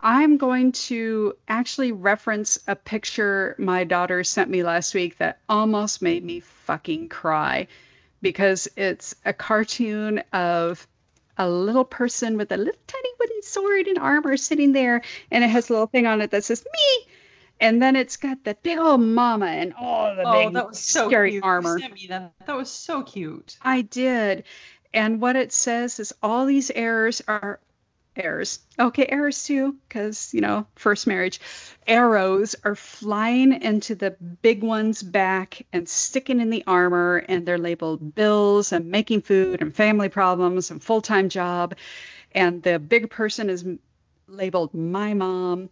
I'm 0.00 0.36
going 0.36 0.72
to 0.72 1.34
actually 1.48 1.92
reference 1.92 2.58
a 2.68 2.76
picture 2.76 3.54
my 3.58 3.84
daughter 3.84 4.22
sent 4.24 4.50
me 4.50 4.62
last 4.62 4.94
week 4.94 5.18
that 5.18 5.40
almost 5.48 6.02
made 6.02 6.22
me 6.24 6.40
fucking 6.40 7.08
cry 7.08 7.66
because 8.22 8.68
it's 8.76 9.14
a 9.24 9.32
cartoon 9.32 10.22
of 10.32 10.86
a 11.38 11.48
little 11.48 11.84
person 11.84 12.36
with 12.36 12.52
a 12.52 12.56
little 12.56 12.80
tiny 12.86 13.08
wooden 13.18 13.42
sword 13.42 13.86
and 13.88 13.98
armor 13.98 14.36
sitting 14.36 14.72
there 14.72 15.02
and 15.30 15.44
it 15.44 15.48
has 15.48 15.68
a 15.68 15.72
little 15.72 15.86
thing 15.86 16.06
on 16.06 16.20
it 16.22 16.30
that 16.30 16.44
says 16.44 16.64
me 16.64 17.12
and 17.60 17.80
then 17.82 17.96
it's 17.96 18.16
got 18.16 18.42
the 18.44 18.54
big 18.62 18.78
old 18.78 19.00
mama 19.00 19.46
and 19.46 19.74
all 19.74 20.14
the 20.14 20.22
Oh, 20.26 20.32
big 20.44 20.54
that 20.54 20.68
was 20.68 20.78
so 20.78 21.08
scary 21.08 21.32
cute. 21.32 21.44
Armor. 21.44 21.78
that. 22.08 22.32
That 22.46 22.56
was 22.56 22.70
so 22.70 23.02
cute. 23.02 23.56
I 23.62 23.80
did. 23.82 24.44
And 24.92 25.20
what 25.20 25.36
it 25.36 25.52
says 25.52 25.98
is 26.00 26.14
all 26.22 26.46
these 26.46 26.70
errors 26.70 27.22
are 27.28 27.60
errors. 28.16 28.60
Okay, 28.78 29.06
errors 29.06 29.44
too, 29.44 29.76
because, 29.88 30.32
you 30.34 30.40
know, 30.40 30.66
first 30.74 31.06
marriage. 31.06 31.40
Arrows 31.86 32.56
are 32.64 32.74
flying 32.74 33.62
into 33.62 33.94
the 33.94 34.12
big 34.42 34.62
one's 34.62 35.02
back 35.02 35.66
and 35.72 35.88
sticking 35.88 36.40
in 36.40 36.50
the 36.50 36.64
armor, 36.66 37.16
and 37.28 37.46
they're 37.46 37.58
labeled 37.58 38.14
bills 38.14 38.72
and 38.72 38.90
making 38.90 39.22
food 39.22 39.62
and 39.62 39.74
family 39.74 40.08
problems 40.08 40.70
and 40.70 40.82
full 40.82 41.00
time 41.00 41.28
job. 41.28 41.74
And 42.32 42.62
the 42.62 42.78
big 42.78 43.10
person 43.10 43.50
is 43.50 43.64
labeled 44.28 44.74
my 44.74 45.14
mom. 45.14 45.70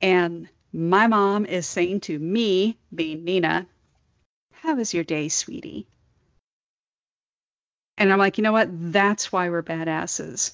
And 0.00 0.48
my 0.72 1.06
mom 1.06 1.46
is 1.46 1.66
saying 1.66 2.00
to 2.00 2.18
me, 2.18 2.78
being 2.94 3.24
Nina, 3.24 3.66
How 4.52 4.74
was 4.74 4.94
your 4.94 5.04
day, 5.04 5.28
sweetie? 5.28 5.86
And 7.98 8.12
I'm 8.12 8.18
like, 8.18 8.38
you 8.38 8.42
know 8.42 8.52
what? 8.52 8.68
That's 8.70 9.30
why 9.30 9.48
we're 9.50 9.62
badasses. 9.62 10.52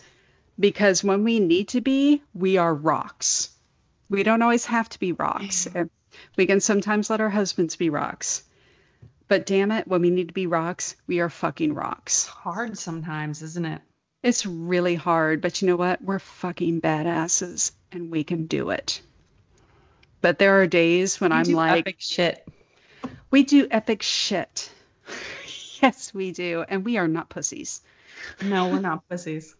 Because 0.59 1.05
when 1.05 1.25
we 1.25 1.41
need 1.41 1.69
to 1.69 1.81
be, 1.81 2.23
we 2.35 2.57
are 2.57 2.75
rocks. 2.75 3.51
We 4.11 4.23
don't 4.23 4.43
always 4.43 4.65
have 4.67 4.89
to 4.91 4.99
be 4.99 5.13
rocks. 5.13 5.67
Mm-hmm. 5.67 5.79
And 5.79 5.91
we 6.37 6.47
can 6.47 6.61
sometimes 6.61 7.11
let 7.11 7.21
our 7.21 7.31
husbands 7.31 7.77
be 7.77 7.91
rocks. 7.91 8.43
But 9.29 9.47
damn 9.47 9.71
it, 9.71 9.87
when 9.87 10.01
we 10.01 10.11
need 10.11 10.29
to 10.29 10.35
be 10.35 10.47
rocks, 10.47 10.97
we 11.07 11.21
are 11.21 11.29
fucking 11.29 11.71
It's 11.71 11.77
rocks. 11.77 12.27
hard 12.27 12.79
sometimes, 12.79 13.43
isn't 13.43 13.65
it? 13.67 13.83
It's 14.23 14.47
really 14.47 14.95
hard, 14.97 15.41
but 15.43 15.61
you 15.63 15.69
know 15.69 15.77
what? 15.77 16.03
We're 16.03 16.19
fucking 16.19 16.81
badasses 16.81 17.73
and 17.93 18.11
we 18.11 18.25
can 18.25 18.47
do 18.47 18.71
it. 18.71 19.01
But 20.21 20.39
there 20.41 20.61
are 20.61 20.67
days 20.67 21.21
when 21.21 21.31
You 21.31 21.37
I'm 21.37 21.45
do 21.45 21.55
like, 21.55 21.81
epic 21.81 21.97
shit. 22.01 22.49
we 23.31 23.45
do 23.45 23.69
epic 23.71 24.03
shit. 24.03 24.73
yes, 25.83 26.13
we 26.13 26.33
do. 26.33 26.65
And 26.69 26.85
we 26.85 26.97
are 26.97 27.07
not 27.07 27.29
pussies. 27.29 27.81
No, 28.43 28.69
we're 28.71 28.81
not 28.81 29.09
pussies. 29.09 29.55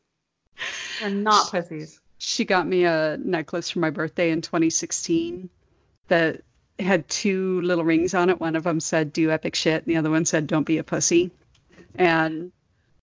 We're 1.03 1.11
not 1.11 1.51
pussies. 1.51 2.01
she 2.19 2.45
got 2.45 2.67
me 2.67 2.85
a 2.85 3.17
necklace 3.23 3.71
for 3.71 3.79
my 3.81 3.91
birthday 3.91 4.31
in 4.31 4.41
2016 4.43 5.49
that 6.09 6.43
had 6.79 7.09
two 7.09 7.61
little 7.63 7.85
rings 7.85 8.15
on 8.15 8.31
it. 8.31 8.41
One 8.41 8.57
of 8.57 8.65
them 8.65 8.81
said 8.81 9.13
"Do 9.13 9.31
epic 9.31 9.55
shit," 9.55 9.85
and 9.85 9.93
the 9.93 9.99
other 9.99 10.11
one 10.11 10.25
said 10.25 10.47
"Don't 10.47 10.65
be 10.65 10.79
a 10.79 10.85
pussy." 10.85 11.31
And 11.95 12.53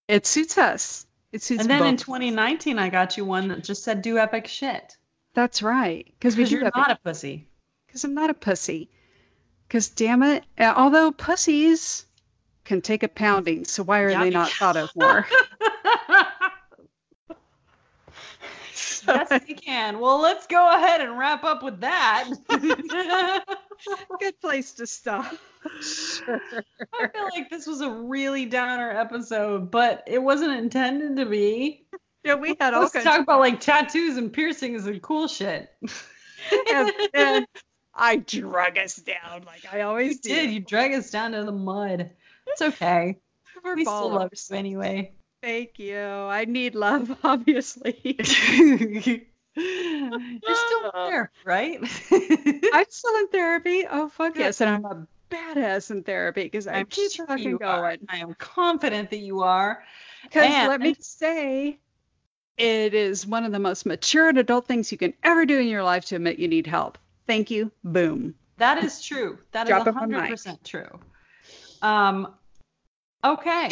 it 0.07 0.25
suits 0.25 0.57
us. 0.57 1.05
It 1.31 1.41
suits 1.43 1.61
And 1.61 1.69
then 1.69 1.85
in 1.85 1.97
2019, 1.97 2.79
I 2.79 2.89
got 2.89 3.17
you 3.17 3.25
one 3.25 3.49
that 3.49 3.63
just 3.63 3.83
said 3.83 4.01
"Do 4.01 4.17
epic 4.17 4.47
shit." 4.47 4.95
That's 5.33 5.61
right, 5.61 6.05
because 6.17 6.37
we 6.37 6.45
do. 6.45 6.55
You're 6.55 6.65
epic. 6.67 6.75
not 6.77 6.91
a 6.91 6.95
pussy. 7.03 7.47
Because 7.87 8.03
I'm 8.05 8.13
not 8.13 8.29
a 8.29 8.33
pussy. 8.33 8.89
Because 9.67 9.89
damn 9.89 10.23
it, 10.23 10.43
although 10.59 11.11
pussies 11.11 12.05
can 12.63 12.81
take 12.81 13.03
a 13.03 13.07
pounding, 13.09 13.65
so 13.65 13.83
why 13.83 13.99
are 14.01 14.09
Yeah. 14.11 14.23
they 14.23 14.29
not 14.29 14.49
thought 14.51 14.77
of 14.77 14.89
more? 14.95 15.27
yes, 19.07 19.29
they 19.29 19.39
can. 19.53 19.99
Well, 19.99 20.21
let's 20.21 20.47
go 20.47 20.69
ahead 20.69 21.01
and 21.01 21.17
wrap 21.17 21.43
up 21.43 21.63
with 21.63 21.79
that. 21.81 22.29
Good 24.19 24.39
place 24.41 24.73
to 24.73 24.87
stop. 24.87 25.33
Sure. 25.81 26.41
I 26.93 27.07
feel 27.07 27.29
like 27.33 27.49
this 27.49 27.65
was 27.67 27.81
a 27.81 27.89
really 27.89 28.45
downer 28.45 28.91
episode, 28.91 29.71
but 29.71 30.03
it 30.07 30.21
wasn't 30.21 30.53
intended 30.53 31.15
to 31.17 31.25
be. 31.25 31.85
Yeah, 32.23 32.35
we 32.35 32.55
had 32.59 32.73
all 32.73 32.81
Let's 32.81 32.93
kinds 32.93 33.05
talk 33.05 33.21
about 33.21 33.39
like 33.39 33.59
tattoos 33.59 34.17
and 34.17 34.33
piercings 34.33 34.87
and 34.87 35.01
cool 35.01 35.27
shit. 35.27 35.69
and 36.71 36.91
then 37.13 37.45
I 37.93 38.17
drug 38.17 38.77
us 38.77 38.95
down 38.95 39.43
like 39.45 39.71
I 39.71 39.81
always 39.81 40.15
You 40.15 40.21
did. 40.35 40.51
You 40.51 40.59
drag 40.59 40.93
us 40.93 41.11
down 41.11 41.31
to 41.31 41.43
the 41.43 41.51
mud. 41.51 42.09
It's 42.47 42.61
okay. 42.61 43.17
We're 43.63 43.75
We 43.75 43.83
still 43.83 44.09
love 44.09 44.31
you 44.33 44.55
anyway. 44.55 45.13
Thank 45.45 45.77
you. 45.77 45.99
I 45.99 46.45
need 46.45 46.73
love, 46.73 47.15
obviously. 47.23 47.99
You're 48.17 49.21
still 49.55 50.91
there, 50.95 51.31
right? 51.45 51.77
I'm 52.73 52.85
still 52.89 53.15
in 53.19 53.27
therapy. 53.27 53.83
Oh 53.87 54.09
fuck 54.09 54.35
yes, 54.39 54.59
and 54.61 54.71
I'm 54.71 54.85
a 54.85 55.07
badass 55.29 55.91
in 55.91 56.01
therapy 56.01 56.45
because 56.45 56.65
I 56.65 56.79
I'm 56.79 56.87
keep 56.87 57.11
sure 57.11 57.27
fucking 57.27 57.57
going. 57.57 57.99
I 58.09 58.17
am 58.17 58.33
confident 58.33 59.11
that 59.11 59.19
you 59.19 59.43
are. 59.43 59.83
Because 60.23 60.51
And- 60.51 60.67
let 60.67 60.81
me 60.81 60.95
say, 60.99 61.77
it 62.57 62.95
is 62.95 63.27
one 63.27 63.45
of 63.45 63.51
the 63.51 63.59
most 63.59 63.85
mature 63.85 64.27
and 64.27 64.39
adult 64.39 64.65
things 64.65 64.91
you 64.91 64.97
can 64.97 65.13
ever 65.23 65.45
do 65.45 65.59
in 65.59 65.67
your 65.67 65.83
life 65.83 66.05
to 66.05 66.15
admit 66.15 66.39
you 66.39 66.47
need 66.47 66.65
help. 66.65 66.97
Thank 67.27 67.51
you. 67.51 67.71
Boom. 67.83 68.33
That 68.57 68.83
is 68.83 68.99
true. 68.99 69.37
That 69.51 69.67
is 69.67 69.69
Drop 69.69 69.85
a 69.85 69.91
it 69.91 69.95
on 69.95 70.09
mic. 70.09 70.31
100% 70.33 70.63
true. 70.63 70.99
Um, 71.83 72.33
okay. 73.23 73.69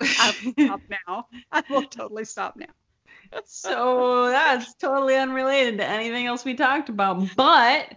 I'll 0.00 0.32
stop 0.34 0.80
now. 1.06 1.26
I 1.52 1.62
will 1.68 1.82
totally 1.82 2.24
stop 2.24 2.56
now. 2.56 2.66
so 3.44 4.28
that's 4.28 4.74
totally 4.74 5.16
unrelated 5.16 5.78
to 5.78 5.86
anything 5.86 6.26
else 6.26 6.44
we 6.44 6.54
talked 6.54 6.88
about, 6.88 7.22
but 7.36 7.94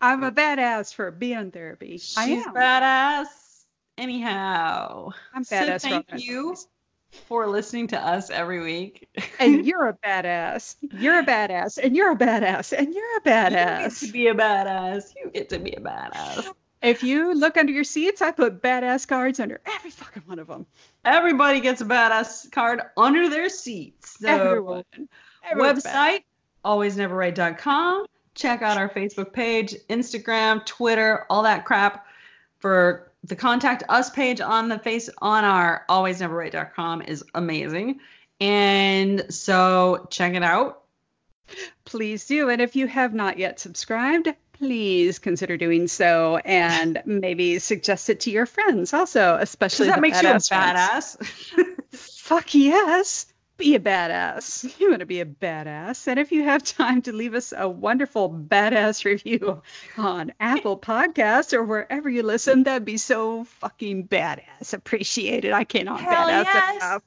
I'm 0.00 0.22
a 0.22 0.30
badass 0.32 0.94
for 0.94 1.10
being 1.10 1.38
in 1.38 1.50
therapy. 1.50 1.94
I 1.94 1.96
she's 2.26 2.46
am. 2.46 2.54
badass. 2.54 3.26
Anyhow, 3.96 5.10
I'm 5.32 5.44
So 5.44 5.54
badass. 5.56 5.84
all 5.84 5.90
thank 5.90 6.24
you 6.24 6.56
for 7.28 7.46
listening 7.46 7.86
to 7.88 7.98
us 8.00 8.28
every 8.30 8.60
week. 8.60 9.08
and 9.38 9.64
you're 9.66 9.86
a 9.88 9.94
badass. 10.04 10.76
You're 10.98 11.20
a 11.20 11.24
badass. 11.24 11.78
And 11.82 11.96
you're 11.96 12.10
a 12.12 12.16
badass. 12.16 12.76
And 12.76 12.92
you're 12.92 13.16
a 13.18 13.20
badass. 13.20 14.02
You 14.02 14.08
get 14.08 14.08
to 14.08 14.12
be 14.12 14.26
a 14.28 14.34
badass. 14.34 15.14
You 15.16 15.30
get 15.30 15.48
to 15.50 15.58
be 15.60 15.72
a 15.72 15.80
badass. 15.80 16.46
If 16.84 17.02
you 17.02 17.34
look 17.34 17.56
under 17.56 17.72
your 17.72 17.84
seats, 17.84 18.20
I 18.20 18.30
put 18.30 18.60
badass 18.60 19.08
cards 19.08 19.40
under 19.40 19.58
every 19.64 19.90
fucking 19.90 20.24
one 20.26 20.38
of 20.38 20.48
them. 20.48 20.66
Everybody 21.02 21.60
gets 21.60 21.80
a 21.80 21.86
badass 21.86 22.52
card 22.52 22.82
under 22.94 23.30
their 23.30 23.48
seats. 23.48 24.18
So, 24.20 24.28
Everyone. 24.28 24.84
Everyone's 25.42 25.84
website, 25.84 26.24
alwaysneverright.com. 26.62 28.06
Check 28.34 28.60
out 28.60 28.76
our 28.76 28.90
Facebook 28.90 29.32
page, 29.32 29.74
Instagram, 29.88 30.64
Twitter, 30.66 31.24
all 31.30 31.44
that 31.44 31.64
crap. 31.64 32.06
For 32.58 33.10
the 33.24 33.36
contact 33.36 33.84
us 33.88 34.10
page 34.10 34.42
on 34.42 34.68
the 34.68 34.78
face 34.78 35.08
on 35.22 35.44
our 35.44 35.84
alwaysneverright.com 35.88 37.02
is 37.02 37.24
amazing. 37.34 38.00
And 38.40 39.24
so 39.32 40.06
check 40.10 40.34
it 40.34 40.42
out. 40.42 40.82
Please 41.84 42.26
do. 42.26 42.50
And 42.50 42.60
if 42.60 42.76
you 42.76 42.86
have 42.86 43.14
not 43.14 43.38
yet 43.38 43.58
subscribed, 43.58 44.28
please 44.54 45.18
consider 45.18 45.56
doing 45.56 45.86
so 45.88 46.36
and 46.38 47.02
maybe 47.04 47.58
suggest 47.58 48.10
it 48.10 48.20
to 48.20 48.30
your 48.30 48.46
friends 48.46 48.92
also, 48.94 49.36
especially 49.40 49.88
that 49.88 50.00
makes 50.00 50.22
you 50.22 50.30
a 50.30 50.34
badass 50.34 51.16
Fuck 51.92 52.54
yes. 52.54 53.26
Be 53.56 53.76
a 53.76 53.80
badass. 53.80 54.80
You 54.80 54.88
want 54.88 55.00
to 55.00 55.06
be 55.06 55.20
a 55.20 55.24
badass. 55.26 56.08
And 56.08 56.18
if 56.18 56.32
you 56.32 56.42
have 56.42 56.64
time 56.64 57.02
to 57.02 57.12
leave 57.12 57.34
us 57.34 57.52
a 57.56 57.68
wonderful 57.68 58.28
badass 58.28 59.04
review 59.04 59.62
on 59.96 60.32
Apple 60.40 60.76
Podcasts 60.76 61.52
or 61.52 61.62
wherever 61.62 62.08
you 62.10 62.24
listen, 62.24 62.64
that'd 62.64 62.84
be 62.84 62.96
so 62.96 63.44
fucking 63.44 64.08
badass. 64.08 64.72
Appreciated. 64.72 65.52
I 65.52 65.62
cannot 65.64 66.00
Hell 66.00 66.28
badass 66.28 66.44
yes. 66.44 66.76
enough. 66.76 67.02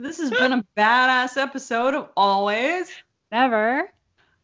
this 0.00 0.18
has 0.18 0.30
been 0.30 0.52
a 0.52 0.64
badass 0.76 1.36
episode 1.36 1.94
of 1.94 2.08
Always 2.16 2.88
Never. 3.30 3.88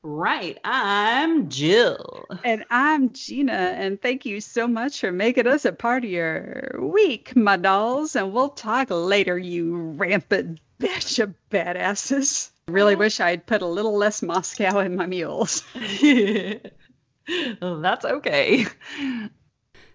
Right. 0.02 0.58
I'm 0.62 1.48
Jill. 1.48 2.26
And 2.44 2.64
I'm 2.70 3.12
Gina, 3.12 3.52
and 3.52 4.00
thank 4.00 4.24
you 4.24 4.40
so 4.40 4.68
much 4.68 5.00
for 5.00 5.10
making 5.10 5.48
us 5.48 5.64
a 5.64 5.72
part 5.72 6.04
of 6.04 6.10
your 6.10 6.76
week, 6.78 7.34
my 7.34 7.56
dolls. 7.56 8.14
And 8.14 8.32
we'll 8.32 8.50
talk 8.50 8.88
later, 8.90 9.36
you 9.36 9.76
rampant 9.76 10.60
bitch 10.78 11.20
of 11.20 11.34
badasses. 11.50 12.50
I 12.68 12.72
really 12.72 12.94
oh. 12.94 12.98
wish 12.98 13.18
I'd 13.18 13.46
put 13.46 13.62
a 13.62 13.66
little 13.66 13.96
less 13.96 14.22
Moscow 14.22 14.78
in 14.78 14.94
my 14.94 15.06
mules. 15.06 15.64
That's 17.60 18.04
okay. 18.04 18.66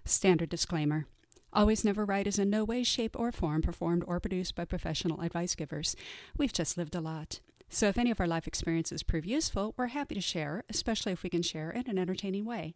Standard 0.04 0.50
disclaimer. 0.50 1.08
Always 1.54 1.86
Never 1.86 2.04
Right 2.04 2.28
is 2.28 2.40
in 2.40 2.50
no 2.50 2.64
way, 2.64 2.84
shape, 2.84 3.18
or 3.18 3.32
form 3.32 3.62
performed 3.62 4.04
or 4.08 4.20
produced 4.20 4.56
by 4.56 4.66
professional 4.66 5.22
advice 5.22 5.56
givers. 5.56 5.96
We've 6.36 6.52
just 6.52 6.78
lived 6.78 6.96
a 6.96 7.02
lot. 7.02 7.40
So 7.74 7.88
if 7.88 7.98
any 7.98 8.12
of 8.12 8.20
our 8.20 8.28
life 8.28 8.45
experiences 8.45 9.02
prove 9.02 9.26
useful, 9.26 9.74
we're 9.76 9.88
happy 9.88 10.14
to 10.14 10.22
share, 10.22 10.64
especially 10.70 11.12
if 11.12 11.24
we 11.24 11.30
can 11.32 11.41
share 11.41 11.72
in 11.72 11.90
an 11.90 11.98
entertaining 11.98 12.45
way. 12.45 12.76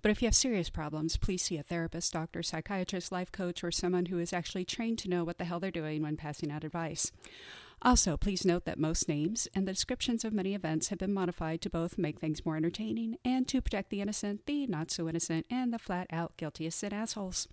But 0.00 0.10
if 0.10 0.22
you 0.22 0.26
have 0.26 0.34
serious 0.34 0.70
problems, 0.70 1.18
please 1.18 1.42
see 1.42 1.58
a 1.58 1.62
therapist, 1.62 2.14
doctor, 2.14 2.42
psychiatrist, 2.42 3.12
life 3.12 3.30
coach, 3.30 3.62
or 3.62 3.70
someone 3.70 4.06
who 4.06 4.18
is 4.18 4.32
actually 4.32 4.64
trained 4.64 4.96
to 5.00 5.10
know 5.10 5.22
what 5.22 5.36
the 5.36 5.44
hell 5.44 5.60
they're 5.60 5.70
doing 5.70 6.00
when 6.00 6.16
passing 6.16 6.50
out 6.50 6.64
advice. 6.64 7.12
Also, 7.82 8.16
please 8.16 8.46
note 8.46 8.64
that 8.64 8.78
most 8.78 9.06
names 9.06 9.48
and 9.54 9.68
the 9.68 9.72
descriptions 9.72 10.24
of 10.24 10.32
many 10.32 10.54
events 10.54 10.88
have 10.88 10.98
been 10.98 11.12
modified 11.12 11.60
to 11.60 11.68
both 11.68 11.98
make 11.98 12.18
things 12.18 12.46
more 12.46 12.56
entertaining 12.56 13.18
and 13.26 13.46
to 13.48 13.60
protect 13.60 13.90
the 13.90 14.00
innocent, 14.00 14.46
the 14.46 14.66
not 14.66 14.90
so 14.90 15.10
innocent, 15.10 15.44
and 15.50 15.74
the 15.74 15.78
flat 15.78 16.06
out 16.10 16.38
guiltiest 16.38 16.82
and 16.82 16.94
assholes. 16.94 17.46